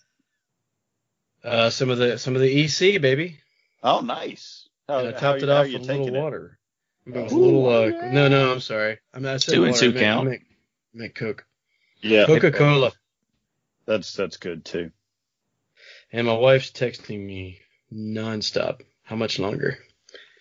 Uh, 1.44 1.68
some 1.68 1.90
of 1.90 1.98
the 1.98 2.18
some 2.18 2.34
of 2.34 2.40
the 2.40 2.62
EC 2.64 2.98
baby. 3.02 3.38
Oh, 3.82 4.00
nice. 4.00 4.68
How, 4.88 5.00
And 5.00 5.08
I 5.08 5.12
how, 5.12 5.18
topped 5.18 5.42
it 5.42 5.50
off 5.50 5.66
with 5.66 5.74
a 5.74 5.78
little 5.84 5.98
taking 6.06 6.14
it? 6.16 6.18
water. 6.18 6.58
It 7.06 7.14
a 7.16 7.34
little. 7.34 7.68
Uh, 7.68 7.86
yeah. 7.88 8.12
No, 8.12 8.28
no, 8.28 8.52
I'm 8.52 8.60
sorry. 8.60 8.98
I'm 9.12 9.22
not 9.22 9.42
said 9.42 9.52
Two 9.54 9.64
and 9.64 9.72
water. 9.72 9.92
two 9.92 9.98
I 9.98 10.00
count. 10.00 10.26
I 10.28 10.30
meant, 10.30 10.42
I 10.94 10.98
meant 10.98 11.14
Coke. 11.14 11.44
Yeah, 12.02 12.24
Coca 12.24 12.50
Cola. 12.50 12.92
that's 13.86 14.14
that's 14.14 14.38
good 14.38 14.64
too. 14.64 14.92
And 16.12 16.26
my 16.26 16.34
wife's 16.34 16.70
texting 16.70 17.24
me 17.24 17.60
nonstop. 17.92 18.80
How 19.04 19.16
much 19.16 19.38
longer? 19.38 19.78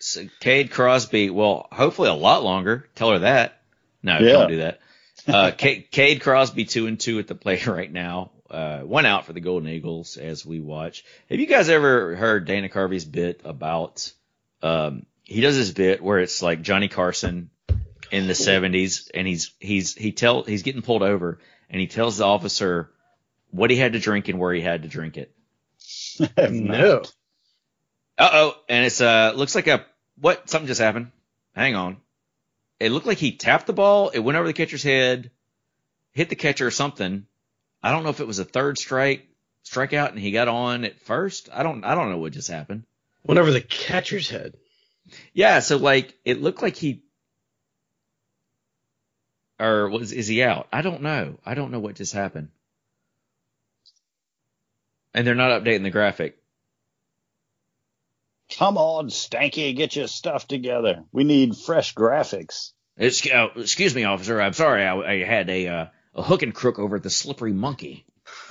So 0.00 0.24
Cade 0.40 0.70
Crosby, 0.70 1.30
well, 1.30 1.68
hopefully 1.70 2.08
a 2.08 2.14
lot 2.14 2.42
longer. 2.42 2.88
Tell 2.94 3.10
her 3.10 3.18
that. 3.20 3.60
No, 4.02 4.18
Yeah. 4.18 4.32
don't 4.32 4.48
do 4.48 4.56
that. 4.58 4.80
Uh, 5.28 5.50
Ca- 5.58 5.86
Cade 5.90 6.20
Crosby 6.22 6.64
two 6.64 6.86
and 6.86 6.98
two 6.98 7.18
at 7.18 7.26
the 7.26 7.34
plate 7.34 7.66
right 7.66 7.92
now. 7.92 8.30
Uh, 8.50 8.80
one 8.80 9.06
out 9.06 9.26
for 9.26 9.32
the 9.32 9.40
Golden 9.40 9.68
Eagles 9.68 10.16
as 10.16 10.44
we 10.44 10.58
watch. 10.60 11.04
Have 11.28 11.38
you 11.38 11.46
guys 11.46 11.68
ever 11.68 12.16
heard 12.16 12.46
Dana 12.46 12.68
Carvey's 12.68 13.04
bit 13.04 13.42
about? 13.44 14.12
Um, 14.62 15.06
he 15.22 15.40
does 15.40 15.56
this 15.56 15.70
bit 15.70 16.02
where 16.02 16.18
it's 16.18 16.42
like 16.42 16.62
Johnny 16.62 16.88
Carson 16.88 17.50
in 18.10 18.26
the 18.26 18.32
'70s, 18.32 19.08
and 19.14 19.24
he's 19.26 19.52
he's 19.60 19.94
he 19.94 20.10
tell 20.10 20.42
he's 20.42 20.64
getting 20.64 20.82
pulled 20.82 21.02
over, 21.04 21.38
and 21.68 21.80
he 21.80 21.86
tells 21.86 22.16
the 22.18 22.24
officer 22.24 22.90
what 23.52 23.70
he 23.70 23.76
had 23.76 23.92
to 23.92 24.00
drink 24.00 24.28
and 24.28 24.40
where 24.40 24.52
he 24.52 24.60
had 24.60 24.82
to 24.82 24.88
drink 24.88 25.16
it. 25.16 25.32
No. 26.50 27.02
Uh 28.18 28.30
oh, 28.32 28.56
and 28.68 28.84
it's 28.84 29.00
uh 29.00 29.32
looks 29.34 29.54
like 29.54 29.66
a 29.66 29.86
what 30.20 30.50
something 30.50 30.66
just 30.66 30.80
happened. 30.80 31.10
hang 31.54 31.74
on. 31.74 31.96
It 32.78 32.92
looked 32.92 33.06
like 33.06 33.18
he 33.18 33.32
tapped 33.32 33.66
the 33.66 33.72
ball. 33.72 34.10
It 34.10 34.18
went 34.20 34.36
over 34.36 34.46
the 34.46 34.52
catcher's 34.52 34.82
head, 34.82 35.30
hit 36.12 36.28
the 36.28 36.36
catcher 36.36 36.66
or 36.66 36.70
something. 36.70 37.26
I 37.82 37.92
don't 37.92 38.04
know 38.04 38.10
if 38.10 38.20
it 38.20 38.26
was 38.26 38.38
a 38.38 38.44
third 38.44 38.78
strike 38.78 39.26
strikeout 39.64 40.10
and 40.10 40.18
he 40.18 40.32
got 40.32 40.48
on 40.48 40.84
at 40.84 41.00
first. 41.00 41.48
I 41.52 41.62
don't 41.62 41.84
I 41.84 41.94
don't 41.94 42.10
know 42.10 42.18
what 42.18 42.32
just 42.32 42.48
happened. 42.48 42.84
Went 43.24 43.38
over 43.38 43.50
the 43.50 43.60
catcher's 43.60 44.28
head. 44.28 44.54
Yeah, 45.32 45.60
so 45.60 45.76
like 45.76 46.14
it 46.24 46.40
looked 46.40 46.62
like 46.62 46.76
he 46.76 47.02
or 49.58 49.88
was 49.88 50.12
is 50.12 50.26
he 50.26 50.42
out? 50.42 50.68
I 50.72 50.82
don't 50.82 51.02
know. 51.02 51.38
I 51.44 51.54
don't 51.54 51.70
know 51.70 51.80
what 51.80 51.96
just 51.96 52.12
happened. 52.12 52.48
And 55.14 55.26
they're 55.26 55.34
not 55.34 55.62
updating 55.62 55.82
the 55.82 55.90
graphic. 55.90 56.38
Come 58.56 58.78
on, 58.78 59.08
Stanky, 59.08 59.76
get 59.76 59.94
your 59.94 60.08
stuff 60.08 60.48
together. 60.48 61.04
We 61.12 61.24
need 61.24 61.56
fresh 61.56 61.94
graphics. 61.94 62.72
It's, 62.96 63.24
uh, 63.30 63.48
excuse 63.56 63.94
me, 63.94 64.04
officer. 64.04 64.40
I'm 64.40 64.52
sorry. 64.52 64.84
I, 64.84 64.96
I 64.96 65.24
had 65.24 65.48
a 65.48 65.68
uh, 65.68 65.86
a 66.14 66.22
hook 66.22 66.42
and 66.42 66.54
crook 66.54 66.78
over 66.78 66.96
at 66.96 67.02
the 67.02 67.10
Slippery 67.10 67.52
Monkey. 67.52 68.04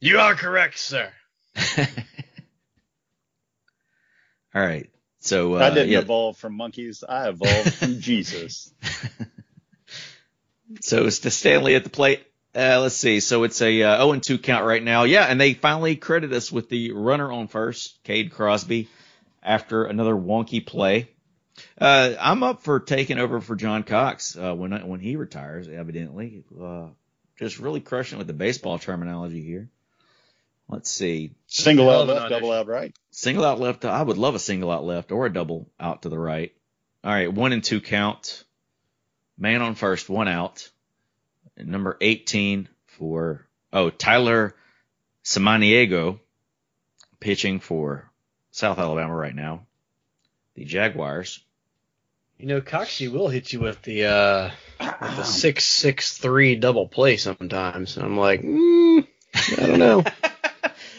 you 0.00 0.18
are 0.18 0.34
correct, 0.34 0.78
sir. 0.78 1.10
All 4.54 4.62
right. 4.62 4.88
So 5.20 5.56
uh, 5.56 5.58
I 5.58 5.70
didn't 5.70 5.90
yeah. 5.90 5.98
evolve 5.98 6.36
from 6.38 6.56
monkeys. 6.56 7.04
I 7.06 7.28
evolved 7.28 7.74
from 7.74 8.00
Jesus. 8.00 8.72
So 10.80 11.06
it's 11.06 11.18
the 11.20 11.30
Stanley 11.30 11.74
at 11.74 11.84
the 11.84 11.90
plate. 11.90 12.24
Uh, 12.54 12.80
let's 12.80 12.96
see. 12.96 13.20
So 13.20 13.44
it's 13.44 13.60
a 13.62 13.82
uh, 13.82 13.96
0 13.98 14.12
and 14.12 14.22
2 14.22 14.38
count 14.38 14.64
right 14.64 14.82
now. 14.82 15.04
Yeah, 15.04 15.24
and 15.24 15.40
they 15.40 15.54
finally 15.54 15.96
credit 15.96 16.32
us 16.32 16.50
with 16.50 16.68
the 16.68 16.92
runner 16.92 17.30
on 17.30 17.48
first, 17.48 18.02
Cade 18.02 18.32
Crosby, 18.32 18.88
after 19.42 19.84
another 19.84 20.14
wonky 20.14 20.64
play. 20.64 21.10
Uh, 21.78 22.14
I'm 22.18 22.42
up 22.42 22.62
for 22.62 22.80
taking 22.80 23.18
over 23.18 23.40
for 23.40 23.54
John 23.54 23.82
Cox 23.82 24.36
uh, 24.36 24.54
when 24.54 24.72
I, 24.72 24.84
when 24.84 25.00
he 25.00 25.16
retires. 25.16 25.68
Evidently, 25.68 26.44
uh, 26.60 26.88
just 27.38 27.58
really 27.58 27.80
crushing 27.80 28.18
with 28.18 28.26
the 28.26 28.32
baseball 28.32 28.78
terminology 28.78 29.42
here. 29.42 29.68
Let's 30.68 30.90
see. 30.90 31.32
Single 31.46 31.90
out 31.90 32.06
left, 32.06 32.30
double 32.30 32.52
out 32.52 32.66
right. 32.68 32.96
Single 33.10 33.44
out 33.44 33.58
left. 33.58 33.84
I 33.84 34.02
would 34.02 34.18
love 34.18 34.34
a 34.34 34.38
single 34.38 34.70
out 34.70 34.84
left 34.84 35.10
or 35.10 35.26
a 35.26 35.32
double 35.32 35.68
out 35.78 36.02
to 36.02 36.08
the 36.08 36.18
right. 36.18 36.52
All 37.02 37.12
right, 37.12 37.32
one 37.32 37.52
and 37.52 37.64
two 37.64 37.80
count. 37.80 38.44
Man 39.40 39.62
on 39.62 39.74
first, 39.74 40.08
one 40.08 40.28
out. 40.28 40.68
And 41.56 41.68
number 41.68 41.96
18 42.00 42.68
for, 42.86 43.46
oh, 43.72 43.90
Tyler 43.90 44.54
Samaniego 45.24 46.20
pitching 47.18 47.58
for 47.58 48.10
South 48.50 48.78
Alabama 48.78 49.14
right 49.14 49.34
now. 49.34 49.66
The 50.54 50.64
Jaguars. 50.64 51.40
You 52.38 52.46
know, 52.46 52.60
Coxie 52.60 53.10
will 53.10 53.28
hit 53.28 53.52
you 53.52 53.60
with 53.60 53.82
the 53.82 54.06
uh 54.06 54.50
with 54.78 55.16
the 55.16 55.24
six 55.24 55.64
six 55.64 56.16
three 56.16 56.56
double 56.56 56.88
play 56.88 57.18
sometimes. 57.18 57.98
I'm 57.98 58.16
like, 58.16 58.40
mm, 58.40 59.06
I 59.34 59.66
don't 59.66 59.78
know. 59.78 60.04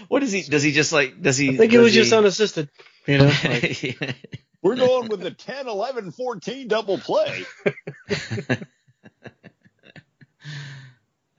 What 0.08 0.20
does 0.20 0.34
he, 0.34 0.42
does 0.42 0.62
he 0.62 0.74
just 0.74 0.92
like, 0.92 1.22
does 1.22 1.38
he? 1.38 1.52
I 1.52 1.56
think 1.56 1.72
it 1.72 1.80
was 1.80 1.94
just 1.94 2.12
unassisted. 2.12 2.68
You 3.08 3.20
know, 3.20 3.32
like, 3.46 3.98
We're 4.62 4.76
going 4.76 5.10
with 5.10 5.22
the 5.22 5.32
10, 5.32 5.68
11, 5.68 6.12
14 6.12 6.68
double 6.68 6.98
play. 6.98 7.46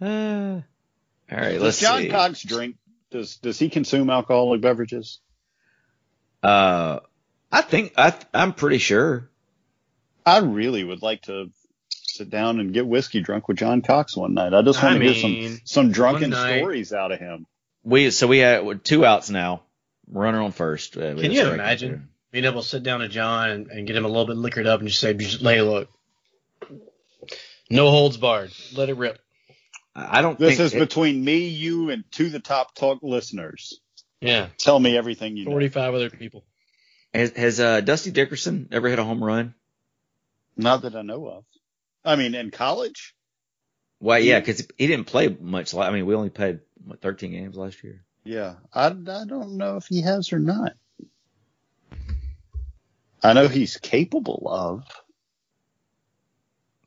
Uh, 0.00 0.60
all 1.30 1.38
right, 1.38 1.52
Does 1.52 1.62
let's 1.62 1.80
John 1.80 2.02
see. 2.02 2.08
Cox 2.08 2.42
drink? 2.42 2.76
Does 3.10 3.36
does 3.36 3.58
he 3.58 3.68
consume 3.68 4.10
alcoholic 4.10 4.60
beverages? 4.60 5.20
Uh, 6.42 6.98
I 7.52 7.60
think 7.62 7.92
I 7.96 8.12
I'm 8.34 8.52
pretty 8.52 8.78
sure. 8.78 9.30
I 10.26 10.38
really 10.38 10.82
would 10.82 11.02
like 11.02 11.22
to 11.22 11.50
sit 11.88 12.30
down 12.30 12.58
and 12.58 12.72
get 12.74 12.86
whiskey 12.86 13.20
drunk 13.20 13.46
with 13.48 13.58
John 13.58 13.82
Cox 13.82 14.16
one 14.16 14.34
night. 14.34 14.54
I 14.54 14.62
just 14.62 14.82
want 14.82 14.96
I 14.96 14.98
to 14.98 15.12
hear 15.12 15.22
some 15.54 15.60
some 15.64 15.92
drunken 15.92 16.30
night- 16.30 16.58
stories 16.58 16.92
out 16.92 17.12
of 17.12 17.20
him. 17.20 17.46
We 17.84 18.10
so 18.10 18.26
we 18.26 18.38
had 18.38 18.82
two 18.84 19.04
outs 19.04 19.30
now. 19.30 19.62
Runner 20.10 20.40
on 20.42 20.50
first. 20.52 20.96
Uh, 20.96 21.14
Can 21.14 21.30
you 21.30 21.40
strike 21.40 21.54
imagine? 21.54 22.08
There. 22.32 22.42
being 22.42 22.50
able 22.50 22.62
to 22.62 22.68
sit 22.68 22.82
down 22.82 23.00
to 23.00 23.08
John 23.08 23.50
and, 23.50 23.66
and 23.68 23.86
get 23.86 23.96
him 23.96 24.04
a 24.04 24.08
little 24.08 24.26
bit 24.26 24.36
liquored 24.36 24.66
up 24.66 24.80
and 24.80 24.88
just 24.88 25.00
say, 25.00 25.14
just 25.14 25.42
lay 25.42 25.60
look. 25.62 25.88
No 27.70 27.90
holds 27.90 28.16
barred. 28.16 28.52
Let 28.74 28.88
it 28.88 28.96
rip. 28.96 29.18
I 29.94 30.18
I 30.18 30.22
don't 30.22 30.38
This 30.38 30.56
think 30.56 30.60
is 30.60 30.74
it- 30.74 30.78
between 30.78 31.24
me, 31.24 31.48
you, 31.48 31.90
and 31.90 32.04
to 32.12 32.28
the 32.30 32.40
top 32.40 32.74
talk 32.74 33.00
listeners. 33.02 33.80
Yeah. 34.20 34.48
Tell 34.58 34.78
me 34.78 34.96
everything 34.96 35.36
you 35.36 35.44
know. 35.46 35.50
45 35.50 35.94
other 35.94 36.10
people. 36.10 36.44
has, 37.12 37.32
has 37.32 37.60
uh, 37.60 37.80
Dusty 37.80 38.10
Dickerson 38.10 38.68
ever 38.72 38.88
hit 38.88 38.98
a 38.98 39.04
home 39.04 39.22
run? 39.22 39.54
Not 40.56 40.82
that 40.82 40.94
I 40.94 41.02
know 41.02 41.26
of. 41.28 41.44
I 42.04 42.16
mean, 42.16 42.34
in 42.34 42.50
college, 42.50 43.14
Well, 44.00 44.18
yeah, 44.18 44.38
because 44.40 44.66
he 44.76 44.86
didn't 44.86 45.06
play 45.06 45.28
much. 45.28 45.74
I 45.74 45.90
mean, 45.90 46.04
we 46.06 46.14
only 46.14 46.30
played 46.30 46.60
what, 46.84 47.00
13 47.00 47.30
games 47.32 47.56
last 47.56 47.82
year. 47.82 48.04
yeah, 48.24 48.54
I, 48.72 48.86
I 48.86 48.90
don't 49.26 49.56
know 49.56 49.76
if 49.76 49.86
he 49.86 50.02
has 50.02 50.32
or 50.32 50.38
not. 50.38 50.72
I 53.22 53.32
know 53.34 53.48
he's 53.48 53.76
capable 53.76 54.46
of. 54.50 54.84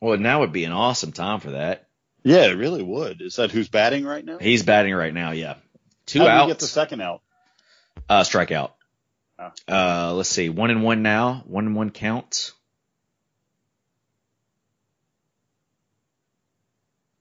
Well, 0.01 0.17
now 0.17 0.41
would 0.41 0.51
be 0.51 0.65
an 0.65 0.71
awesome 0.71 1.11
time 1.11 1.39
for 1.39 1.51
that. 1.51 1.87
Yeah, 2.23 2.45
it 2.45 2.57
really 2.57 2.83
would. 2.83 3.21
Is 3.21 3.37
that 3.37 3.51
who's 3.51 3.69
batting 3.69 4.05
right 4.05 4.23
now? 4.23 4.37
He's 4.39 4.63
batting 4.63 4.93
right 4.93 5.13
now. 5.13 5.31
Yeah, 5.31 5.55
two 6.05 6.19
How 6.19 6.27
outs. 6.27 6.47
get 6.47 6.59
the 6.59 6.67
second 6.67 7.01
out? 7.01 7.21
Uh, 8.09 8.21
strikeout. 8.21 8.71
Oh. 9.39 9.51
Uh, 9.67 10.13
let's 10.13 10.29
see. 10.29 10.49
One 10.49 10.71
and 10.71 10.83
one 10.83 11.01
now. 11.01 11.43
One 11.45 11.67
and 11.67 11.75
one 11.75 11.89
count. 11.91 12.51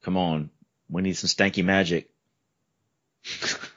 Come 0.03 0.16
on. 0.16 0.51
We 0.89 1.03
need 1.03 1.15
some 1.15 1.28
stanky 1.28 1.65
magic. 1.65 2.11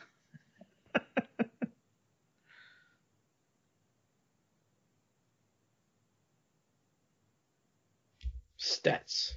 Stats. 8.88 9.34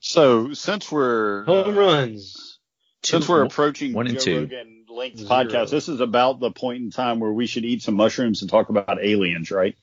So 0.00 0.52
since 0.52 0.90
we're 0.90 1.44
Home 1.44 1.76
runs. 1.76 2.58
since 3.02 3.26
Two- 3.26 3.32
we're 3.32 3.44
approaching 3.44 3.92
one 3.92 4.06
and 4.06 4.16
Joe 4.18 4.24
two. 4.24 4.40
Rogan 4.40 4.84
Link's 4.88 5.20
Zero. 5.20 5.30
podcast, 5.30 5.70
this 5.70 5.88
is 5.88 6.00
about 6.00 6.40
the 6.40 6.50
point 6.50 6.82
in 6.82 6.90
time 6.90 7.20
where 7.20 7.32
we 7.32 7.46
should 7.46 7.64
eat 7.64 7.82
some 7.82 7.94
mushrooms 7.94 8.42
and 8.42 8.50
talk 8.50 8.68
about 8.68 9.02
aliens, 9.02 9.50
right? 9.50 9.76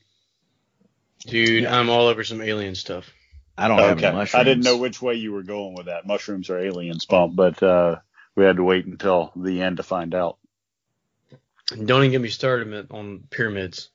Dude, 1.26 1.66
I'm 1.66 1.90
all 1.90 2.08
over 2.08 2.24
some 2.24 2.42
alien 2.42 2.76
stuff. 2.76 3.10
I 3.58 3.68
don't 3.68 3.78
have 3.80 4.02
any 4.02 4.16
mushrooms. 4.16 4.36
I 4.40 4.44
didn't 4.44 4.64
know 4.64 4.78
which 4.78 5.02
way 5.02 5.16
you 5.16 5.34
were 5.34 5.44
going 5.44 5.76
with 5.76 5.88
that, 5.88 6.08
mushrooms 6.08 6.50
or 6.50 6.60
aliens 6.60 7.06
bump, 7.06 7.36
but 7.36 7.62
uh, 7.62 7.98
we 8.36 8.46
had 8.46 8.56
to 8.56 8.64
wait 8.64 8.86
until 8.86 9.34
the 9.36 9.62
end 9.62 9.78
to 9.78 9.84
find 9.84 10.16
out. 10.16 10.38
Don't 11.68 12.04
even 12.04 12.12
get 12.12 12.22
me 12.22 12.30
started 12.30 12.88
on 12.92 13.24
pyramids. 13.30 13.90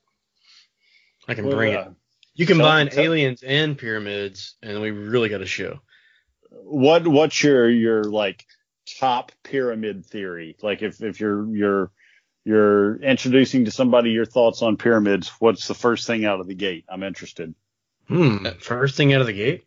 I 1.27 1.33
can 1.33 1.49
bring 1.49 1.73
Well, 1.73 1.87
it. 1.89 1.93
You 2.35 2.45
combine 2.45 2.89
tell- 2.89 3.03
aliens 3.03 3.43
and 3.43 3.77
pyramids, 3.77 4.55
and 4.61 4.81
we 4.81 4.91
really 4.91 5.29
got 5.29 5.41
a 5.41 5.45
show. 5.45 5.79
What 6.51 7.07
what's 7.07 7.41
your 7.43 7.69
your 7.69 8.03
like 8.03 8.45
top 8.99 9.31
pyramid 9.43 10.05
theory? 10.05 10.55
Like 10.61 10.81
if 10.81 11.01
if 11.01 11.19
you're 11.19 11.47
you're 11.55 11.91
you're 12.43 12.97
introducing 12.97 13.65
to 13.65 13.71
somebody 13.71 14.11
your 14.11 14.25
thoughts 14.25 14.61
on 14.61 14.77
pyramids, 14.77 15.29
what's 15.39 15.67
the 15.67 15.73
first 15.73 16.05
thing 16.07 16.25
out 16.25 16.39
of 16.39 16.47
the 16.47 16.55
gate? 16.55 16.85
I'm 16.89 17.03
interested. 17.03 17.55
Hmm. 18.07 18.45
First 18.59 18.95
thing 18.95 19.13
out 19.13 19.21
of 19.21 19.27
the 19.27 19.33
gate, 19.33 19.65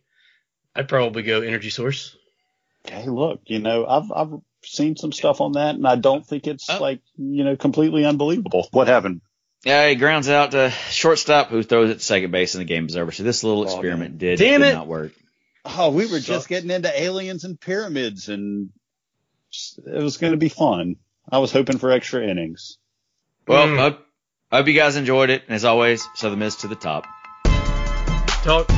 I'd 0.75 0.87
probably 0.87 1.23
go 1.23 1.41
energy 1.41 1.69
source. 1.69 2.15
Hey, 2.87 3.07
look, 3.07 3.41
you 3.45 3.59
know, 3.59 3.85
I've 3.85 4.11
I've 4.11 4.39
seen 4.63 4.95
some 4.95 5.11
stuff 5.11 5.41
on 5.41 5.53
that, 5.53 5.75
and 5.75 5.85
I 5.87 5.95
don't 5.95 6.25
think 6.25 6.47
it's 6.47 6.69
Oh. 6.69 6.79
like 6.79 7.01
you 7.17 7.43
know 7.43 7.55
completely 7.57 8.05
unbelievable. 8.05 8.67
What 8.71 8.87
happened? 8.87 9.21
Yeah, 9.65 9.89
he 9.89 9.95
grounds 9.95 10.29
out 10.29 10.51
to 10.51 10.69
shortstop 10.89 11.49
who 11.49 11.63
throws 11.63 11.89
it 11.89 11.95
to 11.95 11.99
second 11.99 12.31
base 12.31 12.55
and 12.55 12.61
the 12.61 12.65
game 12.65 12.85
is 12.85 12.95
over. 12.95 13.11
So 13.11 13.23
this 13.23 13.43
little 13.43 13.61
Oh, 13.61 13.65
experiment 13.65 14.17
did, 14.17 14.39
Damn 14.39 14.61
did 14.61 14.69
it. 14.69 14.73
not 14.73 14.87
work. 14.87 15.11
Oh, 15.65 15.89
we 15.91 16.03
were 16.05 16.19
Sucks. 16.19 16.25
just 16.25 16.47
getting 16.47 16.71
into 16.71 16.89
aliens 17.01 17.43
and 17.43 17.59
pyramids, 17.59 18.29
and 18.29 18.69
it 19.85 20.01
was 20.01 20.15
going 20.17 20.31
to 20.31 20.37
be 20.37 20.47
fun. 20.49 20.95
I 21.29 21.39
was 21.39 21.51
hoping 21.51 21.77
for 21.77 21.91
extra 21.91 22.25
innings. 22.25 22.77
Well, 23.47 23.67
Mm. 23.67 23.77
hope, 23.77 24.05
hope 24.51 24.67
you 24.67 24.73
guys 24.73 24.95
enjoyed 24.95 25.29
it. 25.29 25.43
And 25.47 25.55
as 25.55 25.65
always, 25.65 26.07
Southern 26.15 26.39
Miss 26.39 26.55
to 26.57 26.67
the 26.67 26.75
top. 26.75 27.05
Talk. 28.43 28.69